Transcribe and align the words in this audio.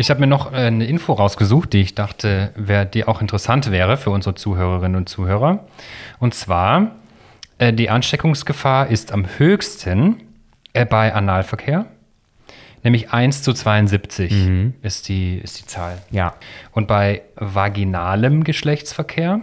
Ich 0.00 0.08
habe 0.08 0.20
mir 0.20 0.26
noch 0.26 0.54
äh, 0.54 0.56
eine 0.56 0.86
Info 0.86 1.12
rausgesucht, 1.12 1.74
die 1.74 1.82
ich 1.82 1.94
dachte, 1.94 2.52
wär, 2.56 2.86
die 2.86 3.06
auch 3.06 3.20
interessant 3.20 3.70
wäre 3.70 3.98
für 3.98 4.08
unsere 4.08 4.34
Zuhörerinnen 4.34 4.96
und 4.96 5.10
Zuhörer. 5.10 5.66
Und 6.18 6.32
zwar, 6.32 6.92
äh, 7.58 7.74
die 7.74 7.90
Ansteckungsgefahr 7.90 8.86
ist 8.86 9.12
am 9.12 9.26
höchsten 9.36 10.16
äh, 10.72 10.86
bei 10.86 11.12
Analverkehr. 11.12 11.84
Nämlich 12.82 13.12
1 13.12 13.42
zu 13.42 13.52
72 13.52 14.32
ist, 14.80 15.08
die, 15.08 15.36
ist 15.36 15.60
die 15.60 15.66
Zahl. 15.66 15.98
Ja. 16.10 16.32
Und 16.72 16.88
bei 16.88 17.20
vaginalem 17.36 18.42
Geschlechtsverkehr 18.42 19.42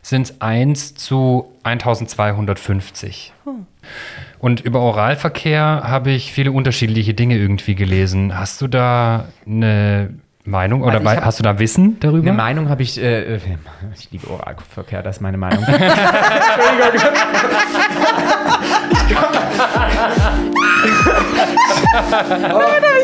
sind 0.00 0.30
es 0.30 0.40
1 0.40 0.94
zu 0.94 1.52
1250. 1.64 3.34
Und 4.42 4.60
über 4.60 4.80
Oralverkehr 4.80 5.84
habe 5.84 6.10
ich 6.10 6.32
viele 6.32 6.50
unterschiedliche 6.50 7.14
Dinge 7.14 7.36
irgendwie 7.36 7.76
gelesen. 7.76 8.36
Hast 8.36 8.60
du 8.60 8.66
da 8.66 9.26
eine 9.46 10.14
Meinung 10.44 10.82
oder 10.82 10.94
Also 10.94 11.10
ich 11.10 11.20
hast 11.20 11.38
du 11.38 11.44
da 11.44 11.60
Wissen 11.60 12.00
darüber? 12.00 12.26
Eine 12.30 12.36
Meinung 12.36 12.68
habe 12.68 12.82
ich, 12.82 13.00
äh, 13.00 13.36
äh, 13.36 13.40
ich 13.96 14.10
liebe 14.10 14.28
Oralverkehr, 14.28 15.04
das 15.04 15.18
ist 15.18 15.22
meine 15.22 15.38
Meinung. 15.38 15.62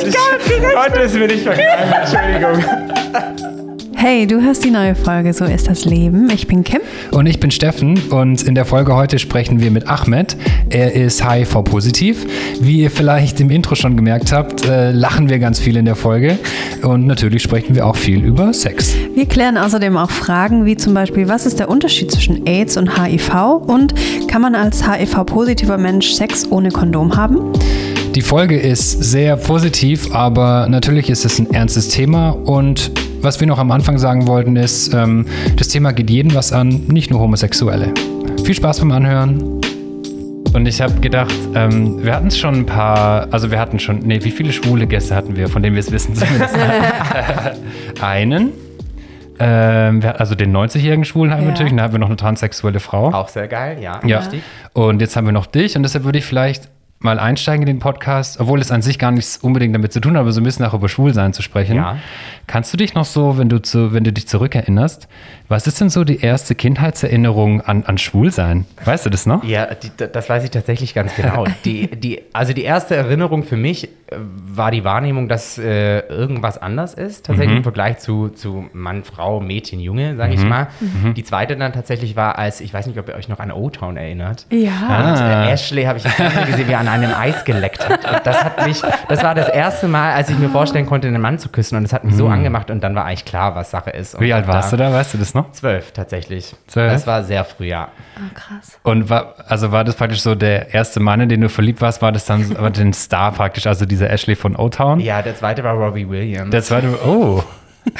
Entschuldigung. 0.03 0.71
Heute 0.77 1.01
ist 1.03 1.15
mir 1.15 1.29
nicht 1.29 1.45
verknallt, 1.45 2.11
Entschuldigung. 2.13 3.68
Hey, 4.01 4.29
du 4.29 4.41
hörst 4.41 4.65
die 4.65 4.71
neue 4.71 4.95
Folge 4.95 5.33
So 5.33 5.45
ist 5.45 5.67
das 5.67 5.85
Leben. 5.85 6.31
Ich 6.31 6.47
bin 6.47 6.63
Kim. 6.63 6.83
Und 7.11 7.27
ich 7.27 7.41
bin 7.41 7.51
Steffen 7.51 8.01
und 8.11 8.45
in 8.45 8.55
der 8.55 8.65
Folge 8.65 8.95
heute 8.95 9.19
sprechen 9.19 9.61
wir 9.61 9.73
mit 9.73 9.89
Ahmed. 9.89 10.37
Er 10.71 10.93
ist 10.95 11.29
HIV-positiv. 11.29 12.25
Wie 12.61 12.83
ihr 12.83 12.93
vielleicht 12.93 13.41
im 13.41 13.51
Intro 13.51 13.75
schon 13.75 13.97
gemerkt 13.97 14.31
habt, 14.31 14.65
äh, 14.67 14.93
lachen 14.93 15.29
wir 15.29 15.41
ganz 15.41 15.59
viel 15.59 15.77
in 15.77 15.85
der 15.85 15.97
Folge. 15.97 16.39
Und 16.83 17.07
natürlich 17.07 17.43
sprechen 17.43 17.75
wir 17.75 17.89
auch 17.89 17.97
viel 17.97 18.25
über 18.25 18.55
Sex. 18.55 18.95
Wir 19.17 19.27
klären 19.27 19.59
außerdem 19.59 19.97
auch 19.97 20.13
Fragen 20.13 20.65
wie 20.65 20.77
zum 20.77 20.95
Beispiel, 20.95 21.27
was 21.27 21.45
ist 21.45 21.59
der 21.59 21.69
Unterschied 21.69 22.13
zwischen 22.13 22.47
AIDS 22.47 22.77
und 22.77 23.03
HIV 23.03 23.65
und 23.67 23.95
kann 24.29 24.43
man 24.43 24.55
als 24.55 24.89
HIV-positiver 24.89 25.77
Mensch 25.77 26.13
Sex 26.13 26.49
ohne 26.53 26.71
Kondom 26.71 27.17
haben? 27.17 27.53
Die 28.15 28.23
Folge 28.23 28.61
ist 28.61 28.93
sehr 29.03 29.37
positiv, 29.37 30.15
aber 30.15 30.69
natürlich 30.71 31.11
ist 31.11 31.25
es 31.25 31.41
ein 31.41 31.51
ernstes 31.53 31.89
Thema. 31.89 32.31
Und 32.31 32.93
was 33.23 33.41
wir 33.41 33.47
noch 33.47 33.59
am 33.59 33.71
Anfang 33.71 33.99
sagen 33.99 34.27
wollten, 34.27 34.57
ist, 34.57 34.93
ähm, 34.95 35.27
das 35.57 35.69
Thema 35.69 35.93
geht 35.93 36.11
jeden 36.11 36.35
was 36.35 36.53
an, 36.53 36.69
nicht 36.89 37.11
nur 37.11 37.21
Homosexuelle. 37.21 37.93
Viel 38.45 38.55
Spaß 38.55 38.81
beim 38.81 38.93
Anhören. 38.93 39.43
Und 40.55 40.67
ich 40.67 40.81
habe 40.81 40.95
gedacht, 41.01 41.35
ähm, 41.55 42.03
wir 42.03 42.15
hatten 42.15 42.31
schon 42.31 42.55
ein 42.61 42.67
paar, 42.67 43.29
also 43.31 43.51
wir 43.51 43.59
hatten 43.61 43.79
schon, 43.79 43.99
nee, 43.99 44.21
wie 44.25 44.31
viele 44.31 44.53
schwule 44.53 44.87
Gäste 44.87 45.15
hatten 45.15 45.37
wir, 45.37 45.49
von 45.49 45.63
denen 45.63 45.77
wir 45.77 45.81
es 45.81 45.93
wissen 45.93 46.15
zumindest? 46.15 46.55
Einen. 48.01 48.53
Ähm, 49.41 50.03
also 50.17 50.35
den 50.35 50.57
90-jährigen 50.57 51.05
Schwulen 51.05 51.31
haben 51.33 51.41
wir 51.43 51.47
Ja. 51.49 51.53
natürlich, 51.53 51.73
und 51.73 51.77
dann 51.79 51.85
haben 51.85 51.93
wir 51.95 51.99
noch 52.01 52.09
eine 52.09 52.17
transsexuelle 52.17 52.81
Frau. 52.81 53.13
Auch 53.13 53.29
sehr 53.29 53.47
geil, 53.47 53.77
ja. 53.81 54.01
Ja. 54.05 54.19
Richtig. 54.19 54.43
Und 54.73 55.01
jetzt 55.01 55.17
haben 55.17 55.27
wir 55.27 55.33
noch 55.33 55.47
dich 55.47 55.77
und 55.77 55.83
deshalb 55.83 56.05
würde 56.05 56.19
ich 56.19 56.25
vielleicht 56.25 56.69
mal 57.01 57.21
einsteigen 57.21 57.63
in 57.63 57.75
den 57.75 57.79
Podcast, 57.79 58.41
obwohl 58.41 58.61
es 58.61 58.71
an 58.71 58.83
sich 58.83 58.99
gar 58.99 59.13
nichts 59.13 59.37
unbedingt 59.37 59.75
damit 59.75 59.93
zu 59.93 60.01
tun 60.01 60.15
hat, 60.15 60.21
aber 60.21 60.33
so 60.33 60.41
ein 60.41 60.45
bisschen 60.45 60.65
auch 60.65 60.75
über 60.75 60.89
Schwulsein 60.89 61.33
zu 61.33 61.43
sprechen. 61.43 61.77
Ja. 61.77 61.99
Kannst 62.47 62.73
du 62.73 62.77
dich 62.77 62.95
noch 62.95 63.05
so, 63.05 63.39
wenn 63.39 63.49
du 63.49 63.63
zu, 63.63 63.93
wenn 63.93 64.05
du 64.05 64.13
dich 64.13 64.27
zurückerinnerst, 64.27 65.09
was 65.49 65.67
ist 65.67 65.81
denn 65.81 65.89
so 65.89 66.05
die 66.05 66.21
erste 66.21 66.55
Kindheitserinnerung 66.55 67.61
an, 67.63 67.85
an 67.85 67.99
Schwulsein? 67.99 68.67
Weißt 68.85 69.07
du 69.07 69.11
das 69.11 69.27
noch? 69.27 69.45
Ja, 69.45 69.67
die, 69.75 69.91
das 69.97 70.29
weiß 70.29 70.45
ich 70.45 70.51
tatsächlich 70.51 70.95
ganz 70.95 71.15
genau. 71.15 71.45
Die, 71.65 71.89
die, 71.89 72.23
also 72.33 72.53
die 72.53 72.63
erste 72.63 72.95
Erinnerung 72.97 73.43
für 73.43 73.57
mich 73.57 73.85
äh, 73.85 73.89
war 74.19 74.71
die 74.71 74.85
Wahrnehmung, 74.85 75.29
dass 75.29 75.59
äh, 75.59 76.01
irgendwas 76.09 76.57
anders 76.59 76.95
ist, 76.95 77.27
tatsächlich 77.27 77.57
im 77.59 77.63
Vergleich 77.63 77.99
zu, 77.99 78.29
zu 78.29 78.67
Mann, 78.73 79.05
Frau, 79.05 79.41
Mädchen, 79.41 79.81
Junge, 79.81 80.17
sage 80.17 80.35
ich 80.35 80.45
mal. 80.45 80.69
Die 81.17 81.25
zweite 81.25 81.57
dann 81.57 81.73
tatsächlich 81.73 82.17
war, 82.17 82.39
als, 82.39 82.61
ich 82.61 82.73
weiß 82.73 82.87
nicht, 82.87 82.99
ob 82.99 83.09
ihr 83.09 83.15
euch 83.15 83.29
noch 83.29 83.39
an 83.41 83.51
O-Town 83.53 83.97
erinnert. 83.97 84.47
Ja. 84.51 84.71
Und 84.71 85.19
Ah. 85.19 85.47
äh, 85.49 85.53
Ashley 85.53 85.85
habe 85.85 85.99
ich 85.99 86.05
gesehen, 86.05 86.69
wie 86.69 86.73
er 86.73 86.81
an 86.81 86.89
einem 86.89 87.13
Eis 87.15 87.45
geleckt 87.45 87.89
hat. 87.89 88.05
Und 88.05 88.21
das 88.27 88.43
hat 88.45 88.67
mich, 88.67 88.81
das 89.09 89.23
war 89.23 89.35
das 89.35 89.49
erste 89.49 89.89
Mal, 89.89 90.13
als 90.13 90.29
ich 90.31 90.39
mir 90.39 90.49
vorstellen 90.49 90.87
konnte, 90.87 91.09
einen 91.09 91.21
Mann 91.21 91.39
zu 91.39 91.49
küssen. 91.49 91.77
Und 91.77 91.83
das 91.85 91.93
hat 91.93 92.05
mich 92.05 92.15
so 92.15 92.29
angemacht 92.29 92.71
und 92.71 92.83
dann 92.83 92.95
war 92.95 93.05
eigentlich 93.05 93.25
klar, 93.25 93.55
was 93.55 93.71
Sache 93.71 93.91
ist. 93.91 94.15
Und 94.15 94.21
Wie 94.23 94.33
alt 94.33 94.47
warst 94.47 94.73
du 94.73 94.77
da? 94.77 94.93
Weißt 94.93 95.15
du 95.15 95.19
das 95.19 95.35
noch? 95.35 95.38
Zwölf 95.53 95.93
tatsächlich. 95.93 96.55
Zwölf? 96.67 96.93
Das 96.93 97.07
war 97.07 97.25
sehr 97.25 97.45
früh, 97.45 97.67
ja. 97.67 97.89
Oh, 98.17 98.35
krass. 98.35 98.79
Und 98.83 99.11
war, 99.11 99.35
also 99.47 99.73
war 99.73 99.85
das 99.85 99.97
praktisch 99.97 100.21
so 100.21 100.35
der 100.35 100.75
erste 100.75 101.01
Mann, 101.01 101.21
in 101.21 101.29
den 101.29 101.41
du 101.41 101.49
verliebt 101.49 101.81
warst, 101.81 102.03
war 102.03 102.13
das 102.13 102.25
dann 102.25 102.59
war 102.59 102.71
den 102.71 102.93
Star 102.93 103.33
praktisch, 103.33 103.67
also 103.67 103.87
dieser 103.87 104.11
Ashley 104.11 104.37
von 104.37 104.57
O-Town? 104.57 105.01
Ja, 105.01 105.23
der 105.23 105.35
zweite 105.37 105.65
war 105.65 105.75
Robbie 105.75 106.09
Williams. 106.09 106.51
Der 106.51 106.63
zweite, 106.63 106.99
oh, 107.07 107.43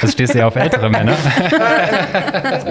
das 0.01 0.13
stehst 0.13 0.33
du 0.33 0.39
ja 0.39 0.47
auf 0.47 0.55
ältere 0.55 0.89
Männer. 0.91 1.15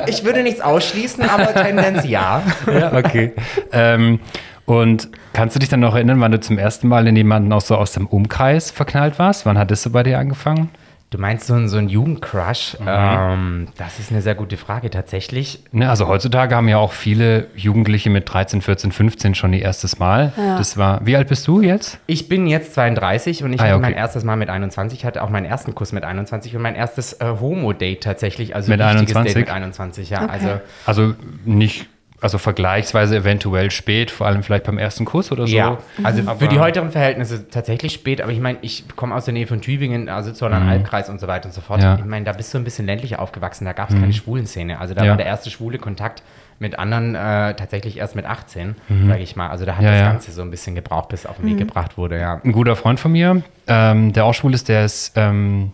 Ich 0.07 0.25
würde 0.25 0.43
nichts 0.43 0.61
ausschließen, 0.61 1.29
aber 1.29 1.55
Tendenz 1.55 2.05
ja. 2.05 2.43
Ja, 2.73 2.93
okay. 2.95 3.33
ähm, 3.73 4.21
und 4.65 5.09
kannst 5.33 5.57
du 5.57 5.61
dich 5.61 5.69
dann 5.69 5.81
noch 5.81 5.95
erinnern, 5.95 6.21
wann 6.21 6.33
du 6.33 6.41
zum 6.41 6.59
ersten 6.59 6.89
Mal 6.89 7.07
in 7.07 7.17
jemanden 7.17 7.53
auch 7.53 7.61
so 7.61 7.77
aus 7.77 7.93
dem 7.93 8.07
Umkreis 8.07 8.71
verknallt 8.71 9.19
warst? 9.19 9.47
Wann 9.47 9.59
hat 9.59 9.71
das 9.71 9.83
so 9.83 9.91
bei 9.91 10.03
dir 10.03 10.19
angefangen? 10.19 10.71
Du 11.11 11.17
meinst 11.17 11.47
so 11.47 11.55
ein, 11.55 11.69
so 11.69 11.79
ein 11.79 11.89
Jugendcrush? 11.89 12.77
Ähm, 12.87 13.69
das 13.79 13.99
ist 13.99 14.11
eine 14.13 14.21
sehr 14.21 14.35
gute 14.35 14.59
Frage 14.59 14.91
tatsächlich. 14.91 15.63
Ne, 15.73 15.89
also 15.89 16.07
heutzutage 16.07 16.55
haben 16.55 16.69
ja 16.69 16.77
auch 16.77 16.93
viele 16.93 17.47
Jugendliche 17.57 18.11
mit 18.11 18.31
13, 18.31 18.61
14, 18.61 18.93
15 18.93 19.35
schon 19.35 19.55
ihr 19.55 19.63
erstes 19.63 19.99
Mal. 19.99 20.33
Das 20.37 20.77
war, 20.77 21.01
wie 21.07 21.17
alt 21.17 21.29
bist 21.29 21.47
du 21.49 21.63
jetzt? 21.63 21.99
Ich 22.07 22.29
bin 22.29 22.47
jetzt 22.47 22.75
32 22.75 23.43
und 23.43 23.55
ich 23.55 23.61
Ah, 23.61 23.65
ja, 23.65 23.71
hatte 23.71 23.79
okay. 23.79 23.91
mein 23.91 23.99
erstes 23.99 24.23
Mal 24.25 24.37
mit 24.37 24.51
21, 24.51 25.07
hatte 25.07 25.23
auch 25.23 25.31
meinen 25.31 25.47
ersten 25.47 25.75
Kuss 25.75 25.93
mit 25.93 26.05
21 26.05 26.55
und 26.55 26.61
mein 26.61 26.75
erstes 26.75 27.15
äh, 27.15 27.35
Homo-Date 27.41 28.03
tatsächlich, 28.03 28.55
also 28.55 28.71
Mit 28.71 28.81
richtiges 28.81 29.17
21? 29.17 29.33
Date 29.35 29.47
mit 29.47 29.51
21, 29.51 30.11
ja. 30.11 30.23
Okay. 30.25 30.31
Also 30.31 30.61
Also 30.85 31.15
nicht, 31.47 31.89
also 32.21 32.37
vergleichsweise 32.39 33.17
eventuell 33.17 33.71
spät, 33.71 34.11
vor 34.11 34.27
allem 34.27 34.43
vielleicht 34.43 34.65
beim 34.65 34.77
ersten 34.79 35.05
Kuss 35.05 35.31
oder 35.31 35.47
so. 35.47 35.57
Ja, 35.57 35.79
also 36.03 36.23
Aber- 36.23 36.37
für 36.41 36.49
die 36.49 36.59
heutigen 36.59 36.91
Verhältnisse 36.91 37.49
tatsächlich 37.49 37.93
spät, 37.93 38.21
aber 38.21 38.33
ich 38.33 38.41
meine, 38.41 38.59
ich 38.63 38.85
komme 38.97 39.15
aus 39.15 39.25
der 39.25 39.35
Nähe 39.35 39.47
von 39.47 39.61
Tübingen, 39.61 40.09
also 40.09 40.33
Zollern 40.33 40.69
Albkreis 40.69 41.09
und 41.09 41.21
so 41.21 41.29
weiter 41.29 41.47
und 41.47 41.53
so 41.53 41.61
fort. 41.61 41.79
Mhm. 41.79 41.85
Ja. 41.85 41.97
Ich 41.99 42.05
meine, 42.05 42.25
da 42.25 42.33
bist 42.33 42.53
du 42.53 42.59
ein 42.59 42.65
bisschen 42.65 42.87
ländlich 42.87 43.19
aufgewachsen, 43.19 43.65
da 43.65 43.73
gab 43.73 43.91
es 43.91 43.95
keine 43.97 44.13
Schwulenszene. 44.13 44.81
Also 44.81 44.95
da 44.95 45.05
Ja. 45.05 45.11
war 45.11 45.17
der 45.17 45.27
erste 45.27 45.51
schwule 45.51 45.79
Kontakt 45.79 46.23
mit 46.61 46.77
anderen 46.77 47.15
äh, 47.15 47.55
tatsächlich 47.55 47.99
erst 47.99 48.17
mit 48.17 48.25
18, 48.27 48.75
sage 49.07 49.23
ich 49.23 49.37
mal. 49.37 49.49
Also 49.49 49.65
da 49.65 49.73
hat 49.75 49.81
Mhm. 49.81 49.85
Ja, 49.87 49.91
das 49.93 50.01
ja. 50.01 50.11
Ganze 50.11 50.33
so 50.33 50.43
ein 50.43 50.51
bisschen 50.51 50.75
gebraucht, 50.75 51.11
bis 51.11 51.21
es 51.21 51.27
auf 51.27 51.37
den 51.37 51.47
Weg 51.51 51.59
gebracht 51.59 51.97
wurde, 51.97 52.19
ja. 52.19 52.41
Ein 52.45 52.51
guter 52.51 52.75
Freund 52.75 52.99
von 52.99 53.13
mir, 53.13 53.43
ähm, 53.69 54.13
der 54.13 54.25
auch 54.25 54.35
schwul 54.35 54.55
ist, 54.55 54.69
der 54.69 54.85
ist 54.85 55.13
ähm, 55.15 55.71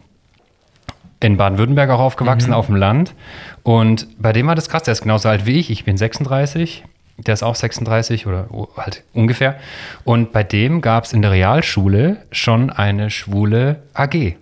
in 1.20 1.36
Baden-Württemberg 1.36 1.90
auch 1.90 2.00
aufgewachsen, 2.00 2.52
auf 2.52 2.66
dem 2.66 2.76
Land. 2.76 3.14
Und 3.62 4.06
bei 4.18 4.32
dem 4.32 4.46
war 4.46 4.54
das 4.54 4.68
krass, 4.68 4.82
der 4.82 4.92
ist 4.92 5.02
genauso 5.02 5.28
alt 5.28 5.46
wie 5.46 5.58
ich. 5.58 5.70
Ich 5.70 5.84
bin 5.84 5.96
36. 5.96 6.84
Der 7.16 7.34
ist 7.34 7.42
auch 7.42 7.54
36 7.54 8.26
oder 8.26 8.46
oh, 8.50 8.68
halt 8.76 9.04
ungefähr. 9.12 9.54
Und 10.02 10.32
bei 10.32 10.42
dem 10.42 10.80
gab 10.80 11.04
es 11.04 11.12
in 11.12 11.22
der 11.22 11.30
Realschule 11.30 12.18
schon 12.32 12.70
eine 12.70 13.08
schwule 13.10 13.82
AG. 13.94 14.14
Echt? 14.14 14.36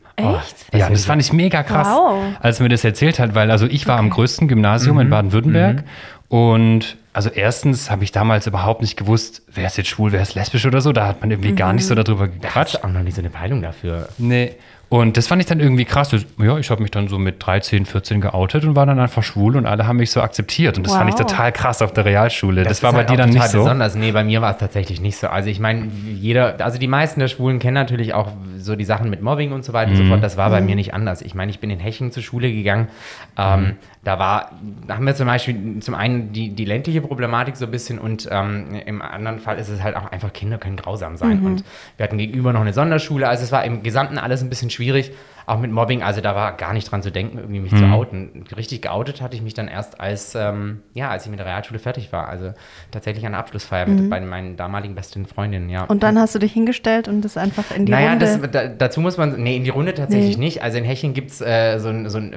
Ja, 0.73 0.89
das 0.89 1.05
fand 1.07 1.21
ich 1.23 1.33
mega 1.33 1.63
krass, 1.63 1.89
Wow. 1.89 2.23
als 2.41 2.61
er 2.61 2.65
mir 2.65 2.69
das 2.69 2.85
erzählt 2.85 3.19
hat, 3.19 3.35
weil 3.35 3.51
also 3.51 3.67
ich 3.67 3.87
war 3.89 3.99
am 3.99 4.11
größten 4.11 4.47
Gymnasium 4.49 5.01
in 5.01 5.11
Baden-Württemberg 5.11 5.85
und 6.29 6.97
also 7.15 7.29
erstens 7.29 7.91
habe 7.91 8.05
ich 8.05 8.13
damals 8.13 8.47
überhaupt 8.47 8.81
nicht 8.81 8.97
gewusst, 8.97 9.43
wer 9.53 9.67
ist 9.67 9.77
jetzt 9.77 9.89
schwul, 9.89 10.13
wer 10.13 10.23
ist 10.23 10.35
lesbisch 10.35 10.65
oder 10.65 10.81
so, 10.81 10.93
da 10.93 11.07
hat 11.07 11.21
man 11.21 11.31
irgendwie 11.31 11.53
gar 11.53 11.73
nicht 11.73 11.87
so 11.87 11.95
darüber 11.95 12.29
gequatscht. 12.29 12.55
Hast 12.57 12.75
du 12.75 12.85
auch 12.85 12.93
noch 12.93 13.03
nie 13.03 13.11
so 13.11 13.21
eine 13.21 13.31
Peilung 13.31 13.61
dafür? 13.61 14.09
Nee. 14.19 14.53
Und 14.93 15.17
das 15.17 15.27
fand 15.27 15.41
ich 15.41 15.47
dann 15.49 15.59
irgendwie 15.59 15.87
krass. 15.87 16.11
Das, 16.11 16.27
ja, 16.39 16.59
ich 16.59 16.69
habe 16.71 16.83
mich 16.83 16.91
dann 16.91 17.09
so 17.09 17.19
mit 17.19 17.37
13, 17.47 17.87
14 17.87 18.21
geoutet 18.21 18.67
und 18.67 18.77
war 18.77 18.85
dann 18.85 18.99
einfach 19.01 19.23
schwul 19.23 19.57
und 19.57 19.65
alle 19.65 19.87
haben 19.87 19.97
mich 19.97 20.11
so 20.11 20.21
akzeptiert. 20.21 20.77
Und 20.77 20.87
das 20.87 20.95
fand 20.95 21.09
ich 21.09 21.15
Wow. 21.19 21.23
total 21.31 21.51
krass 21.51 21.81
auf 21.81 21.95
der 21.95 22.05
Realschule. 22.05 22.63
Das, 22.63 22.73
ist 22.73 22.83
war 22.83 22.93
bei 22.93 22.99
halt 22.99 23.09
dir 23.09 23.17
dann 23.17 23.31
nicht 23.31 23.43
so. 23.49 23.61
Besonders. 23.61 23.95
Nee, 23.95 24.13
bei 24.13 24.23
mir 24.23 24.43
war 24.43 24.51
es 24.51 24.59
tatsächlich 24.59 25.01
nicht 25.01 25.17
so. 25.17 25.29
Also 25.29 25.49
ich 25.49 25.61
meine, 25.61 25.89
jeder, 26.21 26.57
also 26.63 26.79
die 26.79 26.89
meisten 26.89 27.21
der 27.21 27.29
Schwulen 27.29 27.59
kennen 27.59 27.73
natürlich 27.73 28.13
auch 28.13 28.33
so 28.59 28.77
die 28.77 28.85
Sachen 28.85 29.09
mit 29.09 29.23
Mobbing 29.23 29.53
und 29.53 29.65
so 29.65 29.73
weiter 29.73 29.93
und 29.93 29.97
Mhm. 29.99 30.03
so 30.03 30.09
fort. 30.11 30.23
Das 30.23 30.37
war 30.37 30.51
bei 30.51 30.61
mir 30.61 30.75
nicht 30.77 30.93
anders. 30.93 31.23
Ich 31.23 31.35
meine, 31.35 31.51
ich 31.51 31.59
bin 31.59 31.71
in 31.71 31.81
Hechingen 31.81 32.13
zur 32.13 32.23
Schule 32.23 32.53
gegangen. 32.53 32.89
Ähm, 33.39 33.61
Mhm. 33.63 33.77
Da 34.05 34.19
war, 34.19 34.51
da 34.89 34.97
haben 34.97 35.07
wir 35.07 35.15
zum 35.15 35.27
Beispiel 35.27 35.79
zum 35.79 35.95
einen 35.95 36.33
die, 36.33 36.51
die 36.51 36.65
ländliche 36.65 37.01
Problematik 37.01 37.57
so 37.57 37.67
ein 37.67 37.71
bisschen 37.71 38.01
und 38.01 38.29
ähm, 38.31 38.75
im 38.85 39.01
anderen 39.01 39.39
Fall 39.39 39.59
ist 39.59 39.69
es 39.69 39.81
halt 39.81 39.95
auch 39.95 40.11
einfach, 40.11 40.33
Kinder 40.33 40.59
können 40.59 40.77
grausam 40.77 41.17
sein. 41.17 41.41
Und 41.45 41.65
wir 41.97 42.05
hatten 42.05 42.19
gegenüber 42.19 42.53
noch 42.53 42.63
eine 42.63 42.73
Sonderschule. 42.73 43.29
Also 43.29 43.45
es 43.45 43.53
war 43.53 43.65
im 43.65 43.85
Gesamten 43.85 44.19
alles 44.19 44.43
ein 44.43 44.49
bisschen 44.49 44.71
schwierig. 44.71 45.13
Auch 45.47 45.59
mit 45.59 45.71
Mobbing, 45.73 46.03
also 46.03 46.21
da 46.21 46.35
war 46.35 46.53
gar 46.57 46.73
nicht 46.73 46.91
dran 46.91 47.03
zu 47.03 47.11
denken, 47.11 47.39
irgendwie 47.39 47.61
mich 47.61 47.73
Mhm. 47.73 47.77
zu 47.79 47.85
outen. 47.87 48.45
Richtig 48.57 48.83
geoutet 48.83 49.21
hatte 49.23 49.35
ich 49.37 49.43
mich 49.43 49.55
dann 49.55 49.69
erst 49.69 50.01
als, 50.01 50.35
ähm, 50.35 50.81
ja, 50.95 51.11
als 51.11 51.25
ich 51.25 51.31
mit 51.31 51.39
der 51.39 51.47
Realschule 51.47 51.79
fertig 51.79 52.13
war. 52.13 52.29
Also 52.29 52.53
tatsächlich 52.91 53.25
an 53.27 53.33
der 53.33 53.41
Abschlussfeier 53.41 53.87
mit 53.87 54.09
bei 54.11 54.21
meinen 54.21 54.57
damaligen 54.57 54.95
besten 54.95 55.27
Freundinnen, 55.27 55.69
ja. 55.71 55.85
Und 55.85 56.03
dann 56.03 56.19
hast 56.19 56.35
du 56.35 56.39
dich 56.39 56.53
hingestellt 56.53 57.09
und 57.09 57.23
das 57.23 57.37
einfach 57.37 57.71
in 57.77 57.87
die 57.87 57.93
naja, 57.93 58.11
Runde. 58.11 58.27
das, 58.27 58.51
da, 58.51 58.69
dazu 58.69 59.01
muss 59.01 59.17
man, 59.19 59.43
nee, 59.43 59.57
in 59.57 59.65
die 59.65 59.71
Runde 59.71 59.95
tatsächlich 59.95 60.37
Nee. 60.39 60.45
nicht. 60.45 60.63
Also 60.63 60.79
in 60.79 60.85
Hechingen 60.85 61.15
gibt 61.15 61.31
es 61.31 61.41
äh, 61.41 61.79
so, 61.79 61.89
ein, 61.89 62.09
so 62.09 62.19
ein 62.19 62.35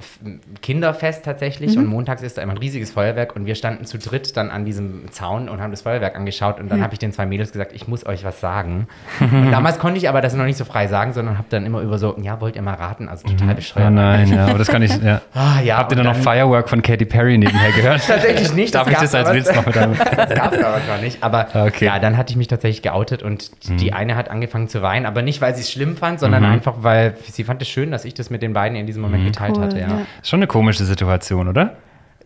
Kinderfest 0.62 1.24
tatsächlich 1.26 1.78
und 1.78 1.86
montags 1.88 2.22
ist 2.22 2.38
da 2.38 2.42
immer 2.42 2.54
ein 2.54 2.58
riesiges 2.58 2.92
Feuerwerk 2.92 3.36
und 3.36 3.46
wir 3.46 3.56
standen 3.56 3.86
zu 3.86 3.98
dritt 3.98 4.36
dann 4.38 4.50
an 4.52 4.66
diesem 4.66 5.12
Zaun 5.12 5.50
und 5.50 5.62
haben 5.62 5.72
das 5.72 5.82
Feuerwerk 5.82 6.16
angeschaut 6.16 6.60
und 6.60 6.70
dann 6.70 6.82
habe 6.82 6.94
ich 6.94 7.00
den 7.00 7.12
zwei 7.12 7.26
Mädels 7.26 7.52
gesagt, 7.52 7.74
ich 7.74 7.88
muss 7.88 8.06
euch 8.06 8.24
was 8.24 8.40
sagen. 8.40 8.88
und 9.20 9.52
damals 9.52 9.80
konnte 9.80 9.98
ich 9.98 10.10
aber 10.10 10.22
das 10.22 10.34
noch 10.34 10.46
nicht 10.46 10.58
so 10.58 10.66
frei 10.66 10.88
sagen, 10.88 11.14
sondern 11.14 11.38
habe 11.38 11.48
dann 11.50 11.66
immer 11.66 11.82
über 11.82 11.98
so, 11.98 12.16
ja, 12.22 12.40
wollt 12.42 12.56
ihr 12.56 12.62
mal 12.62 12.76
raten, 12.76 12.95
hatten, 12.96 13.10
also 13.10 13.28
total 13.28 13.52
Oh 13.52 13.56
bescheuert. 13.56 13.94
nein, 13.94 14.32
ja, 14.34 14.46
aber 14.48 14.58
das 14.58 14.68
kann 14.68 14.82
ich, 14.82 14.96
ja. 15.04 15.22
Ah, 15.34 15.60
ja, 15.64 15.78
Habt 15.78 15.92
ihr 15.92 15.96
dann 15.98 16.06
noch 16.06 16.16
Firework 16.16 16.70
von 16.70 16.82
Katy 16.82 17.06
Perry 17.06 17.38
nebenher 17.38 17.72
gehört? 17.72 18.02
Tatsächlich 18.08 18.54
nicht. 18.54 18.74
Darf 18.76 18.90
ich 18.90 18.98
das 18.98 19.14
als 19.14 19.34
Witz 19.34 19.54
noch 19.54 19.66
mit 19.66 19.78
einem? 19.78 19.96
Das 19.98 20.30
gab 20.36 20.54
es 20.54 20.64
aber 20.64 20.80
gar 20.88 20.98
nicht. 21.02 21.22
Aber 21.24 21.48
Okay. 21.54 21.86
ja, 21.86 22.00
dann 22.00 22.18
hatte 22.18 22.32
ich 22.32 22.38
mich 22.38 22.48
tatsächlich 22.48 22.82
geoutet 22.82 23.22
und 23.24 23.52
die 23.82 23.94
eine 23.94 24.16
hat 24.16 24.30
angefangen 24.30 24.68
zu 24.68 24.82
weinen, 24.82 25.06
aber 25.06 25.22
nicht, 25.22 25.42
weil 25.42 25.54
sie 25.56 25.62
es 25.62 25.72
schlimm 25.72 25.98
fand, 25.98 26.20
sondern 26.20 26.44
einfach, 26.46 26.76
weil 26.80 27.16
sie 27.30 27.44
fand 27.44 27.62
es 27.62 27.68
schön, 27.68 27.92
dass 27.92 28.06
ich 28.06 28.14
das 28.14 28.30
mit 28.30 28.42
den 28.42 28.54
beiden 28.54 28.78
in 28.78 28.86
diesem 28.88 29.02
Moment 29.02 29.26
geteilt 29.26 29.58
Cool, 29.58 29.64
hatte. 29.64 29.80
Ja. 29.80 29.88
ja. 29.88 29.98
Ist 30.22 30.30
schon 30.30 30.40
eine 30.40 30.48
komische 30.48 30.84
Situation, 30.86 31.48
oder? 31.48 31.76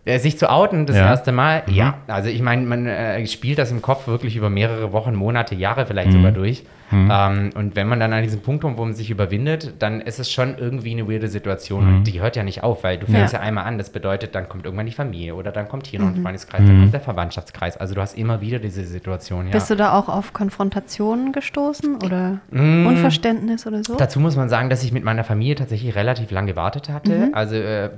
Äh, 0.05 0.17
Sich 0.19 0.37
zu 0.39 0.49
outen, 0.49 0.85
das 0.85 0.95
Ja. 0.95 1.03
Mhm. 1.03 1.09
erste 1.09 1.31
Mal, 1.31 1.63
ja. 1.67 1.95
Also 2.07 2.29
ich 2.29 2.41
meine, 2.41 2.61
man 2.65 2.85
äh, 2.87 3.25
spielt 3.27 3.57
das 3.59 3.69
im 3.71 3.81
Kopf 3.81 4.07
wirklich 4.07 4.35
über 4.37 4.49
mehrere 4.49 4.93
Wochen, 4.93 5.13
Monate, 5.13 5.55
Jahre 5.55 5.85
vielleicht 5.85 6.09
Mhm. 6.09 6.13
sogar 6.13 6.31
durch. 6.31 6.63
Ähm, 6.91 7.49
und 7.55 7.75
wenn 7.75 7.87
man 7.87 7.99
dann 7.99 8.13
an 8.13 8.23
diesem 8.23 8.41
Punkt 8.41 8.63
kommt, 8.63 8.77
wo 8.77 8.85
man 8.85 8.93
sich 8.93 9.09
überwindet, 9.09 9.73
dann 9.79 10.01
ist 10.01 10.19
es 10.19 10.31
schon 10.31 10.57
irgendwie 10.57 10.91
eine 10.91 11.07
weirde 11.07 11.27
Situation. 11.27 11.85
Mhm. 11.87 11.97
Und 11.97 12.03
die 12.05 12.21
hört 12.21 12.35
ja 12.35 12.43
nicht 12.43 12.63
auf, 12.63 12.83
weil 12.83 12.97
du 12.97 13.05
fängst 13.05 13.33
ja. 13.33 13.39
einmal 13.39 13.65
an. 13.65 13.77
Das 13.77 13.89
bedeutet, 13.89 14.35
dann 14.35 14.49
kommt 14.49 14.65
irgendwann 14.65 14.85
die 14.85 14.91
Familie 14.91 15.35
oder 15.35 15.51
dann 15.51 15.67
kommt 15.67 15.87
hier 15.87 15.99
noch 15.99 16.07
ein 16.07 16.21
Freundeskreis, 16.21 16.61
dann 16.65 16.79
kommt 16.79 16.93
der 16.93 17.01
Verwandtschaftskreis. 17.01 17.77
Also 17.77 17.95
du 17.95 18.01
hast 18.01 18.17
immer 18.17 18.41
wieder 18.41 18.59
diese 18.59 18.83
Situation. 18.85 19.47
Ja. 19.47 19.53
Bist 19.53 19.69
du 19.69 19.75
da 19.75 19.93
auch 19.93 20.09
auf 20.09 20.33
Konfrontationen 20.33 21.31
gestoßen 21.31 21.97
oder 22.03 22.39
Unverständnis 22.51 23.67
oder 23.67 23.83
so? 23.83 23.95
Dazu 23.95 24.19
muss 24.19 24.35
man 24.35 24.49
sagen, 24.49 24.69
dass 24.69 24.83
ich 24.83 24.91
mit 24.91 25.03
meiner 25.03 25.23
Familie 25.23 25.55
tatsächlich 25.55 25.95
relativ 25.95 26.31
lange 26.31 26.49
gewartet 26.49 26.89
hatte. 26.89 27.27
Mhm. 27.27 27.33
Also 27.33 27.55
äh, 27.55 27.89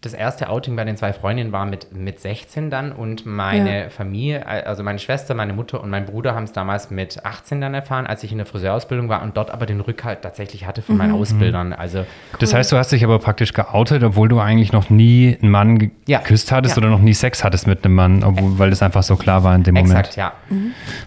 das 0.00 0.14
erste 0.14 0.48
Outing 0.48 0.76
bei 0.76 0.84
den 0.84 0.96
zwei 0.96 1.12
Freundinnen 1.12 1.52
war 1.52 1.66
mit, 1.66 1.94
mit 1.94 2.20
16 2.20 2.70
dann 2.70 2.92
und 2.92 3.26
meine 3.26 3.84
Ja. 3.84 3.88
Familie, 3.90 4.40
äh, 4.40 4.64
also 4.64 4.82
meine 4.82 4.98
Schwester, 4.98 5.34
meine 5.34 5.52
Mutter 5.52 5.80
und 5.80 5.90
mein 5.90 6.06
Bruder 6.06 6.34
haben 6.34 6.44
es 6.44 6.52
damals 6.52 6.90
mit 6.90 7.24
18 7.24 7.60
dann 7.60 7.74
erfahren, 7.74 8.06
als 8.12 8.22
ich 8.22 8.30
in 8.32 8.38
der 8.38 8.46
Friseurausbildung 8.46 9.08
war 9.08 9.22
und 9.22 9.36
dort 9.36 9.50
aber 9.50 9.66
den 9.66 9.80
Rückhalt 9.80 10.22
tatsächlich 10.22 10.66
hatte 10.66 10.80
von 10.82 10.94
Mhm. 10.94 10.98
meinen 10.98 11.12
Ausbildern. 11.14 11.72
Also 11.72 12.04
Das 12.38 12.54
heißt, 12.54 12.70
du 12.70 12.76
hast 12.76 12.92
dich 12.92 13.02
aber 13.04 13.18
praktisch 13.18 13.52
geoutet, 13.52 14.02
obwohl 14.04 14.28
du 14.28 14.38
eigentlich 14.38 14.72
noch 14.72 14.88
nie 14.90 15.36
einen 15.42 15.50
Mann 15.50 15.90
Ja. 16.06 16.18
geküsst 16.20 16.52
hattest 16.52 16.76
Ja. 16.76 16.82
oder 16.82 16.90
noch 16.90 17.00
nie 17.00 17.14
Sex 17.14 17.42
hattest 17.42 17.66
mit 17.66 17.84
einem 17.84 17.94
Mann, 17.94 18.22
obwohl, 18.22 18.58
weil 18.58 18.70
das 18.70 18.82
einfach 18.82 19.02
so 19.02 19.16
klar 19.16 19.42
war 19.44 19.54
in 19.54 19.64
dem 19.64 19.74
exakt, 19.76 20.16
Moment. 20.16 20.16
ja. 20.16 20.32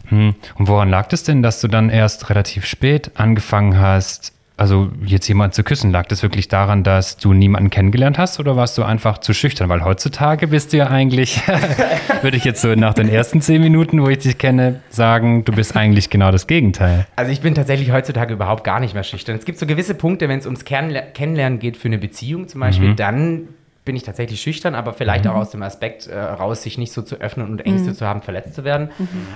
Hm. 0.10 0.36
Und 0.56 0.68
woran 0.68 0.90
lag 0.90 1.07
das 1.07 1.24
denn, 1.24 1.42
dass 1.42 1.62
du 1.62 1.68
dann 1.68 1.90
erst 1.90 2.30
relativ 2.30 2.66
spät 2.66 3.12
angefangen 3.16 3.80
hast, 3.80 4.34
also 4.57 4.90
jetzt 5.06 5.28
jemanden 5.28 5.54
zu 5.54 5.63
küssen? 5.63 5.92
Lag 5.92 6.07
das 6.07 6.24
wirklich 6.24 6.48
daran, 6.48 6.84
dass 6.84 7.18
du 7.18 7.34
niemanden 7.34 7.69
kennengelernt 7.69 8.18
hast 8.18 8.40
oder 8.40 8.56
warst 8.56 8.78
du 8.78 8.84
einfach 8.84 9.18
zu 9.18 9.34
schüchtern? 9.34 9.68
Weil 9.69 9.84
heutzutage 9.84 10.48
bist 10.48 10.72
du 10.74 10.78
ja 10.78 10.88
eigentlich, 10.88 11.42
würde 12.22 12.38
ich 12.38 12.46
jetzt 12.46 12.62
so 12.62 12.74
nach 12.75 12.94
den 12.94 13.10
ersten 13.10 13.42
zehn 13.42 13.62
Minuten, 13.62 14.02
wo 14.02 14.07
ich 14.10 14.19
dich 14.19 14.38
kenne, 14.38 14.81
sagen, 14.90 15.44
du 15.46 15.52
bist 15.52 15.75
eigentlich 15.75 16.10
genau 16.10 16.31
das 16.31 16.48
Gegenteil. 16.48 17.06
Also 17.16 17.31
ich 17.31 17.42
bin 17.42 17.54
tatsächlich 17.56 17.92
heutzutage 17.92 18.34
überhaupt 18.34 18.63
gar 18.63 18.80
nicht 18.80 18.94
mehr 18.94 19.04
schüchtern. 19.04 19.36
Es 19.36 19.46
gibt 19.46 19.60
so 19.60 19.66
gewisse 19.66 19.96
Punkte, 19.96 20.30
wenn 20.30 20.40
es 20.40 20.46
ums 20.46 20.63
Kennenler- 20.66 21.02
Kennenlernen 21.13 21.60
geht 21.60 21.78
für 21.78 21.88
eine 21.90 21.98
Beziehung 21.98 22.48
zum 22.48 22.62
Beispiel, 22.62 22.90
Mhm. 22.90 22.96
dann 22.96 23.48
bin 23.84 23.96
ich 23.96 24.02
tatsächlich 24.02 24.42
schüchtern, 24.42 24.74
aber 24.74 24.94
vielleicht 24.94 25.28
auch 25.28 25.36
aus 25.36 25.52
dem 25.52 25.62
Aspekt 25.62 26.07
äh, 26.07 26.18
raus, 26.18 26.63
sich 26.63 26.80
nicht 26.80 26.92
so 26.92 27.04
zu 27.04 27.18
öffnen 27.18 27.48
und 27.52 27.63
Ängste 27.68 27.94
zu 27.94 28.04
haben, 28.07 28.24
verletzt 28.24 28.56
zu 28.56 28.63
werden. 28.63 28.90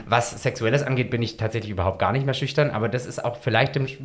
Was 0.07 0.42
Sexuelles 0.42 0.81
angeht, 0.81 1.12
bin 1.12 1.21
ich 1.21 1.38
tatsächlich 1.38 1.69
überhaupt 1.71 2.00
gar 2.00 2.12
nicht 2.12 2.25
mehr 2.25 2.33
schüchtern, 2.33 2.71
aber 2.71 2.89
das 2.89 3.06
ist 3.06 3.24
auch 3.24 3.38
vielleicht 3.38 3.75
dem 3.75 3.83
f- 3.86 3.98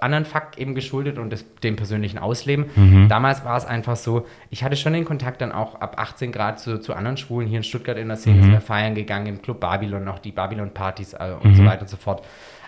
anderen 0.00 0.24
Fakt 0.24 0.58
eben 0.58 0.74
geschuldet 0.74 1.18
und 1.18 1.30
das, 1.30 1.44
dem 1.62 1.76
persönlichen 1.76 2.18
Ausleben. 2.18 2.66
Mhm. 2.76 3.08
Damals 3.08 3.44
war 3.44 3.56
es 3.56 3.64
einfach 3.64 3.96
so, 3.96 4.26
ich 4.50 4.64
hatte 4.64 4.76
schon 4.76 4.92
den 4.92 5.04
Kontakt 5.04 5.40
dann 5.40 5.52
auch 5.52 5.80
ab 5.80 5.96
18 5.98 6.32
Grad 6.32 6.60
zu, 6.60 6.80
zu 6.80 6.94
anderen 6.94 7.16
Schwulen 7.16 7.48
hier 7.48 7.58
in 7.58 7.64
Stuttgart 7.64 7.96
in 7.96 8.08
der 8.08 8.16
Szene, 8.16 8.42
sind 8.42 8.52
wir 8.52 8.60
feiern 8.60 8.94
gegangen 8.94 9.26
im 9.26 9.42
Club 9.42 9.60
Babylon, 9.60 10.04
noch 10.04 10.18
die 10.18 10.32
Babylon-Partys 10.32 11.14
äh, 11.14 11.34
und 11.42 11.54
so 11.54 11.64
weiter 11.64 11.82
und 11.82 11.88
so 11.88 11.96
fort. 11.96 12.24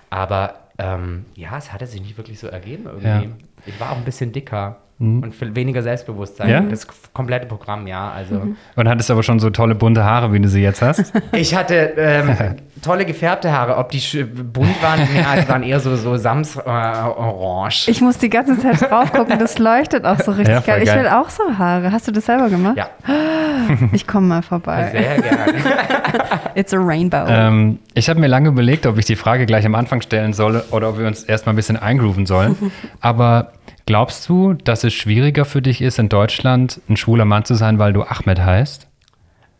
Aber 0.08 0.54
ähm, 0.78 1.26
ja, 1.34 1.56
es 1.58 1.72
hatte 1.72 1.86
sich 1.86 2.00
nicht 2.00 2.16
wirklich 2.16 2.38
so 2.38 2.46
ergeben 2.46 2.86
irgendwie. 2.86 3.06
Ja. 3.06 3.22
Ich 3.66 3.78
war 3.80 3.92
auch 3.92 3.96
ein 3.96 4.04
bisschen 4.04 4.32
dicker 4.32 4.76
und 5.02 5.34
viel 5.34 5.54
weniger 5.56 5.80
Selbstbewusstsein. 5.80 6.50
Ja? 6.50 6.60
Das 6.60 6.86
komplette 7.14 7.46
Programm, 7.46 7.86
ja. 7.86 8.10
Also 8.10 8.48
Und 8.76 8.86
hattest 8.86 9.10
aber 9.10 9.22
schon 9.22 9.40
so 9.40 9.48
tolle 9.48 9.74
bunte 9.74 10.04
Haare, 10.04 10.30
wie 10.34 10.40
du 10.40 10.46
sie 10.46 10.60
jetzt 10.60 10.82
hast. 10.82 11.14
ich 11.32 11.54
hatte 11.54 11.94
ähm, 11.96 12.36
tolle 12.82 13.06
gefärbte 13.06 13.50
Haare. 13.50 13.78
Ob 13.78 13.88
die 13.92 13.98
bunt 14.24 14.82
waren, 14.82 15.00
ja, 15.16 15.40
die 15.40 15.48
waren 15.48 15.62
eher 15.62 15.80
so, 15.80 15.96
so 15.96 16.18
Sams 16.18 16.56
äh, 16.56 16.60
orange. 16.68 17.88
Ich 17.88 18.02
muss 18.02 18.18
die 18.18 18.28
ganze 18.28 18.58
Zeit 18.58 18.90
drauf 18.90 19.10
gucken, 19.10 19.38
das 19.38 19.58
leuchtet 19.58 20.04
auch 20.04 20.20
so 20.20 20.32
richtig 20.32 20.48
Ja, 20.56 20.60
voll 20.60 20.74
geil. 20.74 20.82
Ich 20.82 20.88
geil. 20.90 21.04
will 21.04 21.08
auch 21.08 21.30
so 21.30 21.44
Haare. 21.56 21.92
Hast 21.92 22.06
du 22.06 22.12
das 22.12 22.26
selber 22.26 22.50
gemacht? 22.50 22.76
ja, 22.76 22.90
Ich 23.92 24.06
komme 24.06 24.26
mal 24.26 24.42
vorbei. 24.42 24.90
sehr 24.92 25.18
gerne. 25.22 25.52
It's 26.54 26.74
a 26.74 26.78
rainbow. 26.78 27.24
ähm, 27.26 27.78
ich 27.94 28.10
habe 28.10 28.20
mir 28.20 28.26
lange 28.26 28.48
überlegt, 28.50 28.84
ob 28.84 28.98
ich 28.98 29.06
die 29.06 29.16
Frage 29.16 29.46
gleich 29.46 29.64
am 29.64 29.74
Anfang 29.74 30.02
stellen 30.02 30.34
soll 30.34 30.62
oder 30.72 30.90
ob 30.90 30.98
wir 30.98 31.06
uns 31.06 31.24
erstmal 31.24 31.54
ein 31.54 31.56
bisschen 31.56 31.78
eingrooven 31.78 32.26
sollen. 32.26 32.54
Aber 33.00 33.49
glaubst 33.90 34.28
du, 34.28 34.52
dass 34.52 34.84
es 34.84 34.94
schwieriger 34.94 35.44
für 35.44 35.60
dich 35.62 35.82
ist, 35.82 35.98
in 35.98 36.08
Deutschland 36.08 36.80
ein 36.88 36.96
schwuler 36.96 37.24
Mann 37.24 37.44
zu 37.44 37.54
sein, 37.54 37.80
weil 37.80 37.92
du 37.92 38.02
Ahmed 38.04 38.38
heißt? 38.40 38.86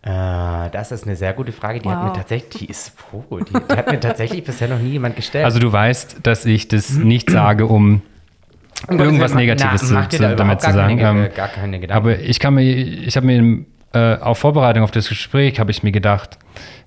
Äh, 0.03 0.09
das 0.71 0.93
ist 0.93 1.05
eine 1.05 1.17
sehr 1.17 1.33
gute 1.33 1.51
Frage. 1.51 1.81
Die 1.81 1.89
hat 1.89 1.99
Wow. 1.99 2.05
mir 2.05 2.13
tatsächlich, 2.13 2.61
die 2.61 2.71
ist, 2.71 2.93
oh, 3.13 3.39
die, 3.41 3.53
die 3.53 3.77
hat 3.77 3.91
mir 3.91 3.99
tatsächlich 3.99 4.45
bisher 4.45 4.69
noch 4.69 4.79
nie 4.79 4.91
jemand 4.91 5.17
gestellt. 5.17 5.45
Also 5.45 5.59
du 5.59 5.73
weißt, 5.73 6.19
dass 6.23 6.47
ich 6.47 6.69
das 6.69 6.91
nicht 6.91 7.29
sage, 7.29 7.67
um 7.67 8.03
irgendwas 8.89 9.35
Negatives 9.35 9.91
na, 9.91 10.09
zu, 10.09 10.19
da 10.23 10.35
damit 10.37 10.61
zu 10.61 10.73
sagen. 10.73 10.97
Keine, 10.99 11.27
Ähm, 11.27 11.35
gar 11.35 11.49
keine 11.49 11.81
Gedanken. 11.81 11.97
aber 12.07 12.21
ich 12.21 12.39
kann 12.39 12.55
mir, 12.55 12.63
ich 12.63 13.17
habe 13.17 13.27
mir 13.27 13.65
äh, 13.95 14.17
auf 14.21 14.39
Vorbereitung 14.39 14.85
auf 14.85 14.93
das 14.93 15.09
Gespräch 15.09 15.59
habe 15.59 15.73
ich 15.73 15.83
mir 15.83 15.91
gedacht, 15.93 16.39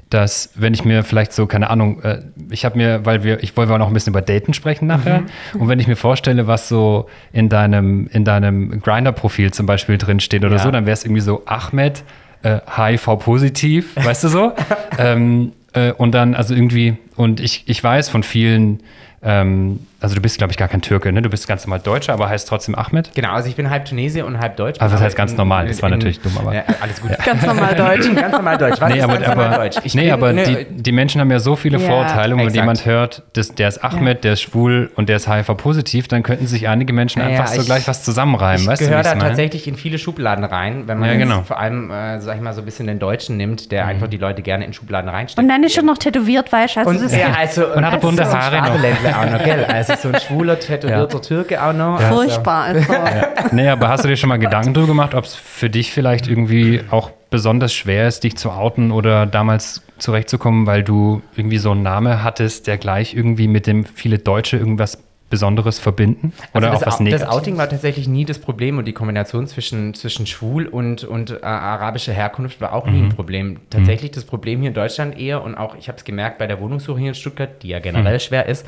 dass 0.09 0.51
wenn 0.55 0.73
ich 0.73 0.85
mir 0.85 1.03
vielleicht 1.03 1.33
so 1.33 1.45
keine 1.47 1.69
Ahnung, 1.69 2.01
äh, 2.03 2.19
ich 2.51 2.65
habe 2.65 2.77
mir, 2.77 3.05
weil 3.05 3.23
wir, 3.23 3.41
ich 3.43 3.57
wollte 3.57 3.73
auch 3.73 3.77
noch 3.79 3.87
ein 3.87 3.93
bisschen 3.93 4.13
über 4.13 4.21
Daten 4.21 4.53
sprechen 4.53 4.87
nachher, 4.87 5.21
Mhm. 5.53 5.61
und 5.61 5.67
wenn 5.69 5.79
ich 5.79 5.87
mir 5.87 5.95
vorstelle, 5.95 6.45
was 6.47 6.69
so 6.69 7.07
in 7.31 7.49
deinem 7.49 8.07
in 8.11 8.23
deinem 8.25 8.81
Grinder-Profil 8.81 9.51
zum 9.51 9.65
Beispiel 9.65 9.97
drin 9.97 10.19
steht 10.19 10.43
oder 10.45 10.57
Ja. 10.57 10.61
so, 10.63 10.71
dann 10.71 10.85
wäre 10.85 10.93
es 10.93 11.03
irgendwie 11.03 11.21
so 11.21 11.43
Ahmed 11.45 12.03
äh, 12.43 12.59
HIV-positiv, 12.75 13.95
weißt 14.03 14.23
du 14.23 14.27
so? 14.27 14.53
ähm, 14.97 15.53
äh, 15.73 15.91
und 15.91 16.13
dann 16.13 16.35
also 16.35 16.53
irgendwie 16.53 16.97
und 17.15 17.39
ich 17.39 17.63
ich 17.67 17.83
weiß 17.83 18.09
von 18.09 18.23
vielen 18.23 18.81
ähm, 19.23 19.79
also 20.03 20.15
du 20.15 20.21
bist, 20.21 20.37
glaube 20.37 20.51
ich, 20.51 20.57
gar 20.57 20.67
kein 20.67 20.81
Türke, 20.81 21.11
ne? 21.11 21.21
Du 21.21 21.29
bist 21.29 21.47
ganz 21.47 21.65
normal 21.65 21.79
Deutscher, 21.79 22.13
aber 22.13 22.29
heißt 22.29 22.47
trotzdem 22.47 22.75
Ahmed. 22.75 23.11
Genau, 23.15 23.31
also 23.31 23.49
ich 23.49 23.55
bin 23.55 23.69
halb 23.69 23.85
Tunesier 23.85 24.25
und 24.25 24.39
halb 24.39 24.57
Deutsch. 24.57 24.79
Also 24.79 24.93
das 24.95 25.01
heißt 25.03 25.15
ganz 25.15 25.31
in- 25.31 25.37
normal, 25.37 25.67
das 25.67 25.81
war 25.81 25.89
natürlich 25.89 26.19
dumm, 26.21 26.37
aber- 26.37 26.53
Ja, 26.53 26.63
alles 26.81 27.01
gut. 27.01 27.11
Ganz 27.25 27.45
normal 27.45 27.73
Deutsch. 27.75 28.13
Ganz 28.15 28.31
normal 28.33 28.57
Deutsch. 28.57 28.79
Was 28.81 28.91
Nee, 28.91 28.97
ist 28.99 29.03
aber, 29.03 29.13
ganz 29.13 29.27
normal 29.27 29.45
aber, 29.47 29.63
Deutsch? 29.63 29.77
Ich 29.83 29.95
nee, 29.95 30.03
bin- 30.03 30.11
aber 30.13 30.33
ne, 30.33 30.43
die, 30.43 30.81
die 30.83 30.91
Menschen 30.91 31.21
haben 31.21 31.31
ja 31.31 31.39
so 31.39 31.55
viele 31.55 31.77
Ja, 31.79 31.87
Vorurteile. 31.87 32.35
Und 32.35 32.45
wenn 32.45 32.53
jemand 32.53 32.85
hört, 32.85 33.23
das, 33.33 33.55
der 33.55 33.67
ist 33.69 33.83
Ahmed, 33.83 34.23
der 34.23 34.33
ist 34.33 34.41
schwul 34.41 34.91
und 34.95 35.09
der 35.09 35.15
ist 35.15 35.27
HIV-positiv, 35.27 36.07
dann 36.07 36.21
könnten 36.23 36.47
sich 36.47 36.67
einige 36.67 36.93
Menschen 36.93 37.19
Ja, 37.21 37.27
einfach 37.27 37.45
ja, 37.47 37.55
so 37.55 37.61
ich- 37.61 37.65
gleich 37.67 37.87
was 37.87 38.03
zusammenreimen. 38.03 38.61
Ich 38.61 38.67
weißt 38.67 38.81
du, 38.81 38.85
wie 38.85 38.89
gehöre 38.89 39.01
ich's 39.01 39.09
da 39.09 39.15
meine? 39.15 39.29
tatsächlich 39.29 39.67
in 39.67 39.75
viele 39.75 39.97
Schubladen 39.97 40.43
rein, 40.43 40.83
wenn 40.87 40.99
man 40.99 41.09
Ja, 41.09 41.15
genau. 41.15 41.41
vor 41.43 41.59
allem, 41.59 41.89
äh, 41.91 42.19
sag 42.19 42.35
ich 42.35 42.41
mal, 42.41 42.53
so 42.53 42.61
ein 42.61 42.65
bisschen 42.65 42.87
den 42.87 42.99
Deutschen 42.99 43.37
nimmt, 43.37 43.71
der 43.71 43.85
einfach 43.85 44.07
die 44.07 44.17
Leute 44.17 44.41
gerne 44.41 44.65
in 44.65 44.73
Schubladen 44.73 45.09
reinsteckt. 45.09 45.39
Und 45.41 45.47
dann 45.49 45.63
ist 45.63 45.73
schon 45.75 45.85
noch 45.85 45.97
tätowiert, 45.97 46.51
weißt 46.51 46.75
du? 46.75 46.79
Also 46.81 47.05
Und, 47.05 47.11
ja, 47.11 47.27
also, 47.37 47.67
Und 47.73 47.85
hat 47.85 47.93
er 47.93 47.99
bunte 47.99 48.25
Haare 48.25 48.57
noch. 48.57 48.65
Schwabeländler 48.67 49.15
Also 49.95 50.09
so 50.09 50.15
ein 50.15 50.21
schwuler, 50.21 50.59
tätowierter 50.59 51.21
Türke 51.21 51.63
auch 51.63 51.73
noch. 51.73 51.99
ist 51.99 52.05
Also, 52.05 52.15
furchtbar. 52.15 52.63
Also. 52.63 52.93
Nee, 53.51 53.69
aber 53.69 53.89
hast 53.89 54.03
du 54.03 54.07
dir 54.07 54.17
schon 54.17 54.29
mal 54.29 54.39
Gedanken 54.39 54.73
drüber 54.73 54.87
gemacht, 54.87 55.15
ob 55.15 55.25
es 55.25 55.35
für 55.35 55.69
dich 55.69 55.91
vielleicht 55.91 56.27
irgendwie 56.27 56.81
auch 56.91 57.11
besonders 57.29 57.73
schwer 57.73 58.07
ist, 58.07 58.23
dich 58.23 58.37
zu 58.37 58.51
outen 58.51 58.91
oder 58.91 59.25
damals 59.25 59.81
zurechtzukommen, 59.97 60.67
weil 60.67 60.83
du 60.83 61.21
irgendwie 61.35 61.57
so 61.57 61.71
einen 61.71 61.81
Namen 61.81 62.23
hattest, 62.23 62.67
der 62.67 62.77
gleich 62.77 63.15
irgendwie 63.15 63.47
mit 63.47 63.67
dem 63.67 63.85
viele 63.85 64.19
Deutsche 64.19 64.57
irgendwas 64.57 64.99
Besonderes 65.33 65.79
verbinden? 65.79 66.31
Oder 66.53 66.69
also 66.69 66.69
auch 66.69 66.73
was 66.73 66.79
das, 66.81 66.87
Au- 66.87 66.89
das 66.91 66.99
Negatives? 66.99 67.29
Outing 67.35 67.57
war 67.57 67.67
tatsächlich 67.67 68.07
nie 68.07 68.23
das 68.23 68.37
Problem 68.37 68.77
und 68.77 68.85
die 68.85 68.93
Kombination 68.93 69.47
zwischen, 69.47 69.95
zwischen 69.95 70.27
schwul 70.27 70.67
und, 70.67 71.03
und 71.03 71.31
äh, 71.31 71.43
arabischer 71.43 72.13
Herkunft 72.13 72.61
war 72.61 72.73
auch 72.73 72.85
nie 72.85 72.99
Mhm. 72.99 73.05
ein 73.05 73.09
Problem. 73.15 73.59
Tatsächlich 73.71 74.11
das 74.11 74.25
Problem 74.25 74.59
hier 74.59 74.67
in 74.67 74.75
Deutschland 74.75 75.17
eher 75.19 75.43
und 75.43 75.55
auch, 75.55 75.75
ich 75.75 75.87
habe 75.87 75.97
es 75.97 76.03
gemerkt 76.03 76.37
bei 76.37 76.45
der 76.45 76.59
Wohnungssuche 76.61 76.99
hier 76.99 77.09
in 77.09 77.15
Stuttgart, 77.15 77.49
die 77.63 77.69
ja 77.69 77.79
generell 77.79 78.13
Mhm. 78.15 78.19
schwer 78.19 78.45
ist, 78.45 78.65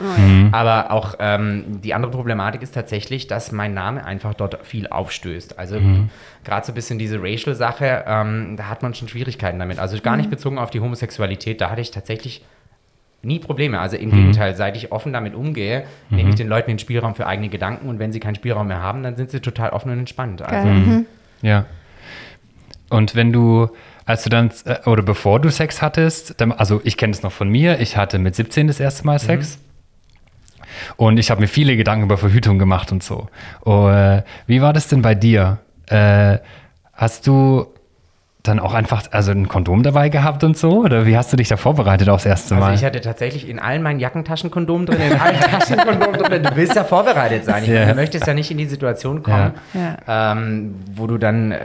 aber 0.51 0.89
auch 0.91 1.13
ähm, 1.19 1.81
die 1.83 1.93
andere 1.93 2.11
Problematik 2.11 2.63
ist 2.63 2.73
tatsächlich, 2.73 3.27
dass 3.27 3.51
mein 3.51 3.73
Name 3.75 4.03
einfach 4.03 4.33
dort 4.33 4.65
viel 4.65 4.87
aufstößt. 4.87 5.59
Also 5.59 5.79
Mhm. 5.79 6.09
gerade 6.43 6.65
so 6.65 6.71
ein 6.71 6.75
bisschen 6.75 6.97
diese 6.97 7.21
Racial-Sache, 7.21 8.05
ähm, 8.07 8.55
da 8.57 8.69
hat 8.69 8.81
man 8.81 8.95
schon 8.95 9.07
Schwierigkeiten 9.07 9.59
damit. 9.59 9.77
Also 9.77 9.99
gar 10.01 10.17
nicht 10.17 10.29
bezogen 10.31 10.57
auf 10.57 10.71
die 10.71 10.79
Homosexualität, 10.79 11.61
da 11.61 11.69
hatte 11.69 11.81
ich 11.81 11.91
tatsächlich 11.91 12.43
nie 13.25 13.39
Probleme. 13.39 13.79
Also 13.79 13.97
Mhm. 13.97 14.03
im 14.03 14.11
Gegenteil, 14.11 14.55
seit 14.55 14.77
ich 14.77 14.91
offen 14.91 15.11
damit 15.13 15.35
umgehe, 15.35 15.83
nehme 16.09 16.29
ich 16.29 16.35
den 16.35 16.47
Leuten 16.47 16.69
den 16.71 16.79
Spielraum 16.79 17.15
für 17.15 17.27
eigene 17.27 17.49
Gedanken 17.49 17.89
und 17.89 17.99
wenn 17.99 18.11
sie 18.11 18.19
keinen 18.19 18.35
Spielraum 18.35 18.67
mehr 18.67 18.81
haben, 18.81 19.03
dann 19.03 19.15
sind 19.15 19.31
sie 19.31 19.39
total 19.39 19.71
offen 19.71 19.91
und 19.91 19.99
entspannt. 19.99 20.41
Also, 20.41 20.67
Geil. 20.67 20.73
Mhm. 20.73 21.05
Ja. 21.41 21.65
Und 22.89 23.15
wenn 23.15 23.33
du, 23.33 23.69
als 24.05 24.23
du 24.23 24.29
dann, 24.29 24.51
äh, 24.65 24.87
oder 24.87 25.01
bevor 25.03 25.39
du 25.39 25.49
Sex 25.49 25.81
hattest, 25.81 26.39
dann, 26.39 26.51
also 26.51 26.81
ich 26.83 26.97
kenne 26.97 27.11
es 27.11 27.23
noch 27.23 27.31
von 27.31 27.49
mir, 27.49 27.79
ich 27.79 27.97
hatte 27.97 28.19
mit 28.19 28.35
17 28.35 28.67
das 28.67 28.79
erste 28.79 29.05
Mal 29.05 29.19
Sex. 29.19 29.59
Und 30.97 31.17
ich 31.17 31.31
habe 31.31 31.41
mir 31.41 31.47
viele 31.47 31.77
Gedanken 31.77 32.03
über 32.05 32.17
Verhütung 32.17 32.59
gemacht 32.59 32.91
und 32.91 33.01
so. 33.01 33.27
Oh, 33.63 33.87
äh, 33.89 34.23
wie 34.45 34.61
war 34.61 34.73
das 34.73 34.87
denn 34.87 35.01
bei 35.01 35.15
dir? 35.15 35.59
Äh, 35.87 36.39
hast 36.93 37.27
du 37.27 37.67
dann 38.47 38.59
auch 38.59 38.73
einfach 38.73 39.03
also 39.11 39.31
ein 39.31 39.47
Kondom 39.47 39.83
dabei 39.83 40.09
gehabt 40.09 40.43
und 40.43 40.57
so? 40.57 40.79
Oder 40.83 41.05
wie 41.05 41.17
hast 41.17 41.31
du 41.33 41.37
dich 41.37 41.47
da 41.47 41.57
vorbereitet 41.57 42.09
aufs 42.09 42.25
erste 42.25 42.55
Mal? 42.55 42.71
Also 42.71 42.75
ich 42.81 42.85
hatte 42.85 43.01
tatsächlich 43.01 43.47
in 43.49 43.59
allen 43.59 43.81
meinen 43.83 43.99
Jackentaschen 43.99 44.51
Kondom 44.51 44.85
drin, 44.85 44.99
in 45.01 45.19
allen 45.19 45.39
Taschen 45.39 45.77
Kondom 45.77 46.13
drin. 46.13 46.43
Du 46.43 46.55
willst 46.55 46.75
ja 46.75 46.83
vorbereitet 46.83 47.45
sein. 47.45 47.63
Ich, 47.63 47.69
Ja. 47.69 47.85
Du 47.87 47.95
möchtest 47.95 48.25
ja 48.27 48.33
nicht 48.33 48.51
in 48.51 48.57
die 48.57 48.65
Situation 48.65 49.23
kommen, 49.23 49.53
Ähm, 50.07 50.75
wo 50.93 51.07
du 51.07 51.17
dann 51.17 51.51
äh, 51.51 51.59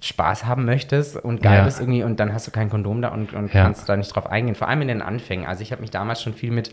Spaß 0.00 0.44
haben 0.44 0.64
möchtest 0.64 1.16
und 1.16 1.42
geil 1.42 1.58
Ja. 1.58 1.64
bist 1.64 1.80
irgendwie 1.80 2.02
und 2.02 2.20
dann 2.20 2.32
hast 2.34 2.46
du 2.46 2.50
kein 2.50 2.68
Kondom 2.70 3.00
da 3.02 3.08
und, 3.08 3.32
und 3.32 3.52
Ja. 3.54 3.62
kannst 3.64 3.88
da 3.88 3.96
nicht 3.96 4.14
drauf 4.14 4.30
eingehen. 4.30 4.54
Vor 4.54 4.68
allem 4.68 4.82
in 4.82 4.88
den 4.88 5.02
Anfängen. 5.02 5.46
Also 5.46 5.62
ich 5.62 5.72
habe 5.72 5.80
mich 5.80 5.90
damals 5.90 6.22
schon 6.22 6.34
viel 6.34 6.50
mit 6.50 6.72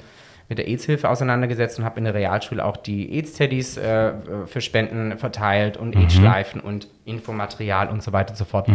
mit 0.52 0.58
der 0.58 0.68
AIDS-Hilfe 0.68 1.10
auseinandergesetzt 1.10 1.80
und 1.80 1.86
habe 1.86 1.98
in 2.00 2.04
der 2.04 2.14
Realschule 2.14 2.66
auch 2.66 2.76
die 2.76 3.10
AIDS-Teddys 3.14 3.78
äh, 3.78 4.12
für 4.48 4.60
Spenden 4.60 5.18
verteilt 5.18 5.78
und 5.78 5.96
AIDS-Schleifen 5.96 6.60
und 6.60 6.90
Infomaterial 7.06 7.88
und 7.88 8.04
so 8.04 8.12
weiter 8.12 8.32
und 8.32 8.36
so 8.36 8.44
fort. 8.44 8.68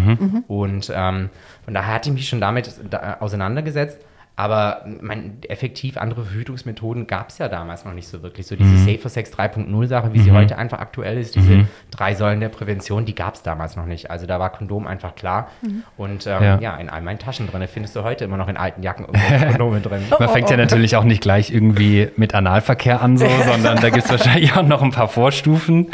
Und 0.49 0.90
ähm, 0.95 1.28
von 1.66 1.75
daher 1.75 1.95
hatte 1.95 2.09
ich 2.09 2.14
mich 2.14 2.28
schon 2.30 2.40
damit 2.40 2.73
da, 2.88 3.18
auseinandergesetzt. 3.21 3.99
Aber 4.38 4.85
mein, 5.00 5.38
effektiv 5.49 5.97
andere 5.97 6.26
Verhütungsmethoden 6.26 7.07
gab 7.07 7.31
es 7.31 7.38
ja 7.38 7.49
damals 7.49 7.87
noch 7.87 7.95
nicht 7.95 8.07
so 8.07 8.23
wirklich. 8.23 8.47
So 8.47 8.55
diese 8.55 8.76
Safer 8.76 9.09
Sex 9.09 9.33
3.0 9.33 9.87
Sache, 9.87 10.12
wie 10.12 10.21
sie 10.21 10.31
heute 10.31 10.59
einfach 10.59 10.78
aktuell 10.78 11.16
ist, 11.16 11.37
diese 11.37 11.66
drei 11.90 12.14
Säulen 12.14 12.40
der 12.40 12.50
Prävention, 12.50 13.07
die 13.07 13.14
gab 13.14 13.37
es 13.37 13.43
damals 13.43 13.76
noch 13.76 13.87
nicht. 13.87 14.11
Also 14.11 14.26
da 14.26 14.38
war 14.38 14.50
Kondom 14.50 14.87
einfach 14.87 15.14
klar. 15.14 15.49
Und 15.97 16.26
ähm, 16.26 16.43
Ja. 16.43 16.59
ja. 16.61 16.76
in 16.76 16.90
all 16.90 17.00
meinen 17.00 17.19
Taschen 17.19 17.47
drin. 17.50 17.66
findest 17.66 17.97
du 17.97 18.02
heute 18.02 18.25
immer 18.25 18.37
noch 18.37 18.49
in 18.49 18.59
alten 18.59 18.83
Jacken 18.83 19.07
irgendwo 19.07 19.47
Kondome 19.47 19.81
drin. 19.81 20.02
Man 20.19 20.28
fängt 20.28 20.50
ja 20.50 20.59
natürlich 20.59 20.97
auch 20.97 21.05
nicht 21.05 21.23
gleich 21.23 21.50
irgendwie 21.50 22.11
mit 22.16 22.35
Analverkehr 22.35 23.00
an, 23.00 23.16
so, 23.16 23.26
sondern 23.47 23.81
da 23.81 23.88
gibt 23.88 24.05
es 24.05 24.11
wahrscheinlich 24.11 24.55
auch 24.55 24.66
noch 24.66 24.83
ein 24.83 24.90
paar 24.90 25.09
Vorstufen. 25.09 25.87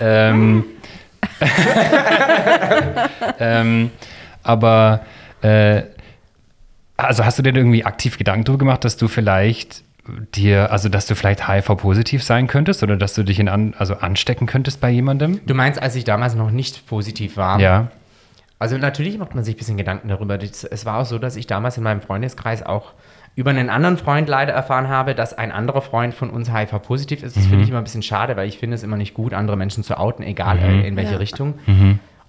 Ähm, 0.00 0.64
ähm, 3.38 3.90
aber 4.42 5.00
äh, 5.40 5.82
also 6.96 7.24
hast 7.24 7.38
du 7.38 7.42
dir 7.42 7.54
irgendwie 7.54 7.84
aktiv 7.84 8.18
Gedanken 8.18 8.44
darüber 8.44 8.60
gemacht, 8.60 8.84
dass 8.84 8.96
du 8.96 9.08
vielleicht 9.08 9.84
dir, 10.34 10.70
also 10.70 10.88
dass 10.88 11.06
du 11.06 11.14
vielleicht 11.14 11.48
HIV-positiv 11.48 12.22
sein 12.22 12.46
könntest 12.46 12.82
oder 12.82 12.96
dass 12.96 13.14
du 13.14 13.22
dich 13.24 13.40
in 13.40 13.48
an, 13.48 13.74
also 13.76 13.94
anstecken 13.96 14.46
könntest 14.46 14.80
bei 14.80 14.90
jemandem? 14.90 15.40
Du 15.46 15.54
meinst, 15.54 15.82
als 15.82 15.96
ich 15.96 16.04
damals 16.04 16.34
noch 16.34 16.50
nicht 16.50 16.86
positiv 16.86 17.36
war? 17.36 17.58
Ja. 17.60 17.88
Also 18.58 18.78
natürlich 18.78 19.18
macht 19.18 19.34
man 19.34 19.44
sich 19.44 19.56
ein 19.56 19.58
bisschen 19.58 19.76
Gedanken 19.76 20.08
darüber. 20.08 20.38
Es 20.40 20.86
war 20.86 20.98
auch 21.00 21.04
so, 21.04 21.18
dass 21.18 21.36
ich 21.36 21.46
damals 21.46 21.76
in 21.76 21.82
meinem 21.82 22.00
Freundeskreis 22.00 22.64
auch 22.64 22.92
über 23.34 23.50
einen 23.50 23.68
anderen 23.68 23.98
Freund 23.98 24.28
leider 24.30 24.54
erfahren 24.54 24.88
habe, 24.88 25.14
dass 25.14 25.36
ein 25.36 25.52
anderer 25.52 25.82
Freund 25.82 26.14
von 26.14 26.30
uns 26.30 26.50
HIV-positiv 26.50 27.22
ist. 27.22 27.36
Das 27.36 27.44
finde 27.46 27.64
ich 27.64 27.68
immer 27.68 27.78
ein 27.78 27.84
bisschen 27.84 28.02
schade, 28.02 28.34
weil 28.36 28.48
ich 28.48 28.56
finde 28.58 28.76
es 28.76 28.82
immer 28.82 28.96
nicht 28.96 29.12
gut, 29.12 29.34
andere 29.34 29.58
Menschen 29.58 29.84
zu 29.84 29.98
outen, 29.98 30.22
egal 30.22 30.58
äh, 30.58 30.88
in 30.88 30.96
welche 30.96 31.12
Ja. 31.12 31.18
Richtung. 31.18 31.54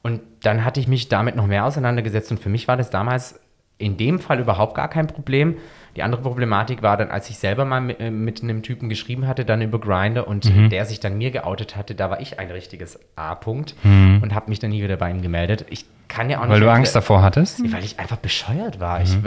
Und 0.01 0.21
dann 0.43 0.65
hatte 0.65 0.81
ich 0.81 0.88
mich 0.89 1.07
damit 1.07 1.38
noch 1.38 1.47
mehr 1.47 1.63
auseinandergesetzt 1.63 2.29
und 2.31 2.39
für 2.41 2.50
mich 2.50 2.67
war 2.67 2.75
das 2.75 2.89
damals 2.89 3.39
in 3.77 3.98
dem 3.98 4.19
Fall 4.19 4.39
überhaupt 4.39 4.75
gar 4.75 4.89
kein 4.89 5.07
Problem. 5.07 5.55
Die 5.96 6.03
andere 6.03 6.22
Problematik 6.22 6.84
war 6.84 6.96
dann, 6.96 7.10
als 7.10 7.29
ich 7.29 7.39
selber 7.39 7.65
mal 7.65 7.81
mit, 7.81 8.00
äh, 8.00 8.12
mit 8.12 8.43
einem 8.43 8.62
Typen 8.62 8.88
geschrieben 8.88 9.27
hatte, 9.27 9.46
dann 9.46 9.62
über 9.62 9.79
Grindr 9.79 10.27
und 10.27 10.46
der 10.72 10.86
sich 10.86 11.00
dann 11.00 11.17
mir 11.17 11.31
geoutet 11.31 11.75
hatte, 11.75 11.96
da 11.96 12.10
war 12.10 12.19
ich 12.22 12.39
ein 12.39 12.51
richtiges 12.51 13.00
A-Punkt 13.15 13.75
und 13.84 14.36
habe 14.36 14.50
mich 14.50 14.60
dann 14.60 14.69
nie 14.69 14.84
wieder 14.84 14.98
bei 14.98 15.10
ihm 15.10 15.22
gemeldet. 15.22 15.65
Ich 15.69 15.86
kann 16.07 16.29
ja 16.29 16.38
auch 16.38 16.43
nicht. 16.43 16.51
Weil 16.51 16.60
du 16.60 16.72
Angst 16.72 16.96
davor 16.96 17.22
hattest? 17.22 17.62
weil 17.74 17.84
ich 17.84 18.00
einfach 18.00 18.17
bescheuert 18.17 18.79
war. 18.79 19.01
Ich, 19.01 19.17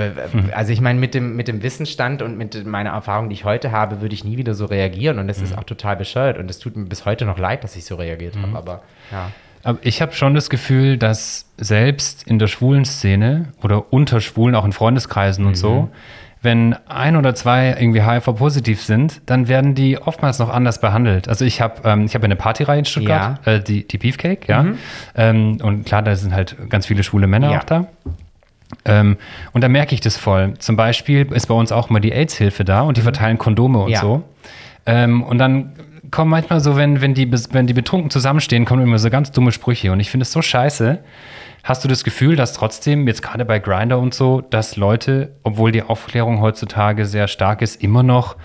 also 0.52 0.72
ich 0.72 0.80
meine, 0.80 0.98
mit 0.98 1.14
dem, 1.14 1.36
mit 1.36 1.48
dem 1.48 1.62
Wissensstand 1.62 2.22
und 2.22 2.38
mit 2.38 2.64
meiner 2.66 2.90
Erfahrung, 2.90 3.28
die 3.28 3.34
ich 3.34 3.44
heute 3.44 3.72
habe, 3.72 4.00
würde 4.00 4.14
ich 4.14 4.24
nie 4.24 4.36
wieder 4.36 4.54
so 4.54 4.66
reagieren. 4.66 5.18
Und 5.18 5.28
das 5.28 5.40
ist 5.42 5.56
auch 5.56 5.64
total 5.64 5.96
bescheuert. 5.96 6.38
Und 6.38 6.50
es 6.50 6.58
tut 6.58 6.76
mir 6.76 6.86
bis 6.86 7.04
heute 7.04 7.24
noch 7.24 7.38
leid, 7.38 7.64
dass 7.64 7.76
ich 7.76 7.84
so 7.84 7.96
reagiert 7.96 8.36
habe. 8.36 8.56
Aber 8.56 8.82
ja. 9.10 9.30
Aber 9.62 9.78
ich 9.82 10.00
habe 10.00 10.12
schon 10.12 10.34
das 10.34 10.48
Gefühl, 10.50 10.96
dass 10.96 11.46
selbst 11.58 12.26
in 12.26 12.38
der 12.38 12.46
schwulen 12.46 12.84
Szene 12.84 13.48
oder 13.62 13.92
unter 13.92 14.20
Schwulen, 14.20 14.54
auch 14.54 14.64
in 14.64 14.72
Freundeskreisen 14.72 15.44
und 15.46 15.56
so, 15.56 15.90
wenn 16.42 16.74
ein 16.88 17.16
oder 17.16 17.34
zwei 17.34 17.76
irgendwie 17.78 18.02
HIV-positiv 18.02 18.82
sind, 18.82 19.20
dann 19.26 19.46
werden 19.48 19.74
die 19.74 19.98
oftmals 19.98 20.38
noch 20.38 20.48
anders 20.48 20.80
behandelt. 20.80 21.28
Also 21.28 21.44
ich 21.44 21.60
habe 21.60 21.82
ähm, 21.84 22.06
ich 22.06 22.14
hab 22.14 22.24
eine 22.24 22.36
Partyreihe 22.36 22.78
in 22.78 22.84
Stuttgart, 22.86 23.46
äh, 23.46 23.60
die, 23.60 23.86
die 23.86 23.98
Beefcake, 23.98 24.48
ja. 24.48 24.64
Ähm, 25.14 25.58
und 25.62 25.84
klar, 25.84 26.00
da 26.00 26.16
sind 26.16 26.32
halt 26.34 26.56
ganz 26.70 26.86
viele 26.86 27.02
schwule 27.02 27.26
Männer 27.26 27.50
Ja. 27.52 27.58
auch 27.58 27.64
da. 27.64 27.86
Ähm, 28.86 29.18
und 29.52 29.62
da 29.62 29.68
merke 29.68 29.94
ich 29.94 30.00
das 30.00 30.16
voll. 30.16 30.54
Zum 30.58 30.76
Beispiel 30.76 31.30
ist 31.32 31.46
bei 31.46 31.54
uns 31.54 31.72
auch 31.72 31.90
mal 31.90 32.00
die 32.00 32.12
AIDS-Hilfe 32.12 32.64
da 32.64 32.82
und 32.82 32.96
die 32.96 33.02
verteilen 33.02 33.36
Kondome 33.36 33.80
und 33.80 33.90
Ja. 33.90 34.00
so. 34.00 34.22
Ähm, 34.86 35.22
und 35.22 35.36
dann 35.36 35.72
kommen 36.10 36.30
manchmal 36.30 36.60
so, 36.60 36.76
wenn, 36.76 37.00
wenn, 37.00 37.14
die, 37.14 37.30
wenn 37.52 37.66
die 37.66 37.74
betrunken 37.74 38.10
zusammenstehen, 38.10 38.64
kommen 38.64 38.82
immer 38.82 38.98
so 38.98 39.10
ganz 39.10 39.30
dumme 39.30 39.52
Sprüche. 39.52 39.92
Und 39.92 40.00
ich 40.00 40.10
finde 40.10 40.22
es 40.22 40.32
so 40.32 40.42
scheiße. 40.42 40.98
Hast 41.62 41.84
du 41.84 41.88
das 41.88 42.04
Gefühl, 42.04 42.36
dass 42.36 42.54
trotzdem, 42.54 43.06
jetzt 43.06 43.22
gerade 43.22 43.44
bei 43.44 43.58
Grinder 43.58 43.98
und 43.98 44.14
so, 44.14 44.40
dass 44.40 44.76
Leute, 44.76 45.32
obwohl 45.42 45.72
die 45.72 45.82
Aufklärung 45.82 46.40
heutzutage 46.40 47.04
sehr 47.04 47.28
stark 47.28 47.60
ist, 47.62 47.82
immer 47.82 48.02
noch 48.02 48.36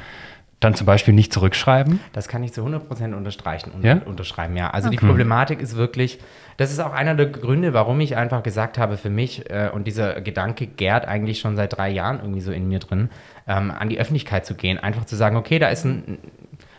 dann 0.59 0.73
zum 0.73 0.85
Beispiel 0.85 1.13
nicht 1.13 1.31
zurückschreiben? 1.31 1.99
Das 2.13 2.27
kann 2.27 2.43
ich 2.43 2.53
zu 2.53 2.61
100% 2.65 3.13
unterstreichen 3.13 3.71
und 3.71 3.83
Ja? 3.83 4.01
unterschreiben, 4.05 4.55
ja. 4.57 4.69
Also 4.69 4.89
die 4.89 4.97
Problematik 4.97 5.61
ist 5.61 5.75
wirklich, 5.75 6.19
das 6.57 6.71
ist 6.71 6.79
auch 6.79 6.93
einer 6.93 7.15
der 7.15 7.27
Gründe, 7.27 7.73
warum 7.73 7.99
ich 7.99 8.17
einfach 8.17 8.41
gesagt 8.43 8.77
habe, 8.77 8.97
für 8.97 9.09
mich, 9.09 9.49
äh, 9.49 9.69
und 9.73 9.85
dieser 9.85 10.21
Gedanke 10.21 10.65
gärt 10.67 11.07
eigentlich 11.07 11.39
schon 11.39 11.55
seit 11.55 11.77
drei 11.77 11.89
Jahren 11.89 12.19
irgendwie 12.19 12.41
so 12.41 12.51
in 12.51 12.67
mir 12.67 12.79
drin, 12.79 13.09
ähm, 13.47 13.71
an 13.71 13.89
die 13.89 13.99
Öffentlichkeit 13.99 14.45
zu 14.45 14.55
gehen. 14.55 14.77
Einfach 14.79 15.05
zu 15.05 15.15
sagen, 15.15 15.35
okay, 15.37 15.59
da 15.59 15.67
ist 15.67 15.85
ein 15.85 16.17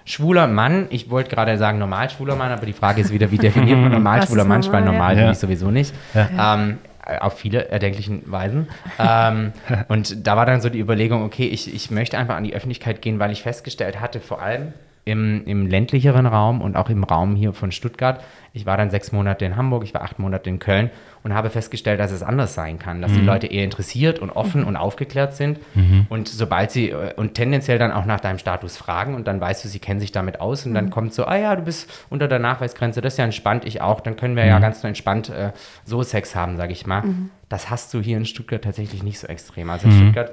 schwuler 0.06 0.46
Mann, 0.46 0.86
ich 0.88 1.10
wollte 1.10 1.28
gerade 1.28 1.58
sagen 1.58 1.78
normal 1.78 2.08
schwuler 2.08 2.36
Mann, 2.36 2.50
aber 2.52 2.64
die 2.64 2.72
Frage 2.72 3.02
ist 3.02 3.12
wieder, 3.12 3.30
wie 3.30 3.38
definiert 3.38 3.78
man 3.78 3.92
normal 3.92 4.26
schwuler 4.26 4.44
Mann, 4.44 4.64
weil 4.72 4.84
ja. 4.84 4.90
normal 4.92 5.14
bin 5.16 5.24
Ja. 5.24 5.32
ich 5.32 5.38
sowieso 5.38 5.70
nicht. 5.70 5.92
Ähm, 6.14 6.78
auf 7.20 7.38
viele 7.38 7.68
erdenklichen 7.68 8.22
Weisen. 8.30 8.68
ähm, 8.98 9.52
und 9.88 10.26
da 10.26 10.36
war 10.36 10.46
dann 10.46 10.60
so 10.60 10.68
die 10.70 10.80
Überlegung, 10.80 11.22
okay, 11.24 11.46
ich, 11.46 11.72
ich 11.72 11.90
möchte 11.90 12.18
einfach 12.18 12.36
an 12.36 12.44
die 12.44 12.54
Öffentlichkeit 12.54 13.02
gehen, 13.02 13.18
weil 13.18 13.30
ich 13.30 13.42
festgestellt 13.42 14.00
hatte, 14.00 14.20
vor 14.20 14.40
allem 14.42 14.72
im, 15.06 15.44
im 15.46 15.68
ländlicheren 15.68 16.26
Raum 16.26 16.60
und 16.60 16.76
auch 16.76 16.90
im 16.90 17.04
Raum 17.04 17.36
hier 17.36 17.52
von 17.52 17.70
Stuttgart, 17.70 18.22
ich 18.52 18.66
war 18.66 18.76
dann 18.76 18.90
sechs 18.90 19.12
Monate 19.12 19.44
in 19.44 19.56
Hamburg, 19.56 19.84
ich 19.84 19.94
war 19.94 20.02
acht 20.02 20.18
Monate 20.18 20.50
in 20.50 20.58
Köln 20.58 20.90
und 21.22 21.32
habe 21.32 21.48
festgestellt, 21.48 22.00
dass 22.00 22.10
es 22.10 22.22
anders 22.22 22.54
sein 22.54 22.78
kann, 22.78 23.02
dass 23.02 23.12
die 23.12 23.20
Leute 23.20 23.46
eher 23.46 23.62
interessiert 23.62 24.18
und 24.18 24.30
offen 24.30 24.64
und 24.64 24.76
aufgeklärt 24.76 25.34
sind. 25.34 25.60
Und 26.08 26.28
sobald 26.28 26.72
sie 26.72 26.90
äh, 26.90 27.14
und 27.14 27.34
tendenziell 27.34 27.78
dann 27.78 27.92
auch 27.92 28.04
nach 28.04 28.18
deinem 28.18 28.38
Status 28.38 28.76
fragen 28.76 29.14
und 29.14 29.28
dann 29.28 29.40
weißt 29.40 29.64
du, 29.64 29.68
sie 29.68 29.78
kennen 29.78 30.00
sich 30.00 30.10
damit 30.10 30.40
aus 30.40 30.66
und 30.66 30.74
dann 30.74 30.90
kommt 30.90 31.14
so, 31.14 31.24
ah 31.24 31.36
ja, 31.36 31.54
du 31.54 31.62
bist 31.62 31.88
unter 32.10 32.26
der 32.26 32.40
Nachweisgrenze, 32.40 33.00
das 33.00 33.14
ist 33.14 33.18
ja 33.18 33.24
entspannt, 33.24 33.64
ich 33.64 33.80
auch, 33.80 34.00
dann 34.00 34.16
können 34.16 34.34
wir 34.34 34.44
ja 34.44 34.58
ganz 34.58 34.82
entspannt 34.82 35.28
äh, 35.28 35.52
so 35.84 36.02
Sex 36.02 36.34
haben, 36.34 36.56
sage 36.56 36.72
ich 36.72 36.84
mal. 36.86 37.04
Das 37.48 37.70
hast 37.70 37.94
du 37.94 38.00
hier 38.00 38.16
in 38.16 38.24
Stuttgart 38.24 38.64
tatsächlich 38.64 39.04
nicht 39.04 39.20
so 39.20 39.28
extrem. 39.28 39.70
Also 39.70 39.86
in 39.86 39.92
Stuttgart 39.92 40.32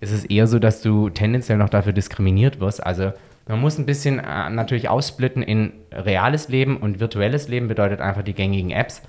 ist 0.00 0.12
es 0.12 0.24
eher 0.24 0.46
so, 0.46 0.58
dass 0.58 0.80
du 0.80 1.10
tendenziell 1.10 1.58
noch 1.58 1.68
dafür 1.68 1.92
diskriminiert 1.92 2.60
wirst. 2.60 2.84
Also 2.84 3.12
man 3.48 3.60
muss 3.60 3.78
ein 3.78 3.86
bisschen 3.86 4.18
äh, 4.18 4.50
natürlich 4.50 4.88
aussplitten 4.88 5.42
in 5.42 5.72
reales 5.90 6.48
Leben 6.48 6.76
und 6.76 7.00
virtuelles 7.00 7.48
Leben 7.48 7.66
bedeutet 7.66 8.00
einfach 8.00 8.22
die 8.22 8.34
gängigen 8.34 8.70
Apps. 8.70 9.02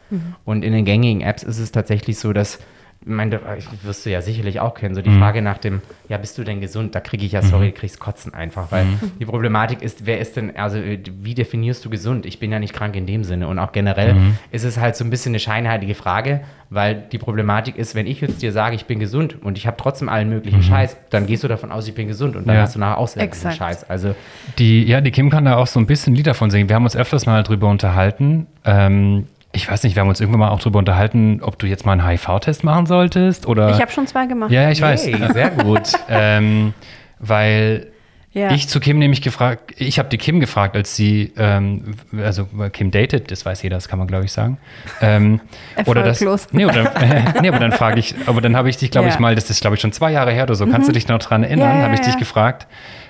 Und 0.45 0.63
in 0.63 0.71
den 0.71 0.85
gängigen 0.85 1.21
Apps 1.21 1.43
ist 1.43 1.59
es 1.59 1.71
tatsächlich 1.71 2.17
so, 2.17 2.33
dass 2.33 2.59
meine, 3.05 3.39
ich 3.57 3.65
wirst 3.83 4.05
du 4.05 4.09
ja 4.09 4.21
sicherlich 4.21 4.59
auch 4.59 4.73
kennen, 4.73 4.93
so 4.93 5.01
die 5.01 5.09
Frage 5.17 5.41
nach 5.41 5.57
dem, 5.57 5.81
ja, 6.09 6.17
bist 6.17 6.37
du 6.37 6.43
denn 6.43 6.59
gesund? 6.59 6.93
Da 6.95 6.99
kriege 6.99 7.25
ich 7.25 7.31
ja, 7.31 7.41
sorry, 7.41 7.71
kriegst 7.71 7.99
Kotzen 7.99 8.33
einfach, 8.33 8.71
weil 8.71 8.85
die 9.19 9.25
Problematik 9.25 9.81
ist, 9.81 10.05
wer 10.05 10.19
ist 10.19 10.35
denn, 10.35 10.55
also 10.57 10.77
äh, 10.77 10.99
wie 11.21 11.33
definierst 11.33 11.83
du 11.85 11.89
gesund? 11.89 12.25
Ich 12.25 12.39
bin 12.39 12.51
ja 12.51 12.59
nicht 12.59 12.73
krank 12.73 12.95
in 12.95 13.05
dem 13.05 13.23
Sinne 13.23 13.47
und 13.47 13.57
auch 13.57 13.71
generell 13.71 14.15
ist 14.51 14.65
es 14.65 14.77
halt 14.77 14.95
so 14.97 15.05
ein 15.05 15.09
bisschen 15.09 15.31
eine 15.31 15.39
scheinheilige 15.39 15.95
Frage, 15.95 16.41
weil 16.69 16.95
die 17.11 17.17
Problematik 17.17 17.77
ist, 17.77 17.95
wenn 17.95 18.05
ich 18.05 18.19
jetzt 18.21 18.41
dir 18.41 18.51
sage, 18.51 18.75
ich 18.75 18.85
bin 18.85 18.99
gesund 18.99 19.41
und 19.41 19.57
ich 19.57 19.65
habe 19.65 19.77
trotzdem 19.77 20.09
allen 20.09 20.29
möglichen 20.29 20.61
Scheiß, 20.61 20.97
dann 21.09 21.25
gehst 21.25 21.43
du 21.43 21.47
davon 21.47 21.71
aus, 21.71 21.87
ich 21.87 21.95
bin 21.95 22.07
gesund 22.07 22.35
und 22.35 22.47
dann 22.47 22.55
Ja. 22.57 22.61
hast 22.63 22.75
du 22.75 22.79
nachher 22.79 22.97
auch 22.97 23.07
selber. 23.07 23.29
Scheiß. 23.51 23.89
Also 23.89 24.13
Die, 24.57 24.83
ja, 24.83 24.99
die 25.01 25.11
Kim 25.11 25.29
kann 25.29 25.45
da 25.45 25.55
auch 25.55 25.67
so 25.67 25.79
ein 25.79 25.85
bisschen 25.87 26.13
ein 26.13 26.15
Lied 26.17 26.27
davon 26.27 26.51
singen. 26.51 26.67
Wir 26.69 26.75
haben 26.75 26.83
uns 26.83 26.95
öfters 26.97 27.25
mal 27.25 27.43
drüber 27.43 27.69
unterhalten. 27.69 28.47
Ähm, 28.65 29.27
ich 29.51 29.69
weiß 29.69 29.83
nicht, 29.83 29.95
wir 29.95 30.01
haben 30.01 30.09
uns 30.09 30.19
irgendwann 30.19 30.39
mal 30.41 30.49
auch 30.49 30.59
drüber 30.59 30.79
unterhalten, 30.79 31.39
ob 31.41 31.57
du 31.57 31.65
jetzt 31.67 31.85
mal 31.85 31.93
einen 31.93 32.07
HIV-Test 32.07 32.63
machen 32.63 32.85
solltest 32.85 33.47
oder. 33.47 33.69
Ich 33.71 33.81
habe 33.81 33.91
schon 33.91 34.05
zwei 34.07 34.25
gemacht. 34.27 34.51
ja, 34.51 34.63
ja, 34.63 34.71
ich 34.71 34.81
weiß. 34.81 35.07
Hey, 35.07 35.33
sehr 35.33 35.49
gut. 35.49 35.91
ähm, 36.09 36.73
weil 37.19 37.87
Ja. 38.31 38.51
ich 38.51 38.67
zu 38.69 38.79
Kim 38.79 38.99
nämlich 38.99 39.21
gefragt, 39.23 39.73
ich 39.77 39.97
habe 39.97 40.07
die 40.09 40.17
Kim 40.19 40.39
gefragt, 40.39 40.75
als 40.75 40.95
sie, 40.95 41.33
ähm, 41.35 41.95
also 42.23 42.47
Kim 42.71 42.91
datet, 42.91 43.31
das 43.31 43.43
weiß 43.43 43.63
jeder, 43.63 43.77
das 43.77 43.87
kann 43.87 43.97
man 43.97 44.07
glaube 44.07 44.25
ich 44.25 44.31
sagen. 44.31 44.59
Ähm, 45.01 45.41
oder 45.85 46.03
das, 46.03 46.21
nee, 46.51 46.65
oder, 46.65 46.93
nee, 47.41 47.47
aber 47.49 47.59
dann 47.59 47.71
frage 47.71 47.99
ich, 47.99 48.13
aber 48.27 48.41
dann 48.41 48.55
habe 48.55 48.69
ich 48.69 48.77
dich, 48.77 48.91
glaube 48.91 49.07
ich 49.07 49.15
Ja. 49.15 49.19
Mhm. 49.19 49.23
mal, 49.23 49.35
das 49.35 49.49
ist 49.49 49.61
glaube 49.61 49.75
ich 49.75 49.81
schon 49.81 49.91
zwei 49.91 50.11
Jahre 50.11 50.31
her 50.31 50.43
oder 50.43 50.55
so, 50.55 50.67
kannst 50.67 50.87
du 50.87 50.93
dich 50.93 51.07
noch 51.07 51.17
dran 51.19 51.43
erinnern? 51.43 51.69
Ja, 51.71 51.77
ja, 51.77 51.83
habe 51.85 51.95
ich 51.95 52.01
dich 52.01 52.17
gefragt. 52.17 52.67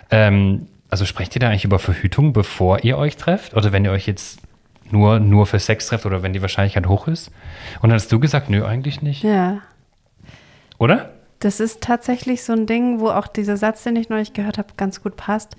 Ähm, 0.09 0.67
also 0.89 1.05
sprecht 1.05 1.35
ihr 1.35 1.39
da 1.41 1.49
eigentlich 1.49 1.65
über 1.65 1.77
Verhütung, 1.79 2.33
bevor 2.33 2.83
ihr 2.83 2.97
euch 2.97 3.15
trefft? 3.17 3.53
Oder 3.53 3.71
wenn 3.73 3.83
ihr 3.85 3.91
euch 3.91 4.07
jetzt 4.07 4.39
nur, 4.91 5.19
nur 5.19 5.45
für 5.45 5.59
Sex 5.59 5.87
trefft 5.87 6.05
oder 6.05 6.23
wenn 6.23 6.33
die 6.33 6.41
Wahrscheinlichkeit 6.41 6.87
hoch 6.87 7.07
ist? 7.07 7.31
Und 7.81 7.89
dann 7.89 7.95
hast 7.95 8.11
du 8.11 8.19
gesagt, 8.19 8.49
nö, 8.49 8.65
eigentlich 8.65 9.01
nicht. 9.01 9.23
ja. 9.23 9.59
Oder? 10.77 11.11
Das 11.39 11.59
ist 11.59 11.81
tatsächlich 11.81 12.43
so 12.43 12.53
ein 12.53 12.65
Ding, 12.65 12.99
wo 12.99 13.09
auch 13.09 13.27
dieser 13.27 13.57
Satz, 13.57 13.83
den 13.83 13.95
ich 13.95 14.09
neulich 14.09 14.33
gehört 14.33 14.57
habe, 14.57 14.69
ganz 14.75 15.01
gut 15.01 15.15
passt. 15.15 15.55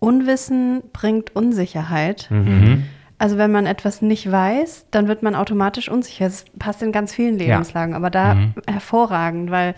Unwissen 0.00 0.82
bringt 0.92 1.34
Unsicherheit. 1.34 2.26
Mhm. 2.30 2.84
Also 3.16 3.38
wenn 3.38 3.52
man 3.52 3.66
etwas 3.66 4.02
nicht 4.02 4.30
weiß, 4.30 4.86
dann 4.90 5.06
wird 5.06 5.22
man 5.22 5.34
automatisch 5.34 5.88
unsicher. 5.88 6.24
Das 6.24 6.44
passt 6.58 6.82
in 6.82 6.92
ganz 6.92 7.14
vielen 7.14 7.38
Lebenslagen, 7.38 7.92
ja. 7.92 7.96
aber 7.96 8.10
da 8.10 8.34
mhm. 8.34 8.54
hervorragend, 8.68 9.50
weil 9.50 9.74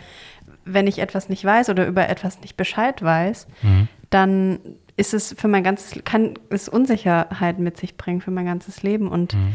wenn 0.65 0.87
ich 0.87 0.99
etwas 0.99 1.29
nicht 1.29 1.45
weiß 1.45 1.69
oder 1.69 1.87
über 1.87 2.09
etwas 2.09 2.41
nicht 2.41 2.57
Bescheid 2.57 3.03
weiß, 3.03 3.47
mhm. 3.63 3.89
dann 4.09 4.61
ist 4.97 5.15
es 5.15 5.35
für 5.37 5.49
mein 5.49 5.65
ganzes, 5.65 6.05
kann 6.05 6.35
es 6.51 6.69
Unsicherheit 6.69 7.59
mit 7.59 7.77
sich 7.77 7.97
bringen 7.97 8.21
für 8.21 8.31
mein 8.31 8.47
ganzes 8.47 8.83
Leben. 8.83 9.09
Und 9.09 9.35
mhm. 9.35 9.55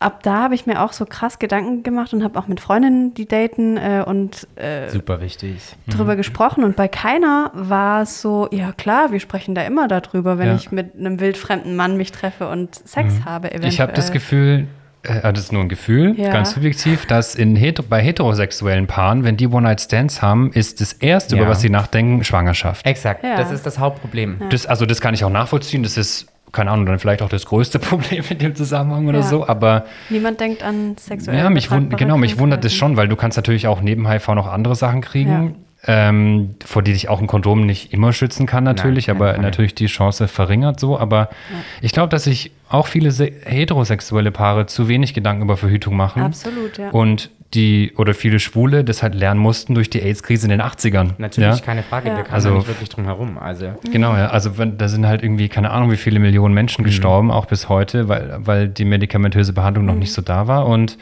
ab 0.00 0.22
da 0.22 0.42
habe 0.42 0.54
ich 0.54 0.66
mir 0.66 0.82
auch 0.82 0.92
so 0.92 1.04
krass 1.04 1.38
Gedanken 1.38 1.82
gemacht 1.82 2.12
und 2.12 2.24
habe 2.24 2.38
auch 2.38 2.48
mit 2.48 2.58
Freundinnen, 2.60 3.14
die 3.14 3.26
daten 3.26 3.76
äh, 3.76 4.04
und 4.04 4.48
äh, 4.56 4.88
super 4.88 5.20
wichtig 5.20 5.76
drüber 5.86 6.14
mhm. 6.14 6.18
gesprochen. 6.18 6.64
Und 6.64 6.74
bei 6.74 6.88
keiner 6.88 7.52
war 7.54 8.02
es 8.02 8.20
so, 8.20 8.48
ja 8.50 8.72
klar, 8.72 9.12
wir 9.12 9.20
sprechen 9.20 9.54
da 9.54 9.62
immer 9.62 9.86
darüber, 9.86 10.38
wenn 10.38 10.48
ja. 10.48 10.54
ich 10.56 10.72
mit 10.72 10.96
einem 10.96 11.20
wildfremden 11.20 11.76
Mann 11.76 11.96
mich 11.96 12.10
treffe 12.10 12.48
und 12.48 12.74
Sex 12.74 13.20
mhm. 13.20 13.24
habe. 13.24 13.50
Eventuell. 13.50 13.72
Ich 13.72 13.80
habe 13.80 13.92
das 13.92 14.10
Gefühl, 14.10 14.66
äh, 15.02 15.32
das 15.32 15.44
ist 15.44 15.52
nur 15.52 15.62
ein 15.62 15.68
Gefühl, 15.68 16.14
ja. 16.18 16.30
ganz 16.30 16.52
subjektiv, 16.52 17.06
dass 17.06 17.34
in 17.34 17.56
heter 17.56 17.82
bei 17.82 18.02
heterosexuellen 18.02 18.86
Paaren, 18.86 19.24
wenn 19.24 19.36
die 19.36 19.48
One-Night-Stands 19.48 20.22
haben, 20.22 20.52
ist 20.52 20.80
das 20.80 20.92
Erste, 20.92 21.36
ja. 21.36 21.42
über 21.42 21.50
was 21.50 21.60
sie 21.60 21.70
nachdenken, 21.70 22.24
Schwangerschaft. 22.24 22.86
Exakt, 22.86 23.24
ja. 23.24 23.36
das 23.36 23.50
ist 23.50 23.64
das 23.64 23.78
Hauptproblem. 23.78 24.40
Das, 24.50 24.66
also 24.66 24.86
das 24.86 25.00
kann 25.00 25.14
ich 25.14 25.24
auch 25.24 25.30
nachvollziehen, 25.30 25.82
das 25.82 25.96
ist, 25.96 26.26
keine 26.52 26.70
Ahnung, 26.70 26.86
dann 26.86 26.98
vielleicht 26.98 27.22
auch 27.22 27.28
das 27.28 27.46
größte 27.46 27.78
Problem 27.80 28.24
in 28.28 28.38
dem 28.38 28.54
Zusammenhang 28.54 29.08
oder 29.08 29.22
so, 29.22 29.46
aber... 29.46 29.86
Niemand 30.10 30.40
denkt 30.40 30.62
an 30.62 30.96
sexuelle 30.98 31.38
Ja, 31.38 31.50
mich 31.50 31.70
wund, 31.70 31.96
genau, 31.96 32.18
mich 32.18 32.38
wundert 32.38 32.64
es 32.64 32.74
schon, 32.74 32.96
weil 32.96 33.08
du 33.08 33.16
kannst 33.16 33.36
natürlich 33.36 33.66
auch 33.66 33.80
neben 33.80 34.08
HIV 34.08 34.28
noch 34.28 34.46
andere 34.46 34.76
Sachen 34.76 35.00
kriegen 35.00 35.56
ähm, 35.86 36.56
vor 36.64 36.82
die 36.82 36.92
dich 36.92 37.08
auch 37.08 37.20
ein 37.20 37.26
Kondom 37.26 37.64
nicht 37.64 37.92
immer 37.92 38.12
schützen 38.12 38.46
kann 38.46 38.64
natürlich, 38.64 39.06
Nein, 39.06 39.16
aber 39.16 39.38
natürlich 39.38 39.74
die 39.74 39.86
Chance 39.86 40.28
verringert 40.28 40.78
so. 40.78 40.98
Aber 40.98 41.18
ja. 41.18 41.56
ich 41.80 41.92
glaube, 41.92 42.10
dass 42.10 42.24
sich 42.24 42.52
auch 42.68 42.86
viele 42.86 43.10
heterosexuelle 43.10 44.30
Paare 44.30 44.66
zu 44.66 44.88
wenig 44.88 45.14
Gedanken 45.14 45.42
über 45.42 45.56
Verhütung 45.56 45.96
machen. 45.96 46.22
Absolut, 46.22 46.76
ja. 46.76 46.90
Und 46.90 47.30
die 47.54 47.92
oder 47.96 48.14
viele 48.14 48.38
Schwule 48.38 48.84
das 48.84 49.02
halt 49.02 49.14
lernen 49.14 49.40
mussten 49.40 49.74
durch 49.74 49.90
die 49.90 50.00
AIDS-Krise 50.00 50.46
in 50.46 50.50
den 50.50 50.62
80ern. 50.62 51.12
Natürlich, 51.18 51.58
ja? 51.58 51.64
keine 51.64 51.82
Frage, 51.82 52.08
ja. 52.10 52.16
wir 52.16 52.24
kamen 52.24 52.34
also, 52.34 52.54
nicht 52.54 52.68
wirklich 52.68 52.88
drum 52.88 53.06
herum. 53.06 53.38
Also. 53.38 53.74
Genau, 53.90 54.14
ja. 54.16 54.28
Also 54.28 54.56
wenn, 54.58 54.78
da 54.78 54.86
sind 54.86 55.06
halt 55.06 55.22
irgendwie, 55.22 55.48
keine 55.48 55.70
Ahnung, 55.70 55.90
wie 55.90 55.96
viele 55.96 56.20
Millionen 56.20 56.54
Menschen 56.54 56.82
mhm. 56.82 56.86
gestorben, 56.86 57.30
auch 57.30 57.46
bis 57.46 57.68
heute, 57.68 58.08
weil, 58.08 58.36
weil 58.40 58.68
die 58.68 58.84
medikamentöse 58.84 59.52
Behandlung 59.52 59.84
mhm. 59.84 59.90
noch 59.92 59.98
nicht 59.98 60.12
so 60.12 60.22
da 60.22 60.46
war. 60.46 60.66
Und 60.66 60.96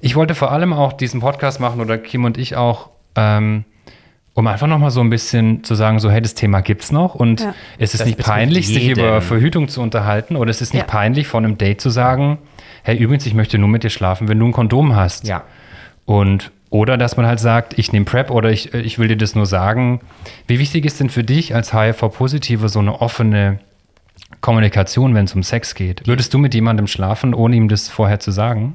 ich 0.00 0.14
wollte 0.14 0.34
vor 0.34 0.52
allem 0.52 0.72
auch 0.72 0.92
diesen 0.92 1.20
Podcast 1.20 1.58
machen, 1.58 1.80
oder 1.80 1.98
Kim 1.98 2.24
und 2.24 2.38
ich 2.38 2.54
auch, 2.54 2.90
ähm, 3.16 3.64
um 4.36 4.46
einfach 4.46 4.66
nochmal 4.66 4.90
so 4.90 5.00
ein 5.00 5.08
bisschen 5.08 5.64
zu 5.64 5.74
sagen, 5.74 5.98
so, 5.98 6.10
hey, 6.10 6.20
das 6.20 6.34
Thema 6.34 6.60
gibt's 6.60 6.92
noch 6.92 7.14
und 7.14 7.40
ja. 7.40 7.54
es 7.78 7.94
ist 7.94 8.00
das 8.00 8.06
nicht 8.06 8.18
peinlich, 8.18 8.68
jeden. 8.68 8.80
sich 8.80 8.90
über 8.90 9.22
Verhütung 9.22 9.68
zu 9.68 9.80
unterhalten 9.80 10.36
oder 10.36 10.50
es 10.50 10.60
ist 10.60 10.74
nicht 10.74 10.82
ja. 10.82 10.86
peinlich, 10.86 11.26
von 11.26 11.42
einem 11.42 11.56
Date 11.56 11.80
zu 11.80 11.88
sagen, 11.88 12.36
hey, 12.82 12.98
übrigens, 12.98 13.24
ich 13.24 13.32
möchte 13.32 13.56
nur 13.56 13.70
mit 13.70 13.82
dir 13.82 13.88
schlafen, 13.88 14.28
wenn 14.28 14.38
du 14.38 14.44
ein 14.44 14.52
Kondom 14.52 14.94
hast. 14.94 15.26
Ja. 15.26 15.44
Und 16.04 16.52
oder 16.68 16.98
dass 16.98 17.16
man 17.16 17.26
halt 17.26 17.40
sagt, 17.40 17.78
ich 17.78 17.92
nehme 17.92 18.04
PrEP 18.04 18.30
oder 18.30 18.50
ich, 18.50 18.74
ich 18.74 18.98
will 18.98 19.08
dir 19.08 19.16
das 19.16 19.34
nur 19.34 19.46
sagen. 19.46 20.00
Wie 20.46 20.58
wichtig 20.58 20.84
ist 20.84 21.00
denn 21.00 21.08
für 21.08 21.24
dich 21.24 21.54
als 21.54 21.72
HIV-Positive 21.72 22.68
so 22.68 22.80
eine 22.80 23.00
offene 23.00 23.60
Kommunikation, 24.42 25.14
wenn 25.14 25.24
es 25.24 25.34
um 25.34 25.44
Sex 25.44 25.74
geht? 25.74 26.06
Würdest 26.06 26.34
du 26.34 26.38
mit 26.38 26.52
jemandem 26.52 26.88
schlafen, 26.88 27.32
ohne 27.32 27.56
ihm 27.56 27.68
das 27.68 27.88
vorher 27.88 28.20
zu 28.20 28.32
sagen? 28.32 28.74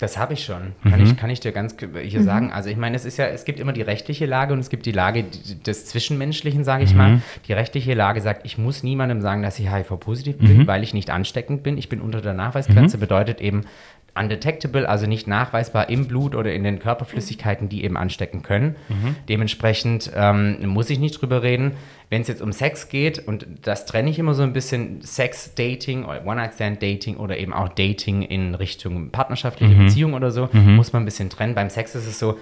Das 0.00 0.16
habe 0.16 0.32
ich 0.32 0.44
schon, 0.44 0.72
kann, 0.82 0.98
mhm. 0.98 1.06
ich, 1.06 1.16
kann 1.18 1.28
ich 1.28 1.40
dir 1.40 1.52
ganz 1.52 1.76
hier 1.78 2.20
mhm. 2.20 2.24
sagen. 2.24 2.52
Also 2.52 2.70
ich 2.70 2.78
meine, 2.78 2.96
es 2.96 3.04
ist 3.04 3.18
ja, 3.18 3.26
es 3.26 3.44
gibt 3.44 3.60
immer 3.60 3.74
die 3.74 3.82
rechtliche 3.82 4.24
Lage 4.24 4.54
und 4.54 4.58
es 4.58 4.70
gibt 4.70 4.86
die 4.86 4.92
Lage 4.92 5.26
des 5.66 5.84
Zwischenmenschlichen, 5.84 6.64
sage 6.64 6.84
ich 6.84 6.92
mhm. 6.92 6.98
mal. 6.98 7.22
Die 7.46 7.52
rechtliche 7.52 7.92
Lage 7.92 8.22
sagt, 8.22 8.46
ich 8.46 8.56
muss 8.56 8.82
niemandem 8.82 9.20
sagen, 9.20 9.42
dass 9.42 9.58
ich 9.58 9.70
HIV-positiv 9.70 10.38
bin, 10.38 10.58
mhm. 10.60 10.66
weil 10.66 10.82
ich 10.82 10.94
nicht 10.94 11.10
ansteckend 11.10 11.62
bin. 11.62 11.76
Ich 11.76 11.90
bin 11.90 12.00
unter 12.00 12.22
der 12.22 12.32
Nachweisgrenze, 12.32 12.96
mhm. 12.96 13.00
bedeutet 13.00 13.42
eben, 13.42 13.66
undetectable, 14.18 14.88
also 14.88 15.06
nicht 15.06 15.26
nachweisbar 15.26 15.88
im 15.88 16.06
Blut 16.06 16.34
oder 16.34 16.52
in 16.52 16.64
den 16.64 16.78
Körperflüssigkeiten, 16.78 17.68
die 17.68 17.84
eben 17.84 17.96
anstecken 17.96 18.42
können. 18.42 18.76
Mhm. 18.88 19.16
Dementsprechend 19.28 20.10
ähm, 20.14 20.66
muss 20.66 20.90
ich 20.90 20.98
nicht 20.98 21.20
drüber 21.20 21.42
reden. 21.42 21.72
Wenn 22.08 22.22
es 22.22 22.28
jetzt 22.28 22.42
um 22.42 22.52
Sex 22.52 22.88
geht, 22.88 23.26
und 23.26 23.46
das 23.62 23.86
trenne 23.86 24.10
ich 24.10 24.18
immer 24.18 24.34
so 24.34 24.42
ein 24.42 24.52
bisschen, 24.52 25.00
Sex, 25.02 25.54
Dating, 25.54 26.04
One-Night-Stand-Dating 26.04 27.16
oder 27.16 27.38
eben 27.38 27.52
auch 27.52 27.68
Dating 27.68 28.22
in 28.22 28.54
Richtung 28.56 29.10
partnerschaftliche 29.10 29.74
mhm. 29.74 29.86
Beziehung 29.86 30.14
oder 30.14 30.32
so, 30.32 30.48
mhm. 30.52 30.74
muss 30.74 30.92
man 30.92 31.02
ein 31.02 31.04
bisschen 31.04 31.30
trennen. 31.30 31.54
Beim 31.54 31.70
Sex 31.70 31.94
ist 31.94 32.06
es 32.06 32.18
so, 32.18 32.36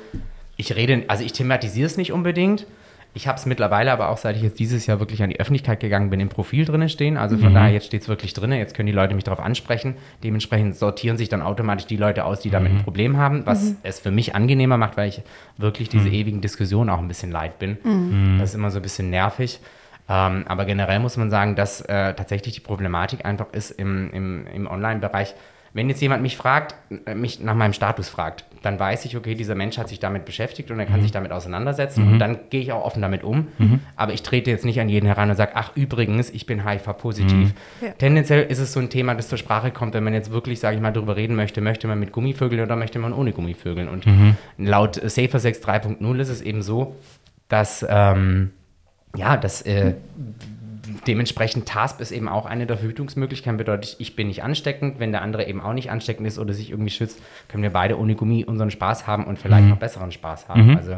ich 0.57 0.75
rede, 0.75 1.05
also 1.09 1.23
ich 1.23 1.33
thematisiere 1.33 1.87
es 1.87 1.97
nicht 1.99 2.13
unbedingt, 2.13 2.67
ich 3.15 3.27
habe 3.27 3.39
es 3.39 3.47
mittlerweile 3.47 3.91
aber 3.91 4.11
auch, 4.11 4.17
seit 4.19 4.37
ich 4.37 4.43
jetzt 4.43 4.59
dieses 4.59 4.87
Jahr 4.87 5.01
wirklich 5.01 5.23
an 5.23 5.31
die 5.31 5.41
Öffentlichkeit 5.41 5.81
gegangen 5.81 6.11
bin, 6.11 6.21
im 6.21 6.29
Profil 6.29 6.65
drin 6.65 6.89
stehen. 6.89 7.17
Also 7.17 7.37
von 7.37 7.51
mhm. 7.51 7.55
daher, 7.55 7.73
jetzt 7.73 7.87
steht 7.87 8.03
es 8.03 8.09
wirklich 8.09 8.35
drin. 8.35 8.53
Jetzt 8.53 8.75
können 8.75 8.87
die 8.87 8.93
Leute 8.93 9.15
mich 9.15 9.25
darauf 9.25 9.41
ansprechen. 9.41 9.97
Dementsprechend 10.23 10.77
sortieren 10.77 11.17
sich 11.17 11.29
dann 11.29 11.43
automatisch 11.43 11.87
die 11.87 11.97
Leute 11.97 12.25
aus, 12.25 12.41
die 12.41 12.51
damit 12.51 12.73
mhm. 12.73 12.79
ein 12.79 12.85
Problem 12.85 13.17
haben, 13.17 13.47
was 13.47 13.71
mhm. 13.71 13.77
es 13.83 13.99
für 13.99 14.11
mich 14.11 14.35
angenehmer 14.35 14.77
macht, 14.77 14.97
weil 14.97 15.09
ich 15.09 15.23
wirklich 15.57 15.89
diese 15.89 16.09
mhm. 16.09 16.15
ewigen 16.15 16.41
Diskussionen 16.41 16.91
auch 16.91 16.99
ein 16.99 17.09
bisschen 17.09 17.33
leid 17.33 17.59
bin. 17.59 17.79
Mhm. 17.83 18.37
Das 18.39 18.51
ist 18.51 18.55
immer 18.55 18.71
so 18.71 18.79
ein 18.79 18.83
bisschen 18.83 19.11
nervig. 19.11 19.61
Ähm, 20.09 20.45
aber 20.47 20.65
generell 20.65 21.01
muss 21.01 21.17
man 21.17 21.31
sagen, 21.31 21.55
dass 21.55 21.81
äh, 21.83 22.15
tatsächlich 22.15 22.55
die 22.55 22.61
Problematik 22.61 23.25
einfach 23.25 23.47
ist 23.53 23.71
im, 23.73 24.11
im, 24.13 24.47
im 24.47 24.67
Online-Bereich, 24.67 25.35
wenn 25.73 25.89
jetzt 25.89 26.01
jemand 26.01 26.23
mich 26.23 26.37
fragt, 26.37 26.75
äh, 27.07 27.15
mich 27.15 27.41
nach 27.41 27.55
meinem 27.55 27.73
Status 27.73 28.09
fragt, 28.09 28.45
dann 28.63 28.79
weiß 28.79 29.05
ich, 29.05 29.17
okay, 29.17 29.35
dieser 29.35 29.55
Mensch 29.55 29.79
hat 29.79 29.89
sich 29.89 30.01
damit 30.01 30.25
beschäftigt 30.25 30.71
und 30.71 30.79
er 30.81 30.87
kann 30.87 30.99
mhm. 30.99 31.03
sich 31.03 31.13
damit 31.13 31.33
auseinandersetzen 31.33 32.07
mhm. 32.07 32.13
und 32.13 32.19
dann 32.19 32.39
gehe 32.51 32.61
ich 32.61 32.73
auch 32.73 32.85
offen 32.85 33.03
damit 33.03 33.23
um. 33.23 33.49
Mhm. 33.59 33.81
Aber 33.97 34.13
ich 34.13 34.23
trete 34.23 34.51
jetzt 34.51 34.65
nicht 34.65 34.81
an 34.81 34.89
jeden 34.89 35.07
heran 35.07 35.31
und 35.31 35.37
sage, 35.37 35.53
ach 35.55 35.77
übrigens, 35.77 36.31
ich 36.31 36.47
bin 36.47 36.69
HIV-positiv. 36.69 37.33
Mhm. 37.33 37.53
Ja. 37.81 37.91
Tendenziell 37.93 38.45
ist 38.45 38.59
es 38.59 38.73
so 38.73 38.81
ein 38.81 38.91
Thema, 38.91 39.15
das 39.15 39.29
zur 39.29 39.39
Sprache 39.39 39.71
kommt, 39.71 39.95
wenn 39.95 40.05
man 40.05 40.15
jetzt 40.15 40.33
wirklich, 40.33 40.61
sage 40.61 40.77
ich 40.77 40.83
mal, 40.83 40.93
darüber 40.93 41.17
reden 41.17 41.37
möchte, 41.37 41.61
möchte 41.61 41.87
man 41.87 42.01
mit 42.01 42.13
Gummivögeln 42.13 42.63
oder 42.63 42.77
möchte 42.77 42.99
man 42.99 43.13
ohne 43.13 43.33
Gummivögeln. 43.33 43.89
Und 43.89 44.07
mhm. 44.07 44.37
laut 44.59 44.97
Safer 44.97 45.39
6 45.39 45.61
3.0 45.61 46.19
ist 46.21 46.29
es 46.29 46.43
eben 46.43 46.63
so, 46.63 46.97
dass, 47.49 47.87
ähm, 47.89 48.51
ja, 49.17 49.37
dass 49.37 49.63
äh, 49.63 49.95
dementsprechend 51.07 51.67
TASP 51.67 52.01
ist 52.01 52.11
eben 52.11 52.29
auch 52.29 52.47
eine 52.47 52.67
der 52.67 52.77
Verhütungsmöglichkeiten. 52.79 53.57
Bedeutet, 53.57 53.97
ich 53.99 54.17
bin 54.17 54.29
nicht 54.29 54.43
ansteckend. 54.43 54.99
Wenn 54.99 55.13
der 55.13 55.23
andere 55.23 55.47
eben 55.47 55.61
auch 55.61 55.73
nicht 55.73 55.91
ansteckend 55.91 56.27
ist 56.27 56.39
oder 56.39 56.55
sich 56.55 56.71
irgendwie 56.71 56.91
schützt, 56.91 57.21
können 57.49 57.63
wir 57.63 57.71
beide 57.71 57.99
ohne 57.99 58.15
Gummi 58.15 58.45
unseren 58.45 58.71
Spaß 58.71 59.07
haben 59.07 59.25
und 59.25 59.39
vielleicht 59.39 59.65
mhm. 59.65 59.71
noch 59.71 59.79
besseren 59.79 60.13
Spaß 60.13 60.49
haben. 60.49 60.71
Mhm. 60.71 60.77
Also 60.77 60.97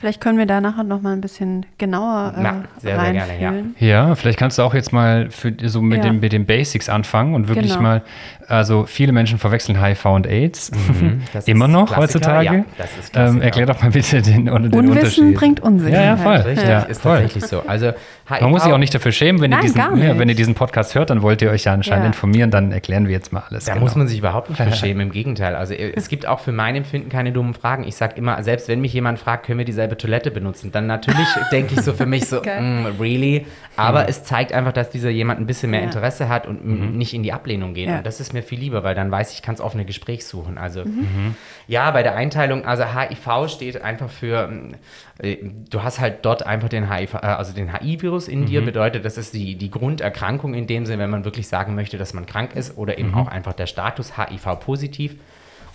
Vielleicht 0.00 0.22
können 0.22 0.38
wir 0.38 0.46
da 0.46 0.62
nachher 0.62 0.82
noch 0.82 1.02
mal 1.02 1.12
ein 1.12 1.20
bisschen 1.20 1.66
genauer 1.76 2.32
äh, 2.34 2.40
Na, 2.40 2.64
sehr, 2.78 2.98
sehr 2.98 3.12
gerne, 3.12 3.38
ja. 3.38 3.52
Ja, 3.86 4.14
vielleicht 4.14 4.38
kannst 4.38 4.56
du 4.56 4.62
auch 4.62 4.72
jetzt 4.72 4.94
mal 4.94 5.30
für, 5.30 5.52
so 5.64 5.82
mit, 5.82 5.98
ja. 5.98 6.04
den, 6.04 6.20
mit 6.20 6.32
den 6.32 6.46
Basics 6.46 6.88
anfangen 6.88 7.34
und 7.34 7.48
wirklich 7.48 7.72
genau. 7.72 7.82
mal, 7.82 8.02
also 8.48 8.86
viele 8.86 9.12
Menschen 9.12 9.38
verwechseln 9.38 9.78
HIV 9.78 10.06
und 10.06 10.26
AIDS. 10.26 10.70
Mhm, 10.70 11.20
Immer 11.44 11.68
noch 11.68 11.92
Klassiker, 11.92 12.00
heutzutage. 12.00 12.56
Ja, 12.56 12.64
das 12.78 12.96
ist 12.96 13.12
ähm, 13.14 13.42
erklär 13.42 13.66
doch 13.66 13.82
mal 13.82 13.90
bitte 13.90 14.22
den, 14.22 14.46
den 14.46 14.48
Unwissen 14.48 14.88
Unterschied. 14.88 15.34
bringt 15.34 15.60
Unsicherheit. 15.60 16.02
Ja, 16.02 16.10
ja, 16.10 16.16
voll. 16.16 16.50
Richtig, 16.50 16.68
ja, 16.68 16.80
ist 16.80 17.02
voll. 17.02 17.18
tatsächlich 17.18 17.44
so. 17.44 17.62
Also 17.66 17.92
HIV 18.30 18.40
Man 18.40 18.50
muss 18.50 18.62
sich 18.62 18.72
auch 18.72 18.78
nicht 18.78 18.94
dafür 18.94 19.12
schämen, 19.12 19.40
wenn, 19.40 19.50
Nein, 19.50 19.60
ihr 19.60 19.62
diesen, 19.64 20.02
ja, 20.02 20.18
wenn 20.18 20.28
ihr 20.28 20.34
diesen 20.34 20.54
Podcast 20.54 20.94
hört, 20.94 21.10
dann 21.10 21.22
wollt 21.22 21.42
ihr 21.42 21.50
euch 21.50 21.64
ja 21.64 21.72
anscheinend 21.72 22.06
informieren, 22.06 22.50
dann 22.50 22.72
erklären 22.72 23.06
wir 23.06 23.12
jetzt 23.12 23.32
mal 23.32 23.42
alles. 23.48 23.64
Da 23.64 23.74
genau. 23.74 23.84
muss 23.84 23.96
man 23.96 24.08
sich 24.08 24.18
überhaupt 24.18 24.48
nicht 24.50 24.62
für 24.62 24.72
schämen, 24.76 25.08
im 25.08 25.12
Gegenteil. 25.12 25.54
Also 25.54 25.74
es 25.74 26.08
gibt 26.08 26.26
auch 26.26 26.40
für 26.40 26.52
mein 26.52 26.76
Empfinden 26.76 27.08
keine 27.08 27.32
dummen 27.32 27.54
Fragen. 27.54 27.84
Ich 27.84 27.96
sage 27.96 28.14
immer, 28.16 28.42
selbst 28.42 28.68
wenn 28.68 28.80
mich 28.80 28.92
jemand 28.92 29.18
fragt, 29.18 29.46
können 29.46 29.58
wir 29.58 29.64
dieselbe 29.64 29.96
Toilette 29.96 30.30
benutzen, 30.30 30.72
dann 30.72 30.86
natürlich 30.86 31.28
denke 31.52 31.74
ich 31.74 31.80
so 31.82 31.92
für 31.92 32.06
mich 32.06 32.26
so, 32.26 32.40
mm, 32.40 33.00
really? 33.00 33.46
Aber 33.76 34.02
mhm. 34.02 34.08
es 34.08 34.24
zeigt 34.24 34.52
einfach, 34.52 34.72
dass 34.72 34.90
dieser 34.90 35.10
jemand 35.10 35.40
ein 35.40 35.46
bisschen 35.46 35.70
mehr 35.70 35.80
ja. 35.80 35.86
Interesse 35.86 36.28
hat 36.28 36.46
und 36.46 36.64
mhm. 36.64 36.96
nicht 36.96 37.14
in 37.14 37.22
die 37.22 37.32
Ablehnung 37.32 37.74
geht. 37.74 37.88
Ja. 37.88 37.98
Und 37.98 38.06
das 38.06 38.20
ist 38.20 38.32
mir 38.32 38.42
viel 38.42 38.58
lieber, 38.58 38.82
weil 38.84 38.94
dann 38.94 39.10
weiß 39.10 39.32
ich, 39.32 39.40
ich 39.40 39.42
kann 39.42 39.54
es 39.54 39.60
offene 39.60 39.84
Gespräch 39.84 40.26
suchen. 40.26 40.58
Also 40.58 40.84
mhm. 40.84 41.34
ja, 41.66 41.90
bei 41.90 42.02
der 42.02 42.14
Einteilung, 42.14 42.64
also 42.64 42.84
HIV 42.84 43.48
steht 43.48 43.82
einfach 43.82 44.10
für, 44.10 44.50
äh, 44.50 44.76
du 45.22 45.82
hast 45.82 46.00
halt 46.00 46.24
dort 46.24 46.46
einfach 46.46 46.68
den 46.68 46.90
HIV, 46.90 47.14
äh, 47.14 47.18
also 47.18 47.52
den 47.52 47.72
HIV-Virus 47.72 48.28
in 48.28 48.46
dir, 48.46 48.62
mhm. 48.62 48.66
bedeutet, 48.66 49.04
das 49.04 49.18
ist 49.18 49.34
die, 49.34 49.56
die 49.56 49.70
Grunderkrankung 49.70 50.54
in 50.54 50.66
dem 50.66 50.86
Sinne, 50.86 51.02
wenn 51.02 51.10
man 51.10 51.24
wirklich 51.24 51.48
sagen 51.48 51.74
möchte, 51.74 51.98
dass 51.98 52.14
man 52.14 52.26
krank 52.26 52.56
ist 52.56 52.78
oder 52.78 52.98
eben 52.98 53.10
mhm. 53.10 53.18
auch 53.18 53.28
einfach 53.28 53.52
der 53.52 53.66
Status 53.66 54.16
HIV-positiv. 54.16 55.16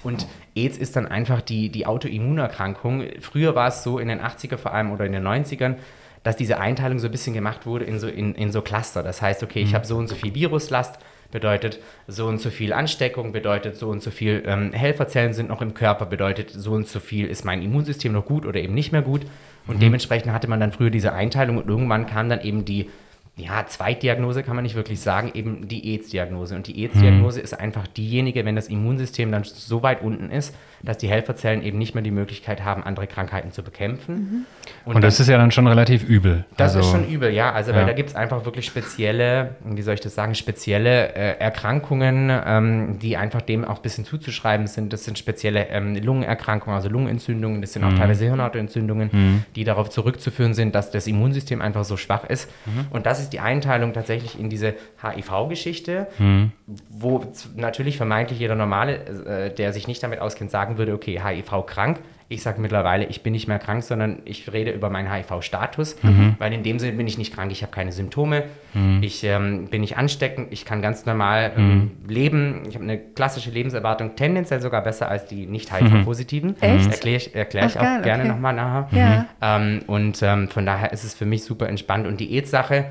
Und 0.04 0.28
AIDS 0.56 0.78
ist 0.78 0.96
dann 0.96 1.08
einfach 1.08 1.42
die, 1.42 1.70
die 1.70 1.86
Autoimmunerkrankung. 1.88 3.06
Früher 3.22 3.56
war 3.56 3.70
es 3.70 3.84
so 3.84 3.98
in 3.98 4.08
den 4.08 4.22
80er 4.22 4.58
vor 4.58 4.74
allem 4.74 4.92
oder 4.92 5.06
in 5.06 5.12
den 5.12 5.24
90ern, 5.24 5.76
dass 6.24 6.36
diese 6.36 6.60
Einteilung 6.60 7.00
so 7.00 7.08
ein 7.08 7.12
bisschen 7.12 7.34
gemacht 7.34 7.66
wurde 7.66 7.86
in 7.86 8.00
so, 8.00 8.08
in, 8.08 8.36
in 8.36 8.52
so 8.52 8.62
Cluster. 8.62 9.04
Das 9.04 9.22
heißt, 9.22 9.44
okay, 9.44 9.62
ich 9.62 9.72
mhm. 9.72 9.76
habe 9.76 9.86
so 9.86 9.98
und 9.98 10.08
so 10.08 10.16
viel 10.16 10.34
Viruslast, 10.34 11.00
bedeutet 11.36 11.80
so 12.08 12.28
und 12.28 12.40
so 12.40 12.50
viel 12.50 12.72
Ansteckung, 12.72 13.34
bedeutet 13.34 13.76
so 13.76 13.90
und 13.90 14.02
so 14.02 14.10
viel 14.10 14.42
ähm, 14.46 14.72
Helferzellen 14.72 15.34
sind 15.34 15.50
noch 15.50 15.62
im 15.62 15.74
Körper, 15.74 16.06
bedeutet 16.06 16.50
so 16.50 16.72
und 16.72 16.88
so 16.88 17.02
viel 17.02 17.28
ist 17.28 17.44
mein 17.44 17.62
Immunsystem 17.62 18.14
noch 18.14 18.26
gut 18.26 18.46
oder 18.46 18.62
eben 18.62 18.74
nicht 18.74 18.94
mehr 18.94 19.02
gut. 19.02 19.26
Und 19.68 19.76
mhm. 19.76 19.82
dementsprechend 19.82 20.32
hatte 20.32 20.48
man 20.48 20.62
dann 20.62 20.72
früher 20.72 20.90
diese 20.90 21.12
Einteilung 21.12 21.58
und 21.58 21.68
irgendwann 21.68 22.06
kam 22.06 22.30
dann 22.30 22.40
eben 22.40 22.64
die 22.64 22.90
ja, 23.36 23.66
Zweitdiagnose 23.68 24.44
kann 24.44 24.56
man 24.56 24.64
nicht 24.64 24.76
wirklich 24.76 25.02
sagen, 25.02 25.32
eben 25.34 25.68
die 25.68 25.92
AIDS-Diagnose. 25.92 26.56
Und 26.56 26.68
die 26.68 26.82
AIDS-Diagnose 26.82 27.40
mhm. 27.40 27.44
ist 27.44 27.54
einfach 27.54 27.86
diejenige, 27.86 28.46
wenn 28.46 28.56
das 28.56 28.70
Immunsystem 28.70 29.30
dann 29.30 29.44
so 29.44 29.84
weit 29.84 30.02
unten 30.02 30.32
ist, 30.32 30.56
dass 30.86 30.98
die 30.98 31.10
Helferzellen 31.10 31.62
eben 31.62 31.78
nicht 31.78 31.94
mehr 31.94 32.04
die 32.04 32.12
Möglichkeit 32.12 32.64
haben, 32.64 32.84
andere 32.84 33.08
Krankheiten 33.08 33.52
zu 33.52 33.62
bekämpfen. 33.62 34.16
Mhm. 34.16 34.46
Und, 34.86 34.96
Und, 34.96 35.04
das 35.04 35.18
dann, 35.18 35.24
ist 35.24 35.30
ja 35.30 35.38
dann 35.38 35.52
schon 35.52 35.68
relativ 35.68 36.04
übel. 36.04 36.46
Das 36.56 36.76
also, 36.76 36.88
ist 36.88 36.92
schon 36.92 37.08
übel, 37.10 37.34
ja. 37.34 37.52
Also, 37.52 37.72
ja. 37.72 37.78
weil 37.78 37.86
da 37.86 37.94
gibt 37.94 38.10
es 38.10 38.16
einfach 38.16 38.46
wirklich 38.46 38.66
spezielle, 38.66 39.56
wie 39.66 39.82
soll 39.82 39.96
ich 39.96 40.02
das 40.02 40.16
sagen, 40.16 40.34
spezielle 40.34 41.14
äh, 41.14 41.40
Erkrankungen, 41.40 42.32
ähm, 42.46 43.00
die 43.00 43.18
einfach 43.18 43.42
dem 43.42 43.66
auch 43.66 43.78
ein 43.78 43.82
bisschen 43.82 44.06
zuzuschreiben 44.06 44.68
sind. 44.68 44.94
Das 44.94 45.04
sind 45.04 45.20
spezielle 45.20 45.68
ähm, 45.70 45.96
Lungenerkrankungen, 45.96 46.76
also 46.76 46.88
Lungenentzündungen, 46.88 47.62
das 47.62 47.74
sind 47.74 47.84
auch 47.84 47.92
mhm. 47.92 47.98
teilweise 47.98 48.26
Hirnhautentzündungen, 48.26 49.10
mhm. 49.12 49.44
die 49.56 49.66
darauf 49.66 49.90
zurückzuführen 49.90 50.54
sind, 50.54 50.74
dass 50.74 50.92
das 50.92 51.06
Immunsystem 51.06 51.62
einfach 51.62 51.84
so 51.84 51.98
schwach 51.98 52.24
ist. 52.24 52.50
Mhm. 52.66 52.88
Und 52.92 53.06
das 53.06 53.20
ist 53.20 53.26
ist 53.26 53.34
die 53.34 53.40
Einteilung 53.40 53.94
tatsächlich 53.94 54.40
in 54.40 54.50
diese 54.50 54.76
HIV-Geschichte, 55.02 56.08
mhm. 56.18 56.52
wo 56.90 57.26
natürlich 57.56 57.98
vermeintlich 57.98 58.40
jeder 58.40 58.56
Normale, 58.56 59.06
äh, 59.26 59.54
der 59.54 59.74
sich 59.74 59.88
nicht 59.88 60.02
damit 60.02 60.20
auskennt, 60.20 60.52
sagen 60.52 60.75
würde, 60.78 60.94
okay, 60.94 61.22
HIV 61.24 61.66
krank. 61.66 62.00
Ich 62.28 62.42
sage 62.42 62.60
mittlerweile, 62.60 63.06
ich 63.06 63.22
bin 63.22 63.34
nicht 63.34 63.48
mehr 63.48 63.60
krank, 63.60 63.84
sondern 63.84 64.24
ich 64.26 64.52
rede 64.52 64.72
über 64.72 64.90
meinen 64.90 65.14
HIV-Status, 65.14 66.02
mhm. 66.02 66.36
weil 66.40 66.52
in 66.54 66.64
dem 66.64 66.80
Sinne 66.80 66.94
bin 66.94 67.06
ich 67.06 67.20
nicht 67.20 67.32
krank, 67.32 67.52
ich 67.52 67.62
habe 67.62 67.72
keine 67.72 67.92
Symptome, 67.92 68.46
mhm. 68.74 69.04
ich 69.04 69.24
ähm, 69.24 69.68
bin 69.68 69.82
nicht 69.82 69.96
ansteckend, 69.98 70.48
ich 70.50 70.66
kann 70.66 70.82
ganz 70.82 71.06
normal 71.06 71.52
ähm, 71.56 71.68
mhm. 71.68 72.10
leben, 72.10 72.64
ich 72.68 72.74
habe 72.74 72.84
eine 72.84 72.98
klassische 72.98 73.52
Lebenserwartung, 73.52 74.16
tendenziell 74.16 74.60
sogar 74.60 74.82
besser 74.82 75.08
als 75.08 75.28
die 75.28 75.46
nicht 75.46 75.72
HIV-Positiven. 75.72 76.52
Mhm. 76.52 76.56
Echt? 76.62 76.92
Erkläre 76.92 77.18
ich, 77.18 77.36
erklär 77.36 77.68
ich 77.68 77.78
Ach, 77.78 77.82
auch 77.82 77.86
geil, 77.86 78.02
gerne 78.02 78.24
okay. 78.24 78.32
nochmal 78.32 78.54
nachher. 78.54 78.88
Ja. 78.92 79.58
Ähm, 79.58 79.84
und 79.86 80.24
ähm, 80.24 80.48
von 80.48 80.66
daher 80.66 80.94
ist 80.94 81.04
es 81.04 81.14
für 81.14 81.28
mich 81.28 81.44
super 81.44 81.70
entspannt. 81.70 82.08
Und 82.08 82.20
die 82.20 82.36
AIDS-Sache, 82.36 82.86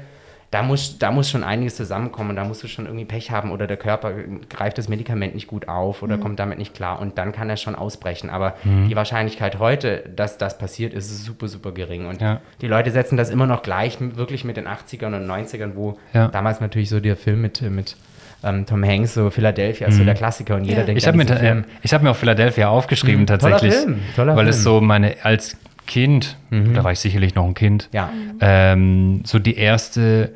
da 0.55 0.63
muss, 0.63 0.99
da 0.99 1.11
muss 1.11 1.29
schon 1.29 1.43
einiges 1.43 1.75
zusammenkommen. 1.75 2.37
Da 2.37 2.45
musst 2.45 2.63
du 2.63 2.69
schon 2.69 2.87
irgendwie 2.87 3.05
Pech 3.05 3.33
haben 3.33 3.51
oder 3.51 3.67
der 3.67 3.77
Körper 3.77 4.13
greift 4.49 4.79
das 4.79 4.89
Medikament 4.89 5.35
nicht 5.35 5.49
gut 5.49 5.67
auf 5.67 6.01
oder 6.01 6.17
mhm. 6.17 6.21
kommt 6.21 6.39
damit 6.39 6.59
nicht 6.59 6.75
klar 6.75 7.01
und 7.01 7.19
dann 7.19 7.33
kann 7.33 7.51
er 7.51 7.57
schon 7.57 7.75
ausbrechen. 7.75 8.31
Aber 8.31 8.55
mhm. 8.63 8.89
die 8.89 8.95
Wahrscheinlichkeit 8.95 9.59
heute, 9.59 10.05
dass 10.15 10.39
das 10.39 10.57
passiert, 10.57 10.95
ist 10.95 11.25
super, 11.25 11.49
super 11.49 11.73
gering. 11.73 12.07
Und 12.07 12.21
ja. 12.21 12.41
die 12.61 12.69
Leute 12.69 12.93
setzen 12.93 13.17
das 13.17 13.31
immer 13.31 13.49
noch 13.49 13.65
gleich 13.65 13.99
wirklich 13.99 14.45
mit 14.45 14.57
den 14.57 14.69
80ern 14.69 15.17
und 15.17 15.29
90ern, 15.29 15.73
wo 15.75 15.99
ja. 16.13 16.29
damals 16.29 16.61
natürlich 16.61 16.89
so 16.89 17.01
der 17.01 17.17
Film 17.17 17.41
mit, 17.41 17.61
mit 17.63 17.97
ähm, 18.45 18.65
Tom 18.65 18.85
Hanks, 18.85 19.15
so 19.15 19.31
Philadelphia, 19.31 19.89
mhm. 19.89 19.93
so 19.93 20.05
der 20.05 20.15
Klassiker 20.15 20.55
und 20.55 20.63
jeder 20.63 20.83
ja. 20.83 20.87
denkt 20.87 21.03
Ich 21.03 21.09
habe 21.09 21.17
mir, 21.17 21.29
äh, 21.29 21.63
hab 21.89 22.03
mir 22.03 22.13
auch 22.13 22.17
Philadelphia 22.17 22.69
aufgeschrieben 22.69 23.23
mhm. 23.23 23.27
tatsächlich. 23.27 23.73
Toller 23.73 23.87
Film, 23.87 24.03
toller 24.15 24.37
weil 24.37 24.45
Film. 24.45 24.51
es 24.51 24.63
so 24.63 24.81
meine, 24.81 25.17
als 25.25 25.57
Kind, 25.87 26.37
mhm. 26.51 26.75
da 26.75 26.85
war 26.85 26.93
ich 26.93 27.01
sicherlich 27.01 27.35
noch 27.35 27.45
ein 27.45 27.55
Kind, 27.55 27.89
ja. 27.93 28.11
ähm, 28.41 29.23
so 29.25 29.39
die 29.39 29.57
erste 29.57 30.35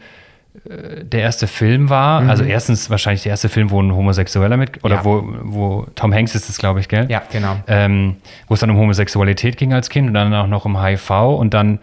äh, 0.68 1.04
der 1.04 1.20
erste 1.20 1.46
Film 1.46 1.88
war, 1.88 2.22
mhm. 2.22 2.30
also 2.30 2.44
erstens 2.44 2.90
wahrscheinlich 2.90 3.22
der 3.22 3.30
erste 3.30 3.48
Film, 3.48 3.70
wo 3.70 3.80
ein 3.80 3.94
Homosexueller 3.94 4.56
mit, 4.56 4.84
oder 4.84 4.96
ja. 4.96 5.04
wo, 5.04 5.24
wo 5.42 5.86
Tom 5.94 6.12
Hanks 6.12 6.34
ist 6.34 6.48
es, 6.48 6.58
glaube 6.58 6.80
ich, 6.80 6.88
gell? 6.88 7.06
Ja, 7.08 7.22
genau. 7.30 7.56
Ähm, 7.66 8.16
wo 8.48 8.54
es 8.54 8.60
dann 8.60 8.70
um 8.70 8.76
Homosexualität 8.76 9.56
ging 9.56 9.72
als 9.72 9.88
Kind 9.88 10.08
und 10.08 10.14
dann 10.14 10.34
auch 10.34 10.46
noch 10.46 10.64
um 10.64 10.82
HIV 10.82 11.10
und 11.10 11.54
dann 11.54 11.78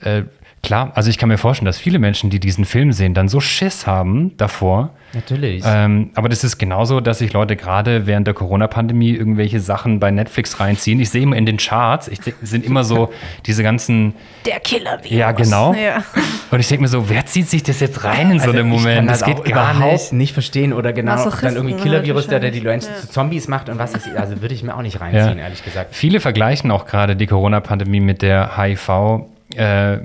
äh, 0.00 0.22
Klar, 0.62 0.90
also 0.94 1.10
ich 1.10 1.16
kann 1.16 1.28
mir 1.28 1.38
vorstellen, 1.38 1.66
dass 1.66 1.78
viele 1.78 2.00
Menschen, 2.00 2.28
die 2.28 2.40
diesen 2.40 2.64
Film 2.64 2.92
sehen, 2.92 3.14
dann 3.14 3.28
so 3.28 3.38
Schiss 3.38 3.86
haben 3.86 4.36
davor. 4.36 4.90
Natürlich. 5.12 5.62
Ähm, 5.64 6.10
aber 6.14 6.28
das 6.28 6.42
ist 6.42 6.58
genauso, 6.58 7.00
dass 7.00 7.20
sich 7.20 7.32
Leute 7.32 7.54
gerade 7.54 8.06
während 8.06 8.26
der 8.26 8.34
Corona-Pandemie 8.34 9.10
irgendwelche 9.10 9.60
Sachen 9.60 10.00
bei 10.00 10.10
Netflix 10.10 10.58
reinziehen. 10.58 10.98
Ich 10.98 11.10
sehe 11.10 11.22
immer 11.22 11.36
in 11.36 11.46
den 11.46 11.58
Charts, 11.58 12.08
ich, 12.08 12.18
sind 12.42 12.66
immer 12.66 12.82
so 12.82 13.12
diese 13.46 13.62
ganzen. 13.62 14.14
Der 14.44 14.58
Killer-Virus. 14.58 15.16
Ja, 15.16 15.30
genau. 15.30 15.72
Ja. 15.72 16.02
Und 16.50 16.58
ich 16.58 16.66
denke 16.66 16.82
mir 16.82 16.88
so, 16.88 17.08
wer 17.08 17.24
zieht 17.26 17.48
sich 17.48 17.62
das 17.62 17.78
jetzt 17.78 18.02
rein 18.02 18.32
in 18.32 18.40
also 18.40 18.50
so 18.50 18.58
einem 18.58 18.68
Moment? 18.68 19.08
das, 19.08 19.20
das 19.20 19.28
geht 19.28 19.44
gar 19.44 19.74
nicht. 19.74 20.12
nicht 20.12 20.32
verstehen 20.32 20.72
oder 20.72 20.92
genau 20.92 21.30
dann 21.30 21.54
irgendwie 21.54 21.76
Killer-Virus, 21.76 22.26
der, 22.26 22.40
der 22.40 22.50
die 22.50 22.60
Leute 22.60 22.86
ja. 22.86 22.94
zu 22.96 23.08
Zombies 23.08 23.46
macht 23.46 23.68
und 23.68 23.78
was 23.78 23.94
ist. 23.94 24.08
Also 24.16 24.42
würde 24.42 24.54
ich 24.54 24.64
mir 24.64 24.76
auch 24.76 24.82
nicht 24.82 25.00
reinziehen, 25.00 25.38
ja. 25.38 25.44
ehrlich 25.44 25.64
gesagt. 25.64 25.94
Viele 25.94 26.18
vergleichen 26.18 26.72
auch 26.72 26.86
gerade 26.86 27.14
die 27.14 27.26
Corona-Pandemie 27.26 28.00
mit 28.00 28.22
der 28.22 28.56
HIV- 28.56 29.26
äh, 29.54 29.98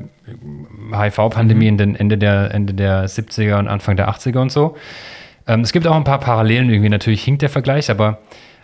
HIV-Pandemie 0.94 1.72
mhm. 1.72 1.96
Ende 1.96 2.18
der, 2.18 2.54
Ende 2.54 2.74
der 2.74 3.08
70er 3.08 3.60
und 3.60 3.68
Anfang 3.68 3.96
der 3.96 4.10
80er 4.10 4.40
und 4.40 4.52
so. 4.52 4.76
Ähm, 5.48 5.62
es 5.62 5.72
gibt 5.72 5.88
auch 5.88 5.96
ein 5.96 6.04
paar 6.04 6.20
Parallelen 6.20 6.70
irgendwie. 6.70 6.90
Natürlich 6.90 7.24
hinkt 7.24 7.42
der 7.42 7.50
Vergleich, 7.50 7.90
aber 7.90 8.20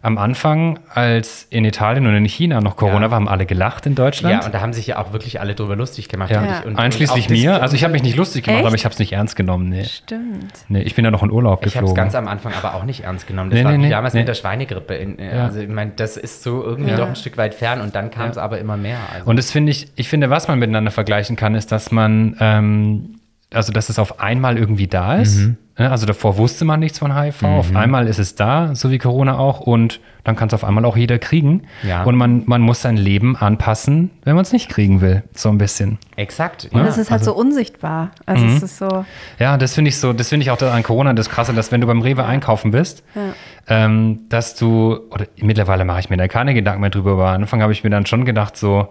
am 0.07 0.17
Anfang, 0.17 0.79
als 0.93 1.45
in 1.49 1.65
Italien 1.65 2.07
und 2.07 2.15
in 2.15 2.23
China 2.25 2.61
noch 2.61 2.77
Corona 2.77 3.01
ja. 3.01 3.11
war, 3.11 3.17
haben 3.17 3.27
alle 3.27 3.45
gelacht 3.45 3.85
in 3.85 3.93
Deutschland. 3.93 4.41
Ja, 4.41 4.45
und 4.45 4.53
da 4.53 4.61
haben 4.61 4.71
sich 4.71 4.87
ja 4.87 4.99
auch 4.99 5.11
wirklich 5.11 5.41
alle 5.41 5.53
drüber 5.53 5.75
lustig 5.75 6.07
gemacht. 6.07 6.31
Ja. 6.31 6.43
ja. 6.43 6.61
Und, 6.61 6.79
Einschließlich 6.79 7.29
und 7.29 7.35
mir. 7.35 7.61
Also 7.61 7.75
ich 7.75 7.83
habe 7.83 7.91
mich 7.91 8.03
nicht 8.03 8.15
lustig 8.15 8.45
gemacht, 8.45 8.59
Echt? 8.59 8.67
aber 8.67 8.75
ich 8.75 8.85
habe 8.85 8.93
es 8.93 8.99
nicht 8.99 9.11
ernst 9.11 9.35
genommen. 9.35 9.67
Nee. 9.67 9.83
Stimmt. 9.83 10.53
Nee, 10.69 10.81
ich 10.81 10.95
bin 10.95 11.03
ja 11.03 11.11
noch 11.11 11.23
in 11.23 11.29
Urlaub 11.29 11.59
ich 11.59 11.73
geflogen. 11.73 11.93
Ich 11.93 11.99
habe 11.99 12.07
es 12.07 12.13
ganz 12.13 12.15
am 12.15 12.29
Anfang 12.29 12.53
aber 12.53 12.75
auch 12.75 12.85
nicht 12.85 13.01
ernst 13.01 13.27
genommen. 13.27 13.49
Das 13.49 13.59
nee, 13.59 13.65
war 13.65 13.77
nee, 13.77 13.89
damals 13.89 14.13
nee. 14.13 14.21
mit 14.21 14.29
der 14.29 14.35
Schweinegrippe. 14.35 14.95
In, 14.95 15.19
ja. 15.19 15.43
Also 15.43 15.59
ich 15.59 15.67
meine, 15.67 15.91
das 15.95 16.15
ist 16.15 16.41
so 16.41 16.63
irgendwie 16.63 16.95
doch 16.95 17.09
ein 17.09 17.15
Stück 17.17 17.37
weit 17.37 17.53
fern 17.53 17.81
und 17.81 17.93
dann 17.93 18.09
kam 18.09 18.29
es 18.29 18.37
aber 18.37 18.59
immer 18.59 18.77
mehr. 18.77 18.99
Also. 19.13 19.29
Und 19.29 19.37
das 19.37 19.51
finde 19.51 19.73
ich, 19.73 19.87
ich 19.97 20.07
finde, 20.07 20.29
was 20.29 20.47
man 20.47 20.57
miteinander 20.57 20.91
vergleichen 20.91 21.35
kann, 21.35 21.53
ist, 21.53 21.71
dass 21.73 21.91
man, 21.91 22.37
ähm, 22.39 23.19
also 23.53 23.71
dass 23.71 23.89
es 23.89 23.99
auf 23.99 24.19
einmal 24.19 24.57
irgendwie 24.57 24.87
da 24.87 25.15
ist. 25.15 25.37
Mhm 25.37 25.57
also 25.77 26.07
davor 26.07 26.37
wusste 26.37 26.65
man 26.65 26.79
nichts 26.79 26.97
von 26.97 27.15
HIV. 27.15 27.43
Mhm. 27.43 27.47
Auf 27.49 27.75
einmal 27.75 28.07
ist 28.07 28.17
es 28.17 28.33
da, 28.33 28.73
so 28.73 28.89
wie 28.89 28.97
Corona 28.97 29.37
auch. 29.37 29.59
Und 29.59 29.99
dann 30.23 30.35
kann 30.35 30.47
es 30.47 30.53
auf 30.55 30.63
einmal 30.63 30.85
auch 30.85 30.97
jeder 30.97 31.19
kriegen. 31.19 31.63
Ja. 31.83 32.03
Und 32.03 32.15
man, 32.15 32.43
man 32.47 32.61
muss 32.61 32.81
sein 32.81 32.97
Leben 32.97 33.35
anpassen, 33.35 34.09
wenn 34.23 34.35
man 34.35 34.41
es 34.41 34.51
nicht 34.51 34.69
kriegen 34.69 35.01
will. 35.01 35.21
So 35.33 35.49
ein 35.49 35.59
bisschen. 35.59 35.99
Exakt. 36.15 36.69
Und 36.71 36.81
es 36.81 36.97
ist 36.97 37.11
halt 37.11 37.21
also, 37.21 37.33
so 37.33 37.37
unsichtbar. 37.37 38.11
Also 38.25 38.43
mhm. 38.43 38.55
es 38.55 38.63
ist 38.63 38.77
so. 38.77 39.05
Ja, 39.37 39.57
das 39.57 39.75
finde 39.75 39.89
ich 39.89 39.99
so, 39.99 40.13
das 40.13 40.29
finde 40.29 40.43
ich 40.43 40.51
auch 40.51 40.59
an 40.59 40.81
Corona 40.81 41.13
das 41.13 41.29
Krasse, 41.29 41.53
dass 41.53 41.71
wenn 41.71 41.81
du 41.81 41.87
beim 41.87 42.01
Rewe 42.01 42.25
einkaufen 42.25 42.71
bist, 42.71 43.03
ja. 43.13 43.33
ähm, 43.67 44.21
dass 44.29 44.55
du, 44.55 44.97
oder 45.11 45.27
mittlerweile 45.39 45.85
mache 45.85 45.99
ich 45.99 46.09
mir 46.09 46.17
da 46.17 46.27
keine 46.27 46.55
Gedanken 46.55 46.81
mehr 46.81 46.89
drüber, 46.89 47.11
aber 47.11 47.27
am 47.29 47.41
Anfang 47.43 47.61
habe 47.61 47.71
ich 47.71 47.83
mir 47.83 47.91
dann 47.91 48.07
schon 48.07 48.25
gedacht, 48.25 48.57
so, 48.57 48.87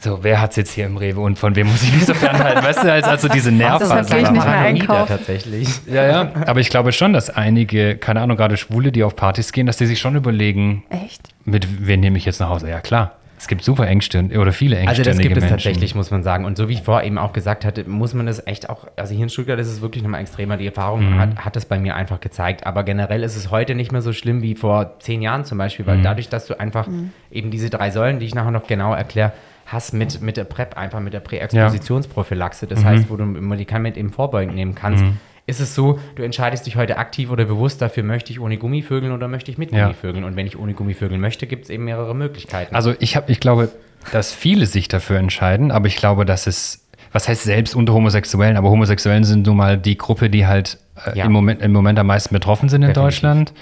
so, 0.00 0.22
wer 0.22 0.40
hat 0.40 0.50
es 0.50 0.56
jetzt 0.56 0.72
hier 0.72 0.86
im 0.86 0.96
Rewe 0.96 1.20
und 1.20 1.38
von 1.38 1.56
wem 1.56 1.68
muss 1.68 1.82
ich 1.82 1.92
mich 1.92 2.04
so 2.04 2.14
fernhalten? 2.14 2.62
Weißt 2.64 2.84
du, 2.84 2.92
als 2.92 3.06
also 3.06 3.28
diese 3.28 3.50
Nerven. 3.50 3.88
Das 3.88 4.06
ist 4.06 4.14
nicht 4.14 4.32
mehr 4.32 4.44
einkaufen. 4.46 5.08
tatsächlich. 5.08 5.68
Ja, 5.86 6.06
ja. 6.06 6.32
Aber 6.46 6.60
ich 6.60 6.68
glaube 6.68 6.92
schon, 6.92 7.12
dass 7.12 7.30
einige, 7.30 7.96
keine 7.96 8.20
Ahnung, 8.20 8.36
gerade 8.36 8.56
Schwule, 8.56 8.92
die 8.92 9.02
auf 9.04 9.16
Partys 9.16 9.52
gehen, 9.52 9.66
dass 9.66 9.76
die 9.76 9.86
sich 9.86 9.98
schon 9.98 10.16
überlegen. 10.16 10.84
Echt? 10.90 11.22
Mit 11.44 11.86
wen 11.86 12.00
nehme 12.00 12.18
ich 12.18 12.24
jetzt 12.24 12.40
nach 12.40 12.48
Hause? 12.48 12.68
Ja, 12.68 12.80
klar. 12.80 13.16
Es 13.38 13.48
gibt 13.48 13.62
super 13.62 13.86
engstirnige 13.86 14.40
oder 14.40 14.52
viele 14.52 14.76
engstirnige 14.76 15.10
Also 15.10 15.18
das 15.18 15.28
gibt 15.28 15.36
es 15.36 15.48
tatsächlich, 15.48 15.94
muss 15.94 16.10
man 16.10 16.22
sagen. 16.22 16.46
Und 16.46 16.56
so 16.56 16.68
wie 16.68 16.72
ich 16.72 16.82
vorher 16.82 17.06
eben 17.06 17.18
auch 17.18 17.32
gesagt 17.34 17.64
hatte, 17.64 17.84
muss 17.84 18.14
man 18.14 18.26
das 18.26 18.46
echt 18.46 18.70
auch, 18.70 18.86
also 18.96 19.14
hier 19.14 19.24
in 19.24 19.28
Stuttgart 19.28 19.58
ist 19.58 19.68
es 19.68 19.82
wirklich 19.82 20.02
nochmal 20.02 20.22
extremer. 20.22 20.56
Die 20.56 20.66
Erfahrung 20.66 21.12
mhm. 21.14 21.18
hat, 21.18 21.36
hat 21.44 21.56
das 21.56 21.66
bei 21.66 21.78
mir 21.78 21.94
einfach 21.94 22.20
gezeigt. 22.20 22.66
Aber 22.66 22.82
generell 22.82 23.22
ist 23.22 23.36
es 23.36 23.50
heute 23.50 23.74
nicht 23.74 23.92
mehr 23.92 24.00
so 24.00 24.14
schlimm 24.14 24.42
wie 24.42 24.54
vor 24.54 24.98
zehn 25.00 25.20
Jahren 25.20 25.44
zum 25.44 25.58
Beispiel, 25.58 25.86
weil 25.86 25.98
mhm. 25.98 26.02
dadurch, 26.04 26.30
dass 26.30 26.46
du 26.46 26.58
einfach 26.58 26.86
mhm. 26.86 27.12
eben 27.30 27.50
diese 27.50 27.68
drei 27.68 27.90
Säulen, 27.90 28.20
die 28.20 28.26
ich 28.26 28.34
nachher 28.34 28.52
noch 28.52 28.66
genau 28.66 28.94
erkläre, 28.94 29.32
hast 29.66 29.92
mit, 29.92 30.22
mit 30.22 30.36
der 30.36 30.44
PrEP, 30.44 30.76
einfach 30.76 31.00
mit 31.00 31.12
der 31.12 31.20
Präexpositionsprophylaxe. 31.20 32.66
Das 32.66 32.80
mhm. 32.80 32.84
heißt, 32.84 33.10
wo 33.10 33.16
du 33.16 33.24
ein 33.24 33.48
Medikament 33.48 33.96
eben 33.96 34.10
vorbeugend 34.10 34.54
nehmen 34.54 34.74
kannst. 34.74 35.04
Mhm. 35.04 35.18
Ist 35.48 35.60
es 35.60 35.74
so, 35.74 36.00
du 36.16 36.22
entscheidest 36.24 36.66
dich 36.66 36.76
heute 36.76 36.98
aktiv 36.98 37.30
oder 37.30 37.44
bewusst 37.44 37.80
dafür, 37.80 38.02
möchte 38.02 38.32
ich 38.32 38.40
ohne 38.40 38.56
Gummivögeln 38.56 39.12
oder 39.12 39.28
möchte 39.28 39.50
ich 39.50 39.58
mit 39.58 39.70
ja. 39.70 39.82
Gummivögeln? 39.84 40.24
Und 40.24 40.34
wenn 40.34 40.46
ich 40.46 40.58
ohne 40.58 40.74
Gummivögeln 40.74 41.20
möchte, 41.20 41.46
gibt 41.46 41.64
es 41.64 41.70
eben 41.70 41.84
mehrere 41.84 42.14
Möglichkeiten. 42.16 42.74
Also 42.74 42.94
ich, 42.98 43.16
hab, 43.16 43.30
ich 43.30 43.38
glaube, 43.38 43.70
dass 44.12 44.32
viele 44.32 44.66
sich 44.66 44.88
dafür 44.88 45.18
entscheiden, 45.18 45.70
aber 45.70 45.86
ich 45.86 45.96
glaube, 45.96 46.24
dass 46.24 46.48
es, 46.48 46.84
was 47.12 47.28
heißt 47.28 47.44
selbst 47.44 47.76
unter 47.76 47.92
Homosexuellen, 47.92 48.56
aber 48.56 48.70
Homosexuellen 48.70 49.22
sind 49.22 49.46
nun 49.46 49.56
mal 49.56 49.78
die 49.78 49.96
Gruppe, 49.96 50.30
die 50.30 50.46
halt 50.46 50.78
äh, 51.04 51.18
ja. 51.18 51.24
im, 51.24 51.32
Moment, 51.32 51.62
im 51.62 51.72
Moment 51.72 51.98
am 52.00 52.08
meisten 52.08 52.34
betroffen 52.34 52.68
sind 52.68 52.82
in 52.82 52.88
Definitiv. 52.88 53.14
Deutschland. 53.14 53.52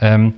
Ähm, 0.00 0.34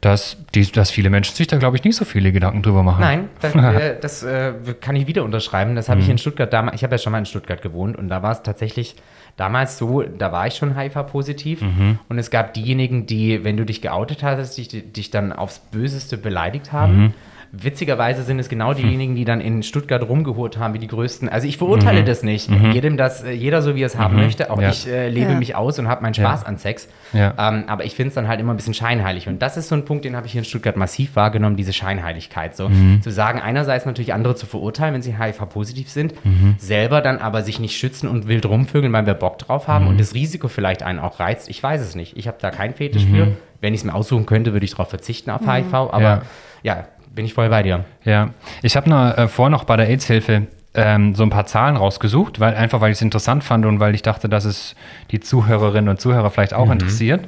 dass, 0.00 0.36
die, 0.54 0.70
dass 0.70 0.90
viele 0.90 1.10
Menschen 1.10 1.34
sich 1.34 1.46
da, 1.46 1.56
glaube 1.56 1.76
ich, 1.76 1.84
nicht 1.84 1.96
so 1.96 2.04
viele 2.04 2.30
Gedanken 2.32 2.62
drüber 2.62 2.82
machen. 2.82 3.00
Nein, 3.00 3.28
das, 3.40 3.54
äh, 3.54 3.98
das 4.00 4.22
äh, 4.22 4.52
kann 4.80 4.94
ich 4.96 5.06
wieder 5.06 5.24
unterschreiben. 5.24 5.74
Das 5.74 5.88
habe 5.88 5.98
mhm. 5.98 6.04
ich 6.04 6.10
in 6.10 6.18
Stuttgart 6.18 6.52
damals, 6.52 6.76
ich 6.76 6.84
habe 6.84 6.94
ja 6.94 6.98
schon 6.98 7.12
mal 7.12 7.18
in 7.18 7.26
Stuttgart 7.26 7.62
gewohnt 7.62 7.96
und 7.96 8.08
da 8.08 8.22
war 8.22 8.32
es 8.32 8.42
tatsächlich 8.42 8.96
damals 9.36 9.78
so, 9.78 10.02
da 10.02 10.32
war 10.32 10.46
ich 10.46 10.54
schon 10.54 10.76
HIV-positiv 10.76 11.62
mhm. 11.62 11.98
und 12.08 12.18
es 12.18 12.30
gab 12.30 12.54
diejenigen, 12.54 13.06
die, 13.06 13.44
wenn 13.44 13.56
du 13.56 13.64
dich 13.64 13.82
geoutet 13.82 14.22
hast, 14.22 14.56
dich, 14.56 14.68
dich 14.92 15.10
dann 15.10 15.32
aufs 15.32 15.58
Böseste 15.58 16.18
beleidigt 16.18 16.72
haben. 16.72 16.98
Mhm. 16.98 17.14
Witzigerweise 17.50 18.24
sind 18.24 18.38
es 18.38 18.50
genau 18.50 18.74
diejenigen, 18.74 19.14
die 19.14 19.24
dann 19.24 19.40
in 19.40 19.62
Stuttgart 19.62 20.06
rumgehurt 20.06 20.58
haben, 20.58 20.74
wie 20.74 20.78
die 20.78 20.86
größten. 20.86 21.30
Also 21.30 21.48
ich 21.48 21.56
verurteile 21.56 22.02
mhm. 22.02 22.06
das 22.06 22.22
nicht. 22.22 22.50
Mhm. 22.50 22.72
Jedem 22.72 22.96
das, 22.98 23.22
äh, 23.22 23.32
jeder 23.32 23.62
so 23.62 23.74
wie 23.74 23.82
er 23.82 23.86
es 23.86 23.96
haben 23.96 24.16
mhm. 24.16 24.22
möchte. 24.22 24.50
Auch 24.50 24.60
ja. 24.60 24.68
ich 24.68 24.86
äh, 24.86 25.08
lebe 25.08 25.32
ja. 25.32 25.38
mich 25.38 25.56
aus 25.56 25.78
und 25.78 25.88
habe 25.88 26.02
meinen 26.02 26.12
Spaß 26.12 26.42
ja. 26.42 26.46
an 26.46 26.58
Sex. 26.58 26.88
Ähm, 27.14 27.64
aber 27.66 27.86
ich 27.86 27.94
finde 27.94 28.08
es 28.08 28.14
dann 28.14 28.28
halt 28.28 28.38
immer 28.40 28.52
ein 28.52 28.56
bisschen 28.56 28.74
scheinheilig. 28.74 29.28
Und 29.28 29.40
das 29.40 29.56
ist 29.56 29.68
so 29.68 29.74
ein 29.74 29.86
Punkt, 29.86 30.04
den 30.04 30.14
habe 30.14 30.26
ich 30.26 30.32
hier 30.32 30.40
in 30.40 30.44
Stuttgart 30.44 30.76
massiv 30.76 31.16
wahrgenommen, 31.16 31.56
diese 31.56 31.72
Scheinheiligkeit. 31.72 32.54
So 32.54 32.68
mhm. 32.68 33.00
zu 33.00 33.10
sagen, 33.10 33.40
einerseits 33.40 33.86
natürlich 33.86 34.12
andere 34.12 34.34
zu 34.34 34.44
verurteilen, 34.44 34.92
wenn 34.92 35.02
sie 35.02 35.18
HIV-positiv 35.18 35.88
sind, 35.88 36.22
mhm. 36.26 36.56
selber 36.58 37.00
dann 37.00 37.18
aber 37.18 37.42
sich 37.42 37.60
nicht 37.60 37.78
schützen 37.78 38.08
und 38.08 38.28
wild 38.28 38.44
rumvögeln, 38.44 38.92
weil 38.92 39.06
wir 39.06 39.14
Bock 39.14 39.38
drauf 39.38 39.68
haben 39.68 39.86
mhm. 39.86 39.92
und 39.92 40.00
das 40.00 40.12
Risiko 40.12 40.48
vielleicht 40.48 40.82
einen 40.82 40.98
auch 40.98 41.18
reizt. 41.18 41.48
Ich 41.48 41.62
weiß 41.62 41.80
es 41.80 41.94
nicht. 41.94 42.16
Ich 42.18 42.28
habe 42.28 42.36
da 42.40 42.50
keinen 42.50 42.74
Fetisch 42.74 43.06
für. 43.06 43.28
Wenn 43.60 43.74
ich 43.74 43.80
es 43.80 43.84
mir 43.84 43.94
aussuchen 43.94 44.26
könnte, 44.26 44.52
würde 44.52 44.64
ich 44.64 44.72
darauf 44.72 44.90
verzichten 44.90 45.30
auf 45.30 45.40
HIV. 45.40 45.72
Aber 45.72 46.22
ja, 46.62 46.86
bin 47.18 47.24
ich 47.24 47.34
voll 47.34 47.48
bei 47.48 47.64
dir. 47.64 47.84
Ja, 48.04 48.30
ich 48.62 48.76
habe 48.76 48.88
äh, 48.88 49.26
vor 49.26 49.50
noch 49.50 49.64
bei 49.64 49.76
der 49.76 49.88
AIDS-Hilfe 49.88 50.46
ähm, 50.74 51.16
so 51.16 51.24
ein 51.24 51.30
paar 51.30 51.46
Zahlen 51.46 51.74
rausgesucht, 51.74 52.38
weil 52.38 52.54
einfach 52.54 52.80
weil 52.80 52.92
ich 52.92 52.98
es 52.98 53.02
interessant 53.02 53.42
fand 53.42 53.66
und 53.66 53.80
weil 53.80 53.92
ich 53.96 54.02
dachte, 54.02 54.28
dass 54.28 54.44
es 54.44 54.76
die 55.10 55.18
Zuhörerinnen 55.18 55.88
und 55.88 56.00
Zuhörer 56.00 56.30
vielleicht 56.30 56.54
auch 56.54 56.70
interessiert. 56.70 57.26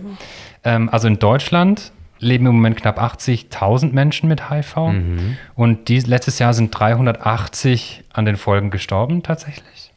Ähm, 0.63 0.89
also 0.91 1.09
in 1.09 1.19
Deutschland 1.19 1.91
leben 2.21 2.47
im 2.47 2.55
Moment 2.55 2.77
knapp 2.77 3.03
80.000 3.03 3.91
Menschen 3.91 4.29
mit 4.29 4.49
HIV 4.49 4.77
und 5.57 5.89
dies, 5.89 6.07
letztes 6.07 6.39
Jahr 6.39 6.55
sind 6.55 6.71
380 6.71 8.05
an 8.13 8.27
den 8.27 8.37
Folgen 8.37 8.71
gestorben 8.71 9.25
tatsächlich. 9.25 9.91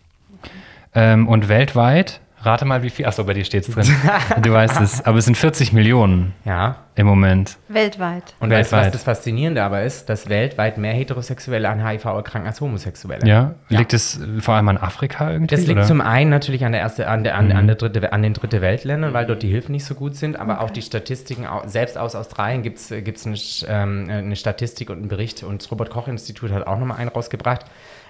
Ähm, 0.96 1.28
und 1.28 1.50
weltweit, 1.50 2.20
rate 2.46 2.66
mal 2.66 2.84
wie 2.84 2.90
viel, 2.90 3.06
achso, 3.06 3.24
bei 3.24 3.34
dir 3.34 3.46
steht 3.46 3.68
es 3.68 3.74
drin, 3.74 3.88
du 4.42 4.52
weißt 4.52 4.82
es, 4.82 5.06
aber 5.06 5.18
es 5.18 5.26
sind 5.26 5.38
40 5.38 5.74
Millionen 5.74 6.34
Ja. 6.46 6.78
im 6.96 7.08
Moment. 7.08 7.58
Weltweit. 7.70 8.36
Und 8.40 8.52
weißt 8.52 8.72
du, 8.72 8.76
was 8.76 8.82
Weltweit. 8.84 8.94
das 8.96 9.04
Faszinierende 9.04 9.64
aber 9.64 9.84
ist, 9.84 10.10
dass 10.10 10.30
weltweit 10.30 10.78
mehr 10.78 10.94
Heterosexuelle 10.94 11.68
an 11.70 11.86
HIV 11.86 12.06
erkranken 12.06 12.48
als 12.48 12.62
Homosexuelle. 12.62 13.26
Ja, 13.28 13.56
liegt 13.70 13.94
es 13.94 14.20
vor 14.40 14.56
allem 14.56 14.68
an 14.70 14.78
Afrika 14.78 15.32
irgendwie? 15.32 15.56
Das 15.56 15.62
liegt 15.62 15.72
oder? 15.72 15.84
Mhm. 15.84 15.88
zum 15.88 16.02
einen 16.02 16.30
natürlich 16.30 16.66
an, 16.66 16.72
der 16.74 16.82
erste, 16.82 17.08
an, 17.08 17.24
der, 17.24 17.36
an, 17.36 17.52
an, 17.52 17.66
der 17.68 17.76
dritte, 17.76 18.14
an 18.14 18.22
den 18.22 18.34
dritte 18.34 18.62
Weltländern, 18.62 19.14
weil 19.14 19.26
dort 19.26 19.42
die 19.42 19.50
Hilfen 19.50 19.72
nicht 19.72 19.86
so 19.86 19.96
gut 19.96 20.16
sind, 20.16 20.40
aber 20.40 20.62
auch 20.62 20.70
die 20.70 20.82
Statistiken, 20.82 21.48
selbst 21.66 21.98
aus 21.98 22.16
Australien 22.16 22.62
gibt 22.62 22.78
es 22.80 22.92
eine, 22.92 23.38
ähm, 23.68 24.08
eine 24.10 24.36
Statistik 24.36 24.90
und 24.90 24.98
einen 24.98 25.08
Bericht 25.08 25.44
und 25.44 25.64
das 25.64 25.72
Robert-Koch-Institut 25.72 26.52
hat 26.52 26.68
auch 26.68 26.78
nochmal 26.78 26.98
einen 26.98 27.10
rausgebracht, 27.10 27.66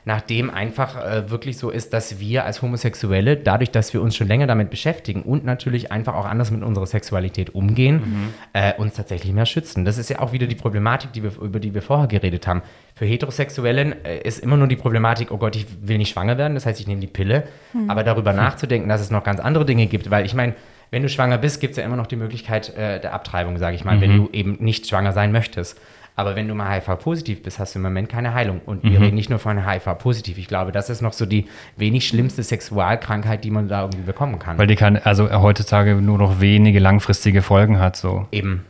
nachdem 0.05 0.49
einfach 0.49 0.97
äh, 0.97 1.29
wirklich 1.29 1.57
so 1.57 1.69
ist, 1.69 1.93
dass 1.93 2.19
wir 2.19 2.45
als 2.45 2.61
Homosexuelle, 2.61 3.37
dadurch, 3.37 3.71
dass 3.71 3.93
wir 3.93 4.01
uns 4.01 4.15
schon 4.15 4.27
länger 4.27 4.47
damit 4.47 4.69
beschäftigen 4.69 5.23
und 5.23 5.45
natürlich 5.45 5.91
einfach 5.91 6.15
auch 6.15 6.25
anders 6.25 6.51
mit 6.51 6.63
unserer 6.63 6.85
Sexualität 6.85 7.55
umgehen, 7.55 8.33
äh, 8.53 8.73
uns 8.73 8.95
tatsächlich 8.95 9.33
mehr 9.33 9.45
schützen. 9.45 9.85
Das 9.85 9.97
ist 9.97 10.09
ja 10.09 10.19
auch 10.19 10.33
wieder 10.33 10.47
die 10.47 10.55
Problematik, 10.55 11.13
die 11.13 11.23
wir, 11.23 11.31
über 11.41 11.59
die 11.59 11.73
wir 11.73 11.81
vorher 11.81 12.07
geredet 12.07 12.47
haben. 12.47 12.61
Für 12.95 13.05
Heterosexuellen 13.05 14.03
äh, 14.05 14.19
ist 14.19 14.39
immer 14.39 14.57
nur 14.57 14.67
die 14.67 14.75
Problematik, 14.75 15.31
oh 15.31 15.37
Gott, 15.37 15.55
ich 15.55 15.65
will 15.81 15.97
nicht 15.97 16.11
schwanger 16.13 16.37
werden, 16.37 16.53
das 16.53 16.65
heißt, 16.65 16.79
ich 16.79 16.87
nehme 16.87 17.01
die 17.01 17.07
Pille. 17.07 17.43
Aber 17.87 18.03
darüber 18.03 18.33
nachzudenken, 18.33 18.89
dass 18.89 19.01
es 19.01 19.09
noch 19.11 19.23
ganz 19.23 19.39
andere 19.39 19.65
Dinge 19.65 19.87
gibt, 19.87 20.11
weil 20.11 20.25
ich 20.25 20.33
meine, 20.33 20.53
wenn 20.91 21.01
du 21.01 21.09
schwanger 21.09 21.39
bist, 21.39 21.59
gibt 21.59 21.71
es 21.71 21.77
ja 21.77 21.83
immer 21.83 21.95
noch 21.95 22.05
die 22.05 22.15
Möglichkeit 22.15 22.69
äh, 22.77 22.99
der 22.99 23.13
Abtreibung, 23.13 23.57
sage 23.57 23.75
ich 23.75 23.83
mal, 23.83 23.99
wenn 23.99 24.15
du 24.15 24.29
eben 24.31 24.57
nicht 24.59 24.87
schwanger 24.87 25.11
sein 25.11 25.31
möchtest. 25.31 25.79
Aber 26.15 26.35
wenn 26.35 26.47
du 26.47 26.53
mal 26.53 26.69
HIV-positiv 26.71 27.41
bist, 27.41 27.57
hast 27.57 27.73
du 27.73 27.79
im 27.79 27.83
Moment 27.83 28.07
keine 28.07 28.33
Heilung. 28.35 28.61
Und 28.65 28.83
wir 28.83 29.01
reden 29.01 29.15
nicht 29.15 29.29
nur 29.31 29.39
von 29.39 29.65
HIV-positiv. 29.67 30.37
Ich 30.37 30.47
glaube, 30.47 30.71
das 30.71 30.89
ist 30.91 31.01
noch 31.01 31.13
so 31.13 31.25
die 31.25 31.47
wenig 31.75 32.07
schlimmste 32.07 32.43
Sexualkrankheit, 32.43 33.43
die 33.43 33.49
man 33.49 33.67
da 33.67 33.81
irgendwie 33.81 34.03
bekommen 34.03 34.37
kann. 34.37 34.57
Weil 34.59 34.67
die 34.67 34.75
kann 34.75 34.95
also 34.97 35.31
heutzutage 35.41 35.95
nur 35.95 36.17
noch 36.19 36.39
wenige 36.39 36.77
langfristige 36.79 37.41
Folgen 37.41 37.79
hat, 37.79 37.95
so. 37.95 38.27
eben. 38.31 38.63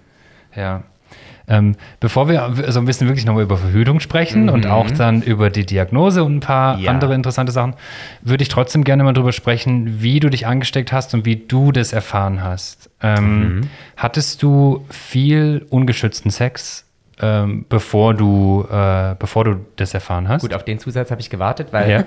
Ja. 0.56 0.84
Ähm, 1.46 1.76
bevor 2.00 2.30
wir 2.30 2.54
so 2.70 2.80
ein 2.80 2.86
bisschen 2.86 3.08
wirklich 3.10 3.26
nochmal 3.26 3.44
über 3.44 3.58
Verhütung 3.58 4.00
sprechen 4.00 4.48
und 4.48 4.66
auch 4.66 4.90
dann 4.92 5.22
über 5.22 5.50
die 5.50 5.66
Diagnose 5.66 6.24
und 6.24 6.38
ein 6.38 6.40
paar 6.40 6.80
Ja. 6.80 6.90
andere 6.90 7.14
interessante 7.16 7.52
Sachen, 7.52 7.76
würde 8.22 8.44
ich 8.44 8.48
trotzdem 8.48 8.86
gerne 8.86 9.04
mal 9.04 9.12
drüber 9.12 9.34
sprechen, 9.34 10.02
wie 10.02 10.22
du 10.22 10.30
dich 10.30 10.48
angesteckt 10.48 10.94
hast 10.94 11.14
und 11.14 11.26
wie 11.26 11.36
du 11.36 11.74
das 11.74 11.92
erfahren 11.92 12.42
hast. 12.42 12.90
Ähm, 13.02 13.68
Hattest 13.98 14.42
du 14.42 14.86
viel 14.90 15.66
ungeschützten 15.70 16.32
Sex, 16.32 16.86
ähm, 17.24 17.66
bevor, 17.70 18.14
du, 18.14 18.66
äh, 18.70 19.16
bevor 19.18 19.46
du 19.46 19.56
das 19.78 19.94
erfahren 19.94 20.28
hast? 20.28 20.42
Gut, 20.42 20.54
auf 20.54 20.66
den 20.66 20.78
Zusatz 20.80 21.10
habe 21.12 21.22
ich 21.22 21.30
gewartet, 21.30 21.70
weil 21.72 21.90
Ja. 21.90 22.04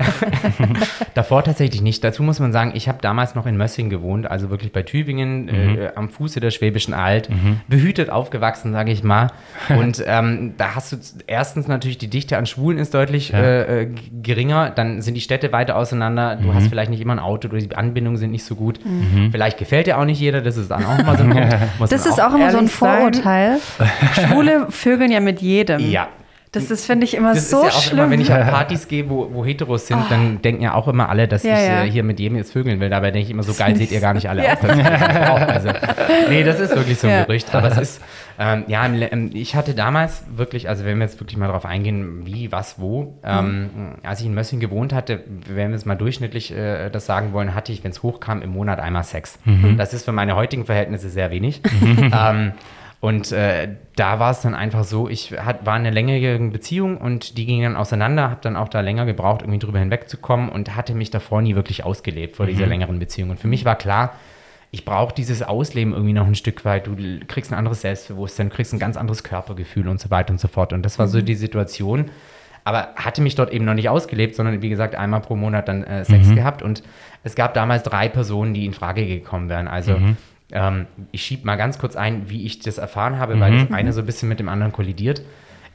davor 1.15 1.43
tatsächlich 1.45 1.83
nicht. 1.83 2.03
Dazu 2.05 2.23
muss 2.23 2.41
man 2.41 2.53
sagen, 2.53 2.73
ich 2.75 2.89
habe 2.89 2.99
damals 3.01 3.35
noch 3.35 3.47
in 3.47 3.57
Mössing 3.57 3.89
gewohnt, 3.91 4.31
also 4.31 4.51
wirklich 4.51 4.73
bei 4.73 4.83
Tübingen, 4.83 5.49
äh, 5.49 5.91
am 5.95 6.09
Fuße 6.09 6.41
der 6.41 6.51
Schwäbischen 6.51 6.95
Alb, 6.95 7.29
behütet 7.69 8.11
aufgewachsen, 8.11 8.73
sage 8.73 8.93
ich 8.93 9.03
mal. 9.03 9.29
Und 9.77 10.03
ähm, 10.07 10.55
da 10.57 10.75
hast 10.75 10.93
du 10.93 10.97
erstens 11.27 11.69
natürlich 11.69 11.99
die 11.99 12.09
Dichte 12.09 12.37
an 12.37 12.47
Schwulen 12.47 12.79
ist 12.79 12.93
deutlich 12.95 13.33
äh, 13.33 13.83
äh, 13.83 13.87
g- 13.87 13.95
geringer, 14.23 14.71
dann 14.71 15.01
sind 15.01 15.15
die 15.15 15.21
Städte 15.21 15.53
weiter 15.53 15.77
auseinander, 15.77 16.37
du 16.37 16.53
hast 16.55 16.69
vielleicht 16.69 16.91
nicht 16.91 17.01
immer 17.01 17.15
ein 17.15 17.19
Auto, 17.19 17.49
die 17.49 17.75
Anbindungen 17.75 18.19
sind 18.19 18.31
nicht 18.33 18.45
so 18.45 18.55
gut. 18.55 18.81
Vielleicht 19.31 19.59
gefällt 19.59 19.87
dir 19.87 19.99
auch 19.99 20.05
nicht 20.05 20.21
jeder, 20.21 20.41
das 20.43 20.57
ist 20.57 20.71
dann 20.71 20.85
auch 20.85 21.03
mal 21.05 21.17
so 21.17 21.25
ein 21.25 21.31
Punkt. 21.31 21.57
Das 21.97 22.05
ist 22.07 22.21
auch 22.21 22.35
immer 22.35 22.51
so 22.51 22.59
ein 22.59 22.65
ehrlich 22.65 22.73
sein. 22.75 22.99
Vorurteil. 22.99 23.59
Schwule 24.15 24.67
vögeln 25.07 25.13
ja 25.13 25.21
mit 25.21 25.41
jedem. 25.41 25.81
Ja, 25.91 26.09
Das 26.53 26.71
ist, 26.71 26.87
finde 26.87 27.05
ich, 27.05 27.15
immer 27.15 27.35
Das 27.35 27.51
so 27.51 27.59
ist 27.59 27.65
ja 27.65 27.69
auch 27.71 27.83
schlimm. 27.83 27.99
immer, 27.99 28.11
wenn 28.11 28.21
ich 28.21 28.33
auf 28.33 28.39
Partys 28.39 28.89
gehe, 28.89 29.11
wo, 29.11 29.29
wo 29.33 29.45
Heteros 29.45 29.89
sind, 29.89 30.01
dann 30.11 30.41
denken 30.41 30.63
ja 30.63 30.73
auch 30.75 30.89
immer 30.89 31.09
alle, 31.11 31.29
dass 31.29 31.43
Ja, 31.43 31.55
ich 31.59 31.67
ja. 31.69 31.85
äh, 31.85 31.91
hier 31.91 32.03
mit 32.03 32.19
jedem 32.19 32.39
jetzt 32.39 32.53
vögeln 32.53 32.81
will. 32.81 32.89
Dabei 32.89 33.11
denke 33.11 33.27
ich 33.27 33.31
immer, 33.31 33.43
so 33.43 33.53
geil 33.53 33.77
seht 33.77 33.91
ihr 33.93 34.01
gar 34.01 34.15
nicht 34.15 34.29
alle 34.31 34.43
Ja. 34.45 34.55
aus. 34.55 35.41
Also, 35.43 35.69
nee, 36.31 36.43
das 36.45 36.59
ist 36.61 36.75
wirklich 36.75 36.99
so 36.99 37.09
ein 37.09 37.13
Ja. 37.13 37.25
Gerücht. 37.25 37.55
Aber 37.55 37.69
es 37.69 37.77
ist, 37.77 38.03
ähm, 38.39 38.65
ja, 38.69 38.87
ähm, 38.87 39.31
ich 39.35 39.55
hatte 39.55 39.75
damals 39.75 40.23
wirklich, 40.35 40.69
also 40.69 40.85
wenn 40.87 40.97
wir 40.99 41.05
jetzt 41.05 41.21
wirklich 41.21 41.37
mal 41.37 41.49
darauf 41.49 41.67
eingehen, 41.67 42.25
wie, 42.25 42.51
was, 42.53 42.81
wo, 42.81 43.19
ähm, 43.23 43.69
als 44.03 44.21
ich 44.21 44.27
in 44.27 44.35
Mössing 44.35 44.61
gewohnt 44.61 44.95
hatte, 44.95 45.25
wenn 45.53 45.71
wir 45.71 45.77
es 45.77 45.85
mal 45.85 45.95
durchschnittlich 45.97 46.57
äh, 46.57 46.89
das 46.89 47.05
sagen 47.05 47.33
wollen, 47.35 47.55
hatte 47.55 47.71
ich, 47.73 47.85
wenn 47.85 47.91
es 47.91 48.03
hochkam, 48.03 48.41
im 48.41 48.51
Monat 48.51 48.81
einmal 48.81 49.05
Sex. 49.05 49.39
Das 49.77 49.93
ist 49.93 50.05
für 50.07 50.13
meine 50.13 50.37
heutigen 50.37 50.65
Verhältnisse 50.65 51.11
sehr 51.11 51.31
wenig. 51.31 51.61
ähm, 52.01 52.53
und 53.01 53.31
äh, 53.33 53.69
da 53.97 54.21
war 54.21 54.31
es 54.31 54.43
dann 54.43 54.55
einfach 54.55 54.85
so, 54.85 55.09
ich 55.09 55.33
hat, 55.33 55.65
war 55.65 55.75
in 55.75 55.83
einer 55.83 55.91
längeren 55.91 56.53
Beziehung 56.53 56.99
und 56.99 57.39
die 57.39 57.47
ging 57.47 57.63
dann 57.63 57.77
auseinander, 57.77 58.31
habe 58.31 58.41
dann 58.43 58.55
auch 58.55 58.69
da 58.69 58.81
länger 58.81 59.07
gebraucht, 59.07 59.41
irgendwie 59.41 59.59
drüber 59.59 59.79
hinwegzukommen 59.79 60.51
und 60.51 60.77
hatte 60.77 60.95
mich 60.95 61.11
davor 61.11 61.41
nie 61.41 61.55
wirklich 61.55 61.83
ausgelebt 61.83 62.37
vor 62.37 62.47
dieser 62.47 62.67
längeren 62.67 62.99
Beziehung. 62.99 63.31
Und 63.31 63.41
für 63.41 63.49
mich 63.49 63.65
war 63.65 63.77
klar, 63.77 64.13
ich 64.71 64.85
brauche 64.85 65.15
dieses 65.15 65.43
Ausleben 65.43 65.95
irgendwie 65.95 66.13
noch 66.13 66.27
ein 66.27 66.35
Stück 66.35 66.67
weit. 66.67 66.87
Du 66.87 66.95
kriegst 67.27 67.51
ein 67.51 67.59
anderes 67.59 67.81
Selbstbewusstsein, 67.81 68.51
du 68.51 68.55
kriegst 68.55 68.75
ein 68.75 68.79
ganz 68.79 68.99
anderes 68.99 69.25
Körpergefühl 69.25 69.89
und 69.89 69.99
so 69.99 70.11
weiter 70.11 70.33
und 70.33 70.41
so 70.41 70.49
fort. 70.49 70.75
Und 70.75 70.83
das 70.83 70.99
war 70.99 71.09
so 71.09 71.23
die 71.23 71.35
Situation. 71.35 72.11
Aber 72.65 72.89
hatte 72.97 73.23
mich 73.23 73.37
dort 73.37 73.53
eben 73.53 73.65
noch 73.65 73.75
nicht 73.75 73.89
ausgelebt, 73.89 74.35
sondern 74.35 74.61
wie 74.61 74.69
gesagt, 74.69 74.97
einmal 74.97 75.21
pro 75.21 75.37
Monat 75.37 75.69
dann 75.69 75.85
äh, 75.85 76.05
Sex 76.05 76.35
gehabt. 76.35 76.63
Und 76.63 76.83
es 77.23 77.35
gab 77.37 77.55
damals 77.55 77.85
drei 77.85 78.09
Personen, 78.09 78.53
die 78.53 78.67
in 78.67 78.75
Frage 78.75 79.07
gekommen 79.07 79.49
wären. 79.49 79.69
Also 79.69 79.93
ähm, 80.53 80.87
ich 81.13 81.23
schiebe 81.23 81.47
mal 81.47 81.57
ganz 81.57 81.79
kurz 81.79 81.97
ein, 81.97 82.31
wie 82.31 82.45
ich 82.45 82.61
das 82.61 82.79
erfahren 82.79 83.19
habe, 83.19 83.41
weil 83.41 83.53
das 83.61 83.73
eine 83.73 83.93
so 83.93 84.01
ein 84.01 84.07
bisschen 84.07 84.29
mit 84.29 84.39
dem 84.39 84.49
anderen 84.49 84.73
kollidiert. 84.73 85.23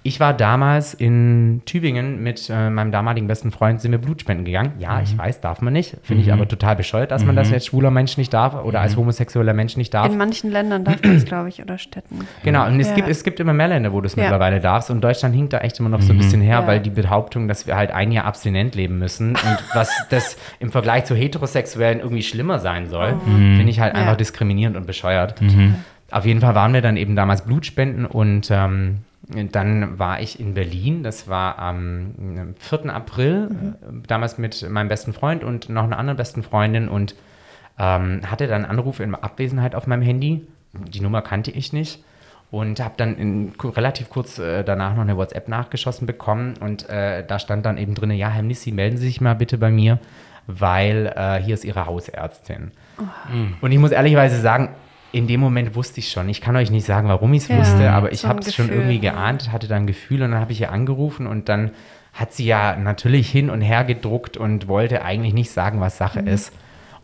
Ich 0.03 0.19
war 0.19 0.33
damals 0.33 0.95
in 0.95 1.61
Tübingen 1.65 2.23
mit 2.23 2.49
äh, 2.49 2.71
meinem 2.71 2.91
damaligen 2.91 3.27
besten 3.27 3.51
Freund, 3.51 3.79
sind 3.81 3.91
wir 3.91 3.99
Blutspenden 3.99 4.45
gegangen. 4.45 4.71
Ja, 4.79 4.99
ich 4.99 5.15
weiß, 5.15 5.41
darf 5.41 5.61
man 5.61 5.73
nicht. 5.73 5.95
Finde 6.01 6.23
ich 6.23 6.33
aber 6.33 6.47
total 6.47 6.75
bescheuert, 6.75 7.11
dass 7.11 7.23
man 7.23 7.35
das 7.35 7.53
als 7.53 7.67
schwuler 7.67 7.91
Mensch 7.91 8.17
nicht 8.17 8.33
darf 8.33 8.55
oder 8.63 8.81
als 8.81 8.97
homosexueller 8.97 9.53
Mensch 9.53 9.77
nicht 9.77 9.93
darf. 9.93 10.07
In 10.11 10.17
manchen 10.17 10.49
Ländern 10.49 10.83
darf 10.85 11.03
man 11.03 11.15
es, 11.17 11.25
glaube 11.25 11.49
ich, 11.49 11.61
oder 11.61 11.77
Städten. 11.77 12.27
Genau, 12.43 12.65
und 12.65 12.79
es, 12.79 12.89
Ja. 12.89 12.95
gibt, 12.95 13.09
es 13.09 13.23
gibt 13.23 13.39
immer 13.39 13.53
mehr 13.53 13.67
Länder, 13.67 13.93
wo 13.93 14.01
du 14.01 14.07
es 14.07 14.15
Ja. 14.15 14.23
mittlerweile 14.23 14.59
darfst. 14.59 14.89
Und 14.89 15.01
Deutschland 15.03 15.35
hinkt 15.35 15.53
da 15.53 15.59
echt 15.59 15.79
immer 15.79 15.89
noch 15.89 16.01
so 16.01 16.13
ein 16.13 16.17
bisschen 16.17 16.41
her, 16.41 16.61
Ja. 16.61 16.67
weil 16.67 16.79
die 16.79 16.89
Behauptung, 16.89 17.47
dass 17.47 17.67
wir 17.67 17.75
halt 17.75 17.91
ein 17.91 18.11
Jahr 18.11 18.25
abstinent 18.25 18.73
leben 18.73 18.97
müssen 18.97 19.29
und 19.35 19.57
was 19.75 19.91
das 20.09 20.35
im 20.59 20.71
Vergleich 20.71 21.05
zu 21.05 21.13
Heterosexuellen 21.13 21.99
irgendwie 21.99 22.23
schlimmer 22.23 22.57
sein 22.57 22.89
soll, 22.89 23.13
finde 23.23 23.69
ich 23.69 23.79
halt 23.79 23.93
Ja. 23.93 24.01
einfach 24.01 24.17
diskriminierend 24.17 24.77
und 24.77 24.87
bescheuert. 24.87 25.35
Auf 26.09 26.25
jeden 26.25 26.41
Fall 26.41 26.55
waren 26.55 26.73
wir 26.73 26.81
dann 26.81 26.97
eben 26.97 27.15
damals 27.15 27.43
Blutspenden 27.43 28.07
und 28.07 28.49
ähm, 28.49 28.97
dann 29.51 29.99
war 29.99 30.19
ich 30.19 30.39
in 30.39 30.53
Berlin, 30.53 31.03
das 31.03 31.27
war 31.27 31.59
am 31.59 32.55
4. 32.59 32.93
April, 32.93 33.49
äh, 33.51 34.07
damals 34.07 34.37
mit 34.37 34.67
meinem 34.69 34.87
besten 34.87 35.13
Freund 35.13 35.43
und 35.43 35.69
noch 35.69 35.83
einer 35.83 35.97
anderen 35.97 36.17
besten 36.17 36.43
Freundin 36.43 36.89
und 36.89 37.15
ähm, 37.79 38.21
hatte 38.29 38.47
dann 38.47 38.63
einen 38.63 38.71
Anruf 38.71 38.99
in 38.99 39.13
Abwesenheit 39.15 39.75
auf 39.75 39.87
meinem 39.87 40.01
Handy. 40.01 40.45
Die 40.73 41.01
Nummer 41.01 41.21
kannte 41.21 41.51
ich 41.51 41.73
nicht 41.73 42.03
und 42.51 42.79
habe 42.79 42.93
dann 42.97 43.15
in, 43.17 43.53
relativ 43.63 44.09
kurz 44.09 44.37
äh, 44.37 44.63
danach 44.63 44.95
noch 44.95 45.01
eine 45.01 45.17
WhatsApp 45.17 45.47
nachgeschossen 45.47 46.05
bekommen 46.05 46.55
und 46.59 46.89
äh, 46.89 47.25
da 47.25 47.39
stand 47.39 47.65
dann 47.65 47.77
eben 47.77 47.95
drin, 47.95 48.11
ja, 48.11 48.29
Herr 48.29 48.43
Nissi, 48.43 48.71
melden 48.71 48.97
Sie 48.97 49.07
sich 49.07 49.21
mal 49.21 49.35
bitte 49.35 49.57
bei 49.57 49.71
mir, 49.71 49.99
weil 50.47 51.13
äh, 51.15 51.41
hier 51.41 51.53
ist 51.53 51.63
Ihre 51.63 51.85
Hausärztin. 51.85 52.71
Und 53.61 53.71
ich 53.71 53.79
muss 53.79 53.91
ehrlicherweise 53.91 54.39
sagen, 54.39 54.69
in 55.11 55.27
dem 55.27 55.39
Moment 55.39 55.75
wusste 55.75 55.99
ich 55.99 56.09
schon. 56.11 56.29
Ich 56.29 56.39
kann 56.41 56.55
euch 56.55 56.71
nicht 56.71 56.85
sagen, 56.85 57.07
warum 57.09 57.33
ich 57.33 57.43
es 57.43 57.49
Ja, 57.49 57.57
wusste, 57.57 57.91
aber 57.91 58.11
ich 58.13 58.21
so 58.21 58.27
habe 58.29 58.39
es 58.39 58.55
schon 58.55 58.69
irgendwie 58.69 58.99
geahnt, 58.99 59.51
hatte 59.51 59.67
dann 59.67 59.83
ein 59.83 59.87
Gefühl 59.87 60.21
und 60.23 60.31
dann 60.31 60.39
habe 60.39 60.51
ich 60.53 60.61
ihr 60.61 60.71
angerufen 60.71 61.27
und 61.27 61.49
dann 61.49 61.71
hat 62.13 62.33
sie 62.33 62.45
ja 62.45 62.75
natürlich 62.75 63.29
hin 63.29 63.49
und 63.49 63.61
her 63.61 63.83
gedruckt 63.83 64.37
und 64.37 64.67
wollte 64.67 65.03
eigentlich 65.03 65.33
nicht 65.33 65.51
sagen, 65.51 65.79
was 65.79 65.97
Sache 65.97 66.21
Mhm. 66.21 66.27
ist. 66.27 66.53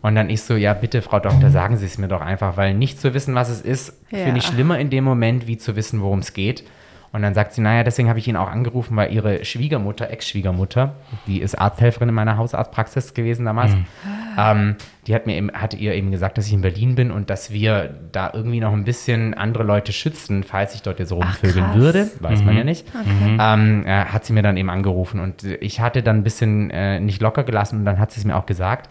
Und 0.00 0.14
dann 0.14 0.30
ich 0.30 0.42
so, 0.42 0.54
ja 0.54 0.74
bitte, 0.74 1.02
Frau 1.02 1.18
Doktor, 1.18 1.50
sagen 1.50 1.76
Sie 1.76 1.84
es 1.86 1.98
mir 1.98 2.06
doch 2.08 2.20
einfach, 2.20 2.56
weil 2.56 2.72
nicht 2.74 3.00
zu 3.00 3.14
wissen, 3.14 3.34
was 3.34 3.48
es 3.48 3.60
ist, 3.60 3.94
Ja. 4.10 4.18
finde 4.18 4.38
ich 4.38 4.46
schlimmer 4.46 4.78
in 4.78 4.90
dem 4.90 5.02
Moment, 5.04 5.46
wie 5.48 5.58
zu 5.58 5.74
wissen, 5.76 6.00
worum 6.02 6.20
es 6.20 6.32
geht. 6.34 6.62
Und 7.10 7.22
dann 7.22 7.32
sagt 7.34 7.52
sie, 7.54 7.62
naja, 7.62 7.84
deswegen 7.84 8.08
habe 8.08 8.18
ich 8.18 8.28
ihn 8.28 8.36
auch 8.36 8.50
angerufen, 8.50 8.94
weil 8.96 9.12
ihre 9.12 9.44
Schwiegermutter, 9.44 10.10
Ex-Schwiegermutter, 10.10 10.94
die 11.26 11.40
ist 11.40 11.54
Arzthelferin 11.58 12.10
in 12.10 12.14
meiner 12.14 12.36
Hausarztpraxis 12.36 13.14
gewesen 13.14 13.46
damals, 13.46 13.72
ähm, 14.38 14.76
die 15.06 15.14
hat 15.14 15.26
mir 15.26 15.36
eben, 15.36 15.50
hatte 15.52 15.76
ihr 15.78 15.94
eben 15.94 16.10
gesagt, 16.10 16.36
dass 16.36 16.46
ich 16.46 16.52
in 16.52 16.60
Berlin 16.60 16.94
bin 16.96 17.10
und 17.10 17.30
dass 17.30 17.50
wir 17.50 17.94
da 18.12 18.30
irgendwie 18.34 18.60
noch 18.60 18.74
ein 18.74 18.84
bisschen 18.84 19.32
andere 19.32 19.62
Leute 19.64 19.92
schützen, 19.92 20.42
falls 20.42 20.74
ich 20.74 20.82
dort 20.82 20.98
jetzt 20.98 21.12
rumvögeln 21.12 21.74
würde, 21.74 22.10
weiß 22.20 22.42
man 22.44 22.56
ja 22.56 22.64
nicht. 22.64 22.86
Ähm, 23.40 23.86
äh, 23.86 24.04
hat 24.04 24.26
sie 24.26 24.34
mir 24.34 24.42
dann 24.42 24.56
eben 24.58 24.68
angerufen 24.68 25.20
und 25.20 25.44
ich 25.44 25.80
hatte 25.80 26.02
dann 26.02 26.18
ein 26.18 26.24
bisschen 26.24 26.70
äh, 26.70 27.00
nicht 27.00 27.22
locker 27.22 27.42
gelassen 27.44 27.78
und 27.78 27.84
dann 27.86 27.98
hat 27.98 28.12
sie 28.12 28.20
es 28.20 28.26
mir 28.26 28.36
auch 28.36 28.46
gesagt. 28.46 28.90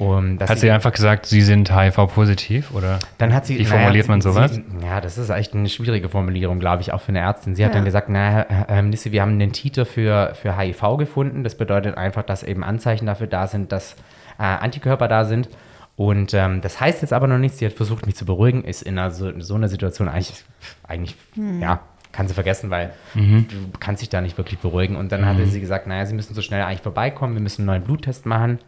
Um, 0.00 0.40
hat 0.40 0.48
sie, 0.48 0.60
sie, 0.60 0.70
einfach 0.70 0.92
gesagt, 0.92 1.26
sie 1.26 1.42
sind 1.42 1.76
HIV-positiv 1.76 2.72
oder? 2.72 2.98
Dann 3.18 3.34
hat 3.34 3.44
sie. 3.44 3.58
Wie 3.58 3.66
formuliert 3.66 4.06
naja, 4.06 4.12
man 4.12 4.20
sowas? 4.22 4.54
Sie, 4.54 4.64
ja, 4.82 4.98
das 5.02 5.18
ist 5.18 5.28
echt 5.28 5.54
eine 5.54 5.68
schwierige 5.68 6.08
Formulierung, 6.08 6.58
glaube 6.58 6.80
ich, 6.80 6.94
auch 6.94 7.02
für 7.02 7.10
eine 7.10 7.18
Ärztin. 7.18 7.54
Sie 7.54 7.62
hat 7.62 7.72
ja. 7.72 7.76
dann 7.76 7.84
gesagt, 7.84 8.08
naja, 8.08 8.46
Herr 8.48 8.80
Nisse, 8.80 9.12
wir 9.12 9.20
haben 9.20 9.32
einen 9.32 9.52
Titer 9.52 9.84
für, 9.84 10.32
für 10.34 10.56
HIV 10.56 10.96
gefunden. 10.96 11.44
Das 11.44 11.54
bedeutet 11.54 11.98
einfach, 11.98 12.22
dass 12.22 12.42
eben 12.42 12.64
Anzeichen 12.64 13.04
dafür 13.04 13.26
da 13.26 13.46
sind, 13.46 13.72
dass 13.72 13.94
äh, 14.38 14.42
Antikörper 14.42 15.06
da 15.06 15.26
sind. 15.26 15.50
Und 15.96 16.32
ähm, 16.32 16.62
das 16.62 16.80
heißt 16.80 17.02
jetzt 17.02 17.12
aber 17.12 17.26
noch 17.26 17.36
nichts. 17.36 17.58
Sie 17.58 17.66
hat 17.66 17.74
versucht, 17.74 18.06
mich 18.06 18.16
zu 18.16 18.24
beruhigen. 18.24 18.64
Ist 18.64 18.80
in 18.80 18.98
einer, 18.98 19.10
so, 19.10 19.38
so 19.38 19.54
einer 19.54 19.68
Situation 19.68 20.08
eigentlich, 20.08 20.44
eigentlich 20.82 21.14
hm. 21.34 21.60
ja, 21.60 21.80
kann 22.10 22.26
sie 22.26 22.32
vergessen, 22.32 22.70
weil 22.70 22.94
mhm. 23.12 23.46
du 23.48 23.78
kannst 23.78 24.00
dich 24.00 24.08
da 24.08 24.22
nicht 24.22 24.38
wirklich 24.38 24.60
beruhigen. 24.60 24.96
Und 24.96 25.12
dann 25.12 25.20
mhm. 25.20 25.26
hatte 25.26 25.46
sie 25.46 25.60
gesagt, 25.60 25.86
naja, 25.86 26.06
sie 26.06 26.14
müssen 26.14 26.34
so 26.34 26.40
schnell 26.40 26.62
eigentlich 26.62 26.80
vorbeikommen. 26.80 27.34
Wir 27.34 27.42
müssen 27.42 27.62
einen 27.62 27.66
neuen 27.66 27.82
Bluttest 27.82 28.24
machen 28.24 28.60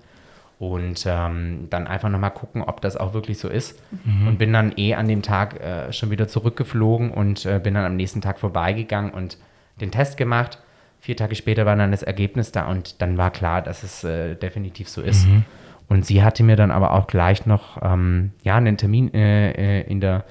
und 0.62 1.05
ähm, 1.09 1.66
dann 1.70 1.88
einfach 1.88 2.09
nochmal 2.09 2.31
gucken, 2.31 2.62
ob 2.62 2.81
das 2.83 2.96
auch 2.96 3.14
wirklich 3.14 3.38
so 3.38 3.48
ist. 3.48 3.83
Mhm. 4.05 4.29
Und 4.29 4.38
bin 4.38 4.53
dann 4.53 4.72
eh 4.77 4.94
an 4.94 5.09
dem 5.09 5.20
Tag 5.20 5.61
äh, 5.61 5.92
schon 5.92 6.12
wieder 6.12 6.29
zurückgeflogen 6.29 7.11
und 7.11 7.44
äh, 7.46 7.59
bin 7.61 7.75
dann 7.75 7.85
am 7.85 7.96
nächsten 7.96 8.20
Tag 8.20 8.38
vorbeigegangen 8.38 9.11
und 9.11 9.38
den 9.81 9.90
Test 9.90 10.16
gemacht. 10.16 10.59
Vier 11.01 11.16
Tage 11.16 11.35
später 11.35 11.66
war 11.66 11.75
dann 11.75 11.90
das 11.90 12.05
Ergebnis 12.05 12.53
da 12.53 12.68
und 12.68 13.03
dann 13.03 13.18
war 13.18 13.33
klar, 13.33 13.61
dass 13.61 13.83
es 13.83 14.05
äh, 14.05 14.37
definitiv 14.37 14.88
so 14.88 15.03
ist. 15.03 15.27
Mhm. 15.27 15.42
Und 15.88 16.07
sie 16.07 16.22
hatte 16.22 16.44
mir 16.44 16.55
dann 16.55 16.70
aber 16.70 16.92
auch 16.92 17.09
gleich 17.09 17.44
noch 17.44 17.83
ähm, 17.83 18.31
ja, 18.44 18.55
einen 18.55 18.77
Termin 18.77 19.12
äh, 19.12 19.81
äh, 19.81 19.90
in 19.90 19.98
der 19.98 20.25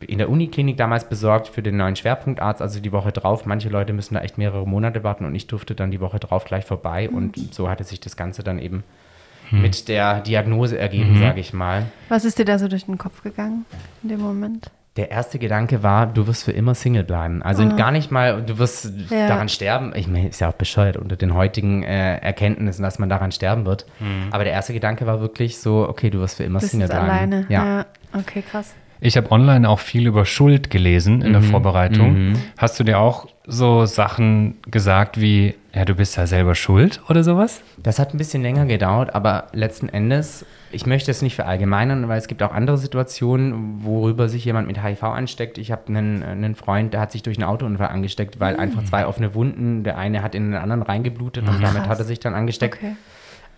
in 0.00 0.18
der 0.18 0.28
Uniklinik 0.28 0.76
damals 0.76 1.08
besorgt 1.08 1.48
für 1.48 1.62
den 1.62 1.76
neuen 1.76 1.96
Schwerpunktarzt, 1.96 2.60
also 2.60 2.80
die 2.80 2.92
Woche 2.92 3.12
drauf. 3.12 3.46
Manche 3.46 3.68
Leute 3.68 3.92
müssen 3.92 4.14
da 4.14 4.20
echt 4.22 4.38
mehrere 4.38 4.66
Monate 4.66 5.04
warten 5.04 5.24
und 5.24 5.34
ich 5.36 5.46
durfte 5.46 5.74
dann 5.76 5.90
die 5.92 6.00
Woche 6.00 6.18
drauf 6.18 6.44
gleich 6.44 6.64
vorbei 6.64 7.08
mhm. 7.08 7.16
und 7.16 7.54
so 7.54 7.68
hatte 7.68 7.84
sich 7.84 8.00
das 8.00 8.16
Ganze 8.16 8.42
dann 8.42 8.58
eben 8.58 8.82
hm. 9.50 9.62
mit 9.62 9.88
der 9.88 10.20
Diagnose 10.20 10.78
ergeben, 10.78 11.14
mhm. 11.14 11.20
sage 11.20 11.40
ich 11.40 11.52
mal. 11.52 11.86
Was 12.08 12.24
ist 12.24 12.38
dir 12.38 12.44
da 12.44 12.58
so 12.58 12.68
durch 12.68 12.86
den 12.86 12.98
Kopf 12.98 13.22
gegangen 13.22 13.64
in 14.02 14.08
dem 14.08 14.20
Moment? 14.20 14.70
Der 14.96 15.10
erste 15.10 15.38
Gedanke 15.38 15.82
war, 15.82 16.06
du 16.06 16.26
wirst 16.26 16.44
für 16.44 16.52
immer 16.52 16.74
Single 16.74 17.04
bleiben. 17.04 17.42
Also 17.42 17.64
ah. 17.64 17.76
gar 17.76 17.90
nicht 17.90 18.10
mal, 18.10 18.42
du 18.42 18.56
wirst 18.56 18.90
ja. 19.10 19.28
daran 19.28 19.50
sterben. 19.50 19.92
Ich 19.94 20.08
meine, 20.08 20.28
ist 20.28 20.40
ja 20.40 20.48
auch 20.48 20.54
bescheuert 20.54 20.96
unter 20.96 21.16
den 21.16 21.34
heutigen 21.34 21.82
äh, 21.82 22.16
Erkenntnissen, 22.16 22.82
dass 22.82 22.98
man 22.98 23.10
daran 23.10 23.30
sterben 23.30 23.66
wird. 23.66 23.84
Mhm. 24.00 24.28
Aber 24.30 24.44
der 24.44 24.54
erste 24.54 24.72
Gedanke 24.72 25.06
war 25.06 25.20
wirklich 25.20 25.58
so, 25.58 25.86
okay, 25.86 26.08
du 26.08 26.20
wirst 26.20 26.38
für 26.38 26.44
immer 26.44 26.60
Bist 26.60 26.70
Single 26.70 26.88
bleiben. 26.88 27.10
alleine. 27.10 27.46
Ja. 27.50 27.64
ja. 27.64 27.86
Okay, 28.14 28.42
krass. 28.42 28.74
Ich 29.00 29.16
habe 29.16 29.30
online 29.30 29.68
auch 29.68 29.78
viel 29.78 30.06
über 30.06 30.24
Schuld 30.24 30.70
gelesen 30.70 31.22
in 31.22 31.28
mhm. 31.28 31.32
der 31.32 31.42
Vorbereitung. 31.42 32.30
Mhm. 32.30 32.38
Hast 32.56 32.78
du 32.80 32.84
dir 32.84 32.98
auch 32.98 33.28
so 33.46 33.86
Sachen 33.86 34.56
gesagt 34.68 35.20
wie, 35.20 35.54
ja, 35.74 35.84
du 35.84 35.94
bist 35.94 36.16
ja 36.16 36.26
selber 36.26 36.54
schuld 36.54 37.00
oder 37.08 37.22
sowas? 37.22 37.62
Das 37.76 37.98
hat 37.98 38.14
ein 38.14 38.18
bisschen 38.18 38.42
länger 38.42 38.66
gedauert, 38.66 39.14
aber 39.14 39.48
letzten 39.52 39.88
Endes, 39.88 40.44
ich 40.72 40.86
möchte 40.86 41.10
es 41.10 41.22
nicht 41.22 41.36
verallgemeinern, 41.36 42.08
weil 42.08 42.18
es 42.18 42.26
gibt 42.26 42.42
auch 42.42 42.52
andere 42.52 42.78
Situationen, 42.78 43.84
worüber 43.84 44.28
sich 44.28 44.44
jemand 44.44 44.66
mit 44.66 44.82
HIV 44.82 45.04
ansteckt. 45.04 45.58
Ich 45.58 45.70
habe 45.70 45.82
einen, 45.88 46.22
einen 46.22 46.54
Freund, 46.56 46.92
der 46.92 47.00
hat 47.00 47.12
sich 47.12 47.22
durch 47.22 47.36
einen 47.36 47.48
Autounfall 47.48 47.88
angesteckt, 47.88 48.40
weil 48.40 48.54
mhm. 48.54 48.60
einfach 48.60 48.84
zwei 48.84 49.06
offene 49.06 49.34
Wunden, 49.34 49.84
der 49.84 49.98
eine 49.98 50.22
hat 50.22 50.34
in 50.34 50.50
den 50.50 50.60
anderen 50.60 50.82
reingeblutet 50.82 51.46
und 51.48 51.62
damit 51.62 51.86
hat 51.86 51.98
er 51.98 52.04
sich 52.04 52.18
dann 52.18 52.34
angesteckt. 52.34 52.78
Okay. 52.82 52.96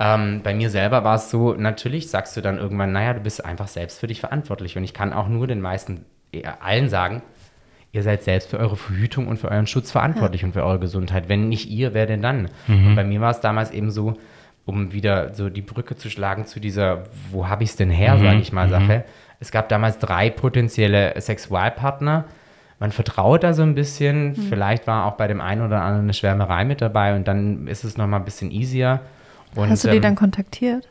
Ähm, 0.00 0.42
bei 0.42 0.54
mir 0.54 0.70
selber 0.70 1.02
war 1.02 1.16
es 1.16 1.30
so, 1.30 1.54
natürlich 1.54 2.08
sagst 2.08 2.36
du 2.36 2.40
dann 2.40 2.58
irgendwann, 2.58 2.92
naja, 2.92 3.14
du 3.14 3.20
bist 3.20 3.44
einfach 3.44 3.68
selbst 3.68 3.98
für 3.98 4.06
dich 4.06 4.20
verantwortlich. 4.20 4.76
Und 4.76 4.84
ich 4.84 4.94
kann 4.94 5.12
auch 5.12 5.28
nur 5.28 5.46
den 5.46 5.60
meisten, 5.60 6.04
allen 6.60 6.88
sagen, 6.88 7.22
ihr 7.92 8.02
seid 8.02 8.22
selbst 8.22 8.50
für 8.50 8.58
eure 8.58 8.76
Verhütung 8.76 9.26
und 9.26 9.38
für 9.38 9.50
euren 9.50 9.66
Schutz 9.66 9.90
verantwortlich 9.90 10.42
ja. 10.42 10.46
und 10.46 10.52
für 10.52 10.64
eure 10.64 10.78
Gesundheit. 10.78 11.28
Wenn 11.28 11.48
nicht 11.48 11.68
ihr, 11.70 11.94
wer 11.94 12.06
denn 12.06 12.22
dann? 12.22 12.48
Mhm. 12.66 12.88
Und 12.88 12.96
bei 12.96 13.04
mir 13.04 13.20
war 13.20 13.30
es 13.30 13.40
damals 13.40 13.70
eben 13.70 13.90
so, 13.90 14.14
um 14.66 14.92
wieder 14.92 15.34
so 15.34 15.48
die 15.48 15.62
Brücke 15.62 15.96
zu 15.96 16.10
schlagen 16.10 16.46
zu 16.46 16.60
dieser, 16.60 17.04
wo 17.30 17.48
habe 17.48 17.64
ich 17.64 17.70
es 17.70 17.76
denn 17.76 17.90
her, 17.90 18.16
mhm. 18.16 18.22
sage 18.22 18.38
ich 18.38 18.52
mal, 18.52 18.66
mhm. 18.66 18.70
Sache. 18.70 19.04
Es 19.40 19.50
gab 19.50 19.68
damals 19.68 19.98
drei 19.98 20.30
potenzielle 20.30 21.18
Sexualpartner. 21.20 22.24
Man 22.78 22.92
vertraut 22.92 23.42
da 23.42 23.54
so 23.54 23.62
ein 23.62 23.74
bisschen. 23.74 24.28
Mhm. 24.28 24.34
Vielleicht 24.48 24.86
war 24.86 25.06
auch 25.06 25.14
bei 25.14 25.26
dem 25.26 25.40
einen 25.40 25.62
oder 25.62 25.80
anderen 25.80 26.04
eine 26.04 26.14
Schwärmerei 26.14 26.64
mit 26.64 26.80
dabei 26.80 27.16
und 27.16 27.26
dann 27.26 27.66
ist 27.66 27.82
es 27.82 27.96
nochmal 27.96 28.20
ein 28.20 28.24
bisschen 28.24 28.50
easier. 28.50 29.00
Und, 29.54 29.70
Hast 29.70 29.84
du 29.84 29.88
die 29.88 29.96
ähm, 29.96 30.02
dann 30.02 30.14
kontaktiert? 30.14 30.88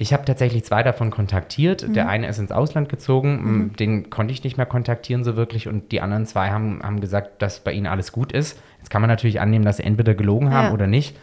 Ich 0.00 0.12
habe 0.12 0.24
tatsächlich 0.24 0.64
zwei 0.64 0.82
davon 0.82 1.10
kontaktiert. 1.10 1.86
Mhm. 1.86 1.94
Der 1.94 2.08
eine 2.08 2.28
ist 2.28 2.38
ins 2.38 2.52
Ausland 2.52 2.88
gezogen, 2.88 3.40
mhm. 3.42 3.76
den 3.76 4.10
konnte 4.10 4.32
ich 4.32 4.44
nicht 4.44 4.56
mehr 4.56 4.66
kontaktieren 4.66 5.24
so 5.24 5.36
wirklich 5.36 5.66
und 5.66 5.90
die 5.90 6.00
anderen 6.00 6.24
zwei 6.26 6.50
haben, 6.50 6.80
haben 6.82 7.00
gesagt, 7.00 7.42
dass 7.42 7.60
bei 7.60 7.72
ihnen 7.72 7.86
alles 7.86 8.12
gut 8.12 8.32
ist. 8.32 8.60
Jetzt 8.78 8.90
kann 8.90 9.02
man 9.02 9.08
natürlich 9.08 9.40
annehmen, 9.40 9.64
dass 9.64 9.78
sie 9.78 9.82
entweder 9.82 10.14
gelogen 10.14 10.52
haben 10.52 10.68
ja. 10.68 10.72
oder 10.72 10.86
nicht. 10.86 11.16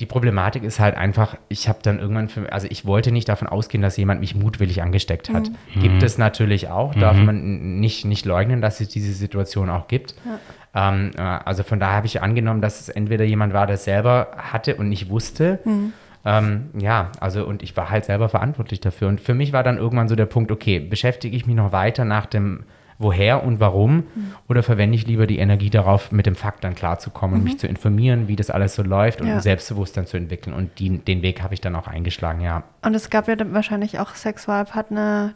Die 0.00 0.06
Problematik 0.06 0.62
ist 0.62 0.78
halt 0.78 0.96
einfach, 0.96 1.36
ich 1.48 1.68
habe 1.68 1.80
dann 1.82 1.98
irgendwann, 1.98 2.28
für, 2.28 2.52
also 2.52 2.68
ich 2.70 2.84
wollte 2.86 3.10
nicht 3.10 3.28
davon 3.28 3.48
ausgehen, 3.48 3.82
dass 3.82 3.96
jemand 3.96 4.20
mich 4.20 4.34
mutwillig 4.34 4.80
angesteckt 4.82 5.30
hat. 5.30 5.50
Mhm. 5.74 5.80
Gibt 5.80 6.02
es 6.04 6.18
natürlich 6.18 6.68
auch, 6.68 6.94
darf 6.94 7.16
mhm. 7.16 7.24
man 7.24 7.80
nicht, 7.80 8.04
nicht 8.04 8.24
leugnen, 8.24 8.60
dass 8.60 8.80
es 8.80 8.88
diese 8.88 9.12
Situation 9.12 9.70
auch 9.70 9.88
gibt. 9.88 10.14
Ja. 10.24 10.90
Ähm, 10.90 11.10
äh, 11.16 11.20
also 11.20 11.64
von 11.64 11.80
daher 11.80 11.96
habe 11.96 12.06
ich 12.06 12.22
angenommen, 12.22 12.60
dass 12.60 12.80
es 12.80 12.88
entweder 12.88 13.24
jemand 13.24 13.52
war, 13.52 13.66
der 13.66 13.74
es 13.74 13.84
selber 13.84 14.28
hatte 14.36 14.76
und 14.76 14.88
nicht 14.88 15.08
wusste. 15.08 15.60
Mhm 15.64 15.92
ähm, 16.24 16.70
ja, 16.78 17.12
also 17.20 17.46
und 17.46 17.62
ich 17.62 17.76
war 17.76 17.90
halt 17.90 18.04
selber 18.04 18.28
verantwortlich 18.28 18.80
dafür. 18.80 19.08
Und 19.08 19.20
für 19.20 19.34
mich 19.34 19.52
war 19.52 19.62
dann 19.62 19.78
irgendwann 19.78 20.08
so 20.08 20.16
der 20.16 20.26
Punkt, 20.26 20.50
okay, 20.50 20.78
beschäftige 20.78 21.36
ich 21.36 21.46
mich 21.46 21.56
noch 21.56 21.72
weiter 21.72 22.04
nach 22.04 22.26
dem 22.26 22.64
Woher 23.00 23.44
und 23.44 23.60
warum 23.60 23.94
mhm. 23.96 24.34
oder 24.48 24.64
verwende 24.64 24.96
ich 24.96 25.06
lieber 25.06 25.28
die 25.28 25.38
Energie 25.38 25.70
darauf, 25.70 26.10
mit 26.10 26.26
dem 26.26 26.34
Fakt 26.34 26.64
dann 26.64 26.74
klarzukommen 26.74 27.36
mhm. 27.36 27.40
und 27.40 27.44
mich 27.44 27.58
zu 27.58 27.68
informieren, 27.68 28.26
wie 28.26 28.34
das 28.34 28.50
alles 28.50 28.74
so 28.74 28.82
läuft 28.82 29.20
und 29.20 29.28
ja. 29.28 29.34
ein 29.34 29.40
Selbstbewusstsein 29.40 30.06
zu 30.06 30.16
entwickeln. 30.16 30.52
Und 30.52 30.80
die, 30.80 30.98
den 30.98 31.22
Weg 31.22 31.40
habe 31.40 31.54
ich 31.54 31.60
dann 31.60 31.76
auch 31.76 31.86
eingeschlagen, 31.86 32.40
ja. 32.40 32.64
Und 32.82 32.94
es 32.94 33.08
gab 33.08 33.28
ja 33.28 33.36
wahrscheinlich 33.52 34.00
auch 34.00 34.16
Sexualpartner, 34.16 35.34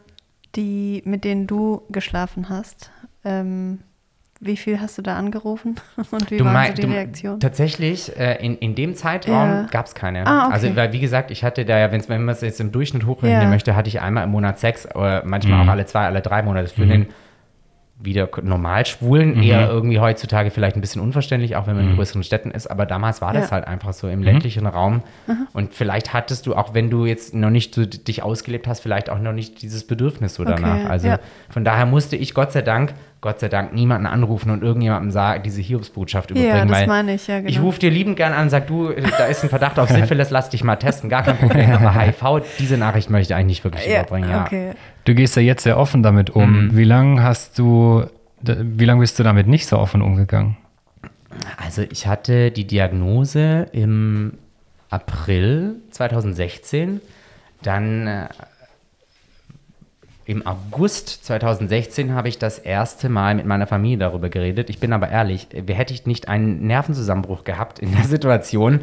die, 0.55 1.03
mit 1.05 1.23
denen 1.23 1.47
du 1.47 1.83
geschlafen 1.89 2.49
hast. 2.49 2.91
Ähm, 3.23 3.79
wie 4.45 4.57
viel 4.57 4.79
hast 4.79 4.97
du 4.97 5.01
da 5.01 5.15
angerufen 5.17 5.75
und 6.11 6.31
wie 6.31 6.37
du 6.37 6.45
war 6.45 6.67
so 6.67 6.73
die 6.73 6.83
Reaktion? 6.83 7.39
Tatsächlich, 7.39 8.17
äh, 8.17 8.43
in, 8.45 8.57
in 8.57 8.75
dem 8.75 8.95
Zeitraum 8.95 9.49
ja. 9.49 9.67
gab 9.71 9.85
es 9.85 9.95
keine. 9.95 10.25
Ah, 10.25 10.45
okay. 10.45 10.53
Also, 10.53 10.75
weil, 10.75 10.93
wie 10.93 10.99
gesagt, 10.99 11.31
ich 11.31 11.43
hatte 11.43 11.65
da 11.65 11.79
ja, 11.79 11.91
wenn 11.91 12.25
man 12.25 12.29
es 12.29 12.41
jetzt 12.41 12.59
im 12.59 12.71
Durchschnitt 12.71 13.05
hochrechnen 13.05 13.41
ja. 13.41 13.49
möchte, 13.49 13.75
hatte 13.75 13.87
ich 13.87 14.01
einmal 14.01 14.23
im 14.23 14.31
Monat 14.31 14.59
Sex, 14.59 14.87
oder 14.95 15.23
manchmal 15.25 15.63
mhm. 15.63 15.67
auch 15.67 15.71
alle 15.71 15.85
zwei, 15.85 16.05
alle 16.05 16.21
drei 16.21 16.41
Monate. 16.41 16.67
Für 16.67 16.85
mhm. 16.85 16.89
den 16.89 17.05
wieder 18.05 18.29
normal 18.41 18.85
schwulen, 18.85 19.35
mhm. 19.37 19.43
eher 19.43 19.69
irgendwie 19.69 19.99
heutzutage 19.99 20.51
vielleicht 20.51 20.75
ein 20.75 20.81
bisschen 20.81 21.01
unverständlich, 21.01 21.55
auch 21.55 21.67
wenn 21.67 21.75
man 21.75 21.85
in 21.85 21.91
mhm. 21.91 21.95
größeren 21.95 22.23
Städten 22.23 22.51
ist, 22.51 22.67
aber 22.67 22.85
damals 22.85 23.21
war 23.21 23.33
das 23.33 23.45
ja. 23.45 23.51
halt 23.51 23.67
einfach 23.67 23.93
so 23.93 24.07
im 24.07 24.19
mhm. 24.19 24.25
ländlichen 24.25 24.65
Raum 24.65 25.03
mhm. 25.27 25.47
und 25.53 25.73
vielleicht 25.73 26.13
hattest 26.13 26.45
du, 26.47 26.55
auch 26.55 26.73
wenn 26.73 26.89
du 26.89 27.05
jetzt 27.05 27.33
noch 27.33 27.49
nicht 27.49 27.73
so 27.73 27.85
dich 27.85 28.23
ausgelebt 28.23 28.67
hast, 28.67 28.81
vielleicht 28.81 29.09
auch 29.09 29.19
noch 29.19 29.33
nicht 29.33 29.61
dieses 29.61 29.85
Bedürfnis 29.87 30.35
so 30.35 30.43
danach. 30.43 30.75
Okay. 30.75 30.87
Also 30.87 31.07
ja. 31.07 31.19
von 31.49 31.63
daher 31.63 31.85
musste 31.85 32.15
ich 32.15 32.33
Gott 32.33 32.51
sei 32.51 32.61
Dank 32.61 32.93
Gott 33.23 33.39
sei 33.39 33.47
Dank 33.47 33.73
niemanden 33.73 34.05
anrufen 34.05 34.49
und 34.51 34.63
irgendjemandem 34.63 35.09
sagen, 35.09 35.43
diese 35.43 35.61
Hiobsbotschaft 35.61 36.31
überbringen. 36.31 36.57
Ja, 36.57 36.65
das 36.65 36.87
meine 36.87 37.15
ich, 37.15 37.25
ja, 37.25 37.37
genau. 37.37 37.49
Ich 37.49 37.61
rufe 37.61 37.79
dir 37.79 37.89
liebend 37.89 38.17
gern 38.17 38.33
an, 38.33 38.49
sag 38.49 38.67
du, 38.67 38.89
da 38.89 39.27
ist 39.27 39.43
ein 39.43 39.49
Verdacht 39.49 39.79
auf 39.79 39.89
Syphilis, 39.91 40.29
lass 40.29 40.49
dich 40.49 40.61
mal 40.65 40.75
testen, 40.75 41.09
gar 41.09 41.23
kein 41.23 41.37
Problem. 41.37 41.71
Aber 41.71 41.93
HIV, 41.97 42.45
diese 42.59 42.77
Nachricht 42.77 43.09
möchte 43.09 43.31
ich 43.31 43.35
eigentlich 43.37 43.47
nicht 43.47 43.63
wirklich 43.63 43.87
ja, 43.87 44.01
überbringen, 44.01 44.29
ja. 44.29 44.43
Okay. 44.43 44.71
Du 45.05 45.15
gehst 45.15 45.37
ja 45.37 45.41
jetzt 45.41 45.63
sehr 45.63 45.79
offen 45.79 46.03
damit 46.03 46.31
um. 46.31 46.65
Mhm. 46.65 46.77
Wie 46.77 46.83
lange 46.83 47.23
hast 47.23 47.57
du, 47.57 48.03
wie 48.41 48.83
lange 48.83 48.99
bist 48.99 49.17
du 49.17 49.23
damit 49.23 49.47
nicht 49.47 49.67
so 49.67 49.77
offen 49.77 50.01
umgegangen? 50.01 50.57
Also 51.55 51.83
ich 51.89 52.05
hatte 52.05 52.51
die 52.51 52.67
Diagnose 52.67 53.67
im 53.71 54.33
April 54.89 55.77
2016. 55.91 56.99
Dann 57.61 58.05
äh, 58.05 58.27
im 60.25 60.45
August 60.47 61.25
2016 61.25 62.13
habe 62.13 62.29
ich 62.29 62.37
das 62.37 62.59
erste 62.59 63.09
Mal 63.09 63.35
mit 63.35 63.45
meiner 63.45 63.67
Familie 63.67 63.97
darüber 63.97 64.29
geredet. 64.29 64.69
Ich 64.69 64.79
bin 64.79 64.93
aber 64.93 65.09
ehrlich, 65.09 65.47
hätte 65.53 65.93
ich 65.93 66.05
nicht 66.05 66.29
einen 66.29 66.65
Nervenzusammenbruch 66.65 67.43
gehabt 67.43 67.79
in 67.79 67.91
der 67.91 68.03
Situation, 68.05 68.81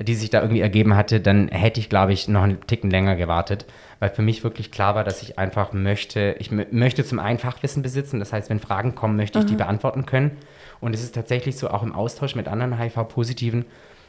die 0.00 0.14
sich 0.14 0.30
da 0.30 0.40
irgendwie 0.40 0.60
ergeben 0.60 0.94
hatte, 0.94 1.20
dann 1.20 1.48
hätte 1.48 1.80
ich, 1.80 1.88
glaube 1.88 2.12
ich, 2.12 2.28
noch 2.28 2.42
einen 2.42 2.64
Ticken 2.66 2.90
länger 2.90 3.16
gewartet, 3.16 3.66
weil 3.98 4.10
für 4.10 4.22
mich 4.22 4.44
wirklich 4.44 4.70
klar 4.70 4.94
war, 4.94 5.02
dass 5.02 5.22
ich 5.22 5.38
einfach 5.38 5.72
möchte, 5.72 6.36
ich 6.38 6.52
möchte 6.52 7.04
zum 7.04 7.18
einen 7.18 7.40
Fachwissen 7.40 7.82
besitzen, 7.82 8.20
das 8.20 8.32
heißt, 8.32 8.48
wenn 8.48 8.60
Fragen 8.60 8.94
kommen, 8.94 9.16
möchte 9.16 9.40
ich 9.40 9.46
die 9.46 9.56
beantworten 9.56 10.06
können. 10.06 10.36
Und 10.80 10.94
es 10.94 11.02
ist 11.02 11.16
tatsächlich 11.16 11.56
so, 11.56 11.70
auch 11.70 11.82
im 11.82 11.92
Austausch 11.92 12.36
mit 12.36 12.46
anderen 12.46 12.78
HIV-Positiven, 12.78 13.64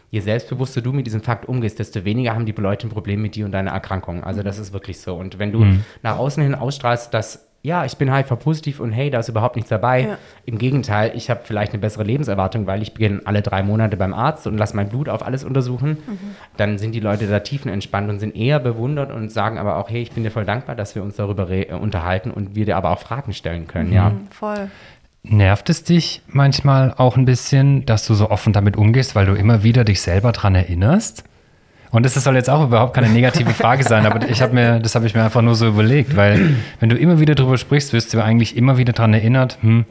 je 0.09 0.19
selbstbewusster 0.19 0.81
du 0.81 0.91
mit 0.91 1.05
diesem 1.05 1.21
Fakt 1.21 1.47
umgehst, 1.47 1.79
desto 1.79 2.05
weniger 2.05 2.33
haben 2.33 2.45
die 2.45 2.51
Leute 2.51 2.87
ein 2.87 2.89
Problem 2.89 3.21
mit 3.21 3.35
dir 3.35 3.45
und 3.45 3.51
deiner 3.51 3.71
Erkrankung. 3.71 4.23
Also 4.23 4.43
das 4.43 4.57
ist 4.59 4.73
wirklich 4.73 4.99
so. 4.99 5.15
Und 5.15 5.39
wenn 5.39 5.51
du 5.51 5.59
mhm. 5.59 5.83
nach 6.03 6.17
außen 6.17 6.41
hin 6.43 6.55
ausstrahlst, 6.55 7.13
dass 7.13 7.45
ja, 7.61 7.83
ich 7.83 7.97
bin 7.97 8.13
HIV-positiv 8.13 8.79
und 8.79 8.93
hey, 8.93 9.09
da 9.09 9.19
ist 9.19 9.27
überhaupt 9.27 9.57
nichts 9.57 9.69
dabei. 9.69 10.01
Ja. 10.01 10.17
Im 10.45 10.57
Gegenteil, 10.57 11.11
ich 11.13 11.29
habe 11.29 11.41
vielleicht 11.43 11.73
eine 11.73 11.81
bessere 11.81 12.05
Lebenserwartung, 12.05 12.67
weil 12.67 12.81
ich 12.81 12.93
beginne 12.93 13.21
alle 13.25 13.41
drei 13.41 13.63
Monate 13.63 13.97
beim 13.97 14.13
Arzt 14.13 14.47
und 14.47 14.57
lasse 14.57 14.77
mein 14.77 14.87
Blut 14.87 15.09
auf 15.09 15.25
alles 15.25 15.43
untersuchen. 15.43 15.97
Mhm. 16.07 16.35
Dann 16.55 16.77
sind 16.77 16.93
die 16.93 17.01
Leute 17.01 17.27
da 17.27 17.41
tiefenentspannt 17.41 18.09
und 18.09 18.19
sind 18.19 18.33
eher 18.33 18.59
bewundert 18.59 19.11
und 19.11 19.29
sagen 19.29 19.57
aber 19.57 19.75
auch, 19.75 19.89
hey, 19.89 20.01
ich 20.01 20.11
bin 20.11 20.23
dir 20.23 20.31
voll 20.31 20.45
dankbar, 20.45 20.77
dass 20.77 20.95
wir 20.95 21.03
uns 21.03 21.17
darüber 21.17 21.49
unterhalten 21.81 22.31
und 22.31 22.55
wir 22.55 22.63
dir 22.63 22.77
aber 22.77 22.91
auch 22.91 22.99
Fragen 22.99 23.33
stellen 23.33 23.67
können. 23.67 23.89
Mhm, 23.89 23.95
ja, 23.95 24.11
voll. 24.29 24.69
Nervt 25.23 25.69
es 25.69 25.83
dich 25.83 26.21
manchmal 26.27 26.93
auch 26.95 27.17
ein 27.17 27.25
bisschen, 27.25 27.85
dass 27.85 28.07
du 28.07 28.13
so 28.13 28.29
offen 28.29 28.53
damit 28.53 28.77
umgehst, 28.77 29.15
weil 29.15 29.25
du 29.25 29.33
immer 29.33 29.63
wieder 29.63 29.83
dich 29.83 30.01
selber 30.01 30.31
daran 30.31 30.55
erinnerst? 30.55 31.23
Und 31.91 32.05
das 32.05 32.13
soll 32.13 32.35
jetzt 32.35 32.49
auch 32.49 32.63
überhaupt 32.63 32.93
keine 32.93 33.09
negative 33.09 33.51
Frage 33.51 33.83
sein, 33.83 34.05
aber 34.05 34.29
ich 34.29 34.41
habe 34.41 34.53
mir, 34.53 34.79
das 34.79 34.95
habe 34.95 35.07
ich 35.07 35.15
mir 35.15 35.23
einfach 35.23 35.41
nur 35.41 35.55
so 35.55 35.67
überlegt, 35.67 36.15
weil 36.15 36.55
wenn 36.79 36.89
du 36.89 36.95
immer 36.95 37.19
wieder 37.19 37.35
darüber 37.35 37.57
sprichst, 37.57 37.93
wirst 37.93 38.13
du 38.13 38.23
eigentlich 38.23 38.55
immer 38.55 38.77
wieder 38.77 38.93
daran 38.93 39.13
erinnert, 39.13 39.57
hm, 39.61 39.85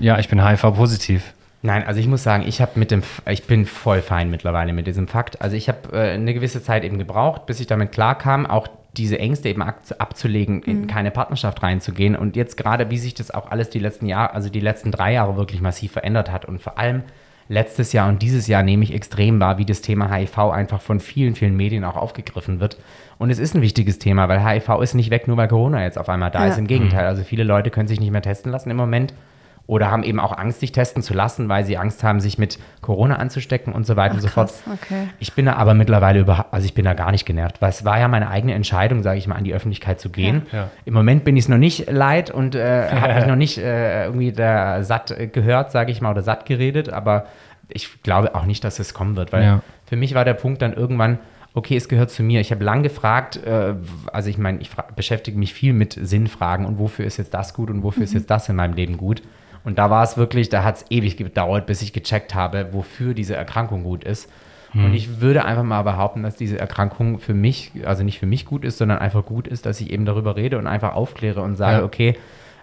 ja, 0.00 0.18
ich 0.18 0.28
bin 0.28 0.44
HIV-positiv. 0.44 1.32
Nein, 1.62 1.84
also 1.84 2.00
ich 2.00 2.06
muss 2.08 2.22
sagen, 2.22 2.44
ich 2.46 2.60
habe 2.60 2.72
mit 2.74 2.90
dem, 2.90 3.02
ich 3.28 3.44
bin 3.44 3.66
voll 3.66 4.02
fein 4.02 4.30
mittlerweile 4.30 4.72
mit 4.72 4.86
diesem 4.86 5.08
Fakt. 5.08 5.40
Also 5.40 5.56
ich 5.56 5.68
habe 5.68 5.92
äh, 5.92 6.12
eine 6.12 6.34
gewisse 6.34 6.62
Zeit 6.62 6.84
eben 6.84 6.98
gebraucht, 6.98 7.46
bis 7.46 7.60
ich 7.60 7.66
damit 7.66 7.92
klarkam, 7.92 8.46
auch 8.46 8.68
diese 8.98 9.18
Ängste 9.18 9.48
eben 9.48 9.62
abzulegen, 9.62 10.56
mhm. 10.56 10.62
in 10.70 10.86
keine 10.86 11.10
Partnerschaft 11.10 11.62
reinzugehen. 11.62 12.16
Und 12.16 12.36
jetzt 12.36 12.56
gerade, 12.56 12.90
wie 12.90 12.98
sich 12.98 13.14
das 13.14 13.30
auch 13.30 13.50
alles 13.50 13.70
die 13.70 13.78
letzten 13.78 14.06
Jahre, 14.06 14.34
also 14.34 14.50
die 14.50 14.60
letzten 14.60 14.90
drei 14.90 15.14
Jahre 15.14 15.36
wirklich 15.36 15.60
massiv 15.60 15.92
verändert 15.92 16.30
hat 16.30 16.44
und 16.44 16.60
vor 16.60 16.78
allem 16.78 17.02
letztes 17.48 17.92
Jahr 17.92 18.08
und 18.08 18.20
dieses 18.20 18.46
Jahr 18.46 18.62
nehme 18.62 18.84
ich 18.84 18.92
extrem 18.92 19.40
wahr, 19.40 19.56
wie 19.58 19.64
das 19.64 19.80
Thema 19.80 20.12
HIV 20.12 20.38
einfach 20.38 20.82
von 20.82 21.00
vielen, 21.00 21.34
vielen 21.34 21.56
Medien 21.56 21.84
auch 21.84 21.96
aufgegriffen 21.96 22.60
wird. 22.60 22.78
Und 23.16 23.30
es 23.30 23.38
ist 23.38 23.54
ein 23.54 23.62
wichtiges 23.62 23.98
Thema, 23.98 24.28
weil 24.28 24.44
HIV 24.44 24.80
ist 24.82 24.94
nicht 24.94 25.10
weg, 25.10 25.26
nur 25.26 25.38
weil 25.38 25.48
Corona 25.48 25.82
jetzt 25.82 25.98
auf 25.98 26.08
einmal 26.08 26.30
da 26.30 26.44
ja. 26.44 26.52
ist. 26.52 26.58
Im 26.58 26.66
Gegenteil, 26.66 27.06
also 27.06 27.22
viele 27.22 27.44
Leute 27.44 27.70
können 27.70 27.88
sich 27.88 28.00
nicht 28.00 28.10
mehr 28.10 28.22
testen 28.22 28.52
lassen 28.52 28.70
im 28.70 28.76
Moment 28.76 29.14
oder 29.68 29.90
haben 29.90 30.02
eben 30.02 30.18
auch 30.18 30.36
Angst, 30.36 30.60
sich 30.60 30.72
testen 30.72 31.02
zu 31.02 31.12
lassen, 31.12 31.50
weil 31.50 31.62
sie 31.62 31.76
Angst 31.76 32.02
haben, 32.02 32.20
sich 32.20 32.38
mit 32.38 32.58
Corona 32.80 33.16
anzustecken 33.16 33.74
und 33.74 33.86
so 33.86 33.96
weiter 33.96 34.12
Ach, 34.12 34.16
und 34.16 34.22
so 34.22 34.28
krass, 34.28 34.62
fort. 34.62 34.78
Okay. 34.82 35.08
Ich 35.18 35.34
bin 35.34 35.44
da 35.44 35.52
aber 35.56 35.74
mittlerweile 35.74 36.20
überhaupt, 36.20 36.54
also 36.54 36.64
ich 36.64 36.72
bin 36.72 36.86
da 36.86 36.94
gar 36.94 37.12
nicht 37.12 37.26
genervt, 37.26 37.60
weil 37.60 37.68
es 37.68 37.84
war 37.84 38.00
ja 38.00 38.08
meine 38.08 38.30
eigene 38.30 38.54
Entscheidung, 38.54 39.02
sage 39.02 39.18
ich 39.18 39.26
mal, 39.26 39.34
an 39.34 39.44
die 39.44 39.52
Öffentlichkeit 39.52 40.00
zu 40.00 40.08
gehen. 40.08 40.46
Ja. 40.52 40.58
Ja. 40.58 40.70
Im 40.86 40.94
Moment 40.94 41.24
bin 41.24 41.36
ich 41.36 41.44
es 41.44 41.48
noch 41.50 41.58
nicht 41.58 41.90
leid 41.90 42.30
und 42.30 42.54
äh, 42.54 42.90
habe 42.90 43.14
mich 43.14 43.26
noch 43.26 43.36
nicht 43.36 43.58
äh, 43.58 44.06
irgendwie 44.06 44.32
da 44.32 44.82
satt 44.82 45.14
gehört, 45.34 45.70
sage 45.70 45.92
ich 45.92 46.00
mal, 46.00 46.12
oder 46.12 46.22
satt 46.22 46.46
geredet, 46.46 46.88
aber 46.88 47.26
ich 47.68 48.02
glaube 48.02 48.34
auch 48.34 48.46
nicht, 48.46 48.64
dass 48.64 48.78
es 48.78 48.94
kommen 48.94 49.16
wird, 49.16 49.34
weil 49.34 49.42
ja. 49.44 49.60
für 49.84 49.96
mich 49.96 50.14
war 50.14 50.24
der 50.24 50.32
Punkt 50.32 50.62
dann 50.62 50.72
irgendwann, 50.72 51.18
okay, 51.52 51.76
es 51.76 51.90
gehört 51.90 52.10
zu 52.10 52.22
mir. 52.22 52.40
Ich 52.40 52.52
habe 52.52 52.64
lang 52.64 52.82
gefragt, 52.82 53.36
äh, 53.44 53.74
also 54.10 54.30
ich 54.30 54.38
meine, 54.38 54.60
ich 54.60 54.70
beschäftige 54.96 55.38
mich 55.38 55.52
viel 55.52 55.74
mit 55.74 55.98
Sinnfragen 56.00 56.64
und 56.64 56.78
wofür 56.78 57.04
ist 57.04 57.18
jetzt 57.18 57.34
das 57.34 57.52
gut 57.52 57.68
und 57.68 57.82
wofür 57.82 58.00
mhm. 58.00 58.04
ist 58.04 58.14
jetzt 58.14 58.30
das 58.30 58.48
in 58.48 58.56
meinem 58.56 58.72
Leben 58.72 58.96
gut. 58.96 59.20
Und 59.68 59.76
da 59.76 59.90
war 59.90 60.02
es 60.02 60.16
wirklich, 60.16 60.48
da 60.48 60.64
hat 60.64 60.76
es 60.76 60.86
ewig 60.88 61.18
gedauert, 61.18 61.66
bis 61.66 61.82
ich 61.82 61.92
gecheckt 61.92 62.34
habe, 62.34 62.68
wofür 62.72 63.12
diese 63.12 63.36
Erkrankung 63.36 63.84
gut 63.84 64.02
ist. 64.02 64.32
Mhm. 64.72 64.86
Und 64.86 64.94
ich 64.94 65.20
würde 65.20 65.44
einfach 65.44 65.62
mal 65.62 65.82
behaupten, 65.82 66.22
dass 66.22 66.36
diese 66.36 66.58
Erkrankung 66.58 67.18
für 67.18 67.34
mich, 67.34 67.72
also 67.84 68.02
nicht 68.02 68.18
für 68.18 68.24
mich 68.24 68.46
gut 68.46 68.64
ist, 68.64 68.78
sondern 68.78 68.96
einfach 68.96 69.26
gut 69.26 69.46
ist, 69.46 69.66
dass 69.66 69.78
ich 69.82 69.90
eben 69.90 70.06
darüber 70.06 70.36
rede 70.36 70.56
und 70.56 70.66
einfach 70.66 70.94
aufkläre 70.94 71.42
und 71.42 71.56
sage, 71.56 71.80
ja. 71.80 71.84
okay, 71.84 72.16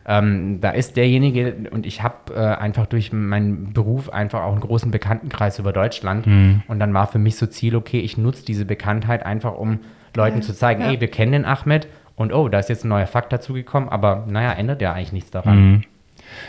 ähm, 0.08 0.60
da 0.62 0.72
ist 0.72 0.98
derjenige, 0.98 1.70
und 1.70 1.86
ich 1.86 2.02
habe 2.02 2.34
äh, 2.34 2.40
einfach 2.40 2.88
durch 2.88 3.14
meinen 3.14 3.72
Beruf 3.72 4.10
einfach 4.10 4.42
auch 4.42 4.54
einen 4.54 4.62
großen 4.62 4.90
Bekanntenkreis 4.90 5.60
über 5.60 5.74
Deutschland. 5.74 6.26
Mhm. 6.26 6.64
Und 6.68 6.80
dann 6.80 6.92
war 6.96 7.06
für 7.06 7.20
mich 7.20 7.36
so 7.36 7.46
Ziel, 7.46 7.76
okay, 7.76 8.00
ich 8.00 8.18
nutze 8.18 8.44
diese 8.44 8.66
Bekanntheit 8.66 9.24
einfach, 9.24 9.54
um 9.54 9.82
Leuten 10.16 10.38
ja. 10.38 10.42
zu 10.42 10.56
zeigen, 10.56 10.82
ja. 10.82 10.90
ey, 10.90 11.02
wir 11.02 11.10
kennen 11.10 11.34
den 11.34 11.46
Ahmed 11.46 11.88
und 12.16 12.34
oh, 12.34 12.50
da 12.50 12.58
ist 12.58 12.70
jetzt 12.70 12.84
ein 12.84 12.90
neuer 12.90 13.06
Fakt 13.06 13.32
dazugekommen, 13.32 13.90
aber 13.90 14.26
naja, 14.28 14.54
ändert 14.54 14.82
ja 14.82 14.94
eigentlich 14.94 15.14
nichts 15.14 15.30
daran. 15.30 15.72
Mhm. 15.72 15.84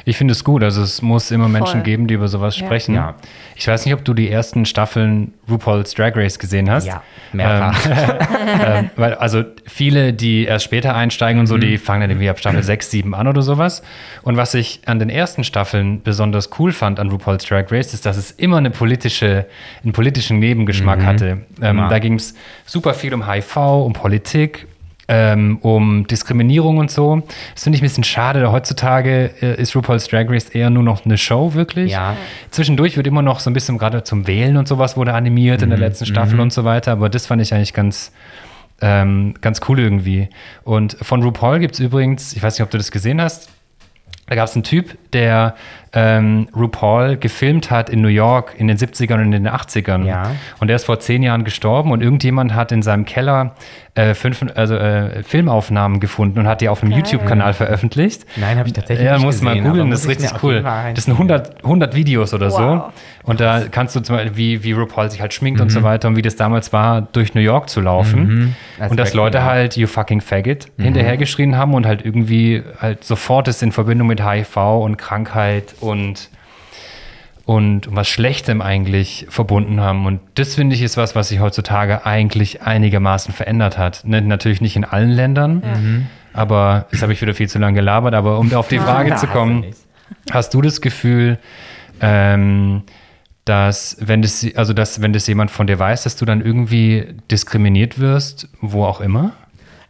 Ich 0.05 0.17
finde 0.17 0.33
es 0.33 0.45
gut. 0.45 0.63
Also 0.63 0.83
es 0.83 1.03
muss 1.03 1.31
immer 1.31 1.45
Voll. 1.45 1.53
Menschen 1.53 1.83
geben, 1.83 2.07
die 2.07 2.15
über 2.15 2.29
sowas 2.29 2.59
ja. 2.59 2.67
sprechen. 2.67 2.95
Ja. 2.95 3.15
Ich 3.55 3.67
weiß 3.67 3.85
nicht, 3.85 3.95
ob 3.95 4.05
du 4.05 4.15
die 4.15 4.31
ersten 4.31 4.67
Staffeln 4.67 5.35
RuPaul's 5.51 5.95
Drag 5.95 6.15
Race 6.17 6.39
gesehen 6.39 6.71
hast. 6.71 6.87
Ja, 6.87 7.03
mehrfach. 7.33 7.87
Ähm, 7.87 8.85
äh, 8.87 8.89
weil 8.97 9.15
also 9.15 9.45
viele, 9.67 10.13
die 10.13 10.45
erst 10.45 10.65
später 10.65 10.95
einsteigen 10.95 11.41
und 11.41 11.47
so, 11.47 11.57
mhm. 11.57 11.61
die 11.61 11.79
fangen 11.79 12.03
dann 12.03 12.11
irgendwie 12.11 12.29
ab 12.29 12.39
Staffel 12.39 12.63
6, 12.63 12.91
7 12.91 13.15
an 13.15 13.29
oder 13.29 13.43
sowas. 13.43 13.83
Und 14.23 14.37
was 14.37 14.55
ich 14.55 14.81
an 14.87 14.99
den 14.99 15.11
ersten 15.11 15.45
Staffeln 15.45 16.03
besonders 16.03 16.51
cool 16.59 16.73
fand 16.73 17.01
an 17.01 17.11
RuPaul's 17.11 17.45
Drag 17.45 17.71
Race, 17.71 17.95
ist, 17.95 18.07
dass 18.07 18.17
es 18.17 18.31
immer 18.33 18.59
eine 18.59 18.71
politische, 18.71 19.47
einen 19.83 19.93
politischen 19.93 20.39
Nebengeschmack 20.39 21.01
mhm. 21.01 21.07
hatte. 21.07 21.39
Ähm, 21.63 21.87
da 21.89 21.99
ging 21.99 22.15
es 22.15 22.35
super 22.65 22.95
viel 22.95 23.15
um 23.15 23.27
HIV, 23.27 23.57
um 23.57 23.93
Politik 23.93 24.67
ähm, 25.09 25.59
um 25.63 26.07
Diskriminierung 26.07 26.79
und 26.79 26.91
so. 26.91 27.23
Das 27.55 27.65
finde 27.65 27.77
ich 27.77 27.83
ein 27.83 27.87
bisschen 27.87 28.05
schade. 28.05 28.51
Heutzutage 28.51 29.31
äh, 29.41 29.61
ist 29.61 29.77
RuPaul's 29.77 30.09
Drag 30.09 30.29
Race 30.29 30.49
eher 30.49 30.71
nur 30.71 30.83
noch 30.83 31.05
eine 31.05 31.17
Show, 31.17 31.55
wirklich. 31.55 31.93
Ja. 31.93 32.17
Zwischendurch 32.51 32.97
wird 32.97 33.07
immer 33.07 33.23
noch 33.23 33.41
so 33.41 33.51
ein 33.51 33.55
bisschen 33.55 33.79
gerade 33.79 34.03
zum 34.03 34.27
Wählen 34.27 34.57
und 34.57 34.67
sowas 34.67 34.97
wurde 34.97 35.15
animiert 35.15 35.61
mhm. 35.61 35.65
in 35.65 35.71
der 35.71 35.79
mhm. 35.79 35.85
letzten 35.85 36.07
Staffel 36.07 36.35
mhm. 36.35 36.41
und 36.41 36.53
so 36.53 36.65
weiter. 36.65 36.93
Aber 36.93 37.09
das 37.09 37.27
fand 37.27 37.41
ich 37.41 37.55
eigentlich 37.55 37.73
ganz, 37.73 38.13
ähm, 38.81 39.35
ganz 39.41 39.61
cool 39.69 39.79
irgendwie. 39.79 40.29
Und 40.65 40.97
von 41.01 41.23
RuPaul 41.23 41.61
gibt 41.61 41.75
es 41.75 41.81
übrigens, 41.81 42.33
ich 42.35 42.43
weiß 42.43 42.59
nicht, 42.59 42.65
ob 42.65 42.71
du 42.71 42.79
das 42.79 42.91
gesehen 42.91 43.21
hast, 43.21 43.51
da 44.27 44.35
gab 44.35 44.49
es 44.49 44.55
einen 44.55 44.65
Typ, 44.65 44.99
der 45.13 45.55
ähm, 45.93 46.49
RuPaul 46.55 47.17
gefilmt 47.17 47.71
hat 47.71 47.89
in 47.89 48.01
New 48.01 48.09
York 48.09 48.55
in 48.59 48.69
den 48.69 48.77
70ern 48.77 49.15
und 49.15 49.33
in 49.33 49.45
den 49.45 49.49
80ern. 49.49 50.05
Ja. 50.05 50.33
Und 50.61 50.69
der 50.69 50.77
ist 50.77 50.85
vor 50.85 51.01
zehn 51.01 51.23
Jahren 51.23 51.45
gestorben 51.45 51.91
und 51.93 52.03
irgendjemand 52.03 52.55
hat 52.55 52.73
in 52.73 52.83
seinem 52.83 53.05
Keller 53.05 53.55
äh, 53.97 54.15
fünf, 54.15 54.45
also, 54.55 54.75
äh, 54.75 55.23
Filmaufnahmen 55.23 56.01
gefunden 56.01 56.39
und 56.39 56.47
hat 56.47 56.61
die 56.61 56.69
auf 56.69 56.83
einem 56.83 56.93
YouTube-Kanal 56.93 57.55
veröffentlicht. 57.55 58.27
Nein, 58.37 58.59
habe 58.59 58.69
ich 58.69 58.75
tatsächlich 58.75 59.07
ja, 59.07 59.15
nicht 59.15 59.25
muss 59.25 59.41
gesehen. 59.41 59.63
mal 59.63 59.71
googeln, 59.71 59.91
das 59.91 60.03
ist 60.03 60.09
richtig 60.09 60.43
cool. 60.43 60.63
Das 60.95 61.05
sind 61.05 61.15
100, 61.15 61.65
100 61.65 61.95
Videos 61.95 62.35
oder 62.35 62.51
wow. 62.51 62.59
so. 62.59 62.93
Und 63.31 63.41
da 63.41 63.63
kannst 63.71 63.97
du 63.97 64.01
zum 64.01 64.17
Beispiel, 64.17 64.37
wie, 64.37 64.63
wie 64.65 64.73
RuPaul 64.73 65.11
sich 65.11 65.23
halt 65.23 65.33
schminkt 65.33 65.61
mhm. 65.61 65.65
und 65.65 65.71
so 65.71 65.81
mhm. 65.81 65.85
weiter 65.85 66.09
und 66.09 66.17
wie 66.17 66.23
das 66.23 66.37
damals 66.37 66.75
war, 66.75 67.01
durch 67.01 67.35
New 67.35 67.41
York 67.41 67.71
zu 67.71 67.81
laufen. 67.81 68.55
Mhm. 68.79 68.89
Und 68.91 69.01
dass 69.01 69.15
Leute 69.15 69.45
halt, 69.45 69.79
you 69.79 69.87
fucking 69.87 70.21
faggot, 70.21 70.67
mhm. 70.77 70.85
hinterhergeschrien 70.85 71.57
haben 71.57 71.73
und 71.73 71.87
halt 71.87 72.05
irgendwie 72.05 72.63
halt 72.79 73.03
sofort 73.03 73.49
es 73.49 73.63
in 73.63 73.73
Verbindung 73.73 74.09
mit 74.09 74.23
HIV 74.23 74.57
und 74.57 74.99
Krankheit 74.99 75.75
und 75.81 76.31
und 77.47 77.95
was 77.95 78.09
Schlechtem 78.09 78.61
eigentlich 78.61 79.27
verbunden 79.29 79.81
haben. 79.81 80.05
Und 80.05 80.21
das 80.35 80.57
finde 80.57 80.75
ich 80.75 80.83
ist 80.83 80.97
was, 80.97 81.15
was 81.15 81.29
sich 81.29 81.39
heutzutage 81.39 82.05
eigentlich 82.05 82.63
einigermaßen 82.63 83.33
verändert 83.33 83.79
hat. 83.79 84.03
Ne, 84.05 84.21
natürlich 84.21 84.61
nicht 84.61 84.75
in 84.75 84.85
allen 84.85 85.11
Ländern, 85.11 85.63
ja. 85.65 85.75
Mhm. 85.77 86.07
aber 86.33 86.87
jetzt 86.91 87.03
habe 87.03 87.13
ich 87.13 87.23
wieder 87.23 87.35
viel 87.35 87.49
zu 87.49 87.61
lange 87.61 87.77
gelabert. 87.77 88.15
Aber 88.15 88.41
um 88.41 88.53
auf 88.53 88.67
die 88.67 88.81
Frage 88.81 89.11
ja, 89.11 89.17
zu 89.17 89.29
kommen, 89.29 89.65
hast 90.33 90.55
du 90.55 90.61
das 90.61 90.81
Gefühl, 90.81 91.39
ähm, 92.01 92.83
dass 93.45 93.97
wenn 94.01 94.23
das, 94.23 94.45
also 94.57 94.73
dass 94.73 95.01
wenn 95.01 95.13
das 95.13 95.29
jemand 95.29 95.53
von 95.53 95.69
dir 95.69 95.79
weiß, 95.79 96.03
dass 96.03 96.17
du 96.17 96.25
dann 96.25 96.41
irgendwie 96.41 97.15
diskriminiert 97.31 98.01
wirst, 98.01 98.49
wo 98.61 98.85
auch 98.85 99.01
immer? 99.01 99.33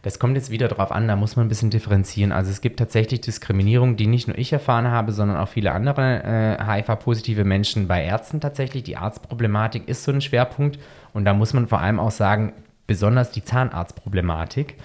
Das 0.07 0.19
kommt 0.19 0.37
jetzt 0.37 0.51
wieder 0.51 0.69
drauf 0.69 0.93
an, 0.93 1.09
da 1.09 1.17
muss 1.17 1.35
man 1.35 1.47
ein 1.47 1.49
bisschen 1.49 1.69
differenzieren. 1.69 2.31
Also 2.31 2.49
es 2.49 2.61
gibt 2.61 2.79
tatsächlich 2.79 3.19
Diskriminierung, 3.19 3.97
die 3.97 4.07
nicht 4.07 4.29
nur 4.29 4.37
ich 4.37 4.53
erfahren 4.53 4.87
habe, 4.87 5.11
sondern 5.11 5.35
auch 5.35 5.49
viele 5.49 5.73
andere 5.73 6.23
äh, 6.23 6.63
HIV-positive 6.63 7.43
Menschen 7.43 7.89
bei 7.89 8.05
Ärzten 8.05 8.39
tatsächlich. 8.39 8.83
Die 8.83 8.95
Arztproblematik 8.95 9.85
ist 9.89 10.05
so 10.05 10.13
ein 10.13 10.21
Schwerpunkt 10.21 10.79
und 11.11 11.25
da 11.25 11.33
muss 11.33 11.51
man 11.51 11.67
vor 11.67 11.81
allem 11.81 11.99
auch 11.99 12.11
sagen, 12.11 12.53
besonders 12.87 13.31
die 13.31 13.43
Zahnarztproblematik. 13.43 14.75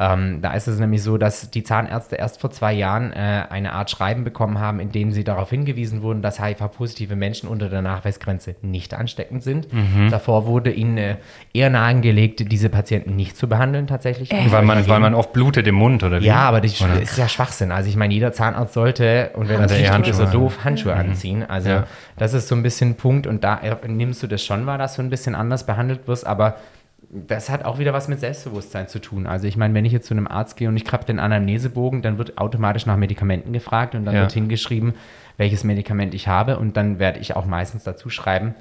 Ähm, 0.00 0.40
da 0.42 0.52
ist 0.52 0.68
es 0.68 0.78
nämlich 0.78 1.02
so, 1.02 1.18
dass 1.18 1.50
die 1.50 1.64
Zahnärzte 1.64 2.14
erst 2.14 2.40
vor 2.40 2.50
zwei 2.52 2.72
Jahren 2.72 3.12
äh, 3.12 3.44
eine 3.50 3.72
Art 3.72 3.90
Schreiben 3.90 4.22
bekommen 4.22 4.60
haben, 4.60 4.78
in 4.78 4.92
dem 4.92 5.10
sie 5.10 5.24
darauf 5.24 5.50
hingewiesen 5.50 6.02
wurden, 6.02 6.22
dass 6.22 6.40
HIV-positive 6.40 7.16
Menschen 7.16 7.48
unter 7.48 7.68
der 7.68 7.82
Nachweisgrenze 7.82 8.54
nicht 8.62 8.94
ansteckend 8.94 9.42
sind. 9.42 9.72
Mhm. 9.72 10.08
Davor 10.10 10.46
wurde 10.46 10.70
ihnen 10.70 10.98
äh, 10.98 11.16
eher 11.52 11.68
nahegelegt, 11.68 12.50
diese 12.52 12.68
Patienten 12.68 13.16
nicht 13.16 13.36
zu 13.36 13.48
behandeln 13.48 13.88
tatsächlich. 13.88 14.30
Äh. 14.30 14.52
Weil, 14.52 14.62
man, 14.62 14.88
weil 14.88 15.00
man 15.00 15.14
oft 15.14 15.32
blutet 15.32 15.66
im 15.66 15.74
Mund, 15.74 16.04
oder 16.04 16.20
wie? 16.20 16.26
Ja, 16.26 16.42
aber 16.42 16.60
das 16.60 16.80
oder? 16.80 17.02
ist 17.02 17.18
ja 17.18 17.28
Schwachsinn. 17.28 17.72
Also 17.72 17.88
ich 17.88 17.96
meine, 17.96 18.14
jeder 18.14 18.32
Zahnarzt 18.32 18.74
sollte, 18.74 19.32
und 19.34 19.48
wenn 19.48 19.60
also 19.60 19.74
das 19.74 19.98
nicht 19.98 20.08
ist 20.08 20.16
so 20.18 20.26
doof, 20.26 20.58
Handschuhe 20.62 20.94
mhm. 20.94 21.00
anziehen. 21.00 21.44
Also 21.48 21.70
ja. 21.70 21.86
das 22.16 22.34
ist 22.34 22.46
so 22.46 22.54
ein 22.54 22.62
bisschen 22.62 22.90
ein 22.90 22.94
Punkt 22.94 23.26
und 23.26 23.42
da 23.42 23.60
nimmst 23.88 24.22
du 24.22 24.28
das 24.28 24.44
schon 24.44 24.64
wahr, 24.66 24.78
dass 24.78 24.94
du 24.94 25.02
ein 25.02 25.10
bisschen 25.10 25.34
anders 25.34 25.66
behandelt 25.66 26.06
wirst, 26.06 26.24
aber 26.24 26.56
das 27.10 27.48
hat 27.48 27.64
auch 27.64 27.78
wieder 27.78 27.92
was 27.92 28.08
mit 28.08 28.20
Selbstbewusstsein 28.20 28.88
zu 28.88 28.98
tun. 28.98 29.26
Also 29.26 29.46
ich 29.46 29.56
meine, 29.56 29.72
wenn 29.74 29.84
ich 29.84 29.92
jetzt 29.92 30.06
zu 30.06 30.14
einem 30.14 30.26
Arzt 30.26 30.56
gehe 30.56 30.68
und 30.68 30.76
ich 30.76 30.84
krabbe 30.84 31.06
den 31.06 31.18
Anamnesebogen, 31.18 32.02
dann 32.02 32.18
wird 32.18 32.38
automatisch 32.38 32.84
nach 32.84 32.96
Medikamenten 32.96 33.52
gefragt 33.52 33.94
und 33.94 34.04
dann 34.04 34.14
ja. 34.14 34.22
wird 34.22 34.32
hingeschrieben, 34.32 34.94
welches 35.38 35.64
Medikament 35.64 36.14
ich 36.14 36.28
habe 36.28 36.58
und 36.58 36.76
dann 36.76 36.98
werde 36.98 37.18
ich 37.20 37.34
auch 37.34 37.46
meistens 37.46 37.84
dazu 37.84 38.10
schreiben, 38.10 38.54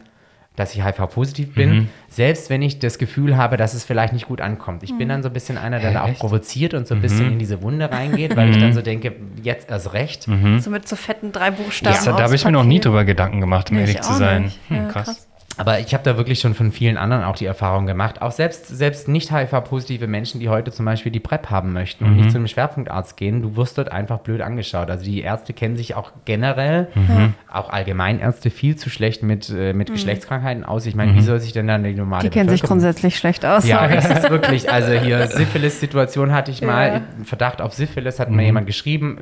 dass 0.55 0.73
ich 0.73 0.83
HIV-positiv 0.83 1.53
bin, 1.53 1.69
mhm. 1.69 1.89
selbst 2.09 2.49
wenn 2.49 2.63
ich 2.63 2.79
das 2.79 2.97
Gefühl 2.97 3.37
habe, 3.37 3.57
dass 3.57 3.75
es 3.75 3.83
vielleicht 3.83 4.11
nicht 4.13 4.27
gut 4.27 4.41
ankommt. 4.41 4.81
Ich 4.81 4.91
mhm. 4.91 4.97
bin 4.97 5.09
dann 5.09 5.23
so 5.23 5.29
ein 5.29 5.33
bisschen 5.33 5.57
einer, 5.57 5.79
der 5.79 5.89
Hä, 5.89 5.93
da 5.93 6.03
auch 6.03 6.15
provoziert 6.15 6.73
und 6.73 6.87
so 6.87 6.95
ein 6.95 6.97
mhm. 6.97 7.01
bisschen 7.03 7.31
in 7.33 7.39
diese 7.39 7.61
Wunde 7.61 7.91
reingeht, 7.91 8.35
weil 8.35 8.49
ich 8.49 8.57
dann 8.57 8.73
so 8.73 8.81
denke, 8.81 9.13
jetzt 9.43 9.69
erst 9.69 9.93
recht. 9.93 10.27
Mhm. 10.27 10.59
So 10.59 10.71
mit 10.71 10.87
so 10.87 10.95
fetten 10.95 11.31
drei 11.31 11.51
Buchstaben. 11.51 11.95
Ja, 12.03 12.11
da 12.11 12.23
habe 12.23 12.33
ich 12.33 12.43
mir 12.43 12.51
noch 12.51 12.63
nie 12.63 12.79
drüber 12.79 13.05
Gedanken 13.05 13.39
gemacht, 13.39 13.69
um 13.69 13.77
ehrlich 13.77 14.01
zu 14.01 14.13
sein. 14.13 14.51
Hm, 14.69 14.87
krass. 14.87 15.05
krass. 15.05 15.26
Aber 15.57 15.79
ich 15.79 15.93
habe 15.93 16.03
da 16.03 16.17
wirklich 16.17 16.39
schon 16.39 16.53
von 16.53 16.71
vielen 16.71 16.97
anderen 16.97 17.23
auch 17.23 17.35
die 17.35 17.45
Erfahrung 17.45 17.87
gemacht. 17.87 18.21
Auch 18.21 18.31
selbst, 18.31 18.67
selbst 18.67 19.07
nicht 19.07 19.31
HIV-positive 19.31 20.05
Menschen, 20.07 20.39
die 20.39 20.49
heute 20.49 20.71
zum 20.71 20.85
Beispiel 20.85 21.11
die 21.11 21.19
PrEP 21.19 21.49
haben 21.49 21.73
möchten 21.73 22.05
und 22.05 22.11
mhm. 22.11 22.17
nicht 22.17 22.31
zu 22.31 22.37
einem 22.37 22.47
Schwerpunktarzt 22.47 23.17
gehen, 23.17 23.41
du 23.41 23.55
wirst 23.55 23.77
dort 23.77 23.91
einfach 23.91 24.19
blöd 24.19 24.41
angeschaut. 24.41 24.89
Also 24.91 25.03
die 25.03 25.21
Ärzte 25.21 25.53
kennen 25.53 25.75
sich 25.75 25.95
auch 25.95 26.11
generell, 26.25 26.89
mhm. 26.93 27.33
auch 27.51 27.71
Allgemeinärzte, 27.71 28.51
viel 28.51 28.75
zu 28.75 28.89
schlecht 28.89 29.23
mit, 29.23 29.49
äh, 29.49 29.73
mit 29.73 29.89
mhm. 29.89 29.93
Geschlechtskrankheiten 29.93 30.63
aus. 30.63 30.85
Ich 30.85 30.95
meine, 30.95 31.13
wie 31.15 31.19
mhm. 31.19 31.23
soll 31.23 31.39
sich 31.39 31.53
denn 31.53 31.67
dann 31.67 31.83
die 31.83 31.93
normale 31.93 32.23
Die 32.23 32.29
kennen 32.29 32.49
sich 32.49 32.61
grundsätzlich 32.61 33.17
schlecht 33.17 33.43
aus. 33.43 33.67
Ja, 33.67 33.87
das 33.87 34.09
ist 34.09 34.29
wirklich, 34.29 34.71
also 34.71 34.91
hier 34.93 35.25
Syphilis-Situation 35.27 36.33
hatte 36.33 36.51
ich 36.51 36.61
mal, 36.61 36.87
ja. 36.87 37.01
Verdacht 37.23 37.61
auf 37.61 37.73
Syphilis 37.73 38.19
hat 38.19 38.29
mir 38.29 38.37
mhm. 38.37 38.41
jemand 38.41 38.67
geschrieben. 38.67 39.17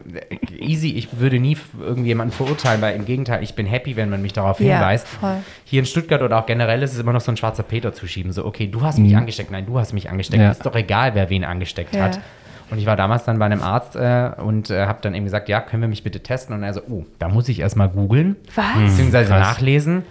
Easy, 0.57 0.89
ich 0.89 1.19
würde 1.19 1.39
nie 1.39 1.57
irgendjemanden 1.79 2.35
verurteilen, 2.35 2.81
weil 2.81 2.95
im 2.95 3.05
Gegenteil, 3.05 3.41
ich 3.41 3.55
bin 3.55 3.65
happy, 3.65 3.95
wenn 3.95 4.09
man 4.09 4.21
mich 4.21 4.33
darauf 4.33 4.57
hinweist. 4.57 5.07
Ja, 5.21 5.37
hier 5.63 5.79
in 5.79 5.85
Stuttgart 5.85 6.21
oder 6.25 6.39
auch 6.39 6.45
generell 6.45 6.81
ist 6.83 6.93
es 6.93 6.99
immer 6.99 7.13
noch 7.13 7.21
so 7.21 7.31
ein 7.31 7.37
schwarzer 7.37 7.63
Peter 7.63 7.93
zuschieben. 7.93 8.31
So, 8.31 8.45
okay, 8.45 8.67
du 8.67 8.81
hast 8.81 8.99
mich 8.99 9.11
Mhm. 9.13 9.19
angesteckt, 9.19 9.51
nein, 9.51 9.65
du 9.65 9.79
hast 9.79 9.93
mich 9.93 10.09
angesteckt. 10.09 10.41
Ja. 10.43 10.51
Ist 10.51 10.65
doch 10.65 10.75
egal, 10.75 11.15
wer 11.15 11.29
wen 11.29 11.43
angesteckt 11.45 11.95
Ja. 11.95 12.03
hat. 12.05 12.19
Und 12.71 12.79
ich 12.79 12.85
war 12.87 12.95
damals 12.95 13.23
dann 13.25 13.37
bei 13.37 13.45
einem 13.45 13.61
Arzt 13.61 13.95
äh, 13.95 14.31
und 14.41 14.71
äh, 14.71 14.87
habe 14.87 14.97
dann 15.03 15.13
eben 15.13 15.25
gesagt, 15.25 15.47
ja, 15.49 15.61
können 15.61 15.83
wir 15.83 15.87
mich 15.87 16.03
bitte 16.03 16.19
testen? 16.21 16.55
Und 16.55 16.63
er 16.63 16.73
so, 16.73 16.81
oh, 16.89 17.05
da 17.19 17.29
muss 17.29 17.47
ich 17.47 17.59
erstmal 17.59 17.89
googeln, 17.89 18.35
Was? 18.55 18.65
beziehungsweise 18.75 19.29
Krass. 19.29 19.39
nachlesen. 19.39 20.03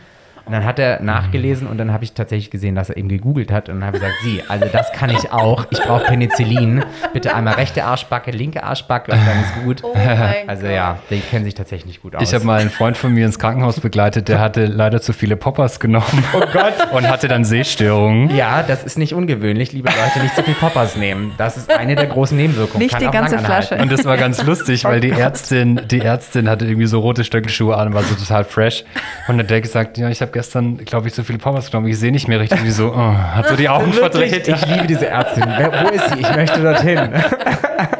Und 0.46 0.52
dann 0.52 0.64
hat 0.64 0.78
er 0.78 1.00
nachgelesen 1.02 1.66
und 1.66 1.78
dann 1.78 1.92
habe 1.92 2.04
ich 2.04 2.12
tatsächlich 2.12 2.50
gesehen, 2.50 2.74
dass 2.74 2.90
er 2.90 2.96
eben 2.96 3.08
gegoogelt 3.08 3.50
hat 3.50 3.68
und 3.68 3.76
dann 3.76 3.86
habe 3.86 3.96
ich 3.96 4.02
gesagt, 4.02 4.18
Sie, 4.22 4.42
also 4.48 4.66
das 4.70 4.92
kann 4.92 5.10
ich 5.10 5.32
auch. 5.32 5.66
Ich 5.70 5.80
brauche 5.80 6.04
Penicillin. 6.04 6.84
Bitte 7.12 7.34
einmal 7.34 7.54
rechte 7.54 7.84
Arschbacke, 7.84 8.30
linke 8.30 8.62
Arschbacke 8.62 9.12
und 9.12 9.18
dann 9.26 9.40
ist 9.40 9.64
gut. 9.64 9.82
Oh 9.82 9.92
mein 9.94 10.48
Also 10.48 10.66
ja, 10.66 10.98
die 11.10 11.20
kennen 11.20 11.44
sich 11.44 11.54
tatsächlich 11.54 11.86
nicht 11.86 12.02
gut 12.02 12.14
aus. 12.16 12.22
Ich 12.28 12.34
habe 12.34 12.44
mal 12.44 12.60
einen 12.60 12.70
Freund 12.70 12.96
von 12.96 13.12
mir 13.14 13.24
ins 13.24 13.38
Krankenhaus 13.38 13.80
begleitet, 13.80 14.28
der 14.28 14.38
hatte 14.38 14.66
leider 14.66 15.00
zu 15.00 15.12
viele 15.12 15.36
Poppers 15.36 15.80
genommen. 15.80 16.04
Oh 16.34 16.40
Gott. 16.52 16.74
Und 16.92 17.08
hatte 17.08 17.28
dann 17.28 17.44
Sehstörungen. 17.44 18.34
ja, 18.34 18.62
das 18.64 18.82
ist 18.82 18.98
nicht 18.98 19.14
ungewöhnlich, 19.14 19.72
liebe 19.72 19.88
Leute, 19.88 20.20
nicht 20.20 20.34
zu 20.34 20.42
viel 20.42 20.54
Poppers 20.54 20.96
nehmen. 20.96 21.32
Das 21.38 21.56
ist 21.56 21.70
eine 21.70 21.94
der 21.94 22.06
großen 22.06 22.36
Nebenwirkungen. 22.36 22.82
Nicht 22.82 22.92
Kann 22.92 23.00
die 23.04 23.10
ganze. 23.10 23.38
Flasche. 23.38 23.76
Und 23.76 23.92
das 23.92 24.04
war 24.04 24.16
ganz 24.16 24.42
lustig, 24.42 24.84
weil 24.84 25.00
die 25.00 25.10
Ärztin, 25.10 25.80
die 25.90 26.00
Ärztin 26.00 26.48
hatte 26.48 26.64
irgendwie 26.66 26.86
so 26.86 27.00
rote 27.00 27.24
Stöckelschuhe 27.24 27.76
an, 27.76 27.94
war 27.94 28.02
so 28.02 28.14
total 28.14 28.44
fresh. 28.44 28.82
Und 29.28 29.36
dann 29.36 29.40
hat 29.40 29.50
der 29.50 29.60
gesagt, 29.60 29.98
ja, 29.98 30.08
ich 30.08 30.20
habe 30.20 30.32
gestern, 30.34 30.78
glaube 30.84 31.08
ich, 31.08 31.14
so 31.14 31.22
viele 31.22 31.38
Poppers 31.38 31.70
genommen, 31.70 31.86
ich 31.88 31.98
sehe 31.98 32.12
nicht 32.12 32.28
mehr 32.28 32.40
richtig. 32.40 32.60
Die 32.62 32.70
so, 32.70 32.92
oh, 32.92 33.14
hat 33.14 33.48
so 33.48 33.56
die 33.56 33.68
Augen 33.68 33.92
verdreht. 33.92 34.46
ich 34.46 34.66
liebe 34.66 34.86
diese 34.86 35.06
Ärztin. 35.06 35.44
Wer, 35.56 35.72
wo 35.72 35.88
ist 35.88 36.10
sie? 36.10 36.20
Ich 36.20 36.36
möchte 36.36 36.60
dorthin. 36.60 36.98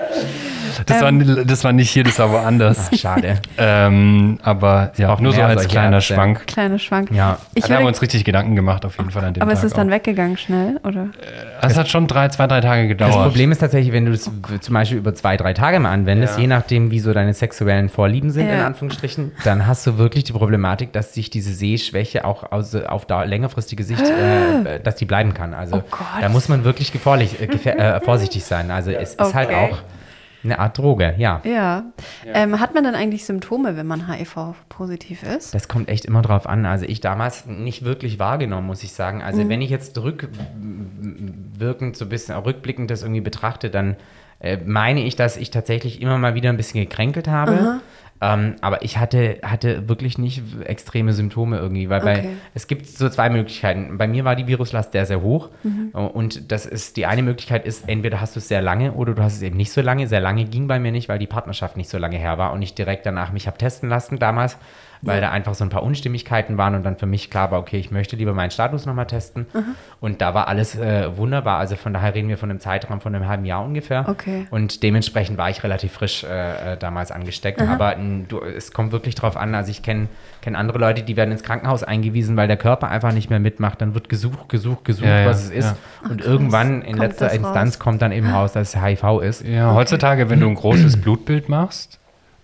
Das, 0.86 1.00
war, 1.00 1.12
das 1.12 1.64
war 1.64 1.72
nicht 1.72 1.90
hier, 1.90 2.04
das 2.04 2.18
war 2.18 2.30
woanders. 2.30 2.90
Schade. 2.98 3.38
Ähm, 3.58 4.38
aber 4.42 4.92
ja, 4.96 5.08
brauchen 5.08 5.22
nur 5.24 5.32
so 5.32 5.42
als 5.42 5.66
kleiner 5.68 5.96
Ärzte. 5.96 6.14
Schwank. 6.14 6.46
Kleine 6.46 6.78
Schwank. 6.78 7.10
Ja. 7.10 7.38
Ich 7.54 7.64
da 7.64 7.74
haben 7.76 7.82
wir 7.84 7.88
uns 7.88 8.02
richtig 8.02 8.24
Gedanken 8.24 8.56
gemacht, 8.56 8.84
auf 8.84 8.98
jeden 8.98 9.10
Fall 9.10 9.24
an 9.24 9.34
dem 9.34 9.42
aber 9.42 9.52
Tag. 9.52 9.58
es 9.58 9.64
ist 9.64 9.76
dann 9.78 9.88
auch. 9.88 9.92
weggegangen 9.94 10.36
schnell, 10.36 10.78
oder? 10.84 11.08
Es 11.62 11.76
hat 11.78 11.88
schon 11.88 12.06
drei, 12.06 12.28
zwei, 12.28 12.46
drei 12.46 12.60
Tage 12.60 12.88
gedauert. 12.88 13.14
Das 13.14 13.22
Problem 13.22 13.52
ist 13.52 13.58
tatsächlich, 13.58 13.92
wenn 13.92 14.06
du 14.06 14.12
es 14.12 14.28
w- 14.30 14.58
zum 14.60 14.74
Beispiel 14.74 14.98
über 14.98 15.14
zwei, 15.14 15.36
drei 15.36 15.54
Tage 15.54 15.78
mal 15.80 15.90
anwendest, 15.92 16.34
Ja. 16.36 16.40
je 16.42 16.46
nachdem, 16.46 16.90
wie 16.90 17.00
so 17.00 17.12
deine 17.12 17.32
sexuellen 17.34 17.88
Vorlieben 17.88 18.30
sind, 18.30 18.48
Ja. 18.48 18.54
in 18.54 18.60
Anführungsstrichen, 18.60 19.32
dann 19.44 19.66
hast 19.66 19.86
du 19.86 19.98
wirklich 19.98 20.24
die 20.24 20.32
Problematik, 20.32 20.92
dass 20.92 21.14
sich 21.14 21.30
diese 21.30 21.52
Sehschwäche 21.52 22.24
auch 22.24 22.52
aus, 22.52 22.74
auf 22.74 23.06
da 23.06 23.22
längerfristige 23.24 23.84
Sicht, 23.84 24.02
äh, 24.02 24.80
dass 24.82 24.96
die 24.96 25.04
bleiben 25.06 25.34
kann. 25.34 25.54
Also 25.54 25.76
Oh 25.76 25.82
Gott. 25.90 26.00
da 26.20 26.28
muss 26.28 26.48
man 26.48 26.64
wirklich 26.64 26.92
gefährlich, 26.92 27.36
äh, 27.40 27.46
äh, 27.70 28.00
vorsichtig 28.00 28.44
sein. 28.44 28.70
Also 28.70 28.90
es 28.90 29.14
ist 29.14 29.34
halt 29.34 29.48
Okay. 29.48 29.56
auch 29.72 29.78
eine 30.44 30.58
Art 30.58 30.78
Droge, 30.78 31.14
ja. 31.18 31.40
Ja. 31.44 31.84
Ähm, 32.26 32.60
hat 32.60 32.74
man 32.74 32.84
dann 32.84 32.94
eigentlich 32.94 33.24
Symptome, 33.24 33.76
wenn 33.76 33.86
man 33.86 34.08
HIV-positiv 34.08 35.22
ist? 35.22 35.54
Das 35.54 35.68
kommt 35.68 35.88
echt 35.88 36.04
immer 36.04 36.22
drauf 36.22 36.46
an. 36.46 36.66
Also 36.66 36.86
ich 36.86 37.00
damals 37.00 37.46
nicht 37.46 37.84
wirklich 37.84 38.18
wahrgenommen, 38.18 38.66
muss 38.66 38.82
ich 38.82 38.92
sagen. 38.92 39.22
Also 39.22 39.48
wenn 39.48 39.62
ich 39.62 39.70
jetzt 39.70 39.98
rückwirkend, 39.98 41.96
so 41.96 42.04
ein 42.04 42.08
bisschen 42.08 42.36
rückblickend 42.36 42.90
das 42.90 43.02
irgendwie 43.02 43.20
betrachte, 43.20 43.70
dann 43.70 43.96
äh, 44.40 44.58
meine 44.64 45.02
ich, 45.04 45.16
dass 45.16 45.36
ich 45.36 45.50
tatsächlich 45.50 46.02
immer 46.02 46.18
mal 46.18 46.34
wieder 46.34 46.50
ein 46.50 46.56
bisschen 46.56 46.80
gekränkelt 46.80 47.28
habe. 47.28 47.80
Ähm, 48.24 48.56
aber 48.62 48.82
ich 48.82 48.96
hatte, 48.96 49.38
hatte 49.42 49.88
wirklich 49.88 50.16
nicht 50.16 50.42
extreme 50.64 51.12
Symptome 51.12 51.58
irgendwie, 51.58 51.90
weil 51.90 52.00
bei, 52.00 52.18
Okay. 52.18 52.36
es 52.54 52.66
gibt 52.66 52.86
so 52.86 53.08
zwei 53.10 53.28
Möglichkeiten. 53.28 53.98
Bei 53.98 54.06
mir 54.06 54.24
war 54.24 54.34
die 54.34 54.46
Viruslast 54.46 54.92
sehr, 54.92 55.04
sehr 55.04 55.20
hoch. 55.20 55.50
Und 55.92 56.50
das 56.52 56.64
ist, 56.64 56.96
die 56.96 57.06
eine 57.06 57.22
Möglichkeit 57.22 57.66
ist, 57.66 57.88
entweder 57.88 58.20
hast 58.20 58.36
du 58.36 58.38
es 58.40 58.48
sehr 58.48 58.62
lange 58.62 58.92
oder 58.92 59.14
du 59.14 59.22
hast 59.22 59.34
es 59.34 59.42
eben 59.42 59.56
nicht 59.56 59.72
so 59.72 59.80
lange. 59.82 60.06
Sehr 60.06 60.20
lange 60.20 60.44
ging 60.44 60.68
bei 60.68 60.78
mir 60.78 60.92
nicht, 60.92 61.08
weil 61.08 61.18
die 61.18 61.26
Partnerschaft 61.26 61.76
nicht 61.76 61.90
so 61.90 61.98
lange 61.98 62.16
her 62.16 62.38
war 62.38 62.52
und 62.52 62.62
ich 62.62 62.74
direkt 62.74 63.04
danach 63.04 63.32
mich 63.32 63.46
habe 63.46 63.58
testen 63.58 63.88
lassen 63.88 64.18
damals, 64.18 64.56
weil 65.06 65.20
da 65.20 65.30
einfach 65.30 65.54
so 65.54 65.64
ein 65.64 65.70
paar 65.70 65.82
Unstimmigkeiten 65.82 66.58
waren 66.58 66.74
und 66.74 66.82
dann 66.84 66.96
für 66.96 67.06
mich 67.06 67.30
klar 67.30 67.50
war, 67.50 67.58
okay, 67.60 67.78
ich 67.78 67.90
möchte 67.90 68.16
lieber 68.16 68.32
meinen 68.34 68.50
Status 68.50 68.86
nochmal 68.86 69.06
testen. 69.06 69.46
Und 70.00 70.20
da 70.20 70.34
war 70.34 70.48
alles 70.48 70.74
äh, 70.76 71.16
wunderbar. 71.16 71.58
Also 71.58 71.76
von 71.76 71.92
daher 71.92 72.14
reden 72.14 72.28
wir 72.28 72.38
von 72.38 72.50
einem 72.50 72.60
Zeitraum 72.60 73.00
von 73.00 73.14
einem 73.14 73.28
halben 73.28 73.44
Jahr 73.44 73.64
ungefähr. 73.64 74.06
Okay. 74.08 74.46
Und 74.50 74.82
dementsprechend 74.82 75.38
war 75.38 75.50
ich 75.50 75.62
relativ 75.62 75.92
frisch 75.92 76.24
äh, 76.24 76.72
äh, 76.72 76.76
damals 76.76 77.10
angesteckt. 77.10 77.60
Aber 77.60 77.96
n, 77.96 78.26
du, 78.28 78.40
es 78.40 78.72
kommt 78.72 78.92
wirklich 78.92 79.14
drauf 79.14 79.36
an. 79.36 79.54
Also 79.54 79.70
ich 79.70 79.82
kenne 79.82 80.08
kenn 80.42 80.56
andere 80.56 80.78
Leute, 80.78 81.02
die 81.02 81.16
werden 81.16 81.32
ins 81.32 81.42
Krankenhaus 81.42 81.82
eingewiesen, 81.82 82.36
weil 82.36 82.48
der 82.48 82.56
Körper 82.58 82.88
einfach 82.88 83.12
nicht 83.12 83.30
mehr 83.30 83.40
mitmacht. 83.40 83.80
Dann 83.80 83.94
wird 83.94 84.08
gesucht, 84.08 84.48
gesucht, 84.48 84.84
gesucht, 84.84 85.06
Ja, 85.06 85.20
ja, 85.20 85.26
was 85.26 85.44
es 85.44 85.50
ist. 85.50 85.64
ja. 85.64 85.76
Und 86.10 86.20
irgendwann 86.22 86.82
in 86.82 86.96
Kommt 86.96 86.98
letzter 86.98 87.32
Instanz 87.32 87.74
raus? 87.74 87.78
kommt 87.78 88.02
dann 88.02 88.12
eben 88.12 88.30
raus, 88.30 88.52
dass 88.52 88.74
es 88.74 88.82
HIV 88.82 89.20
ist. 89.22 89.44
Ja, 89.46 89.72
heutzutage, 89.74 90.28
wenn 90.30 90.40
du 90.40 90.48
ein 90.48 90.54
großes 90.54 91.00
Blutbild 91.00 91.48
machst, 91.48 91.98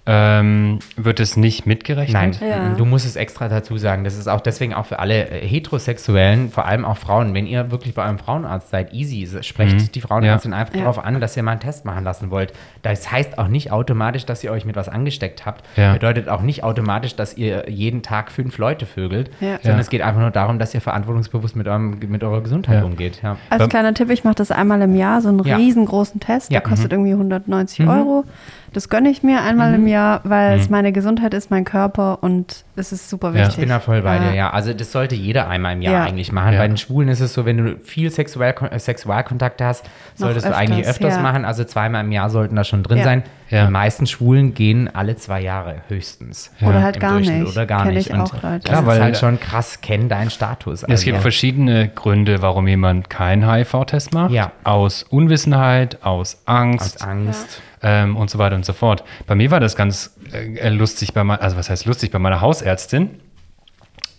ähm, 0.07 0.79
wird 0.97 1.21
es 1.21 1.37
nicht 1.37 1.67
mitgerechnet. 1.67 2.39
Nein, 2.41 2.49
Ja. 2.49 2.75
du 2.75 2.85
musst 2.85 3.05
es 3.07 3.17
extra 3.17 3.49
dazu 3.49 3.77
sagen. 3.77 4.03
Das 4.03 4.17
ist 4.17 4.29
auch 4.29 4.41
deswegen 4.41 4.73
auch 4.75 4.87
für 4.87 4.99
alle 4.99 5.29
äh, 5.29 5.47
Heterosexuellen, 5.47 6.51
vor 6.51 6.65
allem 6.67 6.85
auch 6.85 6.97
Frauen, 6.97 7.35
wenn 7.35 7.47
ihr 7.47 7.71
wirklich 7.71 7.95
bei 7.95 8.05
eurem 8.05 8.19
Frauenarzt 8.19 8.71
seid, 8.71 8.93
easy, 8.95 9.29
sprecht 9.43 9.95
die 9.95 10.01
Frauenärztin 10.01 10.55
einfach 10.55 10.75
Ja. 10.75 10.81
darauf 10.81 11.05
an, 11.05 11.21
dass 11.21 11.37
ihr 11.37 11.43
mal 11.43 11.53
einen 11.53 11.61
Test 11.61 11.85
machen 11.85 12.05
lassen 12.05 12.31
wollt. 12.31 12.53
Das 12.83 13.11
heißt 13.13 13.39
auch 13.39 13.49
nicht 13.49 13.73
automatisch, 13.73 14.25
dass 14.27 14.43
ihr 14.43 14.51
euch 14.53 14.65
mit 14.65 14.75
was 14.77 14.89
angesteckt 14.89 15.45
habt. 15.47 15.65
Ja. 15.77 15.93
Bedeutet 15.93 16.29
auch 16.29 16.43
nicht 16.43 16.65
automatisch, 16.65 17.15
dass 17.15 17.37
ihr 17.37 17.69
jeden 17.69 18.03
Tag 18.03 18.31
fünf 18.33 18.57
Leute 18.59 18.87
vögelt, 18.87 19.31
Ja. 19.41 19.59
sondern 19.63 19.75
Ja. 19.77 19.81
es 19.81 19.91
geht 19.91 20.01
einfach 20.03 20.21
nur 20.23 20.31
darum, 20.31 20.59
dass 20.59 20.75
ihr 20.75 20.81
verantwortungsbewusst 20.81 21.57
mit, 21.57 21.69
eurem, 21.69 21.99
mit 22.09 22.25
eurer 22.25 22.41
Gesundheit 22.43 22.79
Ja. 22.81 22.85
umgeht. 22.85 23.21
Ja. 23.23 23.37
Als 23.51 23.69
kleiner 23.69 23.93
Tipp, 23.95 24.11
ich 24.11 24.25
mache 24.25 24.37
das 24.37 24.51
einmal 24.51 24.81
im 24.83 24.97
Jahr, 24.97 25.21
so 25.21 25.29
einen 25.29 25.45
Ja. 25.45 25.57
riesengroßen 25.57 26.21
Test. 26.21 26.51
Ja. 26.51 26.61
Der 26.61 26.69
kostet 26.69 26.91
irgendwie 26.93 27.13
190 27.15 27.87
Euro. 27.87 28.25
Das 28.73 28.89
gönne 28.89 29.09
ich 29.11 29.23
mir 29.25 29.43
einmal 29.43 29.75
im 29.75 29.89
Jahr, 29.89 30.21
weil 30.23 30.59
es 30.59 30.71
meine 30.71 30.93
Gesundheit 30.93 31.35
ist, 31.35 31.51
mein 31.51 31.65
Körper 31.65 32.23
und 32.23 32.65
es 32.77 32.93
ist 32.93 33.11
super 33.11 33.29
Ja. 33.31 33.35
wichtig. 33.35 33.55
Ich 33.55 33.61
bin 33.61 33.69
da 33.69 33.81
voll 33.81 34.03
bei 34.03 34.19
dir, 34.21 34.33
ja. 34.33 34.51
Also 34.51 34.73
das 34.73 34.93
sollte 34.93 35.17
jeder 35.17 35.49
einmal 35.49 35.73
im 35.73 35.83
Jahr 35.83 35.93
Ja. 35.95 36.05
eigentlich 36.05 36.31
machen. 36.31 36.53
Ja. 36.53 36.61
Bei 36.61 36.69
den 36.69 36.77
Schwulen 36.77 37.09
ist 37.09 37.19
es 37.21 37.35
so, 37.35 37.45
wenn 37.47 37.57
du 37.57 37.77
viel 37.79 38.11
Sexualkontakte 38.11 39.65
hast, 39.65 39.85
solltest 40.15 40.47
du 40.47 40.55
eigentlich 40.55 40.81
öfters, 40.87 40.97
öfters 40.97 41.17
ja. 41.17 41.23
machen. 41.23 41.45
Also 41.45 41.65
zweimal 41.65 42.05
im 42.05 42.13
Jahr 42.13 42.31
sollten 42.31 42.55
da 42.57 42.65
schon 42.65 42.83
drin 42.83 42.99
Ja. 42.99 43.05
sein. 43.05 43.23
Ja. 43.51 43.67
Die 43.67 43.73
meisten 43.73 44.07
Schwulen 44.07 44.55
gehen 44.55 44.89
alle 44.95 45.17
zwei 45.17 45.41
Jahre 45.41 45.83
höchstens. 45.89 46.53
Oder 46.63 46.83
halt 46.83 46.97
im 46.97 47.01
gar 47.03 47.13
Durchschnitt 47.15 47.41
nicht. 47.43 47.53
Oder 47.53 47.67
gar 47.67 47.83
Kenn 47.85 47.95
nicht. 47.95 48.07
ich 48.09 48.13
Und 48.15 48.21
auch 48.21 48.33
Leute. 48.35 48.61
Das 48.61 48.71
Ja, 48.73 48.81
ist 48.81 48.87
weil- 48.87 49.03
halt 49.03 49.17
schon 49.19 49.41
krass, 49.41 49.81
kenn 49.81 50.09
deinen 50.09 50.31
Status. 50.31 50.83
Es 50.85 50.89
Also, 50.89 51.05
gibt 51.05 51.17
ja. 51.17 51.21
verschiedene 51.21 51.89
Gründe, 51.89 52.43
warum 52.43 52.69
jemand 52.69 53.11
keinen 53.11 53.51
HIV-Test 53.51 54.15
macht. 54.15 54.31
Ja. 54.31 54.53
Aus 54.65 55.03
Unwissenheit, 55.03 56.05
aus 56.05 56.43
Angst 56.47 57.01
Aus 57.03 57.09
Angst. 57.09 57.63
ähm, 57.83 58.17
und 58.17 58.31
so 58.31 58.39
weiter 58.39 58.55
und 58.57 58.65
so 58.65 58.73
fort. 58.73 59.05
Bei 59.27 59.35
mir 59.35 59.51
war 59.51 59.59
das 59.61 59.75
ganz 59.77 60.15
äh, 60.33 60.69
lustig, 60.69 61.13
bei 61.13 61.23
also 61.23 61.57
was 61.57 61.71
heißt 61.71 61.87
lustig, 61.87 62.11
bei 62.13 62.19
meiner 62.19 62.41
Hausärztin. 62.41 63.11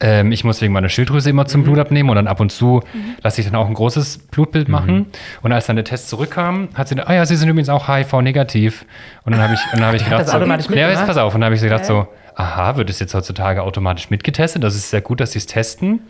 Ähm, 0.02 0.32
ich 0.32 0.44
muss 0.44 0.62
wegen 0.62 0.74
meiner 0.74 0.90
Schilddrüse 0.90 1.30
immer 1.30 1.46
zum 1.46 1.64
Blut 1.64 1.78
abnehmen 1.78 2.10
und 2.10 2.16
dann 2.16 2.28
ab 2.28 2.40
und 2.40 2.52
zu 2.52 2.82
lasse 3.22 3.40
ich 3.40 3.48
dann 3.48 3.56
auch 3.56 3.68
ein 3.68 3.74
großes 3.76 4.18
Blutbild 4.18 4.68
machen. 4.68 5.08
Und 5.42 5.52
als 5.52 5.68
dann 5.68 5.76
der 5.76 5.86
Test 5.86 6.10
zurückkam, 6.10 6.70
hat 6.74 6.88
sie, 6.88 7.00
ah 7.00 7.14
ja, 7.14 7.26
Sie 7.26 7.36
sind 7.36 7.48
übrigens 7.48 7.70
auch 7.70 7.88
HIV-negativ. 7.88 8.86
Und 9.24 9.34
dann 9.34 9.42
habe 9.42 9.54
ich, 9.54 9.60
und 9.72 9.80
dann 9.80 9.86
habe 9.86 9.98
ich 9.98 10.04
gedacht, 10.04 10.22
das 10.22 10.32
so, 10.32 10.38
automatisch 10.38 10.68
ja, 10.70 10.90
jetzt 10.90 11.06
pass 11.06 11.18
auf. 11.18 11.36
Und 11.36 11.42
dann 11.42 11.46
habe 11.46 11.56
ich 11.56 11.62
gedacht, 11.62 11.86
so, 11.86 12.08
aha, 12.36 12.78
wird 12.78 12.90
es 12.90 13.00
jetzt 13.00 13.14
heutzutage 13.14 13.62
automatisch 13.62 14.10
mitgetestet? 14.10 14.64
Das 14.64 14.76
ist 14.76 14.90
sehr 14.90 15.02
gut, 15.02 15.20
dass 15.20 15.34
sie 15.34 15.40
es 15.40 15.46
testen. 15.46 16.02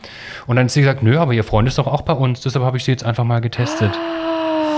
Und 0.48 0.56
dann 0.56 0.66
hat 0.66 0.72
sie 0.72 0.82
gesagt, 0.82 1.04
nö, 1.04 1.18
aber 1.18 1.34
Ihr 1.34 1.44
Freund 1.44 1.68
ist 1.68 1.78
doch 1.78 1.88
auch 1.88 2.02
bei 2.02 2.14
uns, 2.14 2.42
deshalb 2.42 2.64
habe 2.64 2.78
ich 2.78 2.86
sie 2.86 2.92
jetzt 2.92 3.04
einfach 3.04 3.26
mal 3.26 3.42
getestet. 3.42 3.92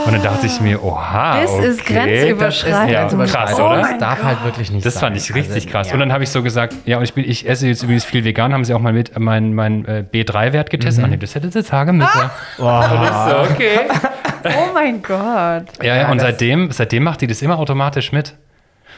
Und 0.05 0.13
dann 0.13 0.21
dachte 0.23 0.45
ich 0.47 0.59
mir, 0.61 0.83
oha, 0.83 1.41
Das 1.41 1.51
okay, 1.51 1.65
ist 1.67 1.85
grenzüberschreitend. 1.85 2.91
Ja, 2.91 2.99
Grenzüberschreitend. 3.01 3.55
krass, 3.57 3.59
oder? 3.59 3.77
Das 3.77 3.89
mein 3.91 3.99
darf 3.99 4.17
Gott. 4.17 4.25
halt 4.25 4.43
wirklich 4.43 4.71
nicht 4.71 4.85
Das 4.85 4.93
sein. 4.95 5.01
fand 5.01 5.17
ich 5.17 5.33
richtig 5.35 5.55
Also, 5.55 5.69
krass. 5.69 5.87
ja. 5.87 5.93
Und 5.93 5.99
dann 5.99 6.11
habe 6.13 6.23
ich 6.23 6.29
so 6.29 6.43
gesagt, 6.43 6.73
ja, 6.85 6.97
und 6.97 7.03
ich, 7.03 7.13
bin, 7.13 7.23
ich 7.29 7.47
esse 7.47 7.67
jetzt 7.67 7.83
übrigens 7.83 8.05
viel 8.05 8.23
vegan, 8.23 8.53
haben 8.53 8.65
sie 8.65 8.73
auch 8.73 8.79
mal 8.79 8.93
mit 8.93 9.17
meinen 9.19 9.53
mein, 9.53 9.85
äh, 9.85 10.03
B3-Wert 10.11 10.69
getestet. 10.69 10.99
Mhm. 11.03 11.05
Ach 11.05 11.09
nee, 11.11 11.17
das 11.17 11.35
hätte 11.35 11.49
sie 11.51 11.61
sagen 11.61 11.97
müssen. 11.97 12.19
Ah! 12.19 12.29
Ich 12.57 13.47
so, 13.47 13.53
okay. 13.53 13.79
Oh 14.45 14.73
mein 14.73 15.01
Gott. 15.01 15.63
Ja, 15.81 15.95
ja, 15.95 16.11
und 16.11 16.17
das- 16.17 16.27
seitdem, 16.27 16.69
seitdem 16.71 17.03
macht 17.03 17.21
die 17.21 17.27
das 17.27 17.41
immer 17.41 17.57
automatisch 17.59 18.11
mit. 18.11 18.35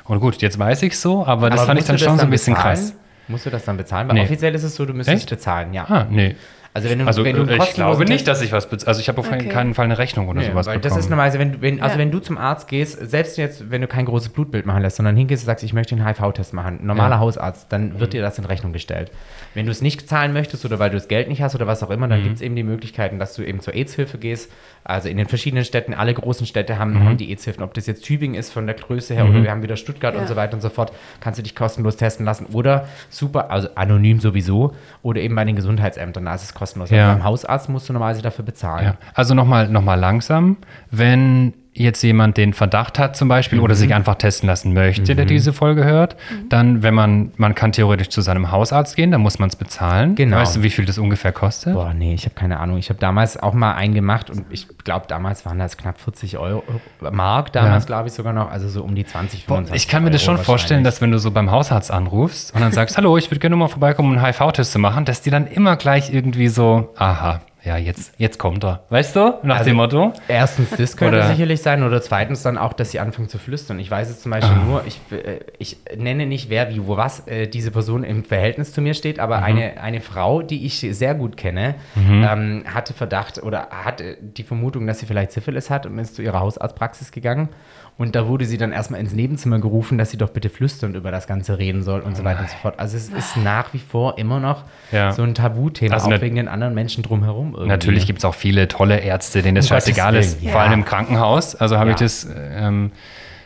Und 0.05 0.19
gut, 0.19 0.41
jetzt 0.41 0.57
weiß 0.57 0.81
ich 0.83 0.97
so, 0.99 1.23
aber 1.25 1.49
das 1.51 1.59
Aber 1.61 1.67
fand 1.67 1.79
ich 1.81 1.85
dann 1.85 1.99
schon 1.99 2.09
das 2.13 2.17
so 2.21 2.23
ein 2.25 2.29
bisschen 2.31 2.55
bezahlen? 2.55 2.75
krass. 2.77 2.93
Musst 3.27 3.45
du 3.45 3.49
das 3.51 3.63
dann 3.65 3.77
bezahlen? 3.77 4.07
Weil 4.07 4.15
Nee. 4.15 4.21
offiziell 4.23 4.53
ist 4.55 4.63
es 4.63 4.75
so, 4.75 4.85
du 4.85 4.93
müsstest 4.93 5.17
Echt? 5.23 5.29
bezahlen, 5.29 5.73
ja. 5.73 5.85
Ah, 5.89 6.05
nee. 6.09 6.35
Also 6.75 6.89
wenn 6.89 6.99
du, 6.99 7.05
Also 7.07 7.23
wenn 7.23 7.37
du 7.37 7.43
äh, 7.43 7.55
ich 7.55 7.73
glaube 7.73 7.99
Test- 8.03 8.09
nicht, 8.09 8.27
dass 8.27 8.41
ich 8.41 8.51
was 8.51 8.67
bezahle. 8.69 8.89
Also 8.89 8.99
ich 8.99 9.07
habe 9.07 9.17
auf 9.19 9.31
Okay. 9.31 9.47
keinen 9.47 9.73
Fall 9.73 9.85
eine 9.85 9.97
Rechnung 9.97 10.27
oder 10.27 10.41
Nee, 10.41 10.47
sowas 10.47 10.65
weil 10.67 10.77
bekommen. 10.77 10.93
das 10.93 11.05
ist 11.05 11.09
normalerweise, 11.09 11.39
wenn, 11.39 11.53
du- 11.53 11.61
wenn, 11.61 11.81
also 11.81 11.93
Ja. 11.93 11.99
wenn 11.99 12.11
du 12.11 12.19
zum 12.19 12.37
Arzt 12.37 12.67
gehst, 12.67 12.99
selbst 13.09 13.37
jetzt, 13.37 13.71
wenn 13.71 13.79
du 13.79 13.87
kein 13.87 14.03
großes 14.03 14.27
Blutbild 14.27 14.65
machen 14.65 14.81
lässt, 14.81 14.97
sondern 14.97 15.15
hingehst 15.15 15.43
und 15.43 15.45
sagst, 15.45 15.63
ich 15.63 15.71
möchte 15.71 15.95
einen 15.95 16.05
HIV-Test 16.05 16.53
machen, 16.53 16.79
ein 16.81 16.85
normaler 16.85 17.15
Ja. 17.15 17.19
Hausarzt, 17.19 17.67
dann 17.71 18.01
wird 18.01 18.11
dir 18.11 18.21
das 18.21 18.37
in 18.39 18.43
Rechnung 18.43 18.73
gestellt. 18.73 19.09
Wenn 19.53 19.65
du 19.67 19.71
es 19.71 19.81
nicht 19.81 20.09
zahlen 20.09 20.33
möchtest 20.33 20.65
oder 20.65 20.77
weil 20.77 20.89
du 20.89 20.97
das 20.97 21.07
Geld 21.07 21.29
nicht 21.29 21.41
hast 21.41 21.55
oder 21.55 21.65
was 21.65 21.81
auch 21.81 21.91
immer, 21.91 22.07
Mhm. 22.07 22.11
dann 22.11 22.23
gibt 22.23 22.35
es 22.35 22.41
eben 22.41 22.57
die 22.57 22.63
Möglichkeiten, 22.63 23.19
dass 23.19 23.35
du 23.35 23.43
eben 23.43 23.61
zur 23.61 23.73
AIDS-Hilfe 23.73 24.17
gehst. 24.17 24.51
Also 24.83 25.07
in 25.07 25.15
den 25.15 25.27
verschiedenen 25.29 25.63
Städten, 25.63 25.93
alle 25.93 26.13
großen 26.13 26.45
Städte 26.45 26.77
haben, 26.77 26.93
Mhm. 26.95 27.03
haben 27.05 27.17
die 27.17 27.29
AIDS-Hilfen. 27.29 27.63
Ob 27.63 27.73
das 27.73 27.87
jetzt 27.87 28.03
Tübingen 28.03 28.37
ist 28.37 28.51
von 28.51 28.65
der 28.67 28.75
Größe 28.75 29.13
her 29.15 29.23
oder 29.29 29.41
wir 29.43 29.49
haben 29.49 29.63
wieder 29.63 29.77
Stuttgart 29.77 30.13
Ja. 30.13 30.19
und 30.19 30.27
so 30.27 30.35
weiter 30.35 30.55
und 30.55 30.61
so 30.61 30.69
fort, 30.69 30.91
kannst 31.21 31.39
du 31.39 31.43
dich 31.43 31.55
kostenlos 31.55 31.95
testen 31.95 32.25
lassen 32.25 32.47
oder 32.51 32.85
super, 33.09 33.49
also 33.49 33.69
anonym 33.75 34.19
sowieso 34.19 34.75
oder 35.03 35.21
eben 35.21 35.35
bei 35.35 35.45
den 35.45 35.55
Gesundheitsämtern, 35.55 36.25
da 36.25 36.35
ist 36.35 36.43
es 36.43 36.53
kostenlos. 36.65 36.89
Ja. 36.89 37.13
Beim 37.13 37.23
Hausarzt 37.23 37.69
musst 37.69 37.87
du 37.87 37.93
normalerweise 37.93 38.21
dafür 38.21 38.43
bezahlen. 38.43 38.85
Ja. 38.85 38.95
Also 39.13 39.33
nochmal 39.33 39.69
noch 39.69 39.83
mal 39.83 39.95
langsam, 39.95 40.57
wenn 40.91 41.53
jetzt 41.77 42.01
jemand 42.03 42.37
den 42.37 42.53
Verdacht 42.53 42.97
hat 42.97 43.17
zum 43.17 43.27
Beispiel 43.27 43.59
oder 43.59 43.73
Mhm. 43.75 43.79
sich 43.79 43.93
einfach 43.93 44.15
testen 44.15 44.47
lassen 44.47 44.73
möchte, 44.73 45.13
der 45.13 45.25
diese 45.25 45.51
Folge 45.51 45.83
hört, 45.83 46.15
dann, 46.47 46.83
wenn 46.83 46.93
man, 46.93 47.31
man 47.35 47.53
kann 47.53 47.73
theoretisch 47.73 48.07
zu 48.09 48.21
seinem 48.21 48.49
Hausarzt 48.49 48.95
gehen, 48.95 49.11
dann 49.11 49.19
muss 49.19 49.39
man 49.39 49.49
es 49.49 49.57
bezahlen. 49.57 50.15
Genau. 50.15 50.37
Weißt 50.37 50.55
du, 50.55 50.63
wie 50.63 50.69
viel 50.69 50.85
das 50.85 50.97
ungefähr 50.97 51.33
kostet? 51.33 51.73
Boah, 51.73 51.93
nee, 51.93 52.13
ich 52.13 52.23
habe 52.23 52.33
keine 52.33 52.59
Ahnung. 52.61 52.77
Ich 52.77 52.87
habe 52.89 52.99
damals 52.99 53.35
auch 53.37 53.53
mal 53.53 53.73
einen 53.73 53.93
gemacht 53.93 54.29
und 54.29 54.45
ich 54.49 54.67
glaube, 54.85 55.05
damals 55.09 55.45
waren 55.45 55.59
das 55.59 55.75
knapp 55.75 55.99
40 55.99 56.37
Euro, 56.37 56.63
Mark 57.11 57.51
damals, 57.51 57.83
Ja. 57.83 57.87
glaube 57.87 58.07
ich 58.07 58.13
sogar 58.13 58.31
noch, 58.31 58.49
also 58.49 58.69
so 58.69 58.81
um 58.81 58.95
die 58.95 59.05
20, 59.05 59.45
Boah, 59.45 59.55
25 59.57 59.83
ich 59.85 59.89
kann 59.91 60.03
mir 60.05 60.11
das 60.11 60.23
schon 60.23 60.37
vorstellen, 60.37 60.85
dass 60.85 61.01
wenn 61.01 61.11
du 61.11 61.19
so 61.19 61.29
beim 61.31 61.51
Hausarzt 61.51 61.91
anrufst 61.91 62.55
und 62.55 62.61
dann 62.61 62.71
sagst, 62.71 62.95
hallo, 62.97 63.17
ich 63.17 63.29
würde 63.29 63.39
gerne 63.39 63.57
mal 63.57 63.67
vorbeikommen, 63.67 64.11
um 64.11 64.17
einen 64.17 64.25
HIV-Test 64.25 64.71
zu 64.71 64.79
machen, 64.79 65.03
dass 65.03 65.21
die 65.21 65.29
dann 65.29 65.45
immer 65.45 65.75
gleich 65.75 66.13
irgendwie 66.13 66.47
so, 66.47 66.93
aha, 66.97 67.41
ja, 67.65 67.77
jetzt, 67.77 68.13
jetzt 68.17 68.37
kommt 68.39 68.63
er. 68.63 68.83
Weißt 68.89 69.15
du? 69.15 69.33
Nach 69.43 69.57
Also- 69.57 69.69
dem 69.71 69.77
Motto. 69.77 70.13
Erstens, 70.27 70.69
das 70.71 70.95
könnte 70.95 71.17
Oder- 71.17 71.27
sicherlich 71.27 71.61
sein. 71.61 71.83
Oder 71.83 72.01
zweitens 72.01 72.43
dann 72.43 72.57
auch, 72.57 72.73
dass 72.73 72.91
sie 72.91 72.99
anfangen 72.99 73.27
zu 73.27 73.37
flüstern. 73.37 73.79
Ich 73.79 73.89
weiß 73.91 74.09
jetzt 74.09 74.21
zum 74.21 74.31
Beispiel 74.31 74.55
Ah. 74.55 74.63
nur, 74.65 74.83
ich, 74.85 74.99
äh, 75.11 75.39
ich 75.57 75.77
nenne 75.97 76.25
nicht 76.25 76.49
wer, 76.49 76.69
wie, 76.69 76.85
wo, 76.85 76.95
was 76.97 77.27
äh, 77.27 77.47
diese 77.47 77.71
Person 77.71 78.03
im 78.03 78.23
Verhältnis 78.23 78.71
zu 78.71 78.81
mir 78.81 78.93
steht, 78.93 79.19
aber 79.19 79.37
Mhm. 79.39 79.43
eine, 79.43 79.81
eine 79.81 80.01
Frau, 80.01 80.41
die 80.41 80.65
ich 80.65 80.79
sehr 80.79 81.15
gut 81.15 81.37
kenne, 81.37 81.75
ähm, 81.97 82.63
hatte 82.71 82.93
Verdacht 82.93 83.41
oder 83.41 83.69
hatte 83.71 84.17
die 84.21 84.43
Vermutung, 84.43 84.85
dass 84.87 84.99
sie 84.99 85.05
vielleicht 85.05 85.31
Syphilis 85.31 85.69
hat 85.69 85.85
und 85.85 85.97
ist 85.99 86.15
zu 86.15 86.21
ihrer 86.21 86.39
Hausarztpraxis 86.39 87.11
gegangen. 87.11 87.49
Und 87.97 88.13
da 88.15 88.27
wurde 88.27 88.43
sie 88.45 88.57
dann 88.57 88.73
erstmal 88.73 88.99
ins 88.99 89.13
Nebenzimmer 89.13 89.59
gerufen, 89.59 89.97
dass 89.97 90.11
sie 90.11 90.17
doch 90.17 90.29
bitte 90.29 90.49
flüsternd 90.49 90.97
über 90.97 91.11
das 91.11 91.27
Ganze 91.27 91.57
reden 91.57 91.81
soll 91.81 92.01
und 92.01 92.17
so 92.17 92.25
weiter 92.25 92.41
und 92.41 92.49
so 92.49 92.55
fort. 92.57 92.77
Also 92.77 92.97
es 92.97 93.07
ist 93.07 93.37
nach 93.37 93.73
wie 93.73 93.79
vor 93.79 94.17
immer 94.17 94.41
noch 94.41 94.63
Ja. 94.91 95.13
so 95.13 95.23
ein 95.23 95.33
Tabuthema, 95.33 95.93
Also 95.93 96.11
auch 96.11 96.19
wegen 96.21 96.35
den 96.35 96.49
anderen 96.49 96.73
Menschen 96.73 97.03
drumherum. 97.03 97.51
Irgendwie. 97.53 97.67
Natürlich 97.69 98.05
gibt 98.05 98.19
es 98.19 98.25
auch 98.25 98.35
viele 98.35 98.67
tolle 98.67 98.99
Ärzte, 98.99 99.41
denen 99.41 99.55
das 99.55 99.65
Um 99.65 99.69
scheißegal 99.69 100.13
ist. 100.15 100.41
Willen, 100.41 100.51
Vor 100.51 100.59
ja. 100.61 100.67
allem 100.67 100.79
im 100.79 100.85
Krankenhaus. 100.85 101.55
Also 101.55 101.77
habe 101.77 101.91
ich 101.91 101.99
Ja. 101.99 102.05
das, 102.05 102.27
ähm, 102.53 102.91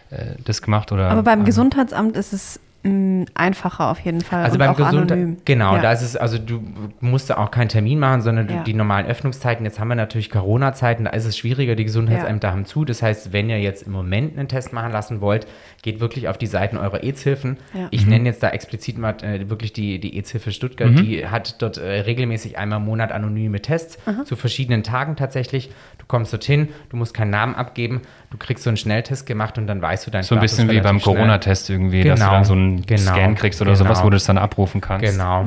äh, 0.10 0.18
das 0.44 0.64
gemacht 0.64 0.92
oder. 0.92 1.10
Aber 1.12 1.22
beim 1.22 1.40
ähm, 1.40 1.46
Gesundheitsamt 1.46 2.18
ist 2.18 2.34
es 2.34 2.60
einfacher 3.36 3.90
auf 3.90 4.00
jeden 4.00 4.22
Fall. 4.22 4.44
Also 4.44 4.54
und 4.54 4.60
beim 4.60 4.70
auch 4.72 4.78
Gesundheit, 4.78 5.12
anonym. 5.12 5.38
genau, 5.44 5.76
Ja. 5.76 5.82
da 5.82 5.92
ist 5.92 6.02
es, 6.02 6.16
also 6.16 6.38
du 6.38 6.64
musst 7.02 7.30
da 7.30 7.38
auch 7.38 7.52
keinen 7.52 7.68
Termin 7.68 8.00
machen, 8.00 8.22
sondern 8.22 8.48
du, 8.48 8.54
Ja. 8.54 8.64
die 8.64 8.74
normalen 8.74 9.06
Öffnungszeiten. 9.06 9.66
Jetzt 9.66 9.80
haben 9.80 9.90
wir 9.90 9.96
natürlich 9.96 10.30
Corona-Zeiten, 10.30 11.04
da 11.04 11.12
ist 11.12 11.26
es 11.26 11.38
schwieriger, 11.38 11.76
die 11.76 11.84
Gesundheitsämter 11.84 12.52
haben 12.52 12.66
zu. 12.66 12.86
Das 12.86 13.02
heißt, 13.02 13.34
wenn 13.34 13.50
ihr 13.50 13.60
jetzt 13.60 13.84
im 13.84 13.92
Moment 13.92 14.38
einen 14.38 14.48
Test 14.48 14.72
machen 14.72 14.92
lassen 14.94 15.20
wollt, 15.20 15.46
geht 15.82 16.00
wirklich 16.00 16.30
auf 16.30 16.38
die 16.38 16.48
Seiten 16.48 16.78
eurer 16.78 17.04
EZ-Hilfen. 17.04 17.58
Ja. 17.74 17.88
Ich 17.92 18.06
nenne 18.06 18.26
jetzt 18.30 18.42
da 18.44 18.50
explizit 18.50 18.98
mal 18.98 19.16
äh, 19.24 19.50
wirklich 19.50 19.74
die, 19.74 20.00
die 20.00 20.18
EZ-Hilfe 20.18 20.52
Stuttgart, 20.54 20.90
die 20.98 21.28
hat 21.28 21.62
dort 21.62 21.78
äh, 21.78 22.02
regelmäßig 22.02 22.58
einmal 22.58 22.80
im 22.80 22.86
Monat 22.86 23.12
anonyme 23.12 23.62
Tests 23.62 23.98
zu 24.24 24.36
verschiedenen 24.38 24.84
Tagen 24.84 25.16
tatsächlich. 25.18 25.70
Du 25.98 26.06
kommst 26.08 26.32
dorthin, 26.32 26.70
du 26.90 26.98
musst 26.98 27.14
keinen 27.14 27.30
Namen 27.32 27.56
abgeben, 27.56 28.02
du 28.32 28.38
kriegst 28.38 28.64
so 28.64 28.70
einen 28.70 28.78
Schnelltest 28.78 29.26
gemacht 29.26 29.58
und 29.58 29.68
dann 29.68 29.82
weißt 29.82 30.08
du 30.08 30.12
dein 30.12 30.24
so 30.24 30.36
ein 30.36 30.42
bisschen 30.42 30.70
wie 30.70 30.80
beim 30.82 31.02
Corona-Test 31.02 31.70
irgendwie, 31.70 32.04
dass 32.04 32.20
du 32.20 32.26
Genau, 32.26 32.36
dann 32.36 32.46
so 32.46 32.54
einen 32.54 32.69
genau, 32.78 33.14
Scan 33.14 33.36
kriegst 33.36 33.62
oder 33.62 33.74
genau. 33.74 33.86
sowas, 33.86 34.04
wo 34.04 34.10
du 34.10 34.18
es 34.18 34.26
dann 34.26 34.38
abrufen 34.38 34.82
kannst. 34.82 35.06
Genau. 35.06 35.46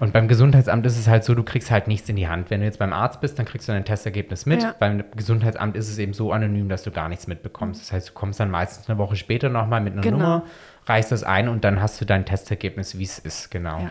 Und 0.00 0.12
beim 0.12 0.28
Gesundheitsamt 0.28 0.86
ist 0.86 0.96
es 0.96 1.08
halt 1.08 1.24
so, 1.24 1.34
du 1.34 1.42
kriegst 1.42 1.72
halt 1.72 1.88
nichts 1.88 2.08
in 2.08 2.14
die 2.14 2.28
Hand. 2.28 2.50
Wenn 2.50 2.60
du 2.60 2.66
jetzt 2.66 2.78
beim 2.78 2.92
Arzt 2.92 3.20
bist, 3.20 3.38
dann 3.38 3.46
kriegst 3.46 3.68
du 3.68 3.72
dein 3.72 3.84
Testergebnis 3.84 4.46
mit. 4.46 4.62
Ja. 4.62 4.74
Beim 4.78 5.02
Gesundheitsamt 5.16 5.76
ist 5.76 5.88
es 5.88 5.98
eben 5.98 6.12
so 6.12 6.32
anonym, 6.32 6.68
dass 6.68 6.84
du 6.84 6.92
gar 6.92 7.08
nichts 7.08 7.26
mitbekommst. 7.26 7.80
Das 7.80 7.92
heißt, 7.92 8.08
du 8.10 8.12
kommst 8.12 8.38
dann 8.38 8.50
meistens 8.50 8.88
eine 8.88 8.96
Woche 8.98 9.16
später 9.16 9.48
nochmal 9.48 9.80
mit 9.80 9.94
einer 9.94 10.02
Genau. 10.02 10.18
Nummer, 10.18 10.42
reichst 10.86 11.10
das 11.10 11.24
ein 11.24 11.48
und 11.48 11.64
dann 11.64 11.82
hast 11.82 12.00
du 12.00 12.04
dein 12.04 12.24
Testergebnis, 12.24 12.96
wie 12.96 13.04
es 13.04 13.18
ist, 13.18 13.50
genau. 13.50 13.80
Ja. 13.80 13.90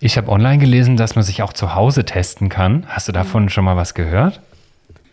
Ich 0.00 0.18
habe 0.18 0.30
online 0.30 0.58
gelesen, 0.58 0.96
dass 0.96 1.14
man 1.14 1.22
sich 1.22 1.42
auch 1.42 1.52
zu 1.52 1.74
Hause 1.74 2.04
testen 2.04 2.48
kann. 2.48 2.84
Hast 2.88 3.08
du 3.08 3.12
davon 3.12 3.48
schon 3.48 3.64
mal 3.64 3.76
was 3.76 3.94
gehört? 3.94 4.40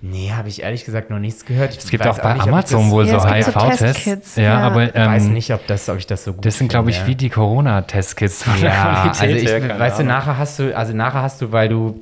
Nee, 0.02 0.32
habe 0.32 0.48
ich 0.48 0.62
ehrlich 0.62 0.86
gesagt 0.86 1.10
noch 1.10 1.20
nichts 1.20 1.46
gehört. 1.46 1.78
Es 1.78 1.90
gibt 1.90 2.08
auch 2.08 2.18
bei 2.20 2.40
Amazon 2.40 2.90
wohl 2.90 3.06
Ja, 3.06 3.20
so 3.20 3.28
so 3.28 3.34
HIV-Tests. 3.34 3.80
Testkits, 3.80 4.36
ja, 4.38 4.44
ja. 4.44 4.60
aber 4.60 4.86
Ich 4.86 4.96
weiß 4.96 5.26
ähm, 5.26 5.34
nicht, 5.34 5.54
ob, 5.54 5.68
das, 5.68 5.90
ob 5.90 5.98
ich 5.98 6.08
das 6.08 6.24
so 6.24 6.34
gut 6.34 6.46
das 6.46 6.58
sind, 6.58 6.70
glaube 6.70 6.90
ich, 6.90 7.06
wie 7.06 7.16
die 7.16 7.30
Corona-Testkits. 7.30 8.44
von 8.44 8.60
der 8.62 8.70
Ja, 8.72 9.02
also 9.10 9.20
Qualität 9.20 9.44
ich, 9.44 9.50
her, 9.50 9.60
keine 9.62 9.80
weißt 9.80 10.00
du, 10.00 10.04
nachher 10.04 10.38
hast 10.38 10.58
du, 10.60 10.76
also 10.76 10.94
nachher 10.94 11.22
hast 11.22 11.42
du, 11.42 11.52
weil 11.52 11.68
du 11.68 12.00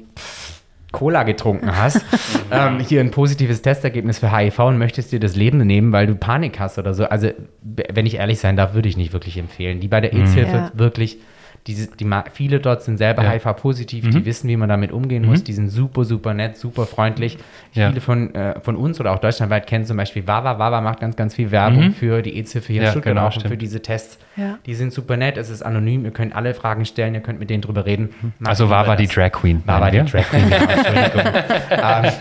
Cola 0.91 1.23
getrunken 1.23 1.75
hast, 1.75 2.01
ähm, 2.51 2.79
hier 2.79 3.01
ein 3.01 3.11
positives 3.11 3.61
Testergebnis 3.61 4.19
für 4.19 4.35
HIV 4.35 4.59
und 4.59 4.77
möchtest 4.77 5.11
dir 5.11 5.19
das 5.19 5.35
Leben 5.35 5.57
nehmen, 5.57 5.91
weil 5.91 6.07
du 6.07 6.15
Panik 6.15 6.59
hast 6.59 6.77
oder 6.77 6.93
so. 6.93 7.05
Also, 7.05 7.31
wenn 7.61 8.05
ich 8.05 8.15
ehrlich 8.15 8.39
sein 8.39 8.55
darf, 8.55 8.73
würde 8.73 8.87
ich 8.89 8.95
nicht 8.97 9.11
wirklich 9.11 9.37
empfehlen. 9.37 9.79
Die 9.79 9.87
bei 9.87 10.01
der 10.01 10.13
AIDS-Hilfe 10.13 10.55
Ja. 10.55 10.71
wirklich, 10.75 11.17
die, 11.65 12.05
ma- 12.05 12.23
viele 12.31 12.59
dort 12.59 12.83
sind 12.83 12.97
selber 12.97 13.23
Ja. 13.23 13.31
HIV-positiv, 13.31 14.09
die 14.09 14.25
wissen, 14.25 14.47
wie 14.47 14.55
man 14.57 14.69
damit 14.69 14.91
umgehen 14.91 15.25
muss, 15.25 15.43
die 15.43 15.53
sind 15.53 15.69
super, 15.69 16.05
super 16.05 16.33
nett, 16.33 16.57
super 16.57 16.85
freundlich. 16.85 17.37
Ja. 17.73 17.89
Viele 17.89 17.99
von, 18.01 18.33
äh, 18.35 18.59
von 18.61 18.75
uns 18.75 18.99
oder 18.99 19.11
auch 19.13 19.19
deutschlandweit 19.19 19.67
kennen 19.67 19.83
zum 19.85 19.97
Beispiel 19.97 20.25
Wawa. 20.27 20.59
Wawa 20.59 20.79
macht 20.81 20.99
ganz, 21.01 21.15
ganz 21.15 21.35
viel 21.35 21.51
Werbung 21.51 21.91
für 21.91 22.21
die 22.21 22.35
AIDS-Hilfe 22.37 22.67
hier 22.73 22.81
in 22.81 22.85
Ja, 22.85 22.91
Stuttgart 22.91 23.15
genau, 23.15 23.27
auch 23.27 23.35
und 23.35 23.47
für 23.47 23.57
diese 23.57 23.81
Tests. 23.81 24.17
Ja. 24.37 24.59
Die 24.67 24.75
sind 24.75 24.93
super 24.93 25.17
nett, 25.17 25.35
es 25.37 25.49
ist 25.49 25.63
anonym, 25.63 26.05
ihr 26.05 26.11
könnt 26.11 26.35
alle 26.35 26.53
Fragen 26.53 26.85
stellen, 26.85 27.15
ihr 27.15 27.21
könnt 27.21 27.39
mit 27.39 27.49
denen 27.49 27.61
drüber 27.61 27.85
reden. 27.87 28.09
Macht 28.39 28.49
Also 28.51 28.65
lieber 28.65 28.75
war 28.75 28.87
war 28.87 28.95
die. 28.95 29.07
Drag 29.07 29.31
Queen. 29.31 29.63
War 29.65 29.81
war 29.81 29.89
die? 29.91 29.97
Drag 29.99 30.23
Queen, 30.29 30.47
genau, 30.49 30.71
Entschuldigung. 30.71 31.33
ähm, 31.71 32.11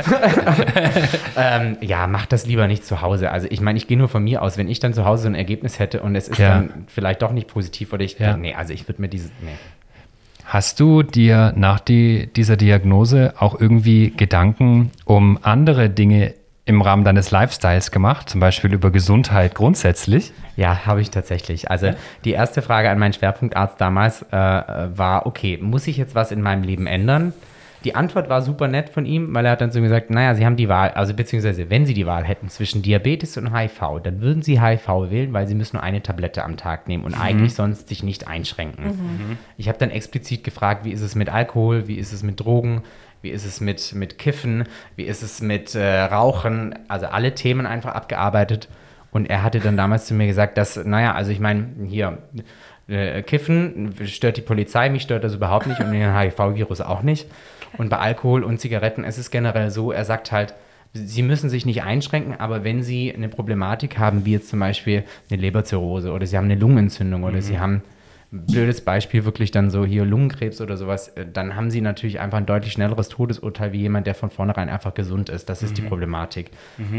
ähm, 1.36 1.76
ja, 1.82 2.06
macht 2.06 2.32
das 2.32 2.46
lieber 2.46 2.66
nicht 2.68 2.84
zu 2.84 3.02
Hause. 3.02 3.30
Also 3.30 3.46
ich 3.50 3.60
meine, 3.60 3.76
ich 3.76 3.86
gehe 3.86 3.98
nur 3.98 4.08
von 4.08 4.24
mir 4.24 4.42
aus. 4.42 4.56
Wenn 4.58 4.68
ich 4.68 4.80
dann 4.80 4.94
zu 4.94 5.04
Hause 5.04 5.24
so 5.24 5.28
ein 5.28 5.34
Ergebnis 5.34 5.78
hätte 5.78 6.00
und 6.00 6.14
es 6.16 6.28
ist 6.28 6.38
Ja. 6.38 6.48
dann 6.56 6.84
vielleicht 6.86 7.22
doch 7.22 7.32
nicht 7.32 7.48
positiv 7.48 7.92
oder 7.92 8.04
ich, 8.04 8.18
Ja. 8.18 8.36
nee, 8.36 8.54
also 8.54 8.72
ich 8.72 8.88
würde 8.88 9.02
mir 9.02 9.08
diese, 9.08 9.28
nee. 9.42 9.50
Hast 10.44 10.78
du 10.78 11.02
dir 11.02 11.52
nach 11.56 11.80
die, 11.80 12.28
dieser 12.34 12.56
Diagnose 12.56 13.34
auch 13.38 13.60
irgendwie 13.60 14.12
Gedanken 14.16 14.92
um 15.04 15.38
andere 15.42 15.90
Dinge 15.90 16.34
im 16.66 16.82
Rahmen 16.82 17.04
deines 17.04 17.30
Lifestyles 17.30 17.92
gemacht, 17.92 18.28
zum 18.28 18.40
Beispiel 18.40 18.74
über 18.74 18.90
Gesundheit 18.90 19.54
grundsätzlich? 19.54 20.32
Ja, 20.56 20.84
habe 20.84 21.00
ich 21.00 21.10
tatsächlich. 21.10 21.70
Also 21.70 21.92
die 22.24 22.32
erste 22.32 22.60
Frage 22.60 22.90
an 22.90 22.98
meinen 22.98 23.12
Schwerpunktarzt 23.12 23.80
damals 23.80 24.22
äh, 24.22 24.34
war, 24.34 25.26
okay, 25.26 25.58
muss 25.62 25.86
ich 25.86 25.96
jetzt 25.96 26.16
was 26.16 26.32
in 26.32 26.42
meinem 26.42 26.64
Leben 26.64 26.88
ändern? 26.88 27.32
Die 27.84 27.94
Antwort 27.94 28.28
war 28.28 28.42
super 28.42 28.66
nett 28.66 28.88
von 28.88 29.06
ihm, 29.06 29.32
weil 29.32 29.44
er 29.44 29.52
hat 29.52 29.60
dann 29.60 29.70
zu 29.70 29.78
mir 29.78 29.84
gesagt, 29.84 30.10
naja, 30.10 30.34
Sie 30.34 30.44
haben 30.44 30.56
die 30.56 30.68
Wahl, 30.68 30.90
also 30.90 31.14
beziehungsweise 31.14 31.70
wenn 31.70 31.86
Sie 31.86 31.94
die 31.94 32.04
Wahl 32.04 32.24
hätten 32.24 32.48
zwischen 32.48 32.82
Diabetes 32.82 33.36
und 33.36 33.56
HIV, 33.56 34.00
dann 34.02 34.20
würden 34.20 34.42
Sie 34.42 34.60
HIV 34.60 34.88
wählen, 35.10 35.32
weil 35.32 35.46
Sie 35.46 35.54
müssen 35.54 35.76
nur 35.76 35.84
eine 35.84 36.02
Tablette 36.02 36.42
am 36.42 36.56
Tag 36.56 36.88
nehmen 36.88 37.04
und 37.04 37.14
eigentlich 37.14 37.54
sonst 37.54 37.88
sich 37.88 38.02
nicht 38.02 38.26
einschränken. 38.26 39.38
Ich 39.56 39.68
habe 39.68 39.78
dann 39.78 39.90
explizit 39.90 40.42
gefragt, 40.42 40.84
wie 40.84 40.90
ist 40.90 41.02
es 41.02 41.14
mit 41.14 41.28
Alkohol, 41.28 41.86
wie 41.86 41.94
ist 41.94 42.12
es 42.12 42.24
mit 42.24 42.40
Drogen, 42.40 42.82
wie 43.27 43.31
ist 43.31 43.45
es 43.45 43.61
mit, 43.61 43.93
mit 43.93 44.18
Kiffen, 44.18 44.64
wie 44.95 45.03
ist 45.03 45.20
es 45.20 45.43
mit 45.43 45.74
äh, 45.74 46.03
Rauchen, 46.03 46.79
also 46.87 47.07
alle 47.07 47.35
Themen 47.35 47.66
einfach 47.66 47.93
abgearbeitet. 47.93 48.68
Und 49.11 49.29
er 49.29 49.43
hatte 49.43 49.59
dann 49.59 49.77
damals 49.77 50.07
zu 50.07 50.14
mir 50.14 50.29
gesagt, 50.29 50.57
dass, 50.57 50.77
naja, 50.77 51.12
also 51.12 51.33
ich 51.33 51.41
meine, 51.41 51.66
hier, 51.89 52.18
äh, 52.87 53.22
Kiffen 53.22 53.97
stört 54.05 54.37
die 54.37 54.43
Polizei, 54.43 54.91
mich 54.91 55.03
stört 55.03 55.24
das 55.24 55.35
überhaupt 55.35 55.66
nicht 55.66 55.81
und 55.81 55.91
den 55.91 56.16
HIV-Virus 56.18 56.81
auch 56.81 57.03
nicht. 57.03 57.27
Und 57.79 57.89
bei 57.89 57.99
Alkohol 57.99 58.45
und 58.45 58.61
Zigaretten 58.61 59.03
ist 59.03 59.18
es 59.18 59.33
generell 59.33 59.70
so, 59.70 59.91
er 59.91 60.05
sagt 60.05 60.31
halt, 60.31 60.55
Sie 60.93 61.22
müssen 61.22 61.51
sich 61.51 61.66
nicht 61.66 61.83
einschränken, 61.83 62.39
aber 62.39 62.62
wenn 62.62 62.85
Sie 62.85 63.12
eine 63.12 63.29
Problematik 63.29 63.99
haben, 63.99 64.24
wie 64.24 64.33
jetzt 64.33 64.49
zum 64.49 64.61
Beispiel 64.61 65.03
eine 65.29 65.41
Leberzirrhose 65.41 66.12
oder 66.12 66.27
Sie 66.27 66.37
haben 66.37 66.45
eine 66.45 66.55
Lungenentzündung 66.55 67.24
oder 67.24 67.43
Sie 67.43 67.59
haben 67.59 67.83
blödes 68.31 68.81
Beispiel, 68.81 69.24
wirklich 69.24 69.51
dann 69.51 69.70
so 69.70 69.85
hier 69.85 70.05
Lungenkrebs 70.05 70.61
oder 70.61 70.77
sowas, 70.77 71.09
äh, 71.09 71.27
dann 71.33 71.57
haben 71.57 71.70
sie 71.70 71.81
natürlich 71.81 72.20
einfach 72.20 72.39
ein 72.39 72.47
deutlich 72.47 72.72
schnelleres 72.72 73.09
Todesurteil 73.09 73.72
wie 73.72 73.81
jemand, 73.81 74.07
der 74.07 74.14
von 74.14 74.31
vornherein 74.31 74.68
einfach 74.68 74.95
gesund 74.95 75.29
ist. 75.29 75.49
Das 75.49 75.62
ist 75.62 75.79
die 75.79 75.83
Problematik. 75.83 76.51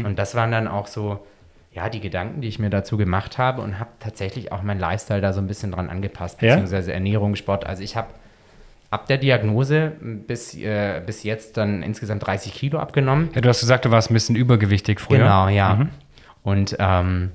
Und 0.04 0.18
das 0.18 0.34
waren 0.34 0.50
dann 0.50 0.68
auch 0.68 0.86
so, 0.86 1.24
ja, 1.72 1.88
die 1.90 2.00
Gedanken, 2.00 2.40
die 2.40 2.48
ich 2.48 2.58
mir 2.58 2.70
dazu 2.70 2.96
gemacht 2.96 3.38
habe 3.38 3.62
und 3.62 3.78
habe 3.78 3.90
tatsächlich 4.00 4.52
auch 4.52 4.62
meinen 4.62 4.80
Lifestyle 4.80 5.20
da 5.20 5.32
so 5.32 5.40
ein 5.40 5.46
bisschen 5.46 5.70
dran 5.72 5.90
angepasst, 5.90 6.40
Ja? 6.42 6.50
beziehungsweise 6.54 6.92
Ernährung, 6.92 7.36
Sport. 7.36 7.66
Also 7.66 7.82
ich 7.82 7.94
habe 7.94 8.08
ab 8.90 9.06
der 9.06 9.18
Diagnose 9.18 9.92
bis, 10.26 10.56
äh, 10.56 11.02
bis 11.04 11.22
jetzt 11.22 11.56
dann 11.56 11.82
insgesamt 11.82 12.26
30 12.26 12.54
Kilo 12.54 12.78
abgenommen. 12.78 13.28
Ja, 13.34 13.42
du 13.42 13.48
hast 13.48 13.60
gesagt, 13.60 13.84
du 13.84 13.90
warst 13.90 14.10
ein 14.10 14.14
bisschen 14.14 14.34
übergewichtig 14.34 14.98
früher. 14.98 15.18
Genau, 15.18 15.48
ja. 15.48 15.86
Und 16.42 16.76
ähm, 16.78 17.32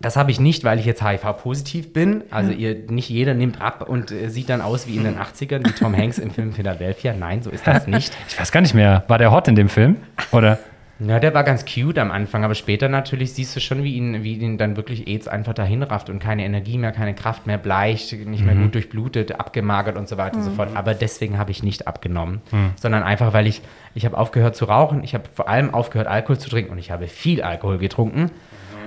das 0.00 0.16
habe 0.16 0.30
ich 0.30 0.40
nicht, 0.40 0.64
weil 0.64 0.78
ich 0.78 0.86
jetzt 0.86 1.04
HIV-positiv 1.04 1.92
bin. 1.92 2.24
Also 2.30 2.52
ihr, 2.52 2.74
nicht 2.88 3.10
jeder 3.10 3.34
nimmt 3.34 3.60
ab 3.60 3.86
und 3.86 4.10
äh, 4.10 4.30
sieht 4.30 4.48
dann 4.48 4.62
aus 4.62 4.86
wie 4.86 4.96
in 4.96 5.04
den 5.04 5.18
80ern, 5.18 5.66
wie 5.66 5.72
Tom 5.72 5.94
Hanks 5.96 6.18
im 6.18 6.30
Film 6.30 6.52
Philadelphia. 6.54 7.12
Nein, 7.12 7.42
so 7.42 7.50
ist 7.50 7.66
das 7.66 7.86
nicht. 7.86 8.16
Ich 8.28 8.40
weiß 8.40 8.50
gar 8.50 8.62
nicht 8.62 8.74
mehr. 8.74 9.04
War 9.08 9.18
der 9.18 9.30
hot 9.30 9.46
in 9.46 9.56
dem 9.56 9.68
Film? 9.68 9.96
Oder? 10.32 10.58
Ja, 11.00 11.18
der 11.18 11.32
war 11.32 11.44
ganz 11.44 11.64
cute 11.64 11.98
am 11.98 12.10
Anfang, 12.10 12.44
aber 12.44 12.54
später 12.54 12.90
natürlich 12.90 13.32
siehst 13.32 13.56
du 13.56 13.60
schon, 13.60 13.82
wie 13.82 13.94
ihn, 13.94 14.22
wie 14.22 14.34
ihn 14.34 14.58
dann 14.58 14.76
wirklich 14.76 15.08
AIDS 15.08 15.28
einfach 15.28 15.54
dahin 15.54 15.82
rafft 15.82 16.10
und 16.10 16.18
keine 16.18 16.44
Energie 16.44 16.76
mehr, 16.76 16.92
keine 16.92 17.14
Kraft 17.14 17.46
mehr, 17.46 17.56
bleich, 17.56 18.12
nicht 18.12 18.44
mehr 18.44 18.54
gut 18.54 18.74
durchblutet, 18.74 19.40
abgemagert 19.40 19.96
und 19.96 20.08
so 20.08 20.18
weiter 20.18 20.36
und 20.36 20.42
so 20.42 20.50
fort. 20.50 20.70
Aber 20.74 20.92
deswegen 20.92 21.38
habe 21.38 21.52
ich 21.52 21.62
nicht 21.62 21.86
abgenommen, 21.86 22.42
sondern 22.76 23.02
einfach, 23.02 23.32
weil 23.32 23.46
ich, 23.46 23.62
ich 23.94 24.04
habe 24.04 24.18
aufgehört 24.18 24.56
zu 24.56 24.66
rauchen, 24.66 25.02
ich 25.02 25.14
habe 25.14 25.24
vor 25.32 25.48
allem 25.48 25.72
aufgehört, 25.72 26.06
Alkohol 26.06 26.38
zu 26.38 26.50
trinken 26.50 26.72
und 26.72 26.78
ich 26.78 26.90
habe 26.90 27.06
viel 27.06 27.42
Alkohol 27.42 27.78
getrunken. 27.78 28.30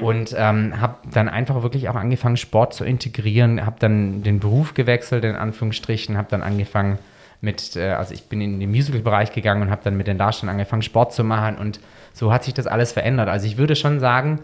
Und 0.04 0.36
ähm, 0.38 0.82
habe 0.82 0.96
dann 1.12 1.30
einfach 1.30 1.64
wirklich 1.64 1.90
auch 1.90 1.96
angefangen, 1.96 2.38
Sport 2.38 2.74
zu 2.74 2.84
integrieren, 2.84 3.66
habe 3.66 3.78
dann 3.80 4.24
den 4.24 4.40
Beruf 4.40 4.74
gewechselt, 4.74 5.24
in 5.24 5.36
Anführungsstrichen, 5.36 6.18
habe 6.18 6.28
dann 6.30 6.42
angefangen 6.42 7.00
mit, 7.42 7.76
äh, 7.76 7.92
also 7.92 8.14
ich 8.14 8.24
bin 8.24 8.42
in 8.42 8.60
den 8.60 8.72
Musical-Bereich 8.72 9.32
gegangen 9.32 9.62
und 9.62 9.70
habe 9.70 9.82
dann 9.84 9.98
mit 9.98 10.08
den 10.08 10.18
Darstellern 10.18 10.56
angefangen, 10.56 10.82
Sport 10.82 11.14
zu 11.14 11.24
machen 11.24 11.58
und 11.58 11.80
so 12.14 12.32
hat 12.32 12.44
sich 12.44 12.54
das 12.54 12.68
alles 12.68 12.92
verändert. 12.94 13.28
Also 13.28 13.48
ich 13.48 13.58
würde 13.58 13.76
schon 13.76 14.00
sagen, 14.00 14.40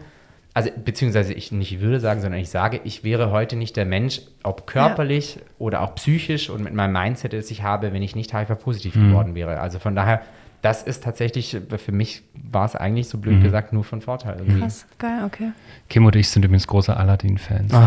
also 0.54 0.70
beziehungsweise 0.84 1.34
ich 1.34 1.52
nicht 1.52 1.80
würde 1.80 2.00
sagen, 2.00 2.22
sondern 2.22 2.42
ich 2.42 2.50
sage, 2.50 2.82
ich 2.84 3.04
wäre 3.04 3.32
heute 3.32 3.56
nicht 3.56 3.78
der 3.78 3.86
Mensch, 3.86 4.22
ob 4.44 4.68
körperlich 4.68 5.36
ja. 5.36 5.42
oder 5.60 5.82
auch 5.82 5.96
psychisch 5.96 6.50
und 6.50 6.64
mit 6.64 6.74
meinem 6.74 6.92
Mindset, 6.92 7.34
das 7.34 7.52
ich 7.52 7.64
habe, 7.64 7.94
wenn 7.94 8.02
ich 8.02 8.16
nicht 8.16 8.34
HIV-positiv 8.34 8.96
mhm. 8.96 9.10
geworden 9.10 9.36
wäre. 9.36 9.60
Also 9.60 9.80
von 9.80 9.96
daher 9.96 10.22
das 10.62 10.84
ist 10.84 11.04
tatsächlich, 11.04 11.56
für 11.78 11.92
mich 11.92 12.22
war 12.34 12.66
es 12.66 12.76
eigentlich 12.76 13.08
so 13.08 13.18
blöd 13.18 13.36
mhm. 13.36 13.44
gesagt 13.44 13.72
nur 13.72 13.84
von 13.84 14.02
Vorteil. 14.02 14.38
Irgendwie. 14.40 14.60
Krass, 14.60 14.86
geil, 14.98 15.22
okay. 15.26 15.52
Kim 15.88 16.06
und 16.06 16.16
ich 16.16 16.30
sind 16.30 16.44
übrigens 16.44 16.68
große 16.68 16.96
Aladdin-Fans. 16.96 17.74
Oh, 17.74 17.78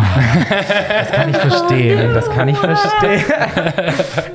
das 0.88 1.12
kann 1.12 1.30
ich 1.30 1.36
verstehen, 1.36 2.14
das 2.14 2.30
kann 2.30 2.48
ich 2.48 2.56
verstehen. 2.56 3.24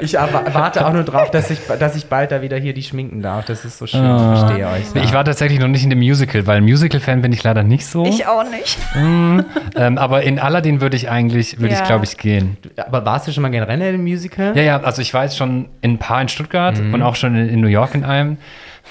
ich 0.01 0.13
warte 0.13 0.85
auch 0.85 0.93
nur 0.93 1.03
drauf, 1.03 1.31
dass 1.31 1.49
ich, 1.49 1.59
dass 1.79 1.95
ich 1.95 2.05
bald 2.05 2.31
da 2.31 2.41
wieder 2.41 2.57
hier 2.57 2.73
die 2.73 2.83
schminken 2.83 3.21
darf. 3.21 3.45
Das 3.45 3.65
ist 3.65 3.79
so 3.79 3.87
schön, 3.87 4.05
oh. 4.05 4.33
ich 4.33 4.39
verstehe 4.39 4.67
euch. 4.67 4.93
Ja. 4.93 5.03
Ich 5.03 5.13
war 5.13 5.25
tatsächlich 5.25 5.59
noch 5.59 5.67
nicht 5.67 5.83
in 5.83 5.89
dem 5.89 5.99
Musical, 5.99 6.45
weil 6.45 6.61
Musical-Fan 6.61 7.21
bin 7.21 7.31
ich 7.31 7.43
leider 7.43 7.63
nicht 7.63 7.87
so. 7.87 8.05
Ich 8.05 8.27
auch 8.27 8.43
nicht. 8.49 8.77
Mm, 8.95 9.39
ähm, 9.75 9.97
aber 9.97 10.23
in 10.23 10.39
Aladdin 10.39 10.79
würde 10.81 10.95
ich 10.95 11.09
eigentlich, 11.09 11.59
würde 11.59 11.73
ja. 11.73 11.81
ich 11.81 11.87
glaube 11.87 12.05
ich 12.05 12.17
gehen. 12.17 12.57
Aber 12.77 13.05
warst 13.05 13.27
du 13.27 13.31
schon 13.31 13.41
mal 13.41 13.49
generell 13.49 13.95
im 13.95 14.03
Musical? 14.03 14.55
Ja, 14.55 14.61
ja, 14.61 14.81
also 14.81 15.01
ich 15.01 15.13
war 15.13 15.23
jetzt 15.23 15.37
schon 15.37 15.69
in 15.81 15.93
ein 15.93 15.97
paar 15.97 16.21
in 16.21 16.27
Stuttgart 16.27 16.79
mhm. 16.79 16.93
und 16.93 17.01
auch 17.01 17.15
schon 17.15 17.35
in, 17.35 17.49
in 17.49 17.61
New 17.61 17.67
York 17.67 17.95
in 17.95 18.03
einem 18.03 18.26
time 18.27 18.37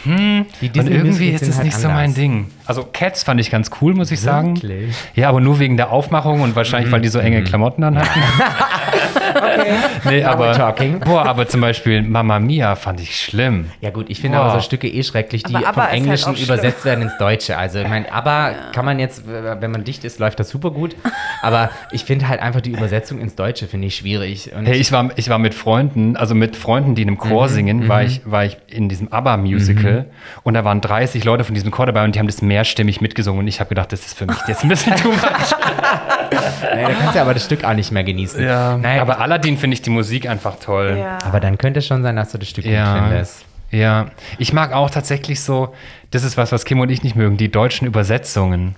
hm, 0.05 0.47
und 0.63 0.89
irgendwie 0.91 1.31
ist 1.31 1.43
es 1.43 1.57
halt 1.57 1.65
nicht 1.67 1.77
anders. 1.77 1.83
so 1.83 1.89
mein 1.89 2.15
Ding. 2.15 2.47
Also 2.67 2.87
Cats 2.91 3.23
fand 3.23 3.41
ich 3.41 3.51
ganz 3.51 3.71
cool, 3.81 3.95
muss 3.95 4.11
ich 4.11 4.21
sagen. 4.21 4.57
Wirklich? 4.57 4.95
Ja, 5.15 5.29
aber 5.29 5.41
nur 5.41 5.59
wegen 5.59 5.77
der 5.77 5.91
Aufmachung 5.91 6.41
und 6.41 6.57
wahrscheinlich, 6.57 6.89
mhm. 6.89 6.95
weil 6.95 7.01
die 7.01 7.09
so 7.09 7.19
enge 7.19 7.41
mhm. 7.41 7.45
Klamotten 7.45 7.83
dann 7.83 7.99
hatten. 7.99 8.21
okay. 9.37 9.73
Nee, 10.05 10.25
aber, 10.25 10.53
talking. 10.53 11.01
Boah, 11.01 11.27
aber 11.27 11.49
zum 11.49 11.61
Beispiel 11.61 12.03
Mamma 12.03 12.39
Mia 12.39 12.77
fand 12.77 13.01
ich 13.01 13.21
schlimm. 13.21 13.71
Ja 13.81 13.91
gut, 13.91 14.07
ich 14.09 14.21
finde 14.21 14.39
aber 14.39 14.53
so 14.55 14.61
Stücke 14.61 14.89
eh 14.89 15.03
schrecklich, 15.03 15.43
die 15.43 15.53
vom 15.53 15.65
halt 15.65 15.93
Englischen 15.93 16.29
halt 16.29 16.41
übersetzt 16.41 16.85
werden 16.85 17.03
ins 17.03 17.17
Deutsche. 17.19 17.57
Also 17.59 17.81
ich 17.81 17.89
meine, 17.89 18.11
aber 18.13 18.31
ja. 18.31 18.57
kann 18.73 18.85
man 18.85 18.99
jetzt, 18.99 19.25
wenn 19.27 19.71
man 19.71 19.85
dicht 19.85 20.05
ist, 20.05 20.19
läuft 20.19 20.41
das 20.41 20.49
super 20.49 20.71
gut. 20.71 20.97
Aber 21.43 21.71
ich 21.93 22.05
finde 22.05 22.29
halt 22.29 22.41
einfach 22.41 22.61
die 22.61 22.73
Übersetzung 22.73 23.19
ins 23.19 23.35
Deutsche 23.35 23.67
finde 23.67 23.89
ich 23.89 23.97
schwierig. 23.97 24.53
Und 24.57 24.67
hey, 24.67 24.77
ich 24.77 24.93
war, 24.93 25.11
ich 25.17 25.29
war 25.29 25.39
mit 25.39 25.55
Freunden, 25.55 26.17
also 26.17 26.35
mit 26.35 26.57
Freunden, 26.57 26.95
die 26.95 27.03
in 27.03 27.09
einem 27.09 27.19
Chor 27.19 27.49
mhm. 27.49 27.53
singen, 27.53 27.89
war, 27.89 28.01
mhm. 28.01 28.07
ich, 28.07 28.21
war 28.25 28.45
ich 28.45 28.57
in 28.69 28.89
diesem 28.89 29.13
ABBA-Musical 29.13 29.77
Musical. 29.77 30.03
Mhm. 30.03 30.07
Und 30.43 30.55
da 30.55 30.65
waren 30.65 30.81
30 30.81 31.25
Leute 31.25 31.45
von 31.45 31.55
diesem 31.55 31.71
Chor 31.71 31.87
dabei 31.87 32.05
und 32.05 32.15
die 32.15 32.19
haben 32.19 32.27
das 32.27 32.43
mehrstimmig 32.57 33.03
mitgesungen. 33.03 33.41
Und 33.41 33.49
ich 33.49 33.61
habe 33.61 33.69
gedacht, 33.69 33.93
das 33.93 34.07
ist 34.07 34.17
für 34.17 34.27
mich 34.27 34.39
jetzt 34.49 34.65
ein 34.65 34.71
bisschen 34.71 34.97
too 34.97 35.11
much. 35.11 35.21
naja, 35.21 36.89
da 36.89 36.95
kannst 36.95 37.15
du 37.15 37.21
aber 37.21 37.35
das 37.35 37.45
Stück 37.45 37.65
auch 37.65 37.75
nicht 37.75 37.93
mehr 37.93 38.03
genießen. 38.03 38.43
Ja, 38.43 38.79
naja, 38.79 39.03
aber 39.03 39.21
Aladdin 39.21 39.59
finde 39.59 39.75
ich 39.75 39.83
die 39.83 39.91
Musik 39.91 40.27
einfach 40.27 40.59
toll. 40.59 40.97
Ja. 40.99 41.19
Aber 41.25 41.41
dann 41.41 41.59
könnte 41.59 41.81
es 41.81 41.87
schon 41.87 42.03
sein, 42.03 42.17
dass 42.17 42.33
du 42.33 42.39
das 42.39 42.49
Stück 42.49 42.65
ja. 42.65 42.95
gut 42.95 43.09
findest. 43.09 43.45
Ja, 43.71 44.07
ich 44.39 44.53
mag 44.53 44.73
auch 44.73 44.91
tatsächlich 44.91 45.41
so, 45.41 45.75
das 46.13 46.23
ist 46.23 46.37
was, 46.37 46.53
was 46.53 46.65
Kim 46.65 46.81
und 46.81 46.89
ich 46.89 47.03
nicht 47.03 47.17
mögen, 47.17 47.37
die 47.37 47.51
deutschen 47.51 47.87
Übersetzungen. 47.87 48.77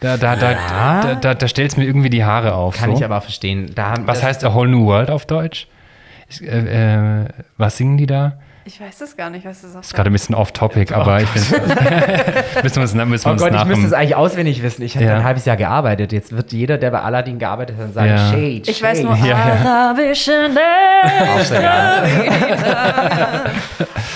Da, 0.00 0.16
da, 0.16 0.36
da, 0.36 0.52
ja. 0.52 1.00
da, 1.02 1.14
da, 1.16 1.34
da 1.34 1.48
stellt 1.48 1.72
es 1.72 1.76
mir 1.76 1.84
irgendwie 1.84 2.08
die 2.08 2.24
Haare 2.24 2.54
auf. 2.54 2.76
Kann 2.76 2.92
so. 2.92 2.96
ich 2.96 3.04
aber 3.04 3.20
verstehen. 3.20 3.72
Da 3.74 3.96
was 4.06 4.22
heißt 4.22 4.44
A 4.44 4.54
Whole 4.54 4.70
New 4.70 4.86
World 4.86 5.10
auf 5.10 5.26
Deutsch? 5.26 5.66
Ich, 6.30 6.42
äh, 6.42 7.24
äh, 7.24 7.24
was 7.56 7.76
singen 7.76 7.98
die 7.98 8.06
da? 8.06 8.38
Ich 8.68 8.78
weiß 8.82 9.00
es 9.00 9.16
gar 9.16 9.30
nicht, 9.30 9.46
was 9.46 9.62
das 9.62 9.74
ist. 9.74 9.94
gerade 9.94 10.10
ein 10.10 10.12
bisschen 10.12 10.34
off-topic, 10.34 10.94
aber 10.94 11.22
ich 11.22 11.28
finde, 11.30 11.62
müssen 12.62 12.76
wir 12.76 12.82
uns, 12.82 12.92
müssen 12.92 13.24
wir 13.24 13.32
oh 13.32 13.36
Gott, 13.36 13.54
ich 13.54 13.64
müsste 13.64 13.86
es 13.86 13.94
eigentlich 13.94 14.14
auswendig 14.14 14.62
wissen. 14.62 14.82
Ich 14.82 14.94
habe 14.94 15.06
ja. 15.06 15.16
ein 15.16 15.24
halbes 15.24 15.46
Jahr 15.46 15.56
gearbeitet. 15.56 16.12
Jetzt 16.12 16.36
wird 16.36 16.52
jeder, 16.52 16.76
der 16.76 16.90
bei 16.90 17.00
Aladdin 17.00 17.38
gearbeitet 17.38 17.78
hat, 17.78 17.94
sagen, 17.94 18.10
ja. 18.10 18.28
Shade, 18.28 18.62
Ich 18.66 18.82
weiß 18.82 19.04
nur, 19.04 19.16
ja, 19.16 19.36
arabische 19.36 20.50
ja. 21.50 22.04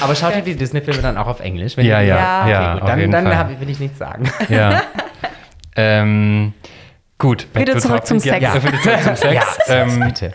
Aber 0.03 0.15
schaut 0.15 0.37
ihr 0.37 0.43
die 0.43 0.55
Disney-Filme 0.55 1.01
dann 1.01 1.17
auch 1.17 1.29
auf 1.29 1.41
Englisch? 1.41 1.75
ja, 1.79 1.83
ja, 1.83 2.03
ja. 2.03 2.49
ja 2.49 2.75
okay, 2.75 3.09
dann, 3.09 3.25
dann 3.25 3.39
hab, 3.39 3.59
will 3.59 3.71
ich 3.71 3.81
nichts 3.81 3.97
sagen. 3.97 4.31
Ja. 4.51 4.83
ähm, 5.77 6.53
gut. 7.17 7.51
Bitte 7.55 7.79
zurück 7.79 8.05
zum 8.05 8.21
Sex. 8.21 8.43
Ja, 8.43 8.53
bitte 8.53 8.79
zurück 8.83 9.03
zum 9.03 9.17
Sex. 9.17 9.59
ähm, 9.69 10.01
bitte. 10.01 10.35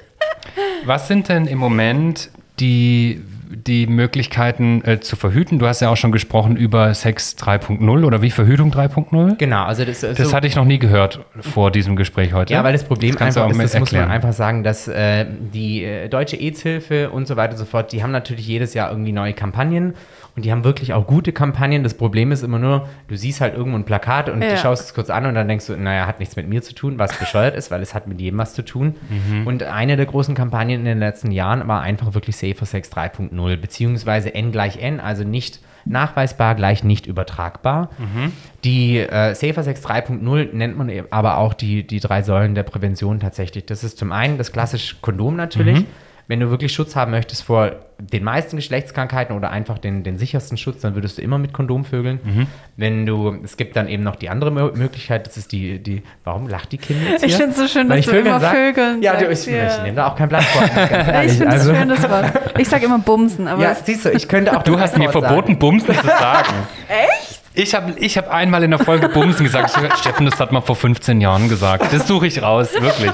Was 0.85 1.07
sind 1.07 1.29
denn 1.29 1.45
im 1.45 1.59
Moment 1.59 2.31
die 2.59 3.21
die 3.49 3.87
Möglichkeiten 3.87 4.83
äh, 4.85 4.99
zu 4.99 5.15
verhüten. 5.15 5.59
Du 5.59 5.67
hast 5.67 5.81
ja 5.81 5.89
auch 5.89 5.97
schon 5.97 6.11
gesprochen 6.11 6.55
über 6.57 6.93
Sex 6.93 7.35
3.0 7.39 8.05
oder 8.05 8.21
wie 8.21 8.29
Verhütung 8.29 8.71
3.0. 8.71 9.37
Genau, 9.37 9.63
also 9.63 9.85
das, 9.85 10.01
das 10.01 10.17
so 10.17 10.33
hatte 10.33 10.47
ich 10.47 10.55
noch 10.55 10.65
nie 10.65 10.79
gehört 10.79 11.21
vor 11.39 11.71
diesem 11.71 11.95
Gespräch 11.95 12.33
heute. 12.33 12.53
Ja, 12.53 12.63
weil 12.63 12.73
das 12.73 12.83
Problem 12.83 13.13
das 13.13 13.21
einfach 13.21 13.49
ist, 13.49 13.59
das 13.61 13.73
erklären. 13.73 14.03
muss 14.03 14.07
man 14.07 14.15
einfach 14.15 14.33
sagen, 14.33 14.63
dass 14.63 14.87
äh, 14.87 15.25
die 15.53 15.83
äh, 15.83 16.09
deutsche 16.09 16.37
AIDS-Hilfe 16.37 17.09
und 17.09 17.27
so 17.27 17.35
weiter 17.35 17.53
und 17.53 17.59
so 17.59 17.65
fort, 17.65 17.91
die 17.91 18.03
haben 18.03 18.11
natürlich 18.11 18.47
jedes 18.47 18.73
Jahr 18.73 18.91
irgendwie 18.91 19.11
neue 19.11 19.33
Kampagnen 19.33 19.93
und 20.37 20.45
die 20.45 20.51
haben 20.51 20.63
wirklich 20.63 20.93
auch 20.93 21.07
gute 21.07 21.33
Kampagnen. 21.33 21.81
Das 21.81 21.95
Problem 21.95 22.31
ist 22.31 22.43
immer 22.43 22.59
nur, 22.59 22.87
du 23.07 23.17
siehst 23.17 23.41
halt 23.41 23.55
irgendwo 23.55 23.75
ein 23.75 23.85
Plakat 23.85 24.29
und 24.29 24.43
ja. 24.43 24.51
du 24.51 24.57
schaust 24.57 24.85
es 24.85 24.93
kurz 24.93 25.09
an 25.09 25.25
und 25.25 25.33
dann 25.33 25.47
denkst 25.47 25.65
du, 25.65 25.75
naja, 25.75 26.05
hat 26.05 26.19
nichts 26.19 26.35
mit 26.35 26.47
mir 26.47 26.61
zu 26.61 26.75
tun, 26.75 26.99
was 26.99 27.17
bescheuert 27.17 27.55
ist, 27.55 27.71
weil 27.71 27.81
es 27.81 27.95
hat 27.95 28.07
mit 28.07 28.21
jedem 28.21 28.37
was 28.37 28.53
zu 28.53 28.63
tun. 28.63 28.95
Mhm. 29.09 29.47
Und 29.47 29.63
eine 29.63 29.97
der 29.97 30.05
großen 30.05 30.35
Kampagnen 30.35 30.81
in 30.81 30.85
den 30.85 30.99
letzten 30.99 31.31
Jahren 31.31 31.67
war 31.67 31.81
einfach 31.81 32.13
wirklich 32.13 32.37
Safer 32.37 32.67
Sex 32.67 32.91
3.0, 32.91 33.57
beziehungsweise 33.57 34.35
N 34.35 34.51
gleich 34.51 34.77
N, 34.77 34.99
also 34.99 35.23
nicht 35.23 35.59
nachweisbar 35.85 36.53
gleich 36.53 36.83
nicht 36.83 37.07
übertragbar. 37.07 37.89
Mhm. 37.97 38.31
Die 38.63 38.99
äh, 38.99 39.33
Safer 39.33 39.63
Sex 39.63 39.83
3.0 39.87 40.53
nennt 40.53 40.77
man 40.77 40.91
aber 41.09 41.37
auch 41.37 41.55
die, 41.55 41.87
die 41.87 41.99
drei 41.99 42.21
Säulen 42.21 42.53
der 42.53 42.63
Prävention 42.63 43.19
tatsächlich. 43.19 43.65
Das 43.65 43.83
ist 43.83 43.97
zum 43.97 44.11
einen 44.11 44.37
das 44.37 44.51
klassische 44.51 44.97
Kondom 45.01 45.35
natürlich. 45.35 45.79
Mhm 45.79 45.85
wenn 46.27 46.39
du 46.39 46.49
wirklich 46.49 46.73
Schutz 46.73 46.95
haben 46.95 47.11
möchtest 47.11 47.43
vor 47.43 47.71
den 47.99 48.23
meisten 48.23 48.57
Geschlechtskrankheiten 48.57 49.35
oder 49.35 49.49
einfach 49.49 49.79
den, 49.79 50.03
den 50.03 50.17
sichersten 50.17 50.57
Schutz, 50.57 50.81
dann 50.81 50.93
würdest 50.93 51.17
du 51.17 51.21
immer 51.21 51.37
mit 51.37 51.53
Kondom 51.53 51.83
vögeln. 51.83 52.19
Mhm. 52.23 52.47
Wenn 52.75 53.05
du, 53.05 53.39
es 53.43 53.57
gibt 53.57 53.75
dann 53.75 53.87
eben 53.87 54.03
noch 54.03 54.15
die 54.15 54.29
andere 54.29 54.51
Möglichkeit, 54.51 55.25
das 55.25 55.37
ist 55.37 55.51
die, 55.51 55.79
die 55.79 56.03
warum 56.23 56.47
lacht 56.47 56.71
die 56.73 56.77
Kinder 56.77 57.09
jetzt 57.09 57.21
hier? 57.21 57.29
Ich 57.29 57.35
finde 57.35 57.51
es 57.51 57.57
so 57.57 57.67
schön, 57.67 57.89
Weil 57.89 58.01
dass 58.01 58.05
du 58.07 58.19
immer 58.19 58.39
sag, 58.39 58.55
Vögeln 58.55 59.01
Ja, 59.01 59.15
du, 59.15 59.29
ich, 59.31 59.45
ja. 59.47 59.67
ich 59.67 59.83
nehme 59.83 59.95
da 59.95 60.07
auch 60.11 60.15
kein 60.15 60.29
Blatt 60.29 60.43
vor. 60.43 60.63
ich 61.23 61.31
finde 61.31 61.49
also. 61.49 61.71
das 61.71 61.79
schön, 61.79 61.89
das 61.89 62.09
Wort. 62.09 62.59
Ich 62.59 62.67
sage 62.67 62.85
immer 62.85 62.99
Bumsen. 62.99 63.47
Aber 63.47 63.63
ja, 63.63 63.73
siehst 63.73 64.05
du, 64.05 64.11
ich 64.11 64.27
könnte 64.27 64.55
auch 64.55 64.63
Du 64.63 64.79
hast 64.79 64.97
mir 64.97 65.09
verboten, 65.09 65.53
sagen. 65.53 65.59
Bumsen 65.59 65.95
zu 65.95 66.07
sagen. 66.07 66.53
Echt? 66.87 67.26
Ich 67.57 67.73
habe 67.73 67.93
ich 67.97 68.17
hab 68.19 68.31
einmal 68.31 68.63
in 68.63 68.69
der 68.69 68.79
Folge 68.79 69.09
Bumsen 69.09 69.43
gesagt. 69.43 69.71
Steffen, 69.97 70.27
das 70.27 70.39
hat 70.39 70.51
man 70.51 70.61
vor 70.61 70.75
15 70.75 71.19
Jahren 71.19 71.49
gesagt. 71.49 71.91
Das 71.91 72.07
suche 72.07 72.27
ich 72.27 72.39
raus, 72.43 72.69
wirklich. 72.79 73.11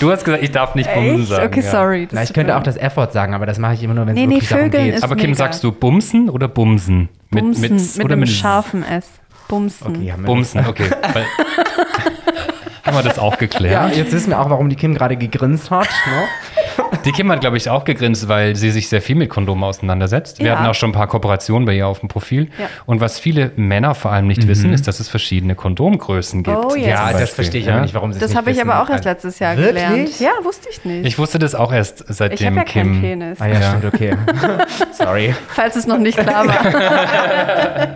Du 0.00 0.10
hast 0.10 0.24
gesagt, 0.24 0.42
ich 0.42 0.50
darf 0.50 0.74
nicht 0.74 0.92
Bumsen 0.92 1.26
sagen. 1.26 1.46
Okay, 1.46 1.60
ja. 1.60 1.70
sorry. 1.70 2.08
Na, 2.10 2.24
ich 2.24 2.32
könnte 2.32 2.56
auch 2.56 2.64
das 2.64 2.76
F-Wort 2.76 3.12
sagen, 3.12 3.32
aber 3.32 3.46
das 3.46 3.58
mache 3.58 3.74
ich 3.74 3.82
immer 3.84 3.94
nur, 3.94 4.06
wenn 4.06 4.16
es 4.16 4.20
nee, 4.20 4.28
wirklich 4.28 4.50
nee, 4.50 4.56
darum 4.56 4.70
geht. 4.70 5.02
Aber 5.04 5.14
Kim, 5.14 5.30
mega. 5.30 5.38
sagst 5.38 5.62
du 5.62 5.70
Bumsen 5.70 6.28
oder 6.30 6.48
Bumsen? 6.48 7.10
Mit, 7.30 7.44
Bumsen, 7.44 7.62
mit, 7.62 7.70
mit, 7.70 8.04
oder 8.04 8.12
einem 8.14 8.20
mit 8.20 8.28
scharfen 8.30 8.82
S. 8.82 9.06
Bumsen. 9.46 9.86
Okay, 9.86 10.14
Bumsen, 10.18 10.66
okay. 10.66 10.90
haben 12.84 12.96
wir 12.96 13.02
das 13.02 13.20
auch 13.20 13.38
geklärt. 13.38 13.72
Ja, 13.72 13.96
jetzt 13.96 14.12
wissen 14.12 14.30
wir 14.30 14.40
auch, 14.40 14.50
warum 14.50 14.68
die 14.68 14.76
Kim 14.76 14.94
gerade 14.94 15.16
gegrinst 15.16 15.70
hat. 15.70 15.88
Ne? 16.06 16.24
Die 17.04 17.12
Kim 17.12 17.30
hat, 17.30 17.40
glaube 17.40 17.56
ich, 17.56 17.68
auch 17.68 17.84
gegrinst, 17.84 18.28
weil 18.28 18.56
sie 18.56 18.70
sich 18.70 18.88
sehr 18.88 19.02
viel 19.02 19.16
mit 19.16 19.30
Kondomen 19.30 19.64
auseinandersetzt. 19.64 20.38
Wir 20.38 20.46
ja. 20.46 20.56
hatten 20.56 20.66
auch 20.66 20.74
schon 20.74 20.90
ein 20.90 20.94
paar 20.94 21.06
Kooperationen 21.06 21.66
bei 21.66 21.74
ihr 21.74 21.86
auf 21.86 22.00
dem 22.00 22.08
Profil. 22.08 22.48
Ja. 22.58 22.66
Und 22.86 23.00
was 23.00 23.18
viele 23.18 23.52
Männer 23.56 23.94
vor 23.94 24.12
allem 24.12 24.26
nicht 24.26 24.44
mhm. 24.44 24.48
wissen, 24.48 24.72
ist, 24.72 24.86
dass 24.86 25.00
es 25.00 25.08
verschiedene 25.08 25.54
Kondomgrößen 25.54 26.42
gibt. 26.42 26.56
Oh, 26.56 26.74
yes. 26.74 26.86
Ja, 26.86 27.12
das 27.12 27.30
verstehe 27.30 27.60
ich 27.60 27.66
ja? 27.66 27.74
aber 27.74 27.82
nicht, 27.82 27.94
warum 27.94 28.12
sie 28.12 28.20
das 28.20 28.30
Das 28.30 28.36
habe 28.36 28.50
ich 28.50 28.60
aber 28.60 28.82
auch 28.82 28.90
erst 28.90 29.04
letztes 29.04 29.38
Jahr 29.38 29.56
Wirklich? 29.56 29.74
gelernt. 29.74 30.20
Ja, 30.20 30.30
wusste 30.42 30.68
ich 30.70 30.84
nicht. 30.84 31.06
Ich 31.06 31.18
wusste 31.18 31.38
das 31.38 31.54
auch 31.54 31.72
erst 31.72 32.04
seitdem 32.08 32.52
ich 32.52 32.56
ja 32.56 32.64
Kim. 32.64 32.82
Keinen 32.82 33.00
Penis. 33.00 33.40
Ah 33.40 33.46
ja, 33.46 33.78
stimmt, 33.78 33.94
okay. 33.94 34.16
Sorry. 34.92 35.34
Falls 35.48 35.76
es 35.76 35.86
noch 35.86 35.98
nicht 35.98 36.18
klar 36.18 36.46
war. 36.46 36.60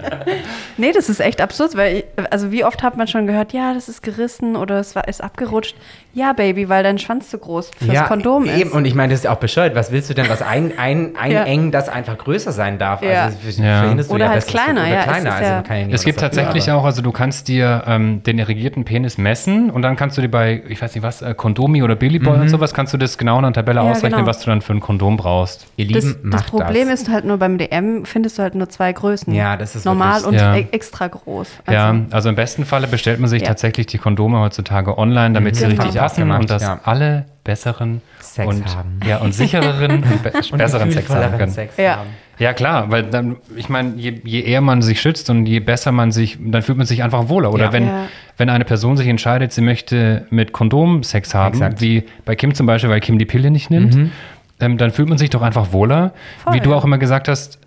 nee, 0.76 0.92
das 0.92 1.08
ist 1.08 1.20
echt 1.20 1.40
absurd, 1.40 1.76
weil 1.76 1.98
ich, 1.98 2.04
also 2.30 2.52
wie 2.52 2.64
oft 2.64 2.82
hat 2.82 2.96
man 2.96 3.08
schon 3.08 3.26
gehört, 3.26 3.52
ja, 3.52 3.74
das 3.74 3.88
ist 3.88 4.02
gerissen 4.02 4.56
oder 4.56 4.78
es 4.78 4.94
war, 4.94 5.08
ist 5.08 5.22
abgerutscht. 5.22 5.76
Ja, 6.12 6.32
Baby, 6.32 6.68
weil 6.68 6.82
dein 6.82 6.98
Schwanz 6.98 7.30
zu 7.30 7.38
groß 7.38 7.70
fürs 7.76 7.92
ja, 7.92 8.04
Kondom 8.04 8.44
ist. 8.44 8.58
Eben. 8.58 8.72
Und 8.74 8.86
ich 8.86 8.94
meine, 8.94 9.12
das 9.12 9.20
ist 9.20 9.26
auch 9.26 9.36
bescheuert. 9.36 9.74
Was 9.74 9.92
willst 9.92 10.10
du 10.10 10.14
denn, 10.14 10.28
was 10.28 10.42
ein, 10.42 10.72
ein, 10.78 11.16
einengen, 11.16 11.66
ja. 11.66 11.70
das 11.70 11.88
einfach 11.88 12.18
größer 12.18 12.52
sein 12.52 12.78
darf? 12.78 13.02
Ja. 13.02 13.24
Also 13.24 13.38
verhindest 13.38 14.10
du 14.10 14.14
oder 14.14 14.26
ja 14.26 14.30
halt 14.32 14.46
kleiner, 14.46 14.82
oder 14.82 14.90
ja. 14.90 15.02
kleiner. 15.02 15.32
Also 15.32 15.74
ja 15.74 15.86
es 15.90 16.04
gibt 16.04 16.20
tatsächlich 16.20 16.70
auch, 16.70 16.84
also 16.84 17.02
du 17.02 17.12
kannst 17.12 17.48
dir 17.48 17.84
ähm, 17.86 18.22
den 18.22 18.38
irrigierten 18.38 18.84
Penis 18.84 19.18
messen 19.18 19.70
und 19.70 19.82
dann 19.82 19.96
kannst 19.96 20.18
du 20.18 20.22
dir 20.22 20.30
bei, 20.30 20.62
ich 20.68 20.80
weiß 20.80 20.94
nicht 20.94 21.04
was, 21.04 21.22
äh, 21.22 21.34
Kondomi 21.34 21.82
oder 21.82 21.96
Billy 21.96 22.18
Boy 22.18 22.36
mhm. 22.36 22.42
und 22.42 22.48
sowas, 22.48 22.74
kannst 22.74 22.92
du 22.92 22.98
das 22.98 23.18
genau 23.18 23.38
in 23.38 23.44
der 23.44 23.52
Tabelle 23.52 23.80
ausrechnen, 23.80 24.20
genau. 24.20 24.26
was 24.26 24.40
du 24.40 24.46
dann 24.46 24.60
für 24.60 24.72
ein 24.72 24.80
Kondom 24.80 25.16
brauchst. 25.16 25.66
Ihr 25.76 25.86
Lieben, 25.86 26.16
das, 26.30 26.42
das 26.42 26.50
Problem 26.50 26.88
das. 26.88 27.02
ist 27.02 27.08
halt 27.10 27.24
nur 27.24 27.38
beim 27.38 27.58
DM 27.58 28.04
findest 28.04 28.38
du 28.38 28.42
halt 28.42 28.54
nur 28.54 28.68
zwei 28.68 28.92
Größen. 28.92 29.32
Ja, 29.34 29.56
das 29.56 29.76
ist 29.76 29.84
normal 29.84 30.22
wirklich, 30.24 30.42
und 30.42 30.54
e 30.56 30.66
extra 30.72 31.08
groß. 31.08 31.48
Also, 31.66 31.72
ja, 31.72 31.96
also 32.10 32.28
im 32.28 32.34
besten 32.34 32.64
Falle 32.64 32.86
bestellt 32.86 33.20
man 33.20 33.28
sich 33.28 33.42
tatsächlich 33.42 33.86
die 33.86 33.98
Kondome 33.98 34.40
heutzutage 34.40 34.98
online, 34.98 35.34
damit 35.34 35.54
mhm. 35.54 35.58
sie 35.58 35.64
richtig 35.66 35.94
passen 35.94 36.30
und 36.30 36.50
das 36.50 36.64
alle 36.84 37.26
besseren 37.44 38.00
Sex 38.20 38.48
und, 38.48 38.76
haben. 38.76 39.00
Ja, 39.06 39.18
und 39.18 39.32
sichereren 39.32 40.02
und, 40.02 40.22
be 40.22 40.32
und 40.50 40.58
besseren 40.58 40.90
Sex 40.90 41.10
haben 41.10 41.38
können. 41.38 41.52
Sex 41.52 41.76
ja. 41.76 41.98
Haben. 41.98 42.10
ja, 42.38 42.54
klar, 42.54 42.90
weil 42.90 43.04
dann, 43.04 43.36
ich 43.54 43.68
meine, 43.68 43.94
je, 43.96 44.20
je, 44.24 44.40
eher 44.40 44.62
man 44.62 44.80
sich 44.80 45.00
schützt 45.00 45.28
und 45.28 45.46
je 45.46 45.60
besser 45.60 45.92
man 45.92 46.10
sich, 46.10 46.38
dann 46.40 46.62
fühlt 46.62 46.78
man 46.78 46.86
sich 46.86 47.02
einfach 47.02 47.28
wohler. 47.28 47.52
Oder 47.52 47.66
ja. 47.66 47.72
wenn, 47.72 47.86
ja. 47.86 48.08
wenn 48.38 48.48
eine 48.48 48.64
Person 48.64 48.96
sich 48.96 49.06
entscheidet, 49.06 49.52
sie 49.52 49.60
möchte 49.60 50.26
mit 50.30 50.52
Kondom 50.52 51.02
Sex 51.02 51.34
haben, 51.34 51.54
Exakt. 51.54 51.80
wie 51.82 52.04
bei 52.24 52.34
Kim 52.34 52.54
zum 52.54 52.66
Beispiel, 52.66 52.90
weil 52.90 53.00
Kim 53.00 53.18
die 53.18 53.26
Pille 53.26 53.50
nicht 53.50 53.70
nimmt, 53.70 53.94
mhm. 53.94 54.12
ähm, 54.60 54.78
dann 54.78 54.90
fühlt 54.90 55.10
man 55.10 55.18
sich 55.18 55.28
doch 55.28 55.42
einfach 55.42 55.72
wohler. 55.72 56.14
Voll, 56.42 56.54
wie 56.54 56.60
du 56.60 56.74
auch 56.74 56.84
immer 56.84 56.98
gesagt 56.98 57.28
hast, 57.28 57.58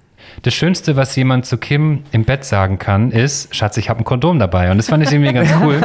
das 0.41 0.53
Schönste, 0.53 0.95
was 0.95 1.15
jemand 1.15 1.45
zu 1.45 1.57
Kim 1.57 2.03
im 2.11 2.23
Bett 2.23 2.43
sagen 2.43 2.77
kann, 2.77 3.11
ist, 3.11 3.55
Schatz, 3.55 3.77
ich 3.77 3.89
habe 3.89 4.01
ein 4.01 4.03
Kondom 4.03 4.39
dabei. 4.39 4.71
Und 4.71 4.77
das 4.77 4.89
fand 4.89 5.03
ich 5.03 5.11
irgendwie 5.11 5.33
ganz 5.33 5.49
cool. 5.61 5.81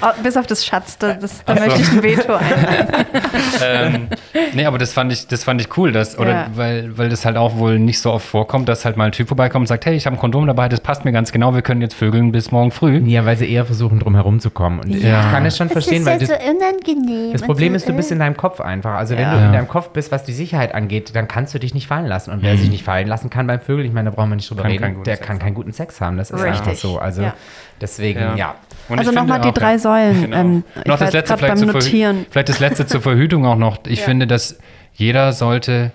Oh, 0.00 0.22
bis 0.22 0.36
auf 0.36 0.46
das 0.46 0.64
Schatz, 0.64 0.96
da, 0.98 1.14
das, 1.14 1.44
da 1.44 1.54
möchte 1.54 1.80
ich 1.82 1.92
ein 1.92 2.02
Veto 2.02 2.34
einlegen. 2.34 2.86
ähm, 3.64 4.08
nee, 4.54 4.64
aber 4.64 4.78
das 4.78 4.92
fand 4.92 5.12
ich, 5.12 5.26
das 5.26 5.44
fand 5.44 5.60
ich 5.60 5.76
cool, 5.76 5.92
dass, 5.92 6.18
oder 6.18 6.30
Ja. 6.30 6.46
weil, 6.54 6.96
weil 6.96 7.08
das 7.08 7.24
halt 7.24 7.36
auch 7.36 7.56
wohl 7.56 7.78
nicht 7.78 8.00
so 8.00 8.12
oft 8.12 8.26
vorkommt, 8.26 8.68
dass 8.68 8.84
halt 8.84 8.96
mal 8.96 9.04
ein 9.06 9.12
Typ 9.12 9.28
vorbeikommt 9.28 9.62
und 9.64 9.66
sagt, 9.66 9.84
hey, 9.86 9.94
ich 9.94 10.06
habe 10.06 10.16
ein 10.16 10.18
Kondom 10.18 10.46
dabei, 10.46 10.68
das 10.68 10.80
passt 10.80 11.04
mir 11.04 11.12
ganz 11.12 11.30
genau, 11.32 11.54
wir 11.54 11.62
können 11.62 11.80
jetzt 11.82 11.94
vögeln 11.94 12.32
bis 12.32 12.50
morgen 12.50 12.70
früh. 12.70 12.98
Ja, 13.04 13.24
weil 13.26 13.36
sie 13.36 13.50
eher 13.50 13.64
versuchen, 13.66 13.98
drum 13.98 14.14
herum 14.14 14.40
zu 14.40 14.50
kommen. 14.50 14.80
Und 14.80 14.90
Ja. 14.90 15.20
ich 15.26 15.30
kann 15.30 15.44
es 15.46 15.56
schon 15.56 15.68
verstehen, 15.68 16.04
weil 16.06 16.18
das 16.18 16.28
das, 16.28 16.38
ist 16.38 16.44
ja 16.46 16.52
so 16.52 16.56
unangenehm. 16.58 17.32
das 17.32 17.42
Problem 17.42 17.74
ist, 17.74 17.88
du 17.88 17.92
bist 17.92 18.10
äh. 18.10 18.14
in 18.14 18.20
deinem 18.20 18.36
Kopf 18.36 18.60
einfach. 18.60 18.94
Also 18.94 19.14
wenn 19.16 19.22
Ja. 19.22 19.34
du 19.34 19.40
Ja. 19.40 19.46
in 19.46 19.52
deinem 19.52 19.68
Kopf 19.68 19.90
bist, 19.90 20.10
was 20.10 20.24
die 20.24 20.32
Sicherheit 20.32 20.74
angeht, 20.74 21.14
dann 21.14 21.28
kannst 21.28 21.54
du 21.54 21.58
dich 21.58 21.74
nicht 21.74 21.86
fallen 21.86 22.06
lassen. 22.06 22.30
Und 22.30 22.42
wer 22.42 22.56
sich 22.56 22.70
nicht 22.70 22.84
fallen 22.84 23.06
lassen 23.08 23.30
kann 23.30 23.46
beim 23.46 23.60
Vögeln, 23.60 23.86
ich 23.86 23.92
meine, 23.92 24.10
da 24.10 24.16
brauchen 24.16 24.30
wir 24.30 24.36
nicht 24.36 24.50
drüber 24.50 24.62
Mhm. 24.64 24.68
Kann 24.68 24.72
keinen 24.78 24.84
reden, 24.84 24.94
guten 24.96 25.04
der 25.04 25.16
Sex 25.16 25.26
kann 25.26 25.34
haben. 25.36 25.42
keinen 25.44 25.54
guten 25.54 25.72
Sex 25.72 26.00
haben. 26.00 26.16
Das 26.16 26.30
ist 26.30 26.42
Richtig. 26.42 26.58
einfach 26.60 26.74
so. 26.74 26.98
Also 26.98 27.22
Ja. 27.22 27.34
deswegen, 27.80 28.36
ja. 28.36 28.54
Und 28.88 28.98
Also 28.98 29.12
nochmal 29.12 29.40
die 29.40 29.48
auch, 29.48 29.54
drei 29.54 29.78
Säulen. 29.78 30.22
Genau. 30.22 30.36
Ähm, 30.36 30.64
noch 30.86 30.98
das 30.98 31.12
letzte 31.12 31.36
vielleicht, 31.38 31.58
Verhü- 31.62 31.72
Notieren. 31.72 32.26
vielleicht 32.30 32.48
das 32.48 32.58
letzte 32.60 32.86
zur 32.86 33.00
Verhütung 33.00 33.46
auch 33.46 33.56
noch. 33.56 33.78
Ich 33.86 33.98
Ja. 34.00 34.04
finde, 34.06 34.26
dass 34.26 34.58
jeder 34.94 35.32
sollte 35.32 35.92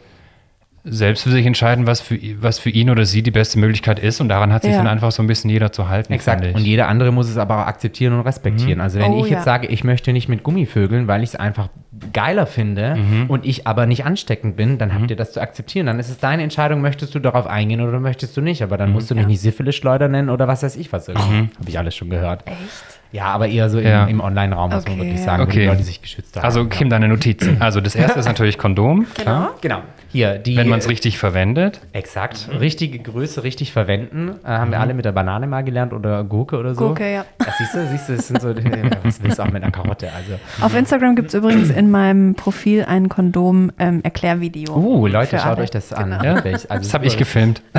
selbst 0.89 1.23
für 1.23 1.29
sich 1.31 1.45
entscheiden, 1.45 1.88
was 1.88 2.01
für, 2.01 2.17
was 2.41 2.59
für 2.59 2.69
ihn 2.69 2.89
oder 2.89 3.05
sie 3.05 3.21
die 3.23 3.31
beste 3.31 3.59
Möglichkeit 3.59 3.99
ist. 3.99 4.21
Und 4.21 4.29
daran 4.29 4.53
hat 4.53 4.63
sich 4.63 4.71
Ja. 4.71 4.77
dann 4.77 4.88
einfach 4.88 5.11
so 5.11 5.21
ein 5.23 5.27
bisschen 5.27 5.49
jeder 5.49 5.71
zu 5.71 5.88
halten. 5.89 6.13
Exakt. 6.13 6.43
Und 6.55 6.61
jeder 6.63 6.88
andere 6.88 7.11
muss 7.11 7.29
es 7.29 7.38
aber 7.38 7.61
auch 7.61 7.67
akzeptieren 7.67 8.13
und 8.13 8.21
respektieren. 8.21 8.81
Also 8.81 8.99
wenn 8.99 9.11
Oh, 9.11 9.23
ich 9.23 9.29
jetzt 9.29 9.39
ja. 9.39 9.43
sage, 9.43 9.67
ich 9.67 9.83
möchte 9.83 10.13
nicht 10.13 10.29
mit 10.29 10.43
Gummivögeln, 10.43 11.07
weil 11.07 11.23
ich 11.23 11.29
es 11.29 11.35
einfach 11.35 11.69
geiler 12.13 12.45
finde 12.45 12.95
Mhm. 12.95 13.25
und 13.29 13.45
ich 13.45 13.65
aber 13.67 13.85
nicht 13.88 14.05
ansteckend 14.05 14.55
bin, 14.55 14.77
dann 14.77 14.93
habt 14.93 15.09
ihr 15.09 15.15
das 15.17 15.31
zu 15.33 15.41
akzeptieren. 15.41 15.88
Dann 15.88 15.99
ist 15.99 16.09
es 16.09 16.19
deine 16.19 16.43
Entscheidung, 16.43 16.81
möchtest 16.81 17.15
du 17.15 17.19
darauf 17.19 17.47
eingehen 17.47 17.81
oder 17.81 17.99
möchtest 17.99 18.38
du 18.38 18.41
nicht. 18.41 18.61
Aber 18.61 18.75
Mhm. 18.75 18.79
dann 18.79 18.91
musst 18.91 19.09
du 19.09 19.15
mich 19.15 19.25
nicht 19.27 19.41
Syphilis-Schleuder 19.41 20.07
nennen 20.07 20.29
oder 20.29 20.47
was 20.47 20.63
weiß 20.63 20.75
ich 20.75 20.93
was. 20.93 21.07
Habe 21.07 21.49
ich 21.67 21.77
alles 21.79 21.95
schon 21.95 22.09
gehört. 22.09 22.43
Echt? 22.45 22.97
Ja, 23.12 23.26
aber 23.26 23.47
eher 23.47 23.70
so 23.70 23.80
im, 23.80 23.88
Ja. 23.88 24.05
im 24.05 24.20
Online-Raum, 24.20 24.72
muss 24.72 24.84
man 24.86 24.93
Okay, 24.93 25.01
wirklich 25.01 25.20
ja. 25.20 25.26
sagen, 25.26 25.43
wo 25.43 25.45
die 25.51 25.58
Okay. 25.60 25.66
Leute 25.68 25.84
sich 25.84 26.01
geschützt 26.01 26.36
haben. 26.36 26.43
Also, 26.45 26.66
Kim, 26.66 26.89
deine 26.89 27.08
Notizen. 27.08 27.58
Also, 27.62 27.82
das 27.82 27.95
erste 27.95 28.20
ist 28.20 28.26
natürlich 28.26 28.58
Kondom. 28.58 29.05
Klar. 29.16 29.53
Genau. 29.62 29.80
Hier, 30.10 30.38
die. 30.38 30.55
Wenn 30.55 30.70
man 30.70 30.80
es 30.80 30.88
richtig 30.89 31.18
verwendet. 31.18 31.82
Exakt. 31.91 32.47
Richtige 32.60 32.97
Größe 32.99 33.43
richtig 33.43 33.74
verwenden. 33.74 34.32
Äh, 34.45 34.47
haben 34.47 34.72
wir 34.72 34.80
alle 34.80 34.93
mit 34.93 35.03
der 35.05 35.12
Banane 35.12 35.47
mal 35.47 35.64
gelernt 35.64 35.91
oder 35.93 36.24
Gurke 36.24 36.58
oder 36.58 36.74
so. 36.76 36.88
Gurke, 36.88 37.12
ja. 37.12 37.26
Das 37.39 37.58
siehst 37.58 37.74
du, 37.76 37.88
siehst 37.88 38.10
du, 38.10 38.16
das 38.16 38.28
sind 38.28 38.41
so, 38.41 38.49
was 39.03 39.22
willst 39.22 39.38
du 39.39 39.43
auch 39.43 39.51
mit 39.51 39.64
einer 39.64 39.72
Karotte? 39.72 40.10
Also, 40.16 40.39
Auf 40.62 40.74
Instagram 40.76 41.16
gibt 41.18 41.28
es 41.30 41.34
übrigens 41.34 41.70
in 41.70 41.91
meinem 41.91 42.36
Profil 42.36 42.86
ein 42.88 43.10
Kondom-Erklärvideo. 43.10 44.74
uh, 44.76 45.08
Leute, 45.08 45.38
schaut 45.38 45.45
alle. 45.47 45.62
euch 45.64 45.72
das 45.72 45.91
an. 45.93 46.12
Genau. 46.12 46.24
Ja, 46.24 46.36
Wirklich, 46.36 46.72
also 46.72 46.84
das 46.84 46.93
habe 46.93 47.05
ich 47.05 47.18
gefilmt. 47.18 47.62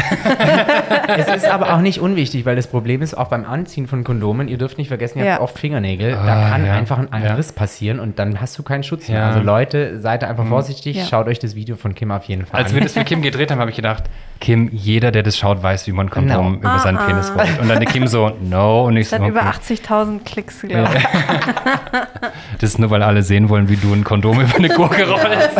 Es 1.16 1.29
ist 1.35 1.49
aber 1.49 1.74
auch 1.74 1.81
nicht 1.81 2.01
unwichtig, 2.01 2.45
weil 2.45 2.55
das 2.57 2.66
Problem 2.66 3.03
ist 3.03 3.16
auch 3.16 3.29
beim 3.29 3.45
Anziehen 3.45 3.87
von 3.87 4.05
Kondomen, 4.05 4.47
ihr 4.49 4.59
dürft 4.59 4.79
nicht 4.79 4.89
vergessen, 4.89 5.18
ihr 5.19 5.25
Ja. 5.25 5.33
habt 5.35 5.43
oft 5.43 5.59
Fingernägel. 5.59 6.12
da 6.12 6.19
Ah, 6.47 6.51
kann 6.51 6.64
ja. 6.66 6.75
einfach 6.75 6.99
ein 7.11 7.23
Ja. 7.25 7.35
Riss 7.35 7.53
passieren 7.53 8.01
und 8.01 8.19
dann 8.19 8.41
hast 8.41 8.59
du 8.59 8.62
keinen 8.62 8.83
Schutz 8.83 9.09
mehr. 9.09 9.19
Ja. 9.19 9.27
Mhm. 9.27 9.33
Also 9.35 9.47
Leute, 9.47 10.01
seid 10.01 10.25
einfach 10.25 10.47
vorsichtig, 10.47 10.97
Ja. 10.97 11.05
schaut 11.05 11.27
euch 11.29 11.39
das 11.39 11.55
Video 11.55 11.77
von 11.77 11.95
Kim 11.95 12.11
auf 12.11 12.25
jeden 12.25 12.47
Fall 12.47 12.61
Als 12.61 12.71
an. 12.71 12.77
wir 12.77 12.83
das 12.83 12.93
für 12.93 13.05
Kim 13.05 13.23
gedreht 13.23 13.51
haben, 13.51 13.59
habe 13.61 13.71
ich 13.71 13.77
gedacht, 13.77 14.05
Kim, 14.41 14.69
jeder, 14.73 15.11
der 15.11 15.23
das 15.25 15.37
schaut, 15.37 15.62
weiß, 15.62 15.87
wie 15.89 15.93
man 15.93 16.11
Kondom 16.11 16.61
Genau. 16.61 16.71
über 16.71 16.79
seinen 16.79 16.97
Ah, 16.99 17.07
Penis 17.07 17.31
ah. 17.31 17.41
rollt. 17.43 17.61
Und 17.61 17.69
dann 17.69 17.81
die 17.81 17.87
Kim 17.87 18.07
so, 18.07 18.31
no. 18.41 18.85
Und 18.85 18.97
ich 18.97 19.09
Das 19.11 19.19
so, 19.19 19.25
hat 19.25 19.31
über 19.31 19.41
okay. 19.41 19.49
80.000 19.75 20.25
Klicks, 20.25 20.61
glaube 20.62 20.89
ich. 20.97 21.05
Das 22.61 22.71
ist 22.71 22.79
nur, 22.79 22.91
weil 22.91 23.03
alle 23.03 23.23
sehen 23.23 23.49
wollen, 23.49 23.69
wie 23.69 23.77
du 23.77 23.93
ein 23.93 24.05
Kondom 24.05 24.41
über 24.41 24.55
eine 24.57 24.69
Gurke 24.69 25.09
rollst. 25.09 25.51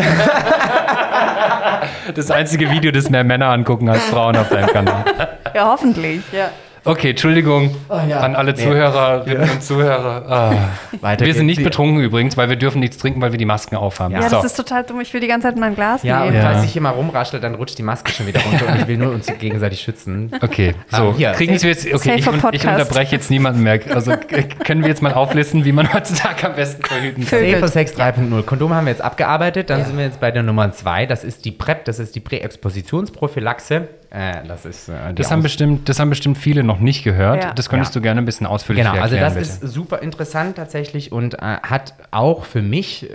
Das 2.15 2.31
einzige 2.31 2.71
Video, 2.71 2.91
das 2.91 3.11
mehr 3.11 3.25
Männer 3.25 3.47
angucken 3.49 3.89
als 3.89 4.03
Frauen 4.05 4.37
auf 4.37 4.49
deinem 4.49 4.69
Kanal. 4.69 5.05
Ja, 5.55 5.67
hoffentlich. 5.67 6.23
Ja. 6.33 6.49
Okay, 6.89 7.11
Entschuldigung 7.11 7.74
ja. 8.09 8.20
an 8.20 8.34
alle 8.34 8.53
Nee. 8.53 8.64
Zuhörerinnen 8.64 9.51
und 9.51 9.62
Zuhörer. 9.62 10.24
Ah. 10.28 10.55
Weiter 11.01 11.26
Wir 11.26 11.34
sind 11.34 11.47
nicht 11.47 11.62
betrunken 11.62 12.01
übrigens, 12.03 12.36
weil 12.36 12.49
wir 12.49 12.57
dürfen 12.57 12.80
nichts 12.80 12.97
trinken, 12.99 13.20
weil 13.20 13.32
wir 13.32 13.39
die 13.39 13.45
Masken 13.45 13.76
aufhaben. 13.76 14.14
Ja. 14.14 14.22
Ja, 14.22 14.28
so. 14.28 14.36
das 14.36 14.47
ist 14.47 14.55
total 14.57 14.84
dumm. 14.84 15.01
Ich 15.01 15.12
will 15.14 15.20
die 15.20 15.26
ganze 15.28 15.47
Zeit 15.49 15.55
in 15.55 15.61
mein 15.61 15.74
Glas 15.74 16.03
Ja, 16.03 16.20
und 16.20 16.30
nehmen. 16.30 16.36
Ja. 16.43 16.51
falls 16.53 16.64
ich 16.64 16.76
immer 16.76 16.91
rumraschel, 16.91 17.41
dann 17.41 17.55
rutscht 17.55 17.78
die 17.78 17.82
Maske 17.82 18.11
schon 18.12 18.26
wieder 18.26 18.41
runter 18.41 18.66
und 18.68 18.80
ich 18.80 18.86
will 18.89 18.97
nur 18.97 19.12
uns 19.12 19.26
gegenseitig 19.39 19.80
schützen. 19.80 20.32
Okay, 20.43 20.74
so. 20.91 20.97
Ah, 21.11 21.14
hier, 21.16 21.32
Kriegen 21.32 21.61
wir 21.61 21.68
jetzt. 21.70 21.86
Okay, 21.93 22.14
ich, 22.16 22.26
ich 22.26 22.66
unterbreche 22.66 23.14
jetzt 23.16 23.30
niemanden 23.30 23.62
mehr. 23.62 23.78
Also 23.95 24.12
k- 24.12 24.43
können 24.64 24.82
wir 24.82 24.89
jetzt 24.89 25.03
mal 25.03 25.12
auflisten, 25.14 25.64
wie 25.64 25.72
man 25.72 25.93
heutzutage 25.93 26.47
am 26.49 26.55
besten 26.55 26.82
verhüten 26.84 27.26
kann. 27.26 27.41
Safer 27.51 27.68
Sex 27.68 27.97
3.0. 27.97 28.43
Kondom 28.45 28.74
haben 28.74 28.86
wir 28.86 28.93
jetzt 28.93 29.03
abgearbeitet. 29.03 29.70
Dann 29.70 29.84
sind 29.84 29.97
wir 29.97 30.05
jetzt 30.05 30.20
bei 30.20 30.30
der 30.30 30.43
Nummer 30.43 30.72
2. 30.72 31.07
Das 31.07 31.24
ist 31.24 31.45
die 31.45 31.53
PrEP, 31.53 31.84
das 31.84 31.99
ist 31.99 32.14
die 32.14 32.20
Präexpositionsprophylaxe. 32.20 33.89
Äh, 34.11 34.47
das 34.47 34.65
ist 34.65 34.89
äh, 34.89 35.13
Das 35.15 35.31
haben, 35.31 35.43
bestimmt, 35.43 35.89
das 35.89 35.99
haben 36.01 36.09
bestimmt 36.09 36.39
viele 36.39 36.63
noch 36.63 36.81
nicht 36.81 37.05
gehört. 37.05 37.45
Ja. 37.45 37.53
Das 37.53 37.69
könntest 37.69 37.95
Ja. 37.95 38.01
du 38.01 38.03
gerne 38.03 38.23
ein 38.23 38.25
bisschen 38.25 38.47
ausführlicher 38.47 38.91
Genau, 38.93 39.03
also 39.03 39.17
erklären. 39.17 39.39
das 39.45 39.59
ist 39.63 39.73
super 39.73 40.01
interessant 40.01 40.57
tatsächlich 40.57 41.13
und 41.13 41.35
äh, 41.35 41.39
hat 41.43 41.95
auch 42.11 42.45
für 42.47 42.63
mich 42.63 43.11
äh, 43.11 43.15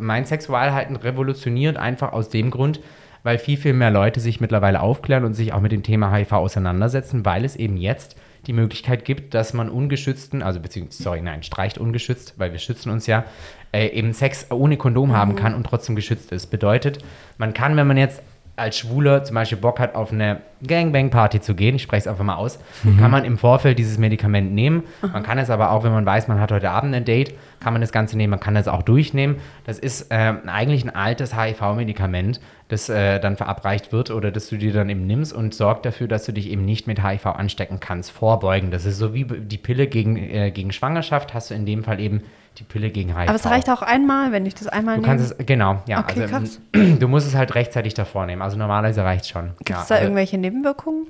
mein 0.00 0.24
Sexualhalten 0.24 0.96
revolutioniert, 0.96 1.76
einfach 1.76 2.12
aus 2.12 2.30
dem 2.30 2.50
Grund, 2.50 2.80
weil 3.22 3.38
viel, 3.38 3.56
viel 3.56 3.74
mehr 3.74 3.90
Leute 3.92 4.18
sich 4.20 4.40
mittlerweile 4.40 4.80
aufklären 4.80 5.24
und 5.24 5.34
sich 5.34 5.52
auch 5.52 5.60
mit 5.60 5.70
dem 5.72 5.82
Thema 5.84 6.12
HIV 6.12 6.32
auseinandersetzen, 6.32 7.24
weil 7.24 7.44
es 7.44 7.54
eben 7.56 7.76
jetzt 7.76 8.16
die 8.46 8.52
Möglichkeit 8.52 9.04
gibt, 9.06 9.32
dass 9.34 9.54
man 9.54 9.70
ungeschützten, 9.70 10.42
also 10.42 10.60
beziehungsweise, 10.60 11.02
sorry, 11.02 11.22
nein, 11.22 11.42
streicht 11.42 11.78
ungeschützt, 11.78 12.34
weil 12.38 12.52
wir 12.52 12.58
schützen 12.58 12.90
uns 12.90 13.06
ja, 13.06 13.24
äh, 13.72 13.86
eben 13.88 14.12
Sex 14.12 14.48
ohne 14.50 14.76
Kondom 14.76 15.16
haben 15.16 15.36
kann 15.36 15.54
und 15.54 15.64
trotzdem 15.64 15.96
geschützt 15.96 16.30
ist. 16.32 16.46
Bedeutet, 16.48 16.98
man 17.38 17.54
kann, 17.54 17.76
wenn 17.76 17.86
man 17.86 17.96
jetzt 17.96 18.20
als 18.56 18.78
Schwuler 18.78 19.24
zum 19.24 19.34
Beispiel 19.34 19.58
Bock 19.58 19.80
hat, 19.80 19.96
auf 19.96 20.12
eine 20.12 20.40
Gangbang-Party 20.66 21.40
zu 21.40 21.54
gehen, 21.54 21.74
ich 21.74 21.82
spreche 21.82 22.02
es 22.02 22.06
einfach 22.06 22.24
mal 22.24 22.36
aus, 22.36 22.60
kann 22.98 23.10
man 23.10 23.24
im 23.24 23.36
Vorfeld 23.36 23.78
dieses 23.78 23.98
Medikament 23.98 24.52
nehmen. 24.52 24.84
Man 25.02 25.22
kann 25.24 25.38
es 25.38 25.50
aber 25.50 25.72
auch, 25.72 25.82
wenn 25.82 25.92
man 25.92 26.06
weiß, 26.06 26.28
man 26.28 26.40
hat 26.40 26.52
heute 26.52 26.70
Abend 26.70 26.94
ein 26.94 27.04
Date, 27.04 27.34
kann 27.60 27.72
man 27.72 27.82
das 27.82 27.90
Ganze 27.90 28.16
nehmen, 28.16 28.30
man 28.30 28.40
kann 28.40 28.54
es 28.56 28.68
auch 28.68 28.82
durchnehmen. 28.82 29.36
Das 29.66 29.78
ist 29.78 30.06
ähm, 30.10 30.38
eigentlich 30.46 30.84
ein 30.84 30.94
altes 30.94 31.36
HIV-Medikament, 31.36 32.40
das 32.68 32.88
äh, 32.88 33.18
dann 33.18 33.36
verabreicht 33.36 33.92
wird 33.92 34.10
oder 34.10 34.30
das 34.30 34.48
du 34.48 34.56
dir 34.56 34.72
dann 34.72 34.88
eben 34.88 35.06
nimmst 35.06 35.32
und 35.32 35.52
sorgt 35.52 35.84
dafür, 35.84 36.06
dass 36.06 36.24
du 36.24 36.32
dich 36.32 36.48
eben 36.48 36.64
nicht 36.64 36.86
mit 36.86 37.04
HIV 37.04 37.26
anstecken 37.26 37.80
kannst, 37.80 38.12
vorbeugen. 38.12 38.70
Das 38.70 38.84
ist 38.84 38.98
so 38.98 39.12
wie 39.14 39.24
die 39.24 39.58
Pille 39.58 39.88
gegen, 39.88 40.16
äh, 40.16 40.50
gegen 40.52 40.70
Schwangerschaft, 40.70 41.34
hast 41.34 41.50
du 41.50 41.54
in 41.54 41.66
dem 41.66 41.82
Fall 41.82 42.00
eben 42.00 42.22
die 42.58 42.62
Pille 42.64 42.90
gegen 42.90 43.10
HIV. 43.16 43.28
Aber 43.28 43.34
es 43.34 43.46
reicht 43.46 43.68
auch 43.68 43.82
einmal, 43.82 44.30
wenn 44.30 44.46
ich 44.46 44.54
das 44.54 44.68
einmal 44.68 44.94
Du 44.96 45.00
nehme. 45.00 45.16
kannst 45.16 45.38
es, 45.40 45.46
genau, 45.46 45.82
ja. 45.88 45.98
Okay, 46.00 46.22
also, 46.22 46.34
krass. 46.36 46.60
Du 47.00 47.08
musst 47.08 47.26
es 47.26 47.34
halt 47.34 47.54
rechtzeitig 47.56 47.94
davor 47.94 48.26
nehmen. 48.26 48.42
Also 48.42 48.56
normalerweise 48.56 49.02
reicht 49.02 49.24
es 49.24 49.28
schon. 49.30 49.50
Gibt 49.58 49.70
es 49.70 49.76
ja, 49.76 49.84
da 49.88 49.94
also, 49.96 50.04
irgendwelche 50.04 50.38
Nebenwirkungen? 50.38 51.06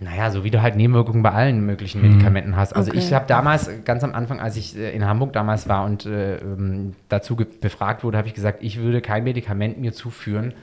Naja, 0.00 0.30
so 0.30 0.44
wie 0.44 0.50
du 0.50 0.62
halt 0.62 0.76
Nebenwirkungen 0.76 1.22
bei 1.22 1.32
allen 1.32 1.66
möglichen 1.66 2.00
Medikamenten 2.00 2.56
hast. 2.56 2.74
Also 2.74 2.90
Okay. 2.90 2.98
ich 3.00 3.12
habe 3.12 3.26
damals, 3.26 3.68
ganz 3.84 4.04
am 4.04 4.14
Anfang, 4.14 4.38
als 4.40 4.56
ich 4.56 4.76
äh, 4.78 4.92
in 4.94 5.04
Hamburg 5.04 5.32
damals 5.32 5.68
war 5.68 5.84
und 5.84 6.06
äh, 6.06 6.36
ähm, 6.36 6.94
dazu 7.08 7.34
befragt 7.36 8.04
wurde, 8.04 8.16
habe 8.18 8.28
ich 8.28 8.34
gesagt, 8.34 8.62
ich 8.62 8.78
würde 8.78 9.00
kein 9.00 9.24
Medikament 9.24 9.80
mir 9.80 9.92
zuführen, 9.92 10.54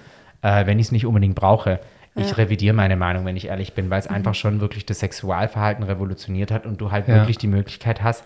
äh, 0.41 0.65
wenn 0.65 0.79
ich 0.79 0.87
es 0.87 0.91
nicht 0.93 1.05
unbedingt 1.05 1.35
brauche. 1.35 1.79
Ich 2.15 2.37
revidiere 2.37 2.73
meine 2.75 2.97
Meinung, 2.97 3.23
wenn 3.25 3.37
ich 3.37 3.47
ehrlich 3.47 3.73
bin, 3.73 3.89
weil 3.89 3.99
es 3.99 4.07
einfach 4.07 4.35
schon 4.35 4.59
wirklich 4.59 4.85
das 4.85 4.99
Sexualverhalten 4.99 5.83
revolutioniert 5.83 6.51
hat 6.51 6.65
und 6.65 6.81
du 6.81 6.91
halt 6.91 7.07
Ja. 7.07 7.15
wirklich 7.15 7.37
die 7.37 7.47
Möglichkeit 7.47 8.03
hast, 8.03 8.23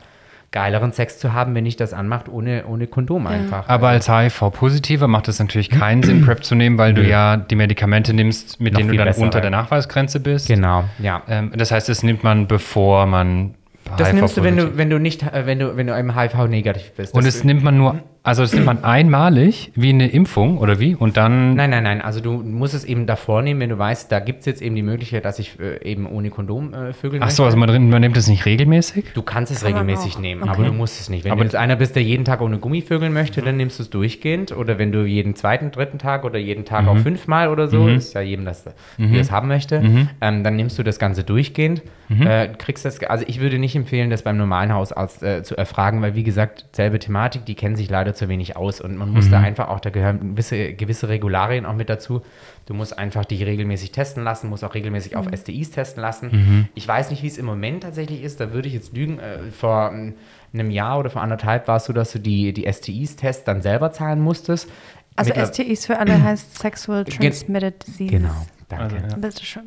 geileren 0.56 0.93
Sex 0.93 1.20
zu 1.20 1.34
haben, 1.34 1.53
wenn 1.53 1.66
ich 1.66 1.76
das 1.76 1.93
anmacht, 1.93 2.30
ohne, 2.30 2.66
ohne 2.66 2.88
Kondom 2.88 3.28
einfach. 3.28 3.68
Aber 3.68 3.89
als 3.89 4.10
HIV-Positiver 4.10 5.08
macht 5.08 5.28
es 5.28 5.38
natürlich 5.38 5.70
keinen 5.70 6.01
Sinn, 6.01 6.26
PrEP 6.26 6.43
zu 6.45 6.56
nehmen, 6.56 6.78
weil 6.78 6.93
du 6.93 7.03
ja 7.03 7.36
die 7.38 7.56
Medikamente 7.56 8.14
nimmst, 8.14 8.60
mit 8.62 8.74
Noch 8.74 8.80
denen 8.80 8.89
du 8.91 8.97
dann 8.97 9.08
bessere. 9.08 9.26
unter 9.26 9.41
der 9.41 9.51
Nachweisgrenze 9.51 10.20
bist. 10.22 10.47
Genau, 10.47 10.86
ja. 10.99 11.22
Ähm, 11.28 11.51
das 11.56 11.72
heißt, 11.72 11.89
das 11.89 12.01
nimmt 12.03 12.24
man, 12.24 12.47
bevor 12.47 13.06
man 13.06 13.53
Das 13.97 14.14
nimmst 14.14 14.38
du, 14.38 14.43
wenn 14.43 14.56
du, 14.58 14.78
wenn 14.78 14.89
du 14.89 14.97
nicht, 14.97 15.24
äh, 15.24 15.45
wenn 15.45 15.60
du, 15.60 15.76
wenn 15.78 15.88
du 15.88 15.97
eben 15.99 16.16
HIV-negativ 16.18 16.93
bist. 16.95 17.14
Und 17.14 17.26
Das- 17.26 17.36
es 17.36 17.43
nimmt 17.43 17.62
man 17.64 17.78
nur, 17.78 17.99
also 18.26 18.41
das 18.41 18.53
nimmt 18.53 18.65
man 18.65 18.84
einmalig, 18.84 19.71
wie 19.76 19.89
eine 19.89 20.07
Impfung 20.09 20.57
oder 20.57 20.80
wie? 20.80 20.95
Und 20.95 21.15
dann. 21.15 21.55
Nein, 21.55 21.69
nein, 21.69 21.84
nein. 21.84 22.01
Also 22.01 22.19
du 22.19 22.32
musst 22.34 22.73
es 22.73 22.84
eben 22.84 23.05
davor 23.05 23.41
nehmen, 23.41 23.59
wenn 23.61 23.69
du 23.69 23.78
weißt, 23.78 24.11
da 24.11 24.19
gibt 24.19 24.39
es 24.41 24.45
jetzt 24.45 24.61
eben 24.61 24.76
die 24.76 24.82
Möglichkeit, 24.82 25.23
dass 25.26 25.39
ich 25.39 25.59
äh, 25.59 25.82
eben 25.89 26.05
ohne 26.07 26.30
Kondom 26.32 26.73
äh, 26.73 26.93
vögeln 26.93 27.21
Ach 27.23 27.30
so, 27.30 27.45
also 27.45 27.55
man, 27.55 27.89
man 27.89 28.01
nimmt 28.01 28.17
es 28.17 28.28
nicht 28.28 28.45
regelmäßig? 28.45 29.05
Du 29.13 29.21
kannst 29.21 29.51
es 29.51 29.61
Kann 29.61 29.71
regelmäßig 29.73 30.17
nehmen, 30.19 30.41
Okay. 30.43 30.51
aber 30.53 30.63
du 30.65 30.73
musst 30.73 30.99
es 30.99 31.09
nicht. 31.09 31.23
Wenn 31.23 31.32
Aber- 31.32 31.41
du 31.41 31.45
jetzt 31.45 31.55
einer 31.55 31.76
bist, 31.76 31.95
der 31.95 32.03
jeden 32.03 32.26
Tag 32.26 32.41
ohne 32.41 32.57
Gummi 32.57 32.82
vögeln 32.82 33.13
möchte, 33.13 33.41
dann 33.41 33.57
nimmst 33.57 33.80
du 33.80 33.84
es 33.84 33.89
durchgehend. 33.89 34.51
Oder 34.51 34.78
wenn 34.80 34.91
du 34.91 35.05
jeden 35.05 35.36
zweiten, 35.36 35.71
dritten 35.71 35.99
Tag 35.99 36.23
oder 36.26 36.39
jeden 36.39 36.65
Tag 36.65 36.84
Mhm. 36.84 36.89
auch 36.89 36.97
fünfmal 36.97 37.49
oder 37.49 37.67
so, 37.67 37.88
ist 37.88 38.13
ja 38.13 38.21
jedem 38.21 38.45
das, 38.45 38.65
wie 38.97 39.15
er 39.15 39.21
es 39.21 39.32
haben 39.32 39.47
möchte, 39.47 39.80
Mhm. 39.82 40.09
ähm, 40.21 40.43
dann 40.43 40.55
nimmst 40.55 40.78
du 40.80 40.84
das 40.84 40.99
Ganze 40.99 41.23
durchgehend. 41.23 41.84
Äh, 42.09 42.49
kriegst 42.57 42.86
das, 42.86 43.01
also 43.03 43.26
ich 43.28 43.39
würde 43.39 43.57
nicht 43.57 43.76
empfehlen, 43.76 44.09
das 44.11 44.21
beim 44.23 44.38
normalen 44.38 44.71
Hausarzt 44.73 45.23
äh, 45.23 45.41
zu 45.41 45.57
erfragen, 45.57 46.01
weil 46.03 46.13
wie 46.15 46.23
gesagt, 46.23 46.65
selbe 46.71 46.99
Thematik, 46.99 47.45
die 47.45 47.55
kennen 47.55 47.76
sich 47.76 47.89
leider 47.89 48.13
zu 48.16 48.28
wenig 48.30 48.55
aus 48.55 48.82
und 48.82 48.97
man 48.97 49.09
Mhm. 49.09 49.16
muss 49.16 49.30
da 49.30 49.39
einfach 49.39 49.68
auch, 49.70 49.80
da 49.80 49.89
gehören 49.91 50.32
gewisse, 50.32 50.74
gewisse 50.74 51.07
Regularien 51.09 51.66
auch 51.66 51.76
mit 51.76 51.89
dazu. 51.89 52.22
Du 52.66 52.74
musst 52.74 52.97
einfach 52.97 53.26
dich 53.26 53.45
regelmäßig 53.45 53.91
testen 53.91 54.24
lassen, 54.24 54.49
musst 54.49 54.63
auch 54.63 54.74
regelmäßig 54.74 55.16
auf 55.16 55.28
STIs 55.34 55.72
testen 55.72 56.01
lassen. 56.01 56.30
Mhm. 56.32 56.68
Ich 56.74 56.88
weiß 56.88 57.11
nicht, 57.11 57.22
wie 57.22 57.28
es 57.28 57.38
im 57.38 57.45
Moment 57.45 57.84
tatsächlich 57.84 58.24
ist, 58.24 58.39
da 58.39 58.51
würde 58.53 58.68
ich 58.68 58.74
jetzt 58.74 58.93
lügen. 58.95 59.20
Äh, 59.20 59.51
vor 59.51 59.91
ähm, 59.93 60.16
einem 60.53 60.72
Jahr 60.72 60.97
oder 60.99 61.09
vor 61.09 61.22
anderthalb 61.22 61.68
war 61.68 61.76
es 61.78 61.86
so, 61.86 61.93
dass 61.93 62.11
du 62.13 62.20
die, 62.20 62.53
die 62.53 62.66
STIs-Tests 62.72 63.43
dann 63.43 63.61
selber 63.61 63.91
zahlen 63.91 64.20
musstest. 64.22 64.70
Also 65.18 65.32
Mittler- 65.34 65.45
STIs 65.47 65.86
für 65.86 65.97
alle 65.99 66.22
heißt 66.24 66.57
Sexual 66.59 67.05
Transmitted 67.05 67.86
Disease. 67.88 68.11
Genau, 68.11 68.45
danke. 68.70 68.95
Also, 68.95 69.07
ja. 69.07 69.16
Bitteschön. 69.18 69.63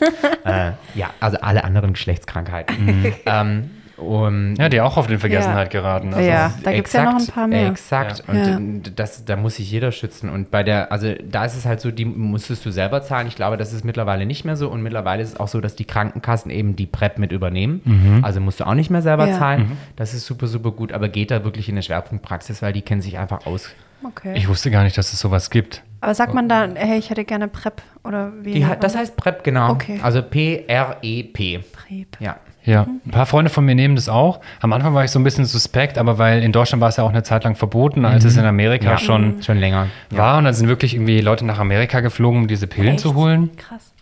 äh, 0.44 0.72
ja, 0.94 1.10
also 1.20 1.38
alle 1.40 1.64
anderen 1.64 1.92
Geschlechtskrankheiten. 1.94 3.12
ähm, 3.26 3.70
um, 4.00 4.54
Ja, 4.56 4.68
die 4.68 4.80
auch 4.80 4.96
auf 4.96 5.06
den 5.06 5.18
Vergessenheit 5.18 5.72
Ja. 5.72 5.80
geraten. 5.80 6.14
Also, 6.14 6.28
Ja. 6.28 6.52
da 6.62 6.72
gibt's 6.72 6.92
ja 6.92 7.04
noch 7.04 7.18
ein 7.20 7.26
paar 7.26 7.46
mehr. 7.46 7.68
Exakt. 7.68 8.24
Ja. 8.32 8.56
Und 8.56 8.86
Ja. 8.86 8.92
das, 8.96 9.24
da 9.24 9.36
muss 9.36 9.56
sich 9.56 9.70
jeder 9.70 9.92
schützen. 9.92 10.28
Und 10.30 10.50
bei 10.50 10.62
der, 10.62 10.90
also 10.92 11.12
da 11.24 11.44
ist 11.44 11.56
es 11.56 11.64
halt 11.66 11.80
so, 11.80 11.90
die 11.90 12.04
musstest 12.04 12.64
du 12.66 12.70
selber 12.70 13.02
zahlen. 13.02 13.26
Ich 13.28 13.36
glaube, 13.36 13.56
das 13.56 13.72
ist 13.72 13.84
mittlerweile 13.84 14.26
nicht 14.26 14.44
mehr 14.44 14.56
so. 14.56 14.68
Und 14.68 14.82
mittlerweile 14.82 15.22
ist 15.22 15.30
es 15.34 15.40
auch 15.40 15.48
so, 15.48 15.60
dass 15.60 15.76
die 15.76 15.84
Krankenkassen 15.84 16.50
eben 16.50 16.76
die 16.76 16.86
PrEP 16.86 17.18
mit 17.18 17.32
übernehmen. 17.32 18.20
Also 18.22 18.40
musst 18.40 18.60
du 18.60 18.64
auch 18.66 18.74
nicht 18.74 18.90
mehr 18.90 19.02
selber 19.02 19.26
Ja. 19.28 19.38
zahlen. 19.38 19.72
Das 19.96 20.14
ist 20.14 20.26
super, 20.26 20.46
super 20.46 20.70
gut. 20.72 20.92
Aber 20.92 21.08
geht 21.08 21.30
da 21.30 21.44
wirklich 21.44 21.68
in 21.68 21.74
eine 21.74 21.82
Schwerpunktpraxis, 21.82 22.62
weil 22.62 22.72
die 22.72 22.82
kennen 22.82 23.02
sich 23.02 23.18
einfach 23.18 23.46
aus. 23.46 23.68
Okay. 24.02 24.32
Ich 24.34 24.48
wusste 24.48 24.70
gar 24.70 24.82
nicht, 24.82 24.96
dass 24.96 25.12
es 25.12 25.20
sowas 25.20 25.50
gibt. 25.50 25.82
Aber 26.00 26.14
sagt 26.14 26.32
man 26.32 26.48
da, 26.48 26.66
hey, 26.74 26.98
ich 26.98 27.10
hätte 27.10 27.24
gerne 27.26 27.48
PrEP 27.48 27.82
oder 28.04 28.32
wie? 28.40 28.54
Die, 28.54 28.66
das 28.80 28.96
heißt 28.96 29.14
PrEP, 29.16 29.44
genau. 29.44 29.72
Okay. 29.72 30.00
Also 30.02 30.22
P-R-E-P. 30.22 31.58
PrEP. 31.72 32.16
Ja. 32.20 32.36
Ja, 32.64 32.86
ein 33.06 33.10
paar 33.10 33.26
Freunde 33.26 33.50
von 33.50 33.64
mir 33.64 33.74
nehmen 33.74 33.96
das 33.96 34.08
auch. 34.08 34.40
Am 34.60 34.72
Anfang 34.72 34.94
war 34.94 35.02
ich 35.04 35.10
so 35.10 35.18
ein 35.18 35.24
bisschen 35.24 35.44
suspekt, 35.46 35.96
aber 35.98 36.18
weil 36.18 36.42
in 36.42 36.52
Deutschland 36.52 36.80
war 36.80 36.88
es 36.90 36.96
ja 36.96 37.04
auch 37.04 37.08
eine 37.10 37.22
Zeit 37.22 37.44
lang 37.44 37.54
verboten, 37.56 38.04
als 38.04 38.24
es 38.24 38.36
in 38.36 38.44
Amerika 38.44 38.90
Ja. 38.92 38.98
schon 38.98 39.42
Schon 39.42 39.58
länger. 39.58 39.86
war. 40.10 40.38
Und 40.38 40.44
dann 40.44 40.54
sind 40.54 40.68
wirklich 40.68 40.94
irgendwie 40.94 41.20
Leute 41.20 41.44
nach 41.46 41.58
Amerika 41.58 42.00
geflogen, 42.00 42.40
um 42.42 42.48
diese 42.48 42.66
Pillen 42.66 42.90
Echt? 42.94 43.00
zu 43.00 43.14
holen. 43.14 43.50
Krass. 43.56 43.92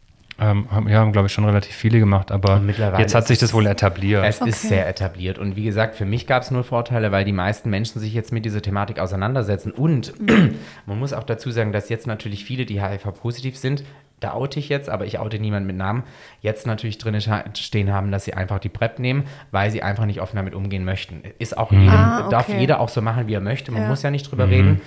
Ähm, 0.41 0.67
haben, 0.71 0.89
ja, 0.89 0.99
haben, 1.01 1.11
glaube 1.11 1.27
ich, 1.27 1.33
schon 1.33 1.45
relativ 1.45 1.75
viele 1.75 1.99
gemacht, 1.99 2.31
aber 2.31 2.63
jetzt 2.99 3.13
hat 3.17 3.27
sich 3.27 3.39
das 3.39 3.53
wohl 3.53 3.67
etabliert. 3.67 4.25
Es 4.25 4.41
Okay. 4.41 4.51
ist 4.51 4.63
sehr 4.63 4.89
etabliert. 4.89 5.37
Und 5.37 5.57
wie 5.57 5.65
gesagt, 5.65 5.97
für 5.97 6.05
mich 6.05 6.29
gab 6.29 6.45
es 6.45 6.53
nur 6.53 6.63
Vorteile, 6.63 7.11
weil 7.11 7.25
die 7.25 7.33
meisten 7.33 7.71
Menschen 7.71 7.99
sich 8.01 8.15
jetzt 8.15 8.33
mit 8.33 8.45
dieser 8.45 8.63
Thematik 8.63 9.01
auseinandersetzen. 9.01 9.73
Und 9.73 10.13
man 10.87 10.99
muss 10.99 11.13
auch 11.13 11.25
dazu 11.25 11.51
sagen, 11.51 11.73
dass 11.73 11.89
jetzt 11.89 12.07
natürlich 12.07 12.45
viele, 12.45 12.67
die 12.67 12.81
HIV-positiv 12.81 13.57
sind, 13.57 13.83
da 14.21 14.33
oute 14.35 14.59
ich 14.59 14.69
jetzt, 14.69 14.89
aber 14.89 15.07
ich 15.07 15.19
oute 15.19 15.39
niemanden 15.39 15.67
mit 15.67 15.77
Namen, 15.77 16.03
jetzt 16.41 16.67
natürlich 16.67 16.99
drin 16.99 17.21
stehen 17.57 17.93
haben, 17.93 18.11
dass 18.11 18.25
sie 18.25 18.35
einfach 18.35 18.59
die 18.59 18.69
PrEP 18.69 18.99
nehmen, 18.99 19.25
weil 19.51 19.71
sie 19.71 19.83
einfach 19.83 20.07
nicht 20.07 20.21
offen 20.21 20.37
damit 20.37 20.55
umgehen 20.55 20.85
möchten. 20.85 21.23
Ist 21.39 21.57
auch 21.57 21.71
jedem, 21.73 21.89
Ah, 21.91 22.21
okay. 22.23 22.31
darf 22.31 22.49
jeder 22.49 22.81
auch 22.81 22.89
so 22.89 23.01
machen, 23.03 23.27
wie 23.29 23.35
er 23.35 23.41
möchte. 23.41 23.71
Man 23.73 23.83
Ja. 23.83 23.89
muss 23.89 24.03
ja 24.03 24.11
nicht 24.11 24.31
drüber 24.31 24.49
reden. 24.49 24.81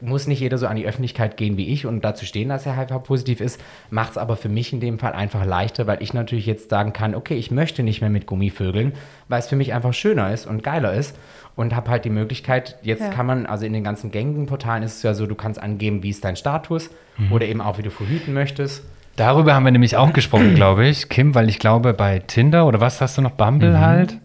Muss 0.00 0.26
nicht 0.26 0.40
jeder 0.40 0.58
so 0.58 0.66
an 0.66 0.76
die 0.76 0.84
Öffentlichkeit 0.86 1.36
gehen 1.38 1.56
wie 1.56 1.68
ich 1.68 1.86
und 1.86 2.02
dazu 2.04 2.26
stehen, 2.26 2.50
dass 2.50 2.66
er 2.66 2.76
HIV-positiv 2.76 3.40
ist. 3.40 3.58
Macht 3.90 4.10
es 4.10 4.18
aber 4.18 4.36
für 4.36 4.50
mich 4.50 4.72
in 4.72 4.80
dem 4.80 4.98
Fall 4.98 5.12
einfach 5.12 5.46
leichter, 5.46 5.86
weil 5.86 6.02
ich 6.02 6.12
natürlich 6.12 6.44
jetzt 6.44 6.68
sagen 6.68 6.92
kann, 6.92 7.14
okay, 7.14 7.36
ich 7.36 7.50
möchte 7.50 7.82
nicht 7.82 8.00
mehr 8.02 8.10
mit 8.10 8.26
Gummivögeln, 8.26 8.92
weil 9.28 9.38
es 9.38 9.46
für 9.46 9.56
mich 9.56 9.72
einfach 9.72 9.94
schöner 9.94 10.30
ist 10.32 10.46
und 10.46 10.62
geiler 10.62 10.92
ist. 10.92 11.16
Und 11.56 11.74
habe 11.76 11.88
halt 11.90 12.04
die 12.04 12.10
Möglichkeit, 12.10 12.76
jetzt 12.82 13.02
Ja. 13.02 13.08
kann 13.10 13.26
man, 13.26 13.46
also 13.46 13.64
in 13.64 13.72
den 13.72 13.84
ganzen 13.84 14.10
gängigen 14.10 14.46
Portalen 14.46 14.82
ist 14.82 14.96
es 14.96 15.02
ja 15.04 15.14
so, 15.14 15.26
du 15.26 15.36
kannst 15.36 15.62
angeben, 15.62 16.02
wie 16.02 16.10
ist 16.10 16.24
dein 16.24 16.34
Status 16.36 16.90
oder 17.30 17.46
eben 17.46 17.60
auch, 17.60 17.78
wie 17.78 17.82
du 17.82 17.90
verhüten 17.90 18.34
möchtest. 18.34 18.82
Darüber 19.14 19.54
haben 19.54 19.64
wir 19.64 19.70
nämlich 19.70 19.96
auch 19.96 20.12
gesprochen, 20.12 20.54
glaube 20.56 20.86
ich, 20.86 21.08
Kim, 21.08 21.34
weil 21.36 21.48
ich 21.48 21.60
glaube, 21.60 21.94
bei 21.94 22.18
Tinder 22.18 22.66
oder 22.66 22.80
was 22.80 23.00
hast 23.00 23.16
du 23.18 23.22
noch, 23.22 23.30
Bumble 23.32 23.78
halt, 23.78 24.18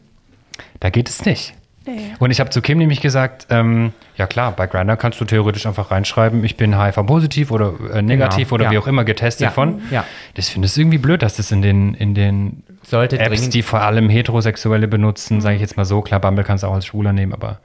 da 0.80 0.90
geht 0.90 1.08
es 1.08 1.24
nicht. 1.26 1.54
Nee. 1.90 2.14
Und 2.20 2.32
ich 2.32 2.40
habe 2.40 2.50
zu 2.50 2.62
Kim 2.62 2.78
nämlich 2.78 3.02
gesagt, 3.02 3.48
ähm, 3.50 3.94
ja 4.16 4.28
klar, 4.28 4.52
bei 4.52 4.68
Grindr 4.68 4.96
kannst 4.98 5.20
du 5.20 5.26
theoretisch 5.26 5.66
einfach 5.66 5.92
reinschreiben, 5.92 6.44
ich 6.44 6.56
bin 6.58 6.80
HIV-positiv 6.80 7.52
oder 7.52 7.74
äh, 7.94 8.02
negativ 8.02 8.50
Genau, 8.50 8.56
oder 8.56 8.66
ja. 8.66 8.72
wie 8.72 8.78
auch 8.78 8.88
immer 8.88 9.04
getestet 9.04 9.46
Ja, 9.46 9.52
von. 9.52 9.82
ja. 9.92 10.04
Das 10.36 10.50
finde 10.50 10.68
ich 10.68 10.78
irgendwie 10.78 10.98
blöd, 11.00 11.22
dass 11.22 11.36
das 11.38 11.52
in 11.52 11.62
den, 11.62 11.94
in 11.96 12.14
den 12.14 12.64
Sollte 12.84 13.20
Apps, 13.20 13.30
dringend- 13.42 13.54
die 13.54 13.62
vor 13.64 13.82
allem 13.82 14.10
Heterosexuelle 14.10 14.88
benutzen, 14.88 15.42
sage 15.42 15.56
ich 15.56 15.62
jetzt 15.62 15.78
mal 15.78 15.86
so, 15.86 16.02
klar, 16.02 16.20
Bumble 16.20 16.44
kannst 16.44 16.64
du 16.64 16.68
auch 16.68 16.74
als 16.76 16.86
Schwuler 16.86 17.14
nehmen, 17.14 17.34
aber 17.34 17.60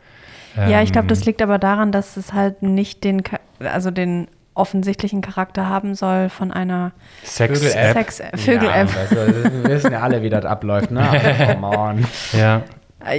Ja, 0.57 0.83
ich 0.83 0.93
glaube, 0.93 1.05
ähm, 1.07 1.09
das 1.09 1.25
liegt 1.25 1.43
aber 1.43 1.59
daran, 1.59 1.93
dass 1.93 2.16
es 2.16 2.33
halt 2.33 2.62
nicht 2.62 3.05
den, 3.05 3.22
also 3.61 3.91
den 3.91 4.29
offensichtlichen 4.57 5.20
Charakter 5.20 5.68
haben 5.68 5.97
soll 5.97 6.29
von 6.29 6.53
einer 6.53 6.93
Sex-App. 7.25 7.93
Sex 7.95 8.22
Vögel-App. 8.37 8.89
Ja, 9.11 9.25
du, 9.27 9.53
wir 9.64 9.64
wissen 9.64 9.91
ja 9.93 10.01
alle, 10.01 10.22
wie 10.22 10.31
das 10.31 10.45
abläuft, 10.45 10.93
ne? 10.93 11.01
Aber 11.01 11.55
Come 11.55 11.77
on. 11.77 12.07
Ja. 12.33 12.62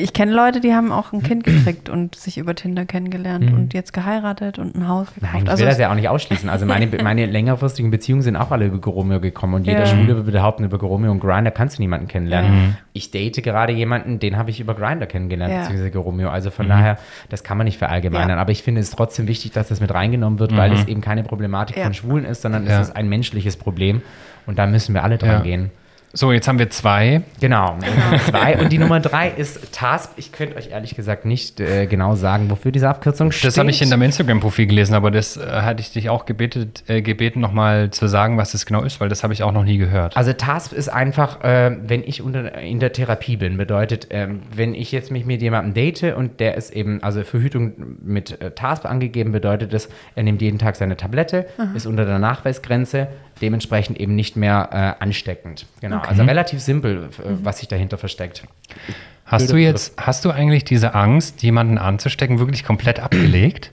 Ich 0.02 0.14
kenne 0.14 0.32
Leute, 0.34 0.62
die 0.62 0.74
haben 0.74 0.92
auch 0.92 1.14
ein 1.14 1.22
Kind 1.22 1.44
gekriegt 1.44 1.90
und 1.90 2.16
sich 2.16 2.38
über 2.38 2.56
Tinder 2.56 2.86
kennengelernt 2.86 3.52
und 3.54 3.74
jetzt 3.74 3.94
geheiratet 3.94 4.58
und 4.58 4.76
ein 4.76 4.88
Haus 4.88 5.14
gekauft. 5.14 5.34
Nein, 5.34 5.44
ich 5.44 5.50
also 5.50 5.60
will 5.62 5.66
das 5.68 5.76
es- 5.76 5.82
ja 5.82 5.92
auch 5.92 5.96
nicht 5.96 6.10
ausschließen. 6.10 6.50
Also 6.50 6.66
meine, 6.66 6.88
meine 7.04 7.26
längerfristigen 7.28 7.92
Beziehungen 7.92 8.22
sind 8.24 8.36
auch 8.36 8.52
alle 8.52 8.66
über 8.66 8.80
Goromeo 8.80 9.20
gekommen 9.20 9.54
und 9.56 9.68
jeder 9.68 9.82
Ja. 9.82 9.86
Schwule 9.86 10.16
würde 10.16 10.32
behaupten, 10.32 10.64
über 10.64 10.78
Goromeo 10.78 11.12
und 11.12 11.20
Grindr 11.20 11.52
kannst 11.52 11.78
du 11.78 11.82
niemanden 11.84 12.08
kennenlernen. 12.08 12.78
Ich 12.94 13.12
date 13.12 13.44
gerade 13.44 13.74
jemanden, 13.74 14.20
den 14.20 14.38
habe 14.38 14.50
ich 14.50 14.60
über 14.60 14.74
Grindr 14.74 15.06
kennengelernt, 15.06 15.52
Ja. 15.54 15.60
beziehungsweise 15.60 15.92
Goromeo. 15.92 16.30
Also 16.30 16.50
von 16.52 16.68
daher, 16.68 16.98
das 17.30 17.44
kann 17.44 17.58
man 17.58 17.66
nicht 17.66 17.78
verallgemeinern. 17.78 18.30
Ja. 18.32 18.38
Aber 18.38 18.52
ich 18.52 18.64
finde 18.64 18.82
es 18.82 18.90
trotzdem 18.92 19.28
wichtig, 19.28 19.52
dass 19.52 19.68
das 19.68 19.82
mit 19.82 19.94
reingenommen 19.94 20.40
wird, 20.40 20.56
weil 20.58 20.74
es 20.74 20.88
eben 20.88 21.02
keine 21.02 21.24
Problematik 21.24 21.78
Ja. 21.78 21.84
von 21.84 21.94
Schwulen 21.94 22.26
ist, 22.26 22.42
sondern 22.42 22.66
Ja. 22.66 22.80
es 22.82 22.88
ist 22.90 22.96
ein 22.96 23.08
menschliches 23.10 23.56
Problem. 23.58 24.02
Und 24.48 24.58
da 24.60 24.66
müssen 24.68 24.94
wir 24.94 25.04
alle 25.04 25.18
dran 25.18 25.30
Ja. 25.30 25.40
gehen. 25.42 25.72
So, 26.18 26.32
jetzt 26.32 26.48
haben 26.48 26.60
wir 26.60 26.70
zwei. 26.70 27.24
Genau. 27.42 27.78
Zwei. 28.30 28.58
Und 28.58 28.72
die 28.72 28.78
Nummer 28.78 29.02
drei 29.02 29.30
ist 29.30 29.74
TASP. 29.74 30.12
Ich 30.16 30.32
könnte 30.32 30.56
euch 30.56 30.70
ehrlich 30.70 30.96
gesagt 30.96 31.26
nicht 31.26 31.60
äh, 31.60 31.88
genau 31.88 32.16
sagen, 32.16 32.50
wofür 32.50 32.72
diese 32.72 32.88
Abkürzung 32.88 33.34
steht. 33.34 33.50
Das 33.50 33.58
habe 33.58 33.70
ich 33.70 33.82
in 33.82 33.90
deinem 33.90 34.04
Instagram-Profil 34.04 34.68
gelesen, 34.68 34.96
aber 34.96 35.12
das 35.12 35.36
äh, 35.36 35.42
hatte 35.46 35.82
ich 35.82 35.92
dich 35.92 36.10
auch 36.10 36.26
gebetet, 36.26 36.86
äh, 36.88 37.02
gebeten, 37.02 37.42
nochmal 37.42 37.92
zu 37.92 38.08
sagen, 38.08 38.38
was 38.38 38.54
das 38.54 38.66
genau 38.66 38.84
ist, 38.84 39.02
weil 39.02 39.10
das 39.10 39.24
habe 39.24 39.34
ich 39.34 39.44
auch 39.44 39.52
noch 39.52 39.66
nie 39.66 39.78
gehört. 39.78 40.16
Also 40.16 40.32
TASP 40.32 40.72
ist 40.72 40.88
einfach, 40.88 41.44
äh, 41.44 41.76
wenn 41.86 42.02
ich 42.02 42.22
unter, 42.22 42.60
in 42.60 42.80
der 42.80 42.94
Therapie 42.94 43.36
bin, 43.36 43.58
bedeutet, 43.58 44.08
ähm, 44.12 44.42
wenn 44.56 44.74
ich 44.74 44.94
jetzt 44.94 45.12
mich 45.12 45.26
mit 45.26 45.42
jemandem 45.42 45.74
date 45.74 46.16
und 46.16 46.40
der 46.40 46.56
ist 46.56 46.72
eben, 46.72 47.04
also 47.04 47.26
Verhütung 47.26 47.74
mit 48.02 48.40
äh, 48.40 48.52
TASP 48.52 48.86
angegeben, 48.86 49.34
bedeutet 49.34 49.74
es, 49.74 49.90
er 50.16 50.24
nimmt 50.24 50.42
jeden 50.42 50.60
Tag 50.60 50.78
seine 50.78 50.96
Tablette, 50.96 51.46
ist 51.76 51.86
unter 51.86 52.06
der 52.06 52.20
Nachweisgrenze, 52.20 53.10
dementsprechend 53.42 54.00
eben 54.00 54.16
nicht 54.16 54.36
mehr 54.36 54.70
äh, 55.00 55.04
ansteckend. 55.04 55.66
Genau, 55.82 56.00
also 56.00 56.24
relativ 56.24 56.62
simpel, 56.62 57.10
äh, 57.20 57.24
was 57.44 57.60
sich 57.60 57.68
dahinter 57.68 57.98
versteckt. 57.98 58.44
Hast 59.26 59.52
du 59.52 59.58
jetzt, 59.58 59.94
hast 59.98 60.24
du 60.26 60.32
eigentlich 60.32 60.64
diese 60.66 60.94
Angst, 60.94 61.42
jemanden 61.44 61.78
anzustecken, 61.78 62.40
wirklich 62.40 62.64
komplett 62.64 63.00
abgelegt? 63.00 63.72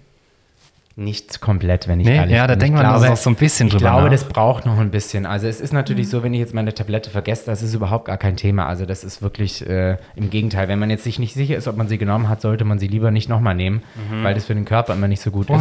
Nicht 0.94 1.40
komplett, 1.40 1.88
wenn 1.88 2.00
ich 2.00 2.06
Nee, 2.06 2.16
ehrlich 2.16 2.36
ja, 2.36 2.46
da 2.46 2.52
bin. 2.52 2.60
denkt 2.60 2.78
Ich 2.78 2.82
man 2.86 3.02
doch 3.02 3.16
so 3.16 3.30
ein 3.30 3.36
bisschen 3.36 3.68
Ich 3.68 3.72
drüber 3.72 3.86
glaube, 3.90 4.02
nach. 4.04 4.10
das 4.10 4.24
braucht 4.24 4.66
noch 4.66 4.78
ein 4.78 4.90
bisschen. 4.90 5.24
Also 5.24 5.46
es 5.46 5.58
ist 5.58 5.72
natürlich 5.72 6.10
so, 6.10 6.22
wenn 6.22 6.34
ich 6.34 6.40
jetzt 6.40 6.52
meine 6.52 6.74
Tablette 6.74 7.08
vergesse, 7.08 7.46
das 7.46 7.62
ist 7.62 7.72
überhaupt 7.72 8.04
gar 8.06 8.18
kein 8.18 8.36
Thema. 8.36 8.66
Also 8.66 8.84
das 8.84 9.02
ist 9.02 9.22
wirklich 9.22 9.66
äh, 9.66 9.96
im 10.16 10.28
Gegenteil. 10.28 10.68
Wenn 10.68 10.78
man 10.78 10.90
jetzt 10.90 11.04
sich 11.04 11.18
nicht 11.18 11.32
sicher 11.32 11.56
ist, 11.56 11.66
ob 11.66 11.78
man 11.78 11.88
sie 11.88 11.96
genommen 11.96 12.28
hat, 12.28 12.42
sollte 12.42 12.64
man 12.66 12.78
sie 12.78 12.88
lieber 12.88 13.10
nicht 13.10 13.30
nochmal 13.30 13.54
nehmen, 13.54 13.82
weil 14.22 14.34
das 14.34 14.44
für 14.44 14.54
den 14.54 14.66
Körper 14.66 14.92
immer 14.92 15.08
nicht 15.08 15.22
so 15.22 15.30
gut 15.30 15.48
ist. 15.48 15.56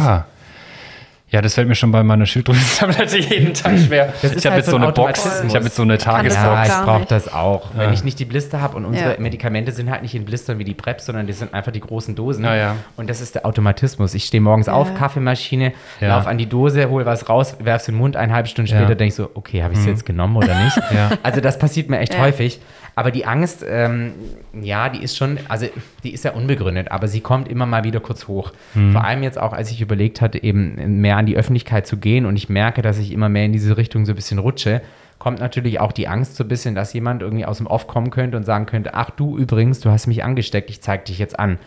Ja, 1.32 1.40
das 1.40 1.54
fällt 1.54 1.66
mir 1.66 1.74
schon 1.74 1.90
bei 1.90 2.02
meiner 2.02 2.26
Schilddrüsentablette 2.26 3.18
jeden 3.20 3.54
Tag 3.54 3.78
schwer. 3.78 4.12
Das 4.20 4.32
ich 4.36 4.44
habe 4.44 4.54
halt 4.54 4.56
jetzt 4.58 4.66
so 4.66 4.72
so 4.72 4.76
ein 4.76 4.82
eine 4.84 4.92
Box, 4.92 5.42
ich 5.46 5.54
habe 5.54 5.64
jetzt 5.64 5.76
so 5.76 5.82
eine 5.82 5.96
Tagesbox. 5.96 6.68
Ja, 6.68 6.80
ich 6.80 6.84
brauche 6.84 7.06
das 7.06 7.32
auch. 7.32 7.70
Wenn 7.74 7.92
ich 7.94 8.04
nicht 8.04 8.18
die 8.18 8.26
Blister 8.26 8.60
habe 8.60 8.76
und 8.76 8.84
unsere 8.84 9.14
Ja. 9.14 9.20
Medikamente 9.20 9.72
sind 9.72 9.90
halt 9.90 10.02
nicht 10.02 10.14
in 10.14 10.24
Blistern 10.26 10.58
wie 10.58 10.64
die 10.64 10.74
PrEP, 10.74 11.00
sondern 11.00 11.26
die 11.26 11.32
sind 11.32 11.54
einfach 11.54 11.72
die 11.72 11.80
großen 11.80 12.14
Dosen. 12.14 12.44
Ja, 12.44 12.54
ja. 12.54 12.76
Und 12.98 13.08
das 13.08 13.22
ist 13.22 13.34
der 13.34 13.46
Automatismus. 13.46 14.12
Ich 14.14 14.24
stehe 14.26 14.42
morgens 14.42 14.68
auf, 14.68 14.94
Kaffeemaschine, 14.94 15.72
Ja. 16.00 16.08
lauf 16.08 16.26
an 16.26 16.36
die 16.36 16.46
Dose, 16.48 16.90
hol 16.90 17.06
was 17.06 17.28
raus, 17.30 17.56
werf's 17.60 17.88
in 17.88 17.94
den 17.94 17.98
Mund, 18.00 18.16
eine 18.16 18.34
halbe 18.34 18.48
Stunde 18.48 18.70
Ja. 18.70 18.76
später 18.76 18.94
denke 18.94 19.08
ich 19.08 19.14
so, 19.14 19.30
okay, 19.34 19.62
habe 19.62 19.72
ich 19.72 19.80
es 19.80 19.86
jetzt 19.86 20.04
genommen 20.04 20.36
oder 20.36 20.54
nicht? 20.64 20.76
Ja. 20.92 21.12
Also 21.22 21.40
das 21.40 21.58
passiert 21.58 21.88
mir 21.88 21.98
echt 22.00 22.12
Ja. 22.12 22.20
häufig. 22.20 22.60
Aber 22.94 23.10
die 23.10 23.24
Angst, 23.24 23.64
ähm, 23.68 24.12
ja, 24.60 24.88
die 24.88 25.02
ist 25.02 25.16
schon, 25.16 25.38
also 25.48 25.66
die 26.04 26.12
ist 26.12 26.24
ja 26.24 26.32
unbegründet, 26.32 26.90
aber 26.90 27.08
sie 27.08 27.20
kommt 27.20 27.48
immer 27.48 27.66
mal 27.66 27.84
wieder 27.84 28.00
kurz 28.00 28.28
hoch. 28.28 28.52
Vor 28.92 29.04
allem 29.04 29.22
jetzt 29.22 29.38
auch, 29.40 29.52
als 29.52 29.70
ich 29.70 29.80
überlegt 29.80 30.20
hatte, 30.20 30.42
eben 30.42 31.00
mehr 31.00 31.16
an 31.16 31.26
die 31.26 31.36
Öffentlichkeit 31.36 31.86
zu 31.86 31.96
gehen 31.96 32.26
und 32.26 32.36
ich 32.36 32.48
merke, 32.48 32.82
dass 32.82 32.98
ich 32.98 33.12
immer 33.12 33.28
mehr 33.28 33.46
in 33.46 33.52
diese 33.52 33.76
Richtung 33.76 34.04
so 34.04 34.12
ein 34.12 34.16
bisschen 34.16 34.38
rutsche, 34.38 34.82
kommt 35.18 35.38
natürlich 35.38 35.78
auch 35.78 35.92
die 35.92 36.08
Angst 36.08 36.34
so 36.34 36.42
ein 36.42 36.48
bisschen, 36.48 36.74
dass 36.74 36.92
jemand 36.92 37.22
irgendwie 37.22 37.44
aus 37.44 37.58
dem 37.58 37.68
Off 37.68 37.86
kommen 37.86 38.10
könnte 38.10 38.36
und 38.36 38.44
sagen 38.44 38.66
könnte, 38.66 38.94
ach 38.94 39.10
du 39.10 39.38
übrigens, 39.38 39.78
du 39.78 39.88
hast 39.90 40.08
mich 40.08 40.24
angesteckt, 40.24 40.68
ich 40.68 40.82
zeig 40.82 41.04
dich 41.04 41.18
jetzt 41.18 41.38
an. 41.38 41.58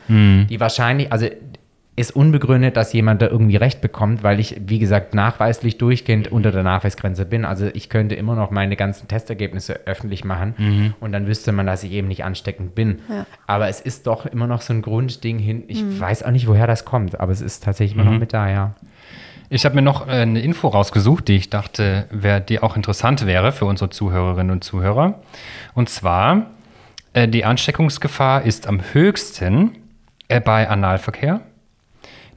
Die 0.50 0.60
wahrscheinlich, 0.60 1.12
also 1.14 1.28
ist 1.98 2.14
unbegründet, 2.14 2.76
dass 2.76 2.92
jemand 2.92 3.22
da 3.22 3.28
irgendwie 3.28 3.56
recht 3.56 3.80
bekommt, 3.80 4.22
weil 4.22 4.40
ich, 4.40 4.58
wie 4.68 4.80
gesagt, 4.80 5.14
nachweislich 5.14 5.78
durchgehend 5.78 6.30
unter 6.30 6.52
der 6.52 6.64
Nachweisgrenze 6.64 7.26
bin. 7.26 7.46
Also 7.46 7.68
ich 7.74 7.90
könnte 7.90 8.16
immer 8.16 8.36
noch 8.36 8.52
meine 8.52 8.76
ganzen 8.76 9.08
Testergebnisse 9.08 9.88
öffentlich 9.88 10.26
machen 10.26 10.94
und 11.00 11.14
dann 11.14 11.26
wüsste 11.26 11.54
man, 11.54 11.66
dass 11.66 11.84
ich 11.84 11.94
eben 11.94 12.10
nicht 12.10 12.26
ansteckend 12.26 12.76
bin. 12.76 13.00
Ja. 13.10 13.26
Aber 13.48 13.70
es 13.70 13.80
ist 13.80 14.08
doch 14.08 14.26
immer 14.26 14.46
noch 14.46 14.62
so 14.62 14.74
ein 14.74 14.82
Grundding 14.82 15.40
hin. 15.40 15.64
Ich 15.68 15.84
weiß 16.00 16.24
auch 16.24 16.32
nicht, 16.32 16.48
woher 16.48 16.68
das 16.68 16.84
kommt, 16.84 17.20
aber 17.20 17.32
es 17.32 17.40
ist 17.40 17.64
tatsächlich 17.64 17.98
immer 17.98 18.12
noch 18.12 18.20
mit 18.20 18.34
da, 18.34 18.50
ja. 18.50 18.76
Ich 19.50 19.64
habe 19.66 19.76
mir 19.76 19.82
noch 19.82 20.08
äh, 20.08 20.12
eine 20.12 20.42
Info 20.42 20.68
rausgesucht, 20.68 21.28
die 21.28 21.36
ich 21.36 21.50
dachte, 21.50 22.08
wär, 22.10 22.40
die 22.40 22.62
auch 22.62 22.76
interessant 22.76 23.26
wäre 23.26 23.52
für 23.52 23.66
unsere 23.66 23.90
Zuhörerinnen 23.90 24.52
und 24.52 24.64
Zuhörer. 24.64 25.22
Und 25.76 25.90
zwar, 25.90 26.48
äh, 27.14 27.28
die 27.28 27.46
Ansteckungsgefahr 27.46 28.42
ist 28.42 28.68
am 28.68 28.82
höchsten 28.94 29.72
äh, 30.28 30.42
bei 30.42 30.68
Analverkehr, 30.68 31.42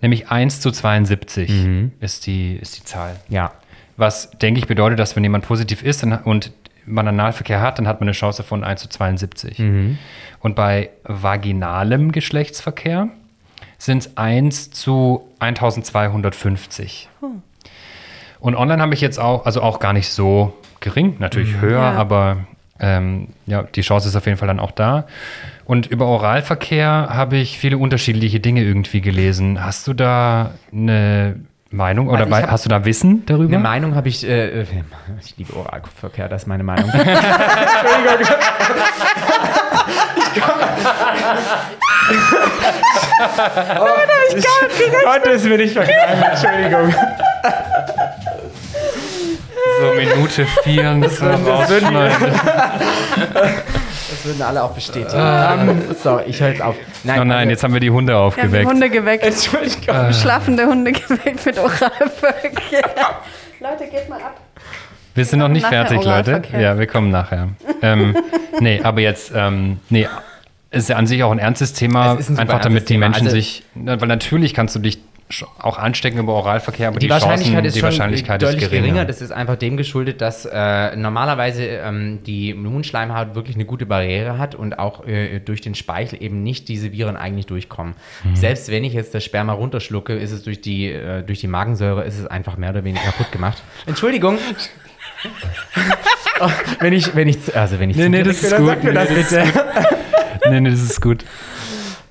nämlich 0.01 0.31
1 0.31 0.61
zu 0.61 0.71
72 0.71 1.51
ist, 2.01 2.27
die, 2.27 2.57
ist 2.57 2.79
die 2.79 2.85
Zahl. 2.85 3.17
Ja. 3.29 3.53
Was, 3.97 4.31
denke 4.31 4.61
ich, 4.61 4.67
bedeutet, 4.67 4.99
dass 4.99 5.17
wenn 5.17 5.25
jemand 5.25 5.45
positiv 5.47 5.83
ist 5.83 6.03
dann, 6.03 6.13
und 6.19 6.53
man 6.87 7.07
Analverkehr 7.09 7.61
hat, 7.61 7.79
dann 7.79 7.87
hat 7.89 8.01
man 8.01 8.09
eine 8.09 8.13
Chance 8.15 8.43
von 8.43 8.65
1 8.65 8.81
zu 8.83 8.89
72. 8.89 9.61
Und 10.41 10.55
bei 10.57 10.91
vaginalem 11.05 12.13
Geschlechtsverkehr 12.13 13.09
sind 13.77 14.07
es 14.07 14.17
1 14.17 14.71
zu 14.71 15.29
1250. 15.41 17.09
Und 18.41 18.55
online 18.55 18.81
habe 18.81 18.95
ich 18.95 19.01
jetzt 19.01 19.19
auch, 19.19 19.47
also 19.47 19.63
auch 19.63 19.81
gar 19.81 19.93
nicht 19.93 20.09
so 20.11 20.55
gering, 20.81 21.17
natürlich 21.19 21.57
höher, 21.61 21.81
Ja. 21.81 21.93
aber 21.93 22.47
ähm, 22.81 23.29
ja, 23.47 23.63
die 23.63 23.81
Chance 23.81 24.09
ist 24.09 24.17
auf 24.17 24.27
jeden 24.27 24.39
Fall 24.39 24.49
dann 24.49 24.61
auch 24.61 24.71
da. 24.71 25.07
Und 25.65 25.87
über 25.87 26.07
Oralverkehr 26.07 27.09
habe 27.11 27.37
ich 27.37 27.59
viele 27.59 27.79
unterschiedliche 27.79 28.41
Dinge 28.41 28.63
irgendwie 28.63 29.01
gelesen. 29.01 29.63
Hast 29.63 29.87
du 29.87 29.95
da 29.95 30.53
eine 30.73 31.37
Meinung 31.71 32.09
oder 32.09 32.33
Also 32.33 32.51
hast 32.51 32.65
du 32.65 32.69
da 32.71 32.85
Wissen 32.85 33.27
darüber? 33.27 33.55
Eine 33.55 33.63
Meinung 33.63 33.95
habe 33.95 34.09
ich, 34.09 34.27
äh, 34.27 34.63
äh, 34.63 34.67
ich 35.23 35.37
liebe 35.37 35.55
Oralverkehr, 35.55 36.29
das 36.29 36.43
ist 36.43 36.49
meine 36.49 36.65
Meinung. 36.65 36.91
ich 44.37 45.05
konnte 45.05 45.31
es 45.31 45.45
mir 45.45 45.59
nicht 45.59 45.73
verkneifen, 45.75 46.23
Entschuldigung. 46.23 46.95
so 49.81 49.93
Minute 49.97 50.47
4 50.65 50.91
und 50.91 51.01
das 51.03 51.21
würden- 51.21 51.45
das 51.45 51.71
würden 51.71 51.89
die- 51.91 51.97
rausschneiden. 51.97 52.41
Das 54.11 54.25
würden 54.25 54.43
alle 54.43 54.63
auch 54.65 54.73
bestätigen. 54.73 55.11
Ähm, 55.15 55.83
so, 56.03 56.21
ich 56.27 56.41
höre 56.41 56.49
jetzt 56.49 56.63
auf. 56.63 56.75
Oh 57.05 57.25
nein, 57.25 57.51
jetzt 57.51 57.63
haben 57.63 57.73
wir 57.73 57.81
die 57.81 57.91
Hunde 57.91 58.13
Wir 58.15 58.19
haben 58.19 58.33
die 58.33 58.37
aufgeweckt. 58.43 58.67
Hunde 58.67 58.91
geweckt. 58.91 59.25
Entschuldigung. 59.25 60.13
Schlafende 60.13 60.67
Hunde 60.67 60.93
geweckt 61.09 61.47
mit 61.47 61.59
Oralverkehr. 61.59 62.83
Leute, 63.61 63.87
geht 63.91 64.09
mal 64.09 64.17
ab. 64.17 64.41
Wir 65.15 65.25
sind 65.25 65.39
noch 65.41 65.49
nicht 65.49 65.67
fertig, 65.67 66.03
Leute. 66.05 66.43
Ja, 66.59 66.79
wir 66.79 66.87
kommen 66.87 67.11
nachher. 67.11 67.49
ähm, 67.83 68.17
nee, 68.61 68.81
aber 68.83 69.01
jetzt, 69.01 69.33
ähm, 69.35 69.79
nee, 69.91 70.09
ist 70.71 70.89
ja 70.89 70.97
an 70.97 71.07
sich 71.07 71.23
auch 71.23 71.31
ein 71.33 71.39
ernstes 71.39 71.73
Thema, 71.73 72.13
ein 72.19 72.39
einfach 72.39 72.61
damit 72.61 72.89
die. 72.89 72.99
Menschen 72.99 73.25
Also- 73.27 73.37
sich, 73.37 73.65
weil 73.75 73.97
natürlich 74.09 74.55
kannst 74.55 74.75
du 74.75 74.81
dich 74.81 74.99
auch 75.59 75.79
anstecken 75.79 76.19
über 76.19 76.33
Oralverkehr, 76.33 76.89
aber 76.89 76.99
Die, 76.99 77.07
die, 77.07 77.11
Wahrscheinlichkeit 77.11 77.53
Chancen, 77.55 77.67
ist 77.67 77.77
die 77.77 77.83
Wahrscheinlichkeit 77.83 78.43
deutlich 78.43 78.63
ist 78.63 78.71
geringer. 78.71 78.87
geringer. 78.87 79.05
Das 79.05 79.21
ist 79.21 79.31
einfach 79.31 79.57
dem 79.57 79.77
geschuldet, 79.77 80.21
dass 80.21 80.47
äh, 80.47 80.97
normalerweise 80.97 81.65
ähm, 81.65 82.21
die 82.25 82.55
Mundschleimhaut 82.55 83.35
wirklich 83.35 83.57
eine 83.57 83.67
gute 83.67 83.85
Barriere 83.85 84.39
hat 84.39 84.55
und 84.55 84.79
auch 84.79 85.07
äh, 85.07 85.41
durch 85.41 85.61
den 85.61 85.75
Speichel 85.75 86.23
eben 86.23 86.43
nicht 86.43 86.69
diese 86.69 86.93
Viren 86.93 87.17
eigentlich 87.17 87.47
durchkommen. 87.47 87.95
Mhm. 88.25 88.37
Selbst 88.37 88.71
wenn 88.71 88.85
ich 88.85 88.95
jetzt 88.95 89.15
das 89.15 89.23
Sperma 89.25 89.53
runterschlucke, 89.53 90.15
ist 90.15 90.33
es 90.33 90.43
durch 90.45 90.61
die, 90.63 90.87
äh, 90.87 91.23
durch 91.23 91.41
die 91.41 91.47
Magensäure 91.49 92.05
ist 92.05 92.19
es 92.19 92.27
einfach 92.27 92.57
mehr 92.57 92.71
oder 92.71 92.85
weniger 92.85 93.05
kaputt 93.05 93.31
gemacht. 93.31 93.63
Entschuldigung. 93.87 94.39
Oh, 96.41 96.49
wenn 96.79 96.93
ich, 96.93 97.17
wenn 97.17 97.27
ich, 97.27 97.57
also 97.57 97.81
wenn 97.81 97.91
ich 97.91 97.97
Nee, 97.97 98.09
nee, 98.09 98.23
das 98.23 98.41
ist 98.43 98.53
dann 98.53 98.61
gut. 98.61 98.69
sag 98.69 98.85
mir 98.85 98.91
Nee, 98.91 98.95
das 98.95 99.09
das 99.09 99.19
ist 99.33 99.53
bitte. 99.53 99.65
nee, 100.51 100.61
nee, 100.61 100.71
das 100.71 100.81
ist 100.83 101.01
gut. 101.01 101.25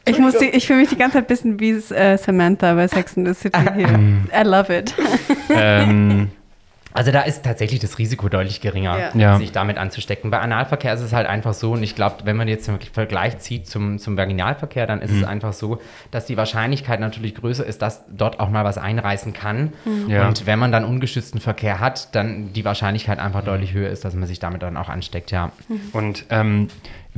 Ich, 0.07 0.19
muss 0.19 0.37
die, 0.37 0.45
ich 0.49 0.65
fühle 0.67 0.79
mich 0.79 0.89
die 0.89 0.97
ganze 0.97 1.13
Zeit 1.17 1.25
ein 1.25 1.27
bisschen 1.27 1.59
wie 1.59 1.71
äh, 1.71 2.17
Samantha 2.17 2.73
bei 2.73 2.87
Sex 2.87 3.17
and 3.17 3.27
the 3.27 3.33
City 3.33 3.59
hier. 3.75 3.87
I 4.33 4.43
love 4.43 4.75
it. 4.75 4.93
ähm, 5.49 6.29
Also 6.93 7.11
da 7.11 7.21
ist 7.21 7.43
tatsächlich 7.45 7.79
das 7.79 7.99
Risiko 7.99 8.27
deutlich 8.27 8.59
geringer, 8.59 8.97
Ja. 8.97 9.09
Ja. 9.13 9.37
sich 9.37 9.51
damit 9.51 9.77
anzustecken. 9.77 10.31
Bei 10.31 10.39
Analverkehr 10.39 10.95
ist 10.95 11.01
es 11.01 11.13
halt 11.13 11.27
einfach 11.27 11.53
so, 11.53 11.73
und 11.73 11.83
ich 11.83 11.93
glaube, 11.93 12.15
wenn 12.23 12.35
man 12.35 12.47
jetzt 12.47 12.67
den 12.67 12.79
Vergleich 12.91 13.37
zieht 13.37 13.67
zum, 13.67 13.99
zum 13.99 14.17
Vaginalverkehr, 14.17 14.87
dann 14.87 15.03
ist 15.03 15.11
Mhm. 15.11 15.17
es 15.21 15.23
einfach 15.27 15.53
so, 15.53 15.79
dass 16.09 16.25
die 16.25 16.37
Wahrscheinlichkeit 16.37 16.99
natürlich 16.99 17.35
größer 17.35 17.63
ist, 17.63 17.83
dass 17.83 18.01
dort 18.09 18.39
auch 18.39 18.49
mal 18.49 18.65
was 18.65 18.79
einreißen 18.79 19.33
kann. 19.33 19.73
Ja. 20.07 20.27
Und 20.27 20.47
wenn 20.47 20.57
man 20.57 20.71
dann 20.71 20.85
ungeschützten 20.85 21.39
Verkehr 21.39 21.79
hat, 21.79 22.15
dann 22.15 22.51
die 22.53 22.65
Wahrscheinlichkeit 22.65 23.19
einfach 23.19 23.43
deutlich 23.43 23.73
höher 23.73 23.91
ist, 23.91 24.03
dass 24.03 24.15
man 24.15 24.27
sich 24.27 24.39
damit 24.39 24.63
dann 24.63 24.75
auch 24.75 24.89
ansteckt, 24.89 25.29
ja. 25.29 25.51
und 25.93 26.25
ähm, 26.31 26.69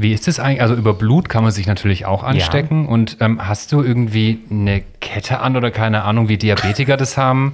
wie 0.01 0.13
ist 0.13 0.27
es 0.27 0.39
eigentlich? 0.39 0.61
Also 0.61 0.75
über 0.75 0.93
Blut 0.93 1.29
kann 1.29 1.43
man 1.43 1.51
sich 1.51 1.67
natürlich 1.67 2.05
auch 2.05 2.23
anstecken. 2.23 2.87
Und 2.87 3.17
ähm, 3.19 3.45
hast 3.47 3.71
du 3.71 3.81
irgendwie 3.83 4.39
eine 4.49 4.81
Kette 5.01 5.39
an 5.39 5.55
oder 5.57 5.71
keine 5.71 6.03
Ahnung, 6.03 6.29
wie 6.29 6.37
Diabetiker 6.37 6.97
das 6.97 7.17
haben? 7.17 7.53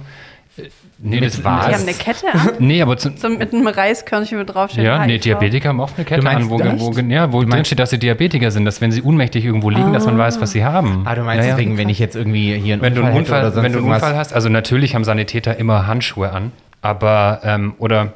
Äh, 0.56 0.62
Nee, 0.98 1.16
Mit 1.16 1.24
das 1.26 1.44
was? 1.44 1.66
Die 1.66 1.74
haben 1.74 1.82
eine 1.82 1.92
Kette 1.92 2.26
an, 2.32 2.50
Nee, 2.58 2.80
aber 2.80 2.96
zu, 2.96 3.10
so 3.14 3.28
mit 3.28 3.52
einem 3.52 3.66
Reiskörnchen 3.66 4.38
mit 4.38 4.48
draufsteht. 4.54 4.82
Ja, 4.82 5.04
nee, 5.04 5.16
HIV. 5.16 5.22
Diabetiker 5.24 5.68
haben 5.68 5.80
oft 5.80 5.94
eine 5.98 6.06
Kette 6.06 6.22
Du 6.22 6.26
an, 6.30 6.48
wo, 6.48 6.58
wo, 6.58 6.98
ja, 7.00 7.32
wo 7.34 7.40
drin 7.40 7.50
meinst- 7.50 7.66
steht, 7.66 7.80
dass 7.80 7.90
sie 7.90 7.98
Diabetiker 7.98 8.50
sind, 8.50 8.64
dass 8.64 8.80
wenn 8.80 8.90
sie 8.92 9.02
ohnmächtig 9.02 9.44
irgendwo 9.44 9.68
liegen, 9.68 9.92
dass 9.92 10.06
man 10.06 10.16
weiß, 10.16 10.40
was 10.40 10.52
sie 10.52 10.64
haben. 10.64 11.02
Ah, 11.04 11.14
du 11.14 11.20
meinst 11.22 11.44
ja, 11.44 11.50
ja. 11.50 11.54
deswegen, 11.56 11.76
wenn 11.76 11.90
ich 11.90 11.98
jetzt 11.98 12.16
irgendwie 12.16 12.54
hier 12.58 12.72
einen 12.72 12.82
Wenn 12.82 12.94
du 12.94 13.02
einen 13.04 13.14
Unfall, 13.14 13.40
oder 13.42 13.52
sonst 13.52 13.64
wenn 13.66 13.72
du 13.72 13.80
einen 13.80 13.92
Unfall 13.92 14.16
hast, 14.16 14.32
also 14.32 14.48
natürlich 14.48 14.94
haben 14.94 15.04
Sanitäter 15.04 15.58
immer 15.58 15.86
Handschuhe 15.86 16.32
an, 16.32 16.52
aber 16.80 17.40
ähm, 17.44 17.74
oder 17.76 18.14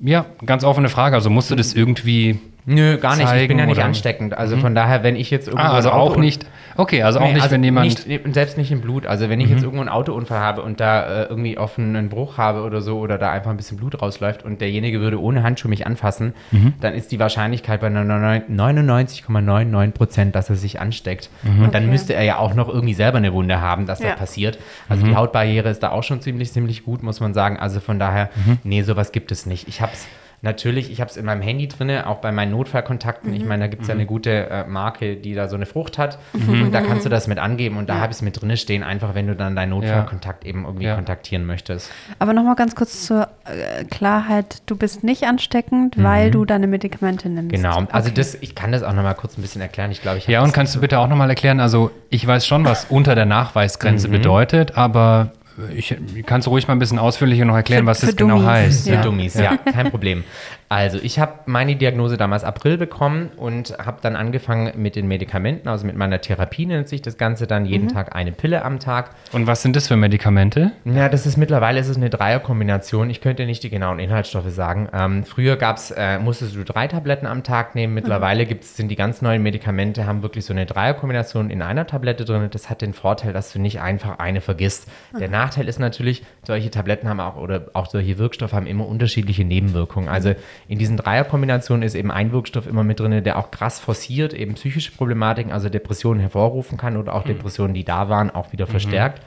ja, 0.00 0.26
ganz 0.46 0.62
offene 0.62 0.88
Frage, 0.90 1.16
also 1.16 1.30
musst 1.30 1.50
du 1.50 1.56
das 1.56 1.74
irgendwie 1.74 2.38
Nö, 2.66 2.96
gar 2.96 3.16
nicht. 3.16 3.30
Ich 3.34 3.48
bin 3.48 3.58
ja 3.58 3.66
nicht 3.66 3.76
oder- 3.76 3.84
ansteckend. 3.86 4.36
Also 4.38 4.56
von 4.56 4.74
daher, 4.74 5.02
wenn 5.02 5.16
ich 5.16 5.30
jetzt 5.30 5.48
irgendwo 5.48 5.66
Ah, 5.66 5.74
also 5.74 5.90
auch 5.90 6.16
nicht. 6.16 6.46
Okay, 6.76 7.02
also 7.02 7.20
auch 7.20 7.24
Nee, 7.24 7.34
nicht, 7.34 7.42
also 7.42 7.54
wenn 7.54 7.62
jemand 7.62 8.06
Nicht, 8.08 8.34
selbst 8.34 8.56
nicht 8.58 8.72
im 8.72 8.80
Blut. 8.80 9.06
Also 9.06 9.28
wenn 9.28 9.40
ich 9.40 9.48
jetzt 9.50 9.62
irgendwo 9.62 9.80
einen 9.80 9.90
Autounfall 9.90 10.40
habe 10.40 10.62
und 10.62 10.80
da 10.80 11.24
äh, 11.24 11.26
irgendwie 11.26 11.56
offen 11.58 11.94
einen 11.94 12.08
Bruch 12.08 12.36
habe 12.38 12.62
oder 12.62 12.80
so 12.80 12.98
oder 12.98 13.18
da 13.18 13.30
einfach 13.30 13.50
ein 13.50 13.56
bisschen 13.58 13.76
Blut 13.76 14.00
rausläuft 14.02 14.44
und 14.44 14.60
derjenige 14.60 15.00
würde 15.00 15.20
ohne 15.20 15.42
Handschuh 15.42 15.68
mich 15.68 15.86
anfassen, 15.86 16.32
dann 16.80 16.94
ist 16.94 17.12
die 17.12 17.20
Wahrscheinlichkeit 17.20 17.80
bei 17.80 17.88
99,99 17.88 19.92
Prozent, 19.92 20.34
dass 20.34 20.50
er 20.50 20.56
sich 20.56 20.80
ansteckt. 20.80 21.30
Und 21.44 21.74
dann 21.74 21.84
Okay. 21.84 21.92
müsste 21.92 22.14
er 22.14 22.24
ja 22.24 22.38
auch 22.38 22.54
noch 22.54 22.68
irgendwie 22.68 22.94
selber 22.94 23.18
eine 23.18 23.32
Wunde 23.32 23.60
haben, 23.60 23.86
dass 23.86 24.00
Ja. 24.00 24.10
das 24.10 24.18
passiert. 24.18 24.58
Also 24.88 25.06
die 25.06 25.14
Hautbarriere 25.14 25.68
ist 25.68 25.82
da 25.82 25.90
auch 25.90 26.02
schon 26.02 26.20
ziemlich, 26.20 26.52
ziemlich 26.52 26.84
gut, 26.84 27.02
muss 27.02 27.20
man 27.20 27.34
sagen. 27.34 27.58
Also 27.58 27.80
von 27.80 27.98
daher, 27.98 28.30
nee, 28.64 28.82
sowas 28.82 29.12
gibt 29.12 29.30
es 29.32 29.46
nicht. 29.46 29.68
Ich 29.68 29.80
habe 29.80 29.92
es 29.92 30.06
Natürlich, 30.44 30.92
ich 30.92 31.00
habe 31.00 31.10
es 31.10 31.16
in 31.16 31.24
meinem 31.24 31.40
Handy 31.42 31.66
drin, 31.68 31.90
auch 31.90 32.18
bei 32.18 32.30
meinen 32.30 32.50
Notfallkontakten. 32.52 33.32
Ich 33.34 33.44
meine, 33.46 33.64
da 33.64 33.66
gibt 33.68 33.82
es 33.82 33.88
ja 33.88 33.94
eine 33.94 34.04
gute 34.04 34.50
äh, 34.50 34.64
Marke, 34.66 35.16
die 35.16 35.34
da 35.34 35.48
so 35.48 35.56
eine 35.56 35.64
Frucht 35.66 35.96
hat. 35.98 36.18
Und 36.34 36.72
da 36.72 36.82
kannst 36.82 37.06
du 37.06 37.08
das 37.08 37.26
mit 37.28 37.38
angeben 37.38 37.78
und 37.78 37.88
da 37.88 37.94
habe 37.98 38.10
ich 38.12 38.18
es 38.18 38.22
mit 38.22 38.40
drin 38.40 38.54
stehen, 38.56 38.82
einfach 38.82 39.14
wenn 39.14 39.26
du 39.26 39.34
dann 39.34 39.56
deinen 39.56 39.70
Notfallkontakt 39.70 40.44
eben 40.44 40.64
irgendwie 40.66 40.84
Ja. 40.84 40.94
kontaktieren 40.96 41.46
möchtest. 41.46 41.90
Aber 42.18 42.34
nochmal 42.34 42.54
ganz 42.56 42.74
kurz 42.74 43.06
zur 43.06 43.28
äh, 43.46 43.84
Klarheit. 43.84 44.62
Du 44.66 44.76
bist 44.76 45.02
nicht 45.02 45.24
ansteckend, 45.24 45.96
weil 46.02 46.30
du 46.30 46.44
deine 46.44 46.66
Medikamente 46.66 47.28
nimmst. 47.30 47.50
Genau, 47.54 47.78
also 47.90 48.08
Okay. 48.10 48.12
das, 48.16 48.34
ich 48.34 48.54
kann 48.54 48.70
das 48.70 48.82
auch 48.82 48.92
noch 48.92 49.02
mal 49.02 49.14
kurz 49.14 49.38
ein 49.38 49.42
bisschen 49.42 49.62
erklären. 49.62 49.90
Ich 49.90 50.02
glaube, 50.02 50.18
ich 50.18 50.26
Ja, 50.26 50.42
und 50.42 50.52
kannst 50.52 50.74
du 50.76 50.80
bitte 50.80 50.98
auch 50.98 51.08
nochmal 51.08 51.30
erklären, 51.30 51.58
also 51.58 51.90
ich 52.10 52.26
weiß 52.26 52.46
schon, 52.46 52.66
was 52.66 52.84
unter 52.90 53.14
der 53.14 53.24
Nachweisgrenze 53.24 54.08
bedeutet, 54.10 54.76
aber 54.76 55.32
ich 55.76 55.94
kannst 56.26 56.46
du 56.46 56.50
ruhig 56.50 56.66
mal 56.68 56.74
ein 56.74 56.78
bisschen 56.78 56.98
ausführlicher 56.98 57.44
noch 57.44 57.54
erklären, 57.54 57.82
Für- 57.84 57.90
was 57.90 58.00
das 58.00 58.10
für 58.10 58.16
genau 58.16 58.36
Dummies. 58.36 58.50
heißt. 58.50 58.88
Für 58.88 58.94
Ja. 58.94 59.02
Dummies, 59.02 59.34
ja, 59.34 59.56
kein 59.56 59.90
Problem. 59.90 60.24
Also, 60.68 60.98
ich 61.02 61.18
habe 61.18 61.32
meine 61.46 61.76
Diagnose 61.76 62.16
damals 62.16 62.44
April 62.44 62.78
bekommen 62.78 63.30
und 63.36 63.76
habe 63.78 63.98
dann 64.02 64.16
angefangen 64.16 64.72
mit 64.76 64.96
den 64.96 65.06
Medikamenten, 65.06 65.68
also 65.68 65.86
mit 65.86 65.96
meiner 65.96 66.20
Therapie 66.20 66.66
nennt 66.66 66.88
sich 66.88 67.02
das 67.02 67.18
Ganze 67.18 67.46
dann 67.46 67.66
jeden 67.66 67.88
Tag 67.88 68.14
eine 68.14 68.32
Pille 68.32 68.64
am 68.64 68.78
Tag. 68.78 69.10
Und 69.32 69.46
was 69.46 69.62
sind 69.62 69.76
das 69.76 69.88
für 69.88 69.96
Medikamente? 69.96 70.72
Ja, 70.84 71.08
das 71.08 71.26
ist 71.26 71.36
mittlerweile 71.36 71.80
ist 71.80 71.88
es 71.88 71.96
eine 71.96 72.10
Dreierkombination. 72.10 73.10
Ich 73.10 73.20
könnte 73.20 73.46
nicht 73.46 73.62
die 73.62 73.70
genauen 73.70 73.98
Inhaltsstoffe 73.98 74.50
sagen. 74.50 74.88
Ähm, 74.92 75.24
früher 75.24 75.56
gab's, 75.56 75.90
äh, 75.90 76.18
musstest 76.18 76.56
du 76.56 76.64
drei 76.64 76.88
Tabletten 76.88 77.26
am 77.26 77.42
Tag 77.42 77.74
nehmen. 77.74 77.94
Mittlerweile 77.94 78.46
gibt's, 78.46 78.76
sind 78.76 78.88
die 78.88 78.96
ganz 78.96 79.22
neuen 79.22 79.42
Medikamente, 79.42 80.06
haben 80.06 80.22
wirklich 80.22 80.44
so 80.44 80.52
eine 80.52 80.66
Dreierkombination 80.66 81.50
in 81.50 81.62
einer 81.62 81.86
Tablette 81.86 82.24
drin. 82.24 82.48
Das 82.50 82.70
hat 82.70 82.82
den 82.82 82.94
Vorteil, 82.94 83.32
dass 83.32 83.52
du 83.52 83.60
nicht 83.60 83.80
einfach 83.80 84.18
eine 84.18 84.40
vergisst. 84.40 84.88
Der 85.18 85.28
Nachteil 85.28 85.68
ist 85.68 85.78
natürlich, 85.78 86.24
solche 86.46 86.70
Tabletten 86.70 87.08
haben 87.08 87.20
auch 87.20 87.36
oder 87.36 87.66
auch 87.74 87.86
solche 87.86 88.18
Wirkstoffe 88.18 88.52
haben 88.52 88.66
immer 88.66 88.86
unterschiedliche 88.86 89.44
Nebenwirkungen. 89.44 90.08
Also 90.08 90.34
in 90.68 90.78
diesen 90.78 90.96
Dreierkombinationen 90.96 91.82
ist 91.82 91.94
eben 91.94 92.10
ein 92.10 92.32
Wirkstoff 92.32 92.66
immer 92.66 92.84
mit 92.84 93.00
drin, 93.00 93.22
der 93.24 93.38
auch 93.38 93.50
krass 93.50 93.78
forciert, 93.80 94.32
eben 94.32 94.54
psychische 94.54 94.92
Problematiken, 94.92 95.52
also 95.52 95.68
Depressionen 95.68 96.20
hervorrufen 96.20 96.78
kann 96.78 96.96
oder 96.96 97.14
auch 97.14 97.24
Depressionen, 97.24 97.74
die 97.74 97.84
da 97.84 98.08
waren, 98.08 98.30
auch 98.30 98.52
wieder 98.52 98.66
verstärkt. 98.66 99.22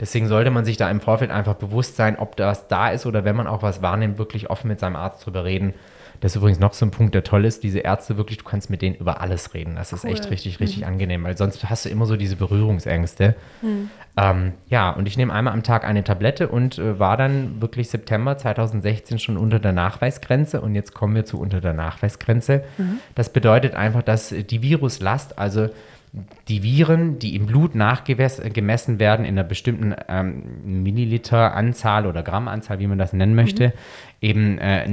Deswegen 0.00 0.28
sollte 0.28 0.50
man 0.50 0.64
sich 0.64 0.76
da 0.76 0.90
im 0.90 1.00
Vorfeld 1.00 1.30
einfach 1.30 1.54
bewusst 1.54 1.96
sein, 1.96 2.18
ob 2.18 2.36
das 2.36 2.68
da 2.68 2.88
ist 2.90 3.06
oder 3.06 3.24
wenn 3.24 3.36
man 3.36 3.46
auch 3.46 3.62
was 3.62 3.82
wahrnimmt, 3.82 4.18
wirklich 4.18 4.50
offen 4.50 4.68
mit 4.68 4.80
seinem 4.80 4.96
Arzt 4.96 5.24
drüber 5.26 5.44
reden. 5.44 5.74
Das 6.20 6.32
ist 6.32 6.36
übrigens 6.36 6.58
noch 6.58 6.72
so 6.72 6.84
ein 6.84 6.90
Punkt, 6.90 7.14
der 7.14 7.24
toll 7.24 7.44
ist. 7.44 7.62
Diese 7.62 7.78
Ärzte 7.80 8.16
wirklich, 8.16 8.38
du 8.38 8.44
kannst 8.44 8.70
mit 8.70 8.82
denen 8.82 8.96
über 8.96 9.20
alles 9.20 9.54
reden. 9.54 9.76
Das 9.76 9.92
ist 9.92 10.04
echt 10.04 10.30
richtig, 10.30 10.60
richtig 10.60 10.86
angenehm, 10.86 11.24
weil 11.24 11.36
sonst 11.36 11.68
hast 11.68 11.84
du 11.84 11.88
immer 11.88 12.06
so 12.06 12.16
diese 12.16 12.36
Berührungsängste. 12.36 13.36
Ähm, 14.16 14.52
ja, 14.68 14.90
und 14.90 15.06
ich 15.06 15.16
nehme 15.16 15.32
einmal 15.32 15.52
am 15.52 15.62
Tag 15.62 15.84
eine 15.84 16.02
Tablette 16.02 16.48
und 16.48 16.78
äh, 16.78 16.98
war 16.98 17.16
dann 17.16 17.60
wirklich 17.60 17.88
September 17.88 18.36
2016 18.36 19.20
schon 19.20 19.36
unter 19.36 19.60
der 19.60 19.72
Nachweisgrenze. 19.72 20.60
Und 20.60 20.74
jetzt 20.74 20.92
kommen 20.92 21.14
wir 21.14 21.24
zu 21.24 21.38
unter 21.38 21.60
der 21.60 21.72
Nachweisgrenze. 21.72 22.64
Das 23.14 23.32
bedeutet 23.32 23.74
einfach, 23.74 24.02
dass 24.02 24.32
äh, 24.32 24.42
die 24.42 24.62
Viruslast, 24.62 25.38
also 25.38 25.68
die 26.48 26.62
Viren, 26.62 27.18
die 27.18 27.36
im 27.36 27.46
Blut 27.46 27.74
nachgemessen 27.74 28.98
werden, 28.98 29.24
in 29.24 29.34
einer 29.34 29.44
bestimmten 29.44 29.94
ähm, 30.08 30.82
Milliliter-Anzahl 30.82 32.06
oder 32.06 32.22
Grammanzahl, 32.22 32.78
wie 32.78 32.86
man 32.86 32.98
das 32.98 33.12
nennen 33.12 33.34
möchte, 33.34 33.72
eben 34.20 34.58
äh, 34.58 34.88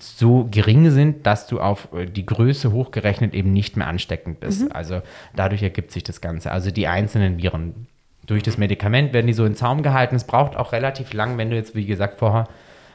so 0.00 0.48
gering 0.50 0.90
sind, 0.90 1.26
dass 1.26 1.46
du 1.46 1.60
auf 1.60 1.88
äh, 1.92 2.06
die 2.06 2.24
Größe 2.24 2.72
hochgerechnet 2.72 3.34
eben 3.34 3.52
nicht 3.52 3.76
mehr 3.76 3.86
ansteckend 3.86 4.40
bist. 4.40 4.74
Also 4.74 5.02
dadurch 5.36 5.62
ergibt 5.62 5.92
sich 5.92 6.04
das 6.04 6.20
Ganze. 6.20 6.50
Also 6.50 6.70
die 6.70 6.86
einzelnen 6.86 7.42
Viren. 7.42 7.86
Durch 8.26 8.42
das 8.42 8.56
Medikament 8.56 9.12
werden 9.12 9.26
die 9.26 9.32
so 9.32 9.44
in 9.44 9.56
Zaum 9.56 9.82
gehalten. 9.82 10.14
Es 10.14 10.24
braucht 10.24 10.56
auch 10.56 10.72
relativ 10.72 11.12
lang, 11.12 11.38
wenn 11.38 11.50
du 11.50 11.56
jetzt, 11.56 11.74
wie 11.74 11.84
gesagt, 11.84 12.18
vorher 12.18 12.48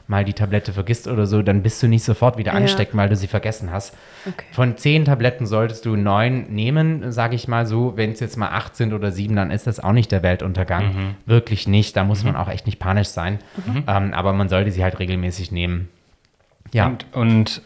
mal 0.08 0.24
die 0.24 0.32
Tablette 0.32 0.72
vergisst 0.72 1.06
oder 1.06 1.26
so, 1.26 1.42
dann 1.42 1.62
bist 1.62 1.82
du 1.82 1.86
nicht 1.86 2.02
sofort 2.02 2.38
wieder 2.38 2.52
Ja. 2.52 2.58
ansteckend, 2.58 2.96
weil 2.96 3.08
du 3.08 3.14
sie 3.16 3.26
vergessen 3.26 3.70
hast. 3.70 3.94
Okay. 4.26 4.44
Von 4.52 4.76
zehn 4.76 5.04
Tabletten 5.04 5.46
solltest 5.46 5.84
du 5.84 5.96
neun 5.96 6.44
nehmen, 6.50 7.12
sage 7.12 7.34
ich 7.36 7.46
mal 7.46 7.66
so. 7.66 7.92
Wenn 7.96 8.12
es 8.12 8.20
jetzt 8.20 8.36
mal 8.36 8.48
acht 8.48 8.74
sind 8.74 8.92
oder 8.94 9.12
sieben, 9.12 9.36
dann 9.36 9.50
ist 9.50 9.66
das 9.66 9.78
auch 9.80 9.92
nicht 9.92 10.10
der 10.10 10.22
Weltuntergang. 10.22 11.14
Wirklich 11.26 11.68
nicht. 11.68 11.96
Da 11.96 12.04
muss 12.04 12.24
man 12.24 12.34
auch 12.36 12.48
echt 12.48 12.66
nicht 12.66 12.78
panisch 12.78 13.08
sein. 13.08 13.38
Ähm, 13.86 14.12
aber 14.14 14.32
man 14.32 14.48
sollte 14.48 14.70
sie 14.72 14.82
halt 14.82 14.98
regelmäßig 14.98 15.52
nehmen. 15.52 15.88
Ja. 16.72 16.86
Und, 16.86 17.06
und 17.12 17.62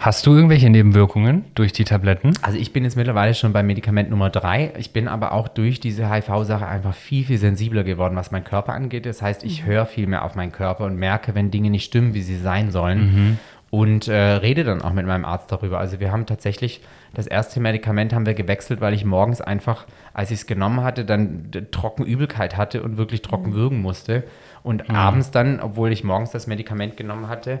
hast 0.00 0.26
du 0.26 0.34
irgendwelche 0.34 0.68
Nebenwirkungen 0.70 1.44
durch 1.54 1.72
die 1.72 1.84
Tabletten? 1.84 2.32
Also 2.42 2.58
ich 2.58 2.72
bin 2.72 2.84
jetzt 2.84 2.96
mittlerweile 2.96 3.34
schon 3.34 3.52
bei 3.52 3.62
Medikament 3.62 4.10
Nummer 4.10 4.30
drei. 4.30 4.72
Ich 4.78 4.92
bin 4.92 5.06
aber 5.08 5.32
auch 5.32 5.46
durch 5.48 5.78
diese 5.78 6.10
HIV-Sache 6.12 6.66
einfach 6.66 6.94
viel, 6.94 7.24
viel 7.24 7.38
sensibler 7.38 7.84
geworden, 7.84 8.16
was 8.16 8.30
meinen 8.30 8.44
Körper 8.44 8.72
angeht. 8.72 9.06
Das 9.06 9.22
heißt, 9.22 9.44
ich 9.44 9.64
höre 9.66 9.86
viel 9.86 10.06
mehr 10.06 10.24
auf 10.24 10.34
meinen 10.34 10.52
Körper 10.52 10.84
und 10.86 10.96
merke, 10.96 11.34
wenn 11.34 11.50
Dinge 11.50 11.70
nicht 11.70 11.84
stimmen, 11.84 12.14
wie 12.14 12.22
sie 12.22 12.36
sein 12.38 12.70
sollen. 12.70 13.38
Und 13.70 14.08
äh, 14.08 14.14
rede 14.16 14.64
dann 14.64 14.82
auch 14.82 14.92
mit 14.92 15.06
meinem 15.06 15.24
Arzt 15.24 15.52
darüber. 15.52 15.78
Also 15.78 16.00
wir 16.00 16.10
haben 16.10 16.26
tatsächlich 16.26 16.80
das 17.14 17.28
erste 17.28 17.60
Medikament 17.60 18.12
haben 18.12 18.26
wir 18.26 18.34
gewechselt, 18.34 18.80
weil 18.80 18.94
ich 18.94 19.04
morgens 19.04 19.40
einfach, 19.40 19.86
als 20.12 20.32
ich 20.32 20.40
es 20.40 20.46
genommen 20.48 20.82
hatte, 20.82 21.04
dann 21.04 21.52
d- 21.52 21.62
Trockenübelkeit 21.70 22.56
hatte 22.56 22.82
und 22.82 22.96
wirklich 22.96 23.22
trocken 23.22 23.52
würgen 23.54 23.80
musste. 23.80 24.24
Und 24.64 24.90
abends 24.90 25.30
dann, 25.30 25.60
obwohl 25.60 25.92
ich 25.92 26.02
morgens 26.02 26.30
das 26.32 26.48
Medikament 26.48 26.96
genommen 26.96 27.28
hatte, 27.28 27.60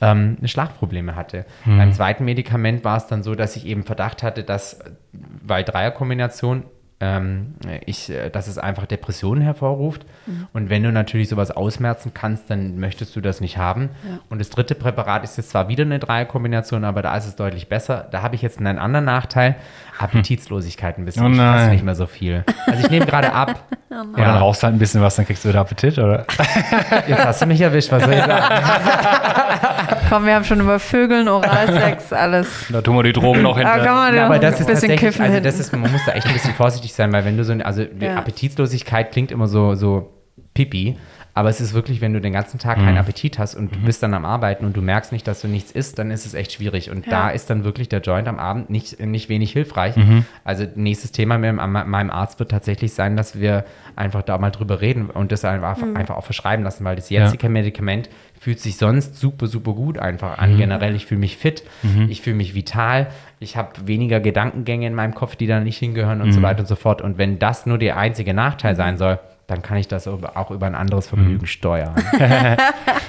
ähm, 0.00 0.38
Schlafprobleme 0.44 1.14
hatte. 1.14 1.44
Beim 1.76 1.92
zweiten 1.92 2.24
Medikament 2.24 2.84
war 2.84 2.96
es 2.96 3.06
dann 3.06 3.22
so, 3.22 3.34
dass 3.34 3.56
ich 3.56 3.66
eben 3.66 3.84
Verdacht 3.84 4.22
hatte, 4.22 4.42
dass, 4.42 4.80
weil 5.12 5.64
Dreierkombination, 5.64 6.64
ähm, 7.00 7.54
ich, 7.86 8.10
äh, 8.10 8.28
dass 8.30 8.46
es 8.46 8.58
einfach 8.58 8.86
Depressionen 8.86 9.42
hervorruft. 9.42 10.04
Und 10.52 10.68
wenn 10.68 10.82
du 10.82 10.92
natürlich 10.92 11.28
sowas 11.30 11.50
ausmerzen 11.50 12.12
kannst, 12.14 12.50
dann 12.50 12.78
möchtest 12.78 13.16
du 13.16 13.20
das 13.20 13.40
nicht 13.40 13.56
haben. 13.56 13.88
Und 14.28 14.38
das 14.38 14.50
dritte 14.50 14.74
Präparat 14.74 15.24
ist 15.24 15.36
jetzt 15.38 15.50
zwar 15.50 15.68
wieder 15.68 15.84
eine 15.84 15.98
Dreierkombination, 15.98 16.84
aber 16.84 17.00
da 17.02 17.16
ist 17.16 17.26
es 17.26 17.36
deutlich 17.36 17.68
besser. 17.68 18.06
Da 18.10 18.22
habe 18.22 18.34
ich 18.34 18.42
jetzt 18.42 18.58
einen 18.58 18.78
anderen 18.78 19.06
Nachteil. 19.06 19.56
Appetitlosigkeit 19.98 20.96
ein 20.98 21.04
bisschen. 21.04 21.26
Oh 21.26 21.30
ich 21.30 21.36
nein. 21.36 21.70
nicht 21.70 21.84
mehr 21.84 21.94
so 21.94 22.06
viel. 22.06 22.44
Also 22.66 22.84
ich 22.84 22.90
nehme 22.90 23.06
gerade 23.06 23.32
ab. 23.34 23.64
Und 23.90 24.16
dann 24.18 24.36
rauchst 24.36 24.62
du 24.62 24.66
halt 24.66 24.76
ein 24.76 24.78
bisschen 24.78 25.02
was, 25.02 25.16
dann 25.16 25.26
kriegst 25.26 25.44
du 25.44 25.48
wieder 25.48 25.60
Appetit, 25.60 25.98
oder? 25.98 26.24
Jetzt 27.08 27.24
hast 27.24 27.42
du 27.42 27.46
mich 27.46 27.60
erwischt, 27.60 27.90
was 27.90 28.04
soll 28.04 28.12
ich 28.14 28.20
sagen? 28.24 28.54
Komm, 30.08 30.26
wir 30.26 30.34
haben 30.34 30.44
schon 30.44 30.60
über 30.60 30.78
Vögeln, 30.78 31.28
Oralsex, 31.28 32.12
alles. 32.12 32.66
Da 32.70 32.80
tun 32.82 32.96
wir 32.96 33.02
die 33.02 33.12
Drogen 33.12 33.42
noch 33.42 33.58
Da 33.58 33.72
hinter. 33.74 33.84
kann 33.84 33.94
man 33.96 34.14
Ja, 34.14 34.20
ja 34.20 34.24
aber 34.26 34.34
ein 34.36 34.40
das 34.40 34.60
ist 34.60 34.66
bisschen 34.66 34.90
tatsächlich, 34.90 35.00
kiffen 35.00 35.24
also 35.24 35.40
das 35.40 35.58
ist, 35.60 35.72
man 35.72 35.90
muss 35.90 36.04
da 36.06 36.12
echt 36.12 36.26
ein 36.26 36.32
bisschen 36.32 36.54
vorsichtig 36.54 36.89
sein, 36.94 37.12
weil 37.12 37.24
wenn 37.24 37.36
du 37.36 37.44
so, 37.44 37.52
also 37.52 37.82
Ja. 37.82 38.16
Appetitlosigkeit 38.16 39.12
klingt 39.12 39.30
immer 39.32 39.46
so, 39.46 39.74
so 39.74 40.10
pipi, 40.54 40.96
aber 41.34 41.48
es 41.48 41.60
ist 41.60 41.72
wirklich, 41.74 42.00
wenn 42.00 42.12
du 42.12 42.20
den 42.20 42.32
ganzen 42.32 42.58
Tag 42.58 42.78
Mhm. 42.78 42.84
keinen 42.84 42.98
Appetit 42.98 43.38
hast 43.38 43.54
und 43.54 43.74
du 43.74 43.78
bist 43.80 44.02
dann 44.02 44.14
am 44.14 44.24
Arbeiten 44.24 44.64
und 44.64 44.76
du 44.76 44.82
merkst 44.82 45.12
nicht, 45.12 45.26
dass 45.26 45.40
du 45.40 45.48
nichts 45.48 45.70
isst, 45.70 45.98
dann 45.98 46.10
ist 46.10 46.26
es 46.26 46.34
echt 46.34 46.52
schwierig 46.52 46.90
und 46.90 47.06
Ja. 47.06 47.10
da 47.12 47.30
ist 47.30 47.50
dann 47.50 47.64
wirklich 47.64 47.88
der 47.88 48.00
Joint 48.00 48.28
am 48.28 48.38
Abend 48.38 48.70
nicht, 48.70 49.00
nicht 49.00 49.28
wenig 49.28 49.52
hilfreich. 49.52 49.96
Mhm. 49.96 50.24
Also 50.44 50.66
nächstes 50.74 51.12
Thema 51.12 51.38
mit 51.38 51.54
meinem 51.54 52.10
Arzt 52.10 52.38
wird 52.38 52.50
tatsächlich 52.50 52.92
sein, 52.94 53.16
dass 53.16 53.38
wir 53.40 53.64
einfach 53.96 54.22
da 54.22 54.38
mal 54.38 54.50
drüber 54.50 54.80
reden 54.80 55.10
und 55.10 55.32
das 55.32 55.44
einfach, 55.44 55.78
Mhm. 55.78 55.96
einfach 55.96 56.16
auch 56.16 56.24
verschreiben 56.24 56.64
lassen, 56.64 56.84
weil 56.84 56.96
das 56.96 57.10
jetzige 57.10 57.48
Medikament 57.48 58.08
fühlt 58.40 58.58
sich 58.58 58.78
sonst 58.78 59.16
super, 59.16 59.46
super 59.46 59.72
gut 59.74 59.98
einfach 59.98 60.36
Mhm. 60.38 60.42
an. 60.42 60.56
Generell, 60.56 60.94
ich 60.94 61.04
fühle 61.06 61.20
mich 61.20 61.36
fit, 61.36 61.62
ich 62.08 62.22
fühle 62.22 62.36
mich 62.36 62.54
vital, 62.54 63.08
ich 63.38 63.56
habe 63.56 63.70
weniger 63.86 64.18
Gedankengänge 64.20 64.86
in 64.86 64.94
meinem 64.94 65.14
Kopf, 65.14 65.36
die 65.36 65.46
da 65.46 65.60
nicht 65.60 65.76
hingehören 65.78 66.20
und 66.22 66.28
Mhm. 66.28 66.32
so 66.32 66.42
weiter 66.42 66.60
und 66.60 66.66
so 66.66 66.76
fort. 66.76 67.02
Und 67.02 67.18
wenn 67.18 67.38
das 67.38 67.66
nur 67.66 67.76
der 67.78 67.96
einzige 67.98 68.32
Nachteil 68.34 68.76
sein 68.76 68.96
soll, 68.96 69.18
dann 69.50 69.62
kann 69.62 69.76
ich 69.76 69.88
das 69.88 70.06
auch 70.06 70.50
über 70.50 70.66
ein 70.66 70.74
anderes 70.74 71.08
Vergnügen 71.08 71.46
steuern. 71.46 71.94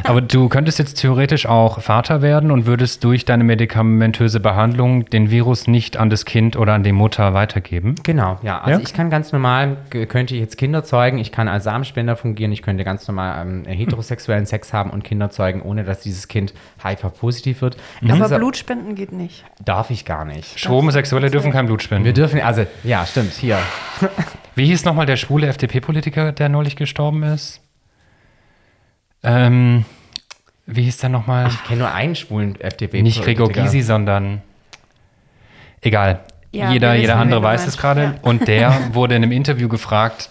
Aber 0.03 0.21
du 0.21 0.49
könntest 0.49 0.79
jetzt 0.79 0.95
theoretisch 0.95 1.45
auch 1.45 1.81
Vater 1.81 2.21
werden 2.21 2.51
und 2.51 2.65
würdest 2.65 3.03
durch 3.03 3.25
deine 3.25 3.43
medikamentöse 3.43 4.39
Behandlung 4.39 5.05
den 5.05 5.29
Virus 5.29 5.67
nicht 5.67 5.97
an 5.97 6.09
das 6.09 6.25
Kind 6.25 6.55
oder 6.55 6.73
an 6.73 6.83
die 6.83 6.91
Mutter 6.91 7.33
weitergeben. 7.33 7.95
Genau, 8.03 8.39
ja. 8.41 8.59
Also 8.61 8.79
Ja? 8.79 8.85
ich 8.85 8.93
kann 8.93 9.09
ganz 9.09 9.31
normal, 9.31 9.77
könnte 10.07 10.33
ich 10.33 10.39
jetzt 10.39 10.57
Kinder 10.57 10.83
zeugen, 10.83 11.17
ich 11.19 11.31
kann 11.31 11.47
als 11.47 11.63
Samenspender 11.65 12.15
fungieren, 12.15 12.51
ich 12.51 12.61
könnte 12.61 12.83
ganz 12.83 13.07
normal 13.07 13.41
ähm, 13.45 13.65
heterosexuellen 13.65 14.45
Sex 14.45 14.73
haben 14.73 14.89
und 14.89 15.03
Kinder 15.03 15.29
zeugen, 15.29 15.61
ohne 15.61 15.83
dass 15.83 15.99
dieses 16.01 16.27
Kind 16.27 16.53
HIV-positiv 16.83 17.61
wird. 17.61 17.77
Das 18.01 18.19
aber 18.21 18.37
Blutspenden 18.37 18.95
geht 18.95 19.11
nicht. 19.11 19.43
darf 19.63 19.89
ich 19.89 20.05
gar 20.05 20.25
nicht. 20.25 20.67
Homosexuelle 20.67 21.29
dürfen 21.29 21.51
kein 21.51 21.67
Blut 21.67 21.83
spenden. 21.83 22.05
Wir 22.05 22.13
dürfen, 22.13 22.41
also, 22.41 22.65
ja, 22.83 23.05
stimmt, 23.05 23.33
hier. 23.33 23.59
Wie 24.55 24.65
hieß 24.65 24.85
nochmal 24.85 25.05
der 25.05 25.17
schwule 25.17 25.47
FDP-Politiker, 25.47 26.31
der 26.31 26.49
neulich 26.49 26.75
gestorben 26.75 27.23
ist? 27.23 27.61
Ähm, 29.23 29.85
wie 30.65 30.83
hieß 30.83 30.97
der 30.97 31.09
nochmal? 31.09 31.47
Ich 31.47 31.63
kenne 31.63 31.79
nur 31.79 31.91
einen 31.93 32.15
schwulen 32.15 32.59
FDP. 32.59 33.01
Nicht 33.01 33.23
Gregor 33.23 33.49
Gysi, 33.49 33.81
sondern 33.81 34.41
egal. 35.81 36.21
Ja, 36.51 36.71
jeder 36.71 36.95
jeder 36.95 37.17
andere 37.17 37.41
weiß 37.41 37.65
es 37.67 37.77
gerade. 37.77 38.03
Ja. 38.03 38.15
Und 38.23 38.47
der 38.47 38.73
wurde 38.93 39.15
in 39.15 39.23
einem 39.23 39.31
Interview 39.31 39.69
gefragt, 39.69 40.29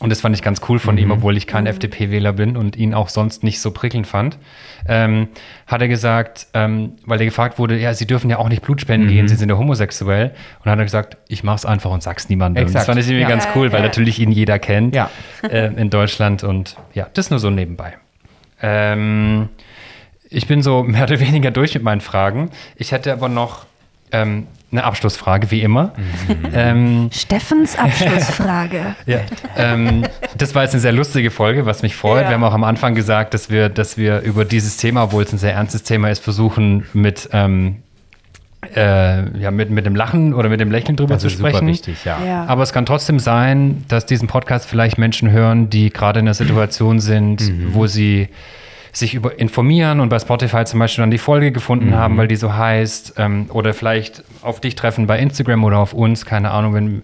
und 0.00 0.10
das 0.10 0.20
fand 0.20 0.36
ich 0.36 0.42
ganz 0.42 0.60
cool 0.68 0.78
von 0.78 0.94
Mhm. 0.94 1.00
ihm, 1.00 1.10
obwohl 1.10 1.36
ich 1.36 1.46
kein 1.46 1.66
FDP-Wähler 1.66 2.32
bin 2.32 2.56
und 2.56 2.76
ihn 2.76 2.94
auch 2.94 3.08
sonst 3.08 3.42
nicht 3.42 3.60
so 3.60 3.72
prickelnd 3.72 4.06
fand, 4.06 4.38
ähm, 4.86 5.28
hat 5.66 5.80
er 5.80 5.88
gesagt, 5.88 6.46
ähm, 6.54 6.92
weil 7.04 7.18
er 7.20 7.24
gefragt 7.24 7.58
wurde, 7.58 7.76
ja, 7.78 7.92
Sie 7.94 8.06
dürfen 8.06 8.30
ja 8.30 8.38
auch 8.38 8.48
nicht 8.48 8.62
Blut 8.62 8.80
spenden 8.80 9.06
Mhm. 9.08 9.10
gehen, 9.10 9.28
Sie 9.28 9.34
sind 9.34 9.48
ja 9.48 9.56
homosexuell. 9.58 10.32
Und 10.64 10.70
hat 10.70 10.78
er 10.78 10.84
gesagt, 10.84 11.16
ich 11.28 11.42
mach's 11.42 11.64
einfach 11.66 11.90
und 11.90 12.02
sag's 12.02 12.28
niemandem. 12.28 12.62
Exakt. 12.64 12.80
Das 12.82 12.86
fand 12.86 13.00
ich 13.00 13.06
irgendwie 13.06 13.22
Ja. 13.22 13.28
ganz 13.28 13.48
cool, 13.56 13.72
weil 13.72 13.80
Ja. 13.80 13.86
natürlich 13.86 14.20
ihn 14.20 14.30
jeder 14.30 14.58
kennt 14.60 14.94
Ja. 14.94 15.10
äh, 15.42 15.66
in 15.74 15.90
Deutschland. 15.90 16.44
Und 16.44 16.76
ja, 16.94 17.08
das 17.14 17.30
nur 17.30 17.40
so 17.40 17.50
nebenbei. 17.50 17.94
Ähm, 18.62 19.48
ich 20.30 20.46
bin 20.46 20.62
so 20.62 20.82
mehr 20.84 21.04
oder 21.04 21.18
weniger 21.20 21.50
durch 21.50 21.74
mit 21.74 21.82
meinen 21.82 22.00
Fragen. 22.00 22.50
Ich 22.76 22.92
hätte 22.92 23.12
aber 23.12 23.28
noch 23.28 23.66
ähm, 24.12 24.46
eine 24.70 24.84
Abschlussfrage, 24.84 25.50
wie 25.50 25.62
immer. 25.62 25.92
Ähm, 26.52 27.08
Steffens 27.12 27.76
Abschlussfrage. 27.78 28.94
ja, 29.06 29.20
ähm, 29.56 30.04
das 30.36 30.54
war 30.54 30.62
jetzt 30.62 30.72
eine 30.74 30.80
sehr 30.82 30.92
lustige 30.92 31.30
Folge, 31.30 31.64
was 31.64 31.82
mich 31.82 31.96
freut. 31.96 32.22
Ja. 32.24 32.28
Wir 32.28 32.34
haben 32.34 32.44
auch 32.44 32.52
am 32.52 32.64
Anfang 32.64 32.94
gesagt, 32.94 33.32
dass 33.32 33.48
wir, 33.48 33.68
dass 33.70 33.96
wir 33.96 34.20
über 34.20 34.44
dieses 34.44 34.76
Thema, 34.76 35.04
obwohl 35.04 35.22
es 35.22 35.32
ein 35.32 35.38
sehr 35.38 35.54
ernstes 35.54 35.84
Thema 35.84 36.10
ist, 36.10 36.22
versuchen 36.22 36.84
mit, 36.92 37.30
ähm, 37.32 37.76
äh, 38.74 39.38
ja, 39.38 39.50
mit, 39.50 39.70
mit 39.70 39.86
dem 39.86 39.96
Lachen 39.96 40.34
oder 40.34 40.48
mit 40.50 40.60
dem 40.60 40.70
Lächeln 40.70 40.96
drüber 40.96 41.14
Das 41.14 41.22
zu 41.22 41.28
ist 41.28 41.38
super 41.38 41.50
sprechen. 41.50 41.68
wichtig, 41.68 42.04
ja. 42.04 42.18
Ja. 42.24 42.44
Aber 42.46 42.62
es 42.62 42.72
kann 42.72 42.84
trotzdem 42.84 43.18
sein, 43.20 43.84
dass 43.88 44.04
diesen 44.04 44.28
Podcast 44.28 44.68
vielleicht 44.68 44.98
Menschen 44.98 45.30
hören, 45.30 45.70
die 45.70 45.90
gerade 45.90 46.20
in 46.20 46.26
einer 46.26 46.34
Situation 46.34 47.00
sind, 47.00 47.50
wo 47.72 47.86
sie 47.86 48.28
sich 48.98 49.14
über 49.14 49.38
informieren 49.38 50.00
und 50.00 50.08
bei 50.08 50.18
Spotify 50.18 50.64
zum 50.64 50.80
Beispiel 50.80 51.02
dann 51.02 51.10
die 51.10 51.18
Folge 51.18 51.52
gefunden 51.52 51.94
haben, 51.94 52.16
weil 52.16 52.28
die 52.28 52.36
so 52.36 52.54
heißt, 52.54 53.14
ähm, 53.18 53.46
oder 53.52 53.74
vielleicht 53.74 54.24
auf 54.42 54.60
dich 54.60 54.74
treffen 54.74 55.06
bei 55.06 55.18
Instagram 55.18 55.64
oder 55.64 55.78
auf 55.78 55.92
uns, 55.92 56.24
keine 56.24 56.50
Ahnung, 56.50 56.74
wenn, 56.74 57.02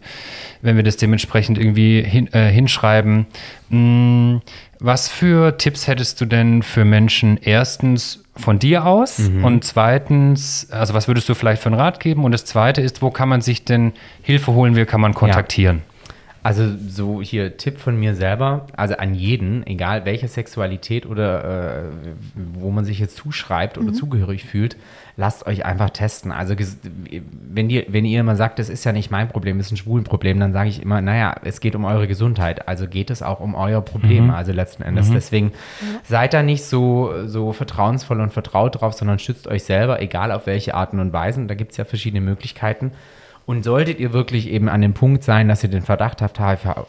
wenn 0.62 0.76
wir 0.76 0.82
das 0.82 0.96
dementsprechend 0.96 1.58
irgendwie 1.58 2.02
hin, 2.02 2.32
äh, 2.32 2.50
hinschreiben. 2.50 3.26
Mm, 3.68 4.36
was 4.80 5.08
für 5.08 5.56
Tipps 5.56 5.86
hättest 5.86 6.20
du 6.20 6.26
denn 6.26 6.62
für 6.62 6.84
Menschen 6.84 7.38
erstens 7.42 8.22
von 8.36 8.58
dir 8.58 8.84
aus 8.84 9.30
und 9.42 9.64
zweitens, 9.64 10.68
also 10.70 10.92
was 10.92 11.06
würdest 11.06 11.28
du 11.28 11.34
vielleicht 11.34 11.62
für 11.62 11.68
einen 11.68 11.80
Rat 11.80 12.00
geben? 12.00 12.24
Und 12.24 12.32
das 12.32 12.44
zweite 12.44 12.80
ist, 12.80 13.00
wo 13.00 13.10
kann 13.10 13.28
man 13.28 13.40
sich 13.40 13.64
denn 13.64 13.92
Hilfe 14.22 14.52
holen, 14.52 14.74
wie 14.74 14.84
kann 14.84 15.00
man 15.00 15.14
kontaktieren? 15.14 15.82
Also 16.44 16.68
so 16.88 17.22
hier 17.22 17.56
Tipp 17.56 17.78
von 17.78 17.98
mir 17.98 18.14
selber, 18.14 18.66
also 18.76 18.98
an 18.98 19.14
jeden, 19.14 19.66
egal 19.66 20.04
welche 20.04 20.28
Sexualität 20.28 21.06
oder 21.06 21.78
äh, 21.78 21.82
wo 22.60 22.70
man 22.70 22.84
sich 22.84 22.98
jetzt 22.98 23.16
zuschreibt 23.16 23.78
oder 23.78 23.94
zugehörig 23.94 24.44
fühlt, 24.44 24.76
lasst 25.16 25.46
euch 25.46 25.64
einfach 25.64 25.88
testen. 25.88 26.32
Also 26.32 26.54
wenn, 27.48 27.70
ihr, 27.70 27.86
wenn 27.88 28.04
ihr 28.04 28.20
immer 28.20 28.36
sagt, 28.36 28.58
das 28.58 28.68
ist 28.68 28.84
ja 28.84 28.92
nicht 28.92 29.10
mein 29.10 29.28
Problem, 29.28 29.56
das 29.56 29.68
ist 29.68 29.72
ein 29.72 29.76
schwulen 29.78 30.04
Problem, 30.04 30.38
dann 30.38 30.52
sage 30.52 30.68
ich 30.68 30.82
immer, 30.82 31.00
naja, 31.00 31.34
es 31.44 31.60
geht 31.60 31.74
um 31.74 31.86
eure 31.86 32.06
Gesundheit, 32.06 32.68
also 32.68 32.88
geht 32.88 33.08
es 33.08 33.22
auch 33.22 33.40
um 33.40 33.54
euer 33.54 33.80
Problem, 33.80 34.28
also 34.30 34.52
letzten 34.52 34.82
Endes. 34.82 35.10
Deswegen 35.10 35.52
seid 36.02 36.34
da 36.34 36.42
nicht 36.42 36.64
so, 36.64 37.26
so 37.26 37.54
vertrauensvoll 37.54 38.20
und 38.20 38.34
vertraut 38.34 38.82
drauf, 38.82 38.92
sondern 38.92 39.18
schützt 39.18 39.48
euch 39.48 39.64
selber, 39.64 40.02
egal 40.02 40.30
auf 40.30 40.46
welche 40.46 40.74
Arten 40.74 41.00
und 41.00 41.14
Weisen. 41.14 41.48
Da 41.48 41.54
gibt 41.54 41.70
es 41.70 41.78
ja 41.78 41.86
verschiedene 41.86 42.20
Möglichkeiten. 42.20 42.92
Und 43.46 43.62
solltet 43.62 44.00
ihr 44.00 44.14
wirklich 44.14 44.48
eben 44.48 44.70
an 44.70 44.80
dem 44.80 44.94
Punkt 44.94 45.22
sein, 45.22 45.48
dass 45.48 45.62
ihr 45.62 45.68
den 45.68 45.82
Verdacht 45.82 46.22
habt, 46.22 46.40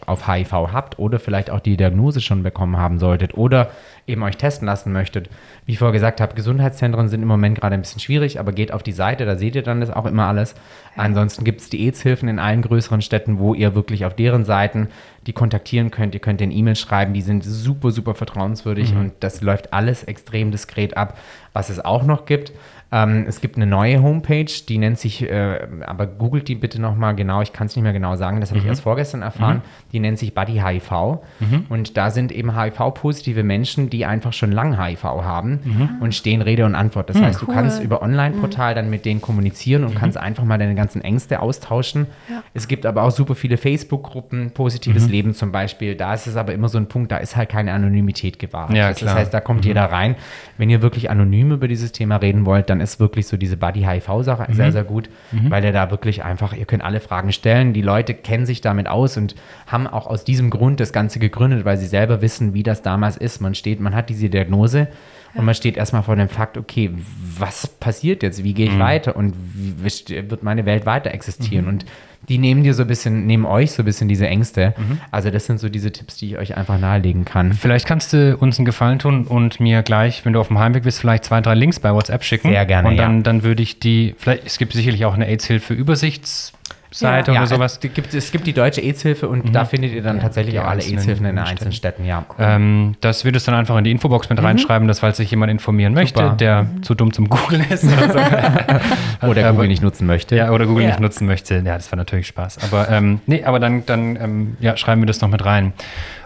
auf 0.06 0.28
HIV 0.28 0.52
habt 0.54 0.98
oder 1.00 1.20
vielleicht 1.20 1.50
auch 1.50 1.60
die 1.60 1.76
Diagnose 1.76 2.22
schon 2.22 2.44
bekommen 2.44 2.78
haben 2.78 2.98
solltet 2.98 3.36
oder 3.36 3.72
eben 4.08 4.24
euch 4.24 4.38
testen 4.38 4.66
lassen 4.66 4.94
möchtet, 4.94 5.30
wie 5.66 5.74
ich 5.74 5.80
vorher 5.80 5.92
gesagt 5.92 6.22
habe, 6.22 6.36
Gesundheitszentren 6.36 7.10
sind 7.10 7.22
im 7.22 7.28
Moment 7.28 7.60
gerade 7.60 7.74
ein 7.74 7.82
bisschen 7.82 8.00
schwierig, 8.00 8.40
aber 8.40 8.52
geht 8.52 8.72
auf 8.72 8.84
die 8.84 8.92
Seite, 8.92 9.26
da 9.26 9.36
seht 9.36 9.56
ihr 9.56 9.64
dann 9.64 9.82
das 9.82 9.90
auch 9.90 10.06
immer 10.06 10.28
alles. 10.28 10.56
Ansonsten 10.96 11.44
gibt 11.44 11.62
es 11.62 11.70
die 11.70 11.84
AIDS-Hilfen 11.86 12.30
in 12.30 12.40
allen 12.40 12.62
größeren 12.62 13.02
Städten, 13.02 13.40
wo 13.40 13.54
ihr 13.54 13.76
wirklich 13.76 14.06
auf 14.06 14.14
deren 14.14 14.46
Seiten 14.46 14.88
die 15.28 15.34
kontaktieren 15.34 15.92
könnt. 15.92 16.14
Ihr 16.14 16.22
könnt 16.22 16.40
den 16.40 16.52
E-Mail 16.52 16.76
schreiben, 16.76 17.14
die 17.14 17.22
sind 17.22 17.44
super, 17.44 17.92
super 17.92 18.16
vertrauenswürdig 18.16 18.94
mhm. 18.94 19.00
und 19.00 19.14
das 19.20 19.42
läuft 19.42 19.74
alles 19.74 20.04
extrem 20.04 20.52
diskret 20.52 20.96
ab. 20.96 21.18
Was 21.52 21.70
es 21.70 21.84
auch 21.84 22.04
noch 22.04 22.26
gibt, 22.26 22.54
ähm, 22.92 23.26
es 23.28 23.42
gibt 23.42 23.56
eine 23.56 23.66
neue 23.66 24.02
Homepage, 24.02 24.46
die 24.70 24.78
nennt 24.78 25.00
sich, 25.00 25.24
äh, 25.24 25.68
aber 25.86 26.06
googelt 26.06 26.48
die 26.48 26.56
bitte 26.56 26.80
nochmal 26.80 27.16
genau, 27.16 27.42
ich 27.42 27.52
kann 27.52 27.68
es 27.68 27.76
nicht 27.76 27.84
mehr 27.84 27.94
genau 27.94 28.16
sagen, 28.16 28.40
das 28.40 28.52
habe 28.52 28.60
mhm. 28.60 28.66
ich 28.66 28.70
erst 28.70 28.82
vorgestern 28.82 29.22
erfahren, 29.22 29.58
mhm. 29.58 29.90
die 29.92 30.00
nennt 30.00 30.20
sich 30.20 30.34
Buddy 30.34 30.62
HIV. 30.64 30.92
Mhm. 31.40 31.66
Und 31.70 31.98
da 31.98 32.12
sind 32.12 32.32
eben 32.32 32.56
HIV-positive 32.58 33.44
Menschen, 33.44 33.90
die 33.90 34.06
einfach 34.06 34.34
schon 34.34 34.52
lange 34.52 34.82
HIV 34.82 35.04
haben 35.04 35.60
mhm. 35.64 35.90
und 36.02 36.14
stehen 36.14 36.42
Rede 36.42 36.66
und 36.66 36.76
Antwort. 36.76 37.10
Das 37.10 37.18
mhm. 37.18 37.24
heißt, 37.24 37.42
du 37.42 37.48
cool. 37.48 37.54
kannst 37.56 37.84
über 37.84 38.02
Online-Portal 38.02 38.72
mhm. 38.72 38.76
dann 38.76 38.90
mit 38.90 39.06
denen 39.06 39.22
kommunizieren 39.22 39.84
und 39.84 39.96
kannst 39.96 40.18
einfach 40.18 40.44
mal 40.44 40.58
deine 40.58 40.76
ganzen 40.76 41.02
Ängste 41.02 41.42
austauschen. 41.42 42.08
Ja. 42.30 42.44
Es 42.54 42.68
gibt 42.68 42.86
aber 42.86 43.04
auch 43.04 43.12
super 43.12 43.36
viele 43.36 43.58
Facebook-Gruppen, 43.58 44.52
positives 44.52 45.08
Leben 45.10 45.34
zum 45.34 45.52
Beispiel. 45.52 45.96
Da 45.96 46.14
ist 46.14 46.28
es 46.28 46.36
aber 46.36 46.54
immer 46.54 46.70
so 46.70 46.78
ein 46.78 46.88
Punkt, 46.88 47.12
da 47.12 47.18
ist 47.18 47.36
halt 47.36 47.50
keine 47.50 47.74
Anonymität 47.74 48.40
gewahrt. 48.40 48.74
Ja, 48.74 48.90
das, 48.90 49.00
das 49.00 49.14
heißt, 49.14 49.34
da 49.34 49.42
kommt 49.42 49.66
jeder 49.66 49.86
rein. 49.86 50.16
Wenn 50.58 50.70
ihr 50.70 50.82
wirklich 50.82 51.10
anonym 51.10 51.52
über 51.52 51.68
dieses 51.68 51.92
Thema 51.92 52.18
reden 52.18 52.46
wollt, 52.46 52.70
dann 52.70 52.75
dann 52.76 52.82
ist 52.82 53.00
wirklich 53.00 53.28
so 53.28 53.38
diese 53.38 53.58
Buddy-HIV-Sache 53.58 54.46
mhm. 54.50 54.54
sehr, 54.54 54.72
sehr 54.72 54.84
gut, 54.84 55.10
mhm. 55.32 55.50
weil 55.50 55.64
er 55.64 55.72
da 55.72 55.92
wirklich 55.92 56.24
einfach, 56.24 56.54
ihr 56.54 56.66
könnt 56.66 56.84
alle 56.84 57.00
Fragen 57.00 57.32
stellen, 57.32 57.74
die 57.74 57.82
Leute 57.82 58.14
kennen 58.14 58.46
sich 58.46 58.62
damit 58.62 58.88
aus 58.88 59.18
und 59.18 59.36
haben 59.68 59.88
auch 59.88 60.08
aus 60.08 60.24
diesem 60.24 60.50
Grund 60.50 60.80
das 60.80 60.92
Ganze 60.94 61.20
gegründet, 61.20 61.66
weil 61.66 61.78
sie 61.78 61.88
selber 61.88 62.22
wissen, 62.22 62.54
wie 62.54 62.64
das 62.64 62.82
damals 62.82 63.18
ist. 63.18 63.42
Man 63.42 63.56
steht, 63.56 63.80
man 63.80 63.96
hat 63.96 64.10
diese 64.10 64.30
Diagnose 64.30 64.88
und 65.36 65.46
man 65.46 65.56
steht 65.56 65.78
erstmal 65.78 66.04
vor 66.04 66.16
dem 66.16 66.30
Fakt, 66.30 66.58
okay, 66.58 66.92
was 67.38 67.68
passiert 67.68 68.24
jetzt? 68.24 68.44
Wie 68.44 68.54
gehe 68.54 68.68
ich 68.68 68.74
mhm. 68.74 68.80
weiter? 68.80 69.16
Und 69.16 69.36
wie 69.54 69.84
wird 70.30 70.44
meine 70.44 70.66
Welt 70.66 70.86
weiter 70.86 71.12
existieren? 71.12 71.66
Mhm. 71.66 71.72
Und 71.72 71.86
die 72.30 72.38
nehmen 72.38 72.64
dir 72.64 72.74
so 72.74 72.84
ein 72.84 72.88
bisschen, 72.88 73.28
nehmen 73.28 73.46
euch 73.46 73.72
so 73.72 73.84
ein 73.84 73.86
bisschen 73.86 74.08
diese 74.08 74.28
Ängste. 74.28 74.74
Mhm. 74.78 75.00
Also 75.12 75.30
das 75.30 75.46
sind 75.46 75.60
so 75.60 75.70
diese 75.70 75.92
Tipps, 75.92 76.18
die 76.18 76.32
ich 76.32 76.38
euch 76.38 76.58
einfach 76.58 76.80
nahelegen 76.80 77.26
kann. 77.26 77.54
Vielleicht 77.54 77.86
kannst 77.86 78.14
du 78.14 78.36
uns 78.38 78.58
einen 78.58 78.66
Gefallen 78.66 79.00
tun 79.00 79.26
und 79.26 79.60
mir 79.60 79.84
gleich, 79.84 80.26
wenn 80.26 80.34
du 80.34 80.40
auf 80.40 80.48
dem 80.48 80.58
Heimweg 80.58 80.84
bist, 80.84 81.00
vielleicht 81.00 81.26
zwei, 81.26 81.42
drei 81.42 81.54
Links 81.54 81.80
bei 81.80 81.94
WhatsApp 81.94 82.24
schicken. 82.24 82.50
Sehr 82.50 82.66
gerne. 82.66 82.90
Und 82.90 82.98
dann, 82.98 83.18
ja. 83.18 83.24
dann 83.24 83.44
würde 83.44 83.62
ich 83.62 83.80
die, 83.80 84.16
vielleicht, 84.18 84.46
es 84.46 84.58
gibt 84.58 84.74
sicherlich 84.74 85.06
auch 85.06 85.14
eine 85.14 85.28
AIDS-Hilfe-Übersichts- 85.28 86.54
Seite 86.98 87.34
ja, 87.34 87.40
oder 87.40 87.48
sowas. 87.48 87.80
Es 87.82 87.94
gibt, 87.94 88.14
es 88.14 88.32
gibt 88.32 88.48
die 88.48 88.54
deutsche 88.54 88.82
AIDS-Hilfe 88.82 89.28
und 89.28 89.46
mhm. 89.46 89.52
da 89.52 89.66
findet 89.66 89.92
ihr 89.92 90.02
dann 90.02 90.18
ja, 90.18 90.24
tatsächlich 90.24 90.60
auch 90.60 90.66
alle 90.66 90.82
AIDS-Hilfen 90.82 91.26
in 91.26 91.36
den 91.36 91.46
einzelnen 91.46 91.74
Städten, 91.74 92.06
ja. 92.06 92.26
Cool. 92.30 92.36
Ähm, 92.40 92.96
das 93.02 93.26
wird 93.26 93.36
es 93.36 93.44
dann 93.44 93.54
einfach 93.54 93.78
in 93.78 93.84
die 93.84 93.92
Infobox 93.92 94.30
mit 94.30 94.40
mhm. 94.40 94.46
reinschreiben, 94.46 94.88
dass 94.88 95.00
falls 95.00 95.18
sich 95.18 95.30
jemand 95.30 95.52
informieren 95.52 95.94
möchte, 95.94 96.24
Super. 96.24 96.36
der 96.36 96.64
mhm. 96.64 96.84
zu 96.84 96.96
dumm 96.96 97.12
zum 97.12 97.28
Google 97.28 97.66
ist 97.70 97.84
oder, 97.84 98.14
so. 98.14 99.28
oder 99.28 99.52
Google 99.52 99.68
nicht 99.68 99.84
nutzen 99.84 100.08
möchte. 100.08 100.36
Ja, 100.38 100.52
oder 100.52 100.66
Google 100.66 100.84
ja. 100.84 100.90
nicht 100.92 101.02
nutzen 101.02 101.28
möchte. 101.28 101.56
Ja, 101.56 101.76
das 101.76 101.92
war 101.92 101.98
natürlich 101.98 102.28
Spaß. 102.28 102.60
Aber 102.64 102.90
ähm, 102.90 103.20
nee, 103.26 103.44
aber 103.44 103.60
dann, 103.60 103.86
dann 103.86 104.16
ähm, 104.16 104.58
ja, 104.62 104.78
schreiben 104.78 105.02
wir 105.02 105.08
das 105.08 105.20
noch 105.20 105.30
mit 105.30 105.44
rein. 105.44 105.74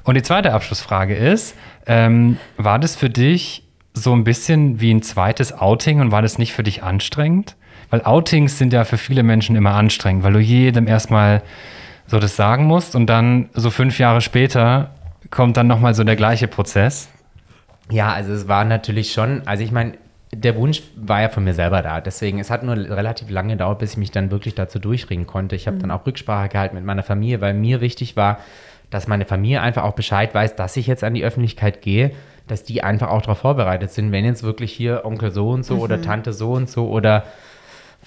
Und 0.03 0.15
die 0.15 0.23
zweite 0.23 0.53
Abschlussfrage 0.53 1.15
ist, 1.15 1.55
ähm, 1.87 2.37
war 2.57 2.77
das 2.77 2.95
für 2.95 3.09
dich 3.09 3.63
so 3.93 4.13
ein 4.13 4.23
bisschen 4.23 4.79
wie 4.79 4.93
ein 4.93 5.01
zweites 5.01 5.51
Outing 5.51 5.99
und 5.99 6.11
war 6.11 6.21
das 6.21 6.37
nicht 6.37 6.53
für 6.53 6.63
dich 6.63 6.83
anstrengend? 6.83 7.55
Weil 7.89 8.01
Outings 8.03 8.57
sind 8.57 8.73
ja 8.73 8.83
für 8.83 8.97
viele 8.97 9.23
Menschen 9.23 9.55
immer 9.55 9.73
anstrengend, 9.73 10.23
weil 10.23 10.33
du 10.33 10.39
jedem 10.39 10.87
erstmal 10.87 11.41
so 12.07 12.19
das 12.19 12.35
sagen 12.35 12.65
musst 12.65 12.95
und 12.95 13.07
dann 13.07 13.49
so 13.53 13.69
fünf 13.69 13.99
Jahre 13.99 14.21
später 14.21 14.91
kommt 15.29 15.57
dann 15.57 15.67
nochmal 15.67 15.93
so 15.93 16.03
der 16.03 16.15
gleiche 16.15 16.47
Prozess. 16.47 17.09
Ja, 17.91 18.13
also 18.13 18.33
es 18.33 18.47
war 18.47 18.65
natürlich 18.65 19.11
schon, 19.11 19.41
also 19.45 19.63
ich 19.63 19.71
meine, 19.71 19.93
der 20.31 20.55
Wunsch 20.55 20.83
war 20.95 21.21
ja 21.21 21.29
von 21.29 21.43
mir 21.43 21.53
selber 21.53 21.81
da. 21.81 22.01
Deswegen, 22.01 22.39
es 22.39 22.51
hat 22.51 22.63
nur 22.63 22.75
relativ 22.75 23.29
lange 23.29 23.53
gedauert, 23.53 23.79
bis 23.79 23.93
ich 23.93 23.97
mich 23.97 24.11
dann 24.11 24.29
wirklich 24.29 24.53
dazu 24.53 24.77
durchringen 24.77 25.25
konnte. 25.25 25.55
Ich 25.55 25.65
habe 25.65 25.77
mhm. 25.77 25.81
dann 25.81 25.91
auch 25.91 26.05
Rücksprache 26.05 26.49
gehalten 26.49 26.75
mit 26.75 26.85
meiner 26.85 27.03
Familie, 27.03 27.41
weil 27.41 27.55
mir 27.55 27.81
wichtig 27.81 28.15
war, 28.15 28.37
dass 28.91 29.07
meine 29.07 29.25
Familie 29.25 29.61
einfach 29.61 29.83
auch 29.83 29.93
Bescheid 29.93 30.33
weiß, 30.33 30.55
dass 30.55 30.77
ich 30.77 30.87
jetzt 30.87 31.03
an 31.03 31.13
die 31.13 31.23
Öffentlichkeit 31.23 31.81
gehe, 31.81 32.11
dass 32.47 32.63
die 32.63 32.83
einfach 32.83 33.09
auch 33.09 33.21
darauf 33.21 33.39
vorbereitet 33.39 33.91
sind, 33.91 34.11
wenn 34.11 34.25
jetzt 34.25 34.43
wirklich 34.43 34.71
hier 34.71 35.05
Onkel 35.05 35.31
so 35.31 35.49
und 35.49 35.63
so 35.63 35.75
mhm. 35.75 35.81
oder 35.81 36.01
Tante 36.01 36.33
so 36.33 36.53
und 36.53 36.69
so 36.69 36.89
oder 36.89 37.25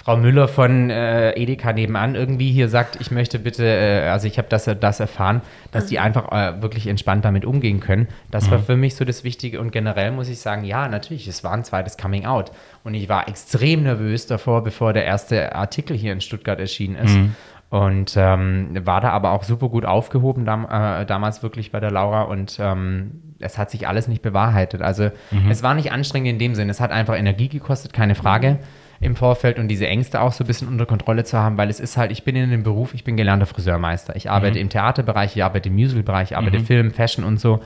Frau 0.04 0.16
Müller 0.16 0.48
von 0.48 0.90
äh, 0.90 1.30
Edeka 1.32 1.72
nebenan 1.72 2.16
irgendwie 2.16 2.50
hier 2.50 2.68
sagt, 2.68 3.00
ich 3.00 3.12
möchte 3.12 3.38
bitte, 3.38 3.64
äh, 3.64 4.08
also 4.08 4.26
ich 4.26 4.36
habe 4.36 4.48
das, 4.48 4.64
das 4.64 4.98
erfahren, 4.98 5.42
dass 5.70 5.86
die 5.86 6.00
einfach 6.00 6.32
äh, 6.32 6.60
wirklich 6.60 6.88
entspannt 6.88 7.24
damit 7.24 7.44
umgehen 7.44 7.78
können. 7.78 8.08
Das 8.32 8.46
mhm. 8.46 8.50
war 8.50 8.58
für 8.58 8.76
mich 8.76 8.96
so 8.96 9.04
das 9.04 9.22
Wichtige 9.22 9.60
und 9.60 9.70
generell 9.70 10.10
muss 10.10 10.28
ich 10.28 10.40
sagen, 10.40 10.64
ja, 10.64 10.88
natürlich, 10.88 11.28
es 11.28 11.44
war 11.44 11.52
ein 11.52 11.62
zweites 11.62 11.96
Coming 11.96 12.26
Out 12.26 12.50
und 12.82 12.94
ich 12.94 13.08
war 13.08 13.28
extrem 13.28 13.84
nervös 13.84 14.26
davor, 14.26 14.64
bevor 14.64 14.92
der 14.92 15.04
erste 15.04 15.54
Artikel 15.54 15.96
hier 15.96 16.12
in 16.12 16.20
Stuttgart 16.20 16.58
erschienen 16.58 16.96
ist. 16.96 17.14
Mhm. 17.14 17.36
Und 17.70 18.18
ähm, 18.18 18.68
war 18.84 19.00
da 19.00 19.10
aber 19.10 19.30
auch 19.30 19.44
super 19.44 19.70
gut 19.70 19.86
aufgehoben, 19.86 20.44
dam 20.44 20.66
äh, 20.70 21.06
damals 21.06 21.42
wirklich 21.42 21.72
bei 21.72 21.80
der 21.80 21.90
Laura. 21.90 22.24
Und 22.24 22.58
ähm, 22.60 23.22
es 23.38 23.56
hat 23.56 23.70
sich 23.70 23.88
alles 23.88 24.08
nicht 24.08 24.20
bewahrheitet. 24.20 24.82
Also 24.82 25.04
mhm. 25.30 25.50
es 25.50 25.62
war 25.62 25.74
nicht 25.74 25.90
anstrengend 25.90 26.28
in 26.28 26.38
dem 26.38 26.54
Sinn. 26.54 26.68
Es 26.68 26.80
hat 26.80 26.90
einfach 26.90 27.16
Energie 27.16 27.48
gekostet, 27.48 27.94
keine 27.94 28.14
Frage. 28.14 28.58
Im 29.02 29.16
Vorfeld 29.16 29.58
und 29.58 29.68
diese 29.68 29.86
Ängste 29.86 30.20
auch 30.20 30.32
so 30.32 30.44
ein 30.44 30.46
bisschen 30.46 30.68
unter 30.68 30.86
Kontrolle 30.86 31.24
zu 31.24 31.36
haben, 31.36 31.58
weil 31.58 31.68
es 31.68 31.80
ist 31.80 31.96
halt, 31.96 32.12
ich 32.12 32.24
bin 32.24 32.36
in 32.36 32.50
dem 32.50 32.62
Beruf, 32.62 32.94
ich 32.94 33.04
bin 33.04 33.16
gelernter 33.16 33.46
Friseurmeister. 33.46 34.14
Ich 34.16 34.30
arbeite 34.30 34.54
mhm. 34.54 34.62
im 34.62 34.68
Theaterbereich, 34.68 35.36
ich 35.36 35.42
arbeite 35.42 35.68
im 35.68 35.74
Musicalbereich, 35.74 36.30
ich 36.30 36.36
arbeite 36.36 36.60
mhm. 36.60 36.66
Film, 36.66 36.90
Fashion 36.92 37.24
und 37.24 37.40
so. 37.40 37.60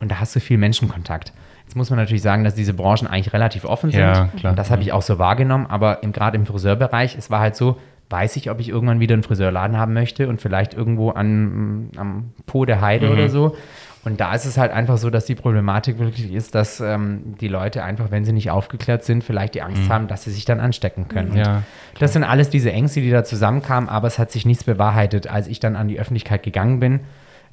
Und 0.00 0.10
da 0.10 0.20
hast 0.20 0.34
du 0.34 0.40
viel 0.40 0.56
Menschenkontakt. 0.56 1.32
Jetzt 1.66 1.76
muss 1.76 1.90
man 1.90 1.98
natürlich 1.98 2.22
sagen, 2.22 2.42
dass 2.42 2.54
diese 2.54 2.74
Branchen 2.74 3.06
eigentlich 3.06 3.32
relativ 3.32 3.64
offen 3.64 3.90
sind. 3.90 4.00
Ja, 4.00 4.28
klar. 4.36 4.54
Das 4.54 4.70
habe 4.70 4.82
ich 4.82 4.92
auch 4.92 5.02
so 5.02 5.18
wahrgenommen, 5.18 5.66
aber 5.66 6.00
gerade 6.02 6.36
im 6.36 6.46
Friseurbereich, 6.46 7.14
es 7.16 7.30
war 7.30 7.40
halt 7.40 7.54
so, 7.54 7.76
weiß 8.08 8.36
ich, 8.36 8.50
ob 8.50 8.58
ich 8.58 8.70
irgendwann 8.70 8.98
wieder 8.98 9.12
einen 9.12 9.22
Friseurladen 9.22 9.76
haben 9.76 9.92
möchte 9.92 10.28
und 10.28 10.40
vielleicht 10.40 10.74
irgendwo 10.74 11.10
an, 11.10 11.90
am 11.96 12.32
Po 12.46 12.64
der 12.64 12.80
Heide 12.80 13.06
mhm. 13.06 13.12
oder 13.12 13.28
so. 13.28 13.56
Und 14.02 14.20
da 14.20 14.34
ist 14.34 14.46
es 14.46 14.56
halt 14.56 14.72
einfach 14.72 14.96
so, 14.96 15.10
dass 15.10 15.26
die 15.26 15.34
Problematik 15.34 15.98
wirklich 15.98 16.32
ist, 16.32 16.54
dass 16.54 16.80
ähm, 16.80 17.34
die 17.40 17.48
Leute 17.48 17.84
einfach, 17.84 18.10
wenn 18.10 18.24
sie 18.24 18.32
nicht 18.32 18.50
aufgeklärt 18.50 19.04
sind, 19.04 19.22
vielleicht 19.22 19.54
die 19.54 19.62
Angst 19.62 19.82
mhm. 19.84 19.88
haben, 19.90 20.08
dass 20.08 20.24
sie 20.24 20.30
sich 20.30 20.46
dann 20.46 20.58
anstecken 20.58 21.08
können. 21.08 21.36
Ja, 21.36 21.62
das 21.98 22.14
sind 22.14 22.24
alles 22.24 22.48
diese 22.48 22.72
Ängste, 22.72 23.02
die 23.02 23.10
da 23.10 23.24
zusammenkamen, 23.24 23.90
aber 23.90 24.06
es 24.06 24.18
hat 24.18 24.30
sich 24.30 24.46
nichts 24.46 24.64
bewahrheitet. 24.64 25.26
Als 25.28 25.48
ich 25.48 25.60
dann 25.60 25.76
an 25.76 25.88
die 25.88 26.00
Öffentlichkeit 26.00 26.42
gegangen 26.42 26.80
bin, 26.80 27.00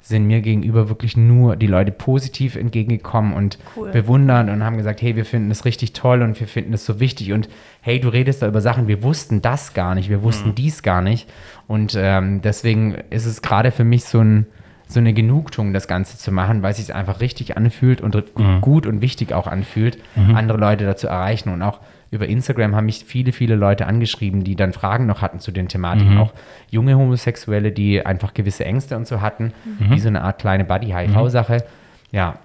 sind 0.00 0.26
mir 0.26 0.40
gegenüber 0.40 0.88
wirklich 0.88 1.16
nur 1.16 1.56
die 1.56 1.66
Leute 1.66 1.92
positiv 1.92 2.56
entgegengekommen 2.56 3.34
und 3.34 3.58
cool. 3.76 3.90
bewundern 3.90 4.48
und 4.48 4.64
haben 4.64 4.76
gesagt, 4.76 5.02
hey, 5.02 5.16
wir 5.16 5.24
finden 5.24 5.50
es 5.50 5.64
richtig 5.64 5.92
toll 5.92 6.22
und 6.22 6.38
wir 6.38 6.46
finden 6.46 6.72
es 6.72 6.86
so 6.86 7.00
wichtig 7.00 7.32
und 7.32 7.48
hey, 7.80 8.00
du 8.00 8.08
redest 8.08 8.42
da 8.42 8.48
über 8.48 8.60
Sachen, 8.60 8.86
wir 8.86 9.02
wussten 9.02 9.42
das 9.42 9.74
gar 9.74 9.94
nicht, 9.94 10.08
wir 10.08 10.22
wussten 10.22 10.50
mhm. 10.50 10.54
dies 10.54 10.82
gar 10.82 11.02
nicht 11.02 11.28
und 11.66 11.94
ähm, 11.98 12.40
deswegen 12.42 12.94
ist 13.10 13.26
es 13.26 13.42
gerade 13.42 13.72
für 13.72 13.84
mich 13.84 14.04
so 14.04 14.20
ein 14.20 14.46
so 14.88 15.00
eine 15.00 15.12
Genugtuung, 15.12 15.72
das 15.72 15.86
Ganze 15.86 16.16
zu 16.16 16.32
machen, 16.32 16.62
weil 16.62 16.70
es 16.70 16.78
sich 16.78 16.94
einfach 16.94 17.20
richtig 17.20 17.56
anfühlt 17.56 18.00
und 18.00 18.14
mhm. 18.36 18.60
gut 18.62 18.86
und 18.86 19.02
wichtig 19.02 19.32
auch 19.32 19.46
anfühlt, 19.46 19.98
mhm. 20.16 20.34
andere 20.34 20.58
Leute 20.58 20.84
dazu 20.84 21.06
erreichen. 21.06 21.50
Und 21.50 21.62
auch 21.62 21.80
über 22.10 22.26
Instagram 22.26 22.74
haben 22.74 22.86
mich 22.86 23.04
viele, 23.06 23.32
viele 23.32 23.54
Leute 23.54 23.86
angeschrieben, 23.86 24.44
die 24.44 24.56
dann 24.56 24.72
Fragen 24.72 25.06
noch 25.06 25.20
hatten 25.20 25.40
zu 25.40 25.52
den 25.52 25.68
Thematiken. 25.68 26.14
Mhm. 26.14 26.20
Auch 26.20 26.32
junge 26.70 26.96
Homosexuelle, 26.96 27.70
die 27.70 28.04
einfach 28.04 28.32
gewisse 28.32 28.64
Ängste 28.64 28.96
und 28.96 29.06
so 29.06 29.20
hatten, 29.20 29.52
mhm. 29.78 29.90
wie 29.90 30.00
so 30.00 30.08
eine 30.08 30.22
Art 30.22 30.38
kleine 30.38 30.64
Buddy-HIV-Sache. 30.64 31.64
Ja. 32.10 32.36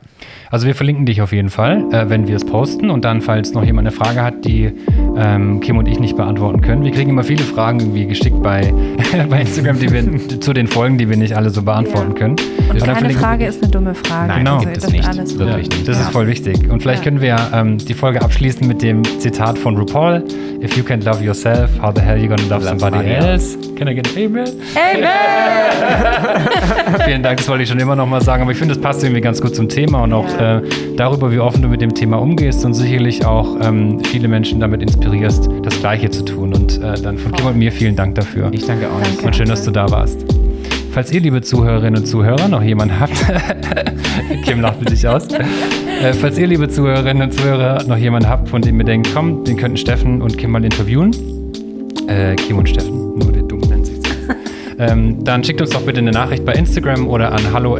Also 0.53 0.68
wir 0.68 0.76
verlinken 0.76 1.07
dich 1.07 1.22
auf 1.22 1.31
jeden 1.31 1.49
Fall, 1.49 1.85
äh, 1.91 2.10
wenn 2.10 2.27
wir 2.27 2.35
es 2.35 2.45
posten. 2.45 2.91
Und 2.91 3.06
dann, 3.06 3.22
falls 3.22 3.53
noch 3.53 3.64
jemand 3.64 3.88
eine 3.88 3.95
Frage 3.95 4.22
hat, 4.22 4.45
die 4.45 4.72
ähm, 5.18 5.60
Kim 5.61 5.77
und 5.77 5.88
ich 5.88 5.99
nicht 5.99 6.15
beantworten 6.15 6.61
können. 6.61 6.84
Wir 6.84 6.91
kriegen 6.91 7.10
immer 7.10 7.23
viele 7.23 7.44
Fragen 7.44 7.80
irgendwie 7.80 8.06
geschickt 8.06 8.41
bei, 8.44 8.72
bei 9.30 9.41
Instagram, 9.41 9.80
die 9.80 9.91
wir 9.91 10.40
zu 10.40 10.53
den 10.53 10.68
Folgen, 10.68 10.98
die 10.98 11.10
wir 11.10 11.18
nicht 11.18 11.35
alle 11.35 11.49
so 11.49 11.64
beantworten 11.64 12.11
ja. 12.11 12.18
können. 12.19 12.35
Und 12.69 12.84
keine 12.84 13.10
Frage 13.11 13.45
ist 13.45 13.64
eine 13.64 13.72
dumme 13.72 13.95
Frage. 13.95 14.27
Nein, 14.27 14.45
genau. 14.45 14.60
gibt 14.60 14.77
es 14.77 14.91
nicht. 14.91 15.07
Alles 15.07 15.35
ja, 15.38 15.57
nicht. 15.57 15.88
Das 15.88 15.98
ja. 15.98 16.03
ist 16.03 16.11
voll 16.11 16.27
wichtig. 16.27 16.69
Und 16.69 16.81
vielleicht 16.81 17.03
können 17.03 17.22
wir 17.22 17.35
ähm, 17.53 17.77
die 17.80 17.94
Folge 17.94 18.22
abschließen 18.22 18.68
mit 18.68 18.81
dem 18.81 19.03
Zitat 19.19 19.57
von 19.57 19.76
RuPaul. 19.76 20.23
If 20.61 20.77
you 20.77 20.84
can't 20.84 21.03
love 21.03 21.23
yourself, 21.23 21.69
how 21.81 21.91
the 21.94 22.02
hell 22.02 22.11
are 22.11 22.18
you 22.18 22.30
gonna 22.30 22.44
love, 22.44 22.64
love 22.64 22.80
somebody, 22.80 23.10
else? 23.10 23.57
Can 23.76 23.88
I 23.88 23.95
get 23.95 24.07
an 24.07 24.23
Amen? 24.23 24.48
Amen! 24.76 25.03
Vielen 27.06 27.23
Dank, 27.23 27.38
das 27.38 27.49
wollte 27.49 27.64
ich 27.64 27.69
schon 27.69 27.80
immer 27.80 27.95
noch 27.95 28.07
mal 28.07 28.22
sagen. 28.22 28.44
Aber 28.44 28.52
ich 28.52 28.57
finde, 28.57 28.73
das 28.73 28.81
passt 28.81 29.03
irgendwie 29.03 29.19
ganz 29.19 29.41
gut 29.41 29.56
zum 29.56 29.68
Thema 29.68 30.03
und 30.03 30.12
auch 30.14 30.27
äh, 30.40 30.61
darüber, 30.95 31.31
wie 31.31 31.40
offen 31.40 31.61
du 31.61 31.68
mit 31.68 31.81
dem 31.81 31.94
Thema 31.94 32.18
umgehst 32.18 32.64
und 32.65 32.73
sicherlich 32.73 33.26
auch 33.26 33.57
ähm, 33.61 33.99
viele 34.03 34.27
Menschen 34.27 34.60
damit 34.60 34.81
inspirierst, 34.81 35.49
das 35.64 35.80
Gleiche 35.80 36.10
zu 36.10 36.23
tun. 36.23 36.53
Und 36.53 36.81
äh, 36.81 37.02
dann 37.02 37.18
von 37.18 37.31
Kim 37.31 37.48
und 37.48 37.57
mir 37.57 37.72
vielen 37.72 37.95
Dank 37.95 38.15
dafür. 38.15 38.49
Ich 38.52 38.65
danke 38.65 38.88
auch. 38.88 39.02
Danke. 39.02 39.26
Und 39.26 39.35
schön, 39.35 39.49
dass 39.49 39.64
du 39.64 39.72
da 39.72 39.90
warst. 39.90 40.26
Falls 40.91 41.11
ihr, 41.11 41.22
liebe 41.22 41.41
Zuhörerinnen 41.41 42.02
und 42.02 42.06
Zuhörer, 42.06 42.48
noch 42.48 42.61
jemanden 42.61 42.99
habt, 42.99 43.14
Kim 44.45 44.61
lacht 44.61 44.80
mit 44.80 44.91
sich 44.91 45.07
aus. 45.07 45.27
Äh, 45.27 46.14
falls 46.14 46.38
ihr, 46.38 46.45
liebe 46.45 46.69
Zuhörerinnen 46.69 47.23
und 47.23 47.34
Zuhörer, 47.34 47.84
noch 47.88 47.98
jemanden 47.98 48.30
habt, 48.30 48.48
von 48.48 48.61
dem 48.61 48.77
ihr 48.80 48.85
denkt, 48.85 49.10
komm, 49.11 49.44
den 49.44 49.57
könnten 49.57 49.77
Steffen 49.77 50.22
und 50.22 50.38
Kim 50.38 50.52
mal 50.52 50.64
interviewen. 50.64 51.11
Äh, 52.07 52.35
Kim 52.35 52.60
und 52.60 52.69
Steffen, 52.69 53.18
nur 53.18 53.31
der 53.31 53.41
Dumm 53.41 53.61
nennt 53.61 53.88
sich 53.88 53.98
ähm, 54.77 55.23
Dann 55.23 55.44
schickt 55.44 55.61
uns 55.61 55.72
doch 55.72 55.81
bitte 55.81 55.99
eine 55.99 56.11
Nachricht 56.11 56.45
bei 56.45 56.53
Instagram 56.53 57.07
oder 57.07 57.31
an 57.31 57.53
hallo 57.53 57.76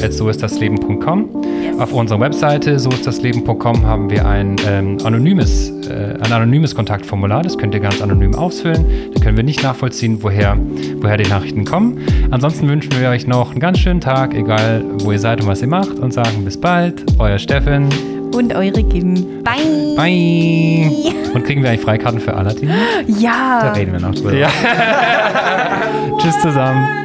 Auf 1.80 1.92
unserer 1.92 2.20
Webseite 2.20 2.80
so 2.80 2.90
ist 2.92 3.06
das 3.08 3.22
Leben.com 3.22 3.86
haben 3.86 4.10
wir 4.10 4.26
ein 4.28 4.56
ähm, 4.68 4.98
anonymes, 5.04 5.70
äh, 5.90 6.16
ein 6.22 6.32
anonymes 6.32 6.76
Kontaktformular. 6.76 7.42
Das 7.42 7.58
könnt 7.58 7.74
ihr 7.74 7.80
ganz 7.80 8.02
anonym 8.02 8.36
ausfüllen. 8.36 8.86
Da 9.14 9.22
können 9.22 9.38
wir 9.38 9.44
nicht 9.44 9.64
nachvollziehen, 9.64 10.20
woher, 10.22 10.58
woher 11.02 11.18
die 11.18 11.28
Nachrichten 11.30 11.66
kommen. 11.66 11.98
Ansonsten 12.32 12.68
wünschen 12.70 12.92
wir 13.00 13.10
euch 13.10 13.28
noch 13.28 13.52
einen 13.52 13.60
ganz 13.60 13.80
schönen 13.80 14.02
Tag, 14.02 14.34
egal 14.36 14.84
wo 15.00 15.12
ihr 15.12 15.20
seid 15.20 15.42
und 15.42 15.48
was 15.48 15.62
ihr 15.62 15.68
macht, 15.68 16.00
und 16.00 16.14
sagen 16.14 16.46
bis 16.46 16.60
bald. 16.60 17.04
Euer 17.20 17.40
Steffen. 17.40 17.90
Und 18.34 18.54
eure 18.56 18.84
Kim. 18.84 19.44
Bye. 19.44 19.96
Bye. 19.96 20.92
Und 21.34 21.44
kriegen 21.44 21.64
wir 21.64 21.70
eigentlich 21.70 21.82
Freikarten 21.82 22.20
für 22.20 22.34
Aladdin? 22.34 22.72
Ja. 23.20 23.60
Da 23.62 23.72
reden 23.74 23.94
wir 23.94 24.00
noch 24.00 24.14
drüber. 24.14 24.34
Ja. 24.34 24.50
Tschüss 26.20 26.40
zusammen. 26.40 27.04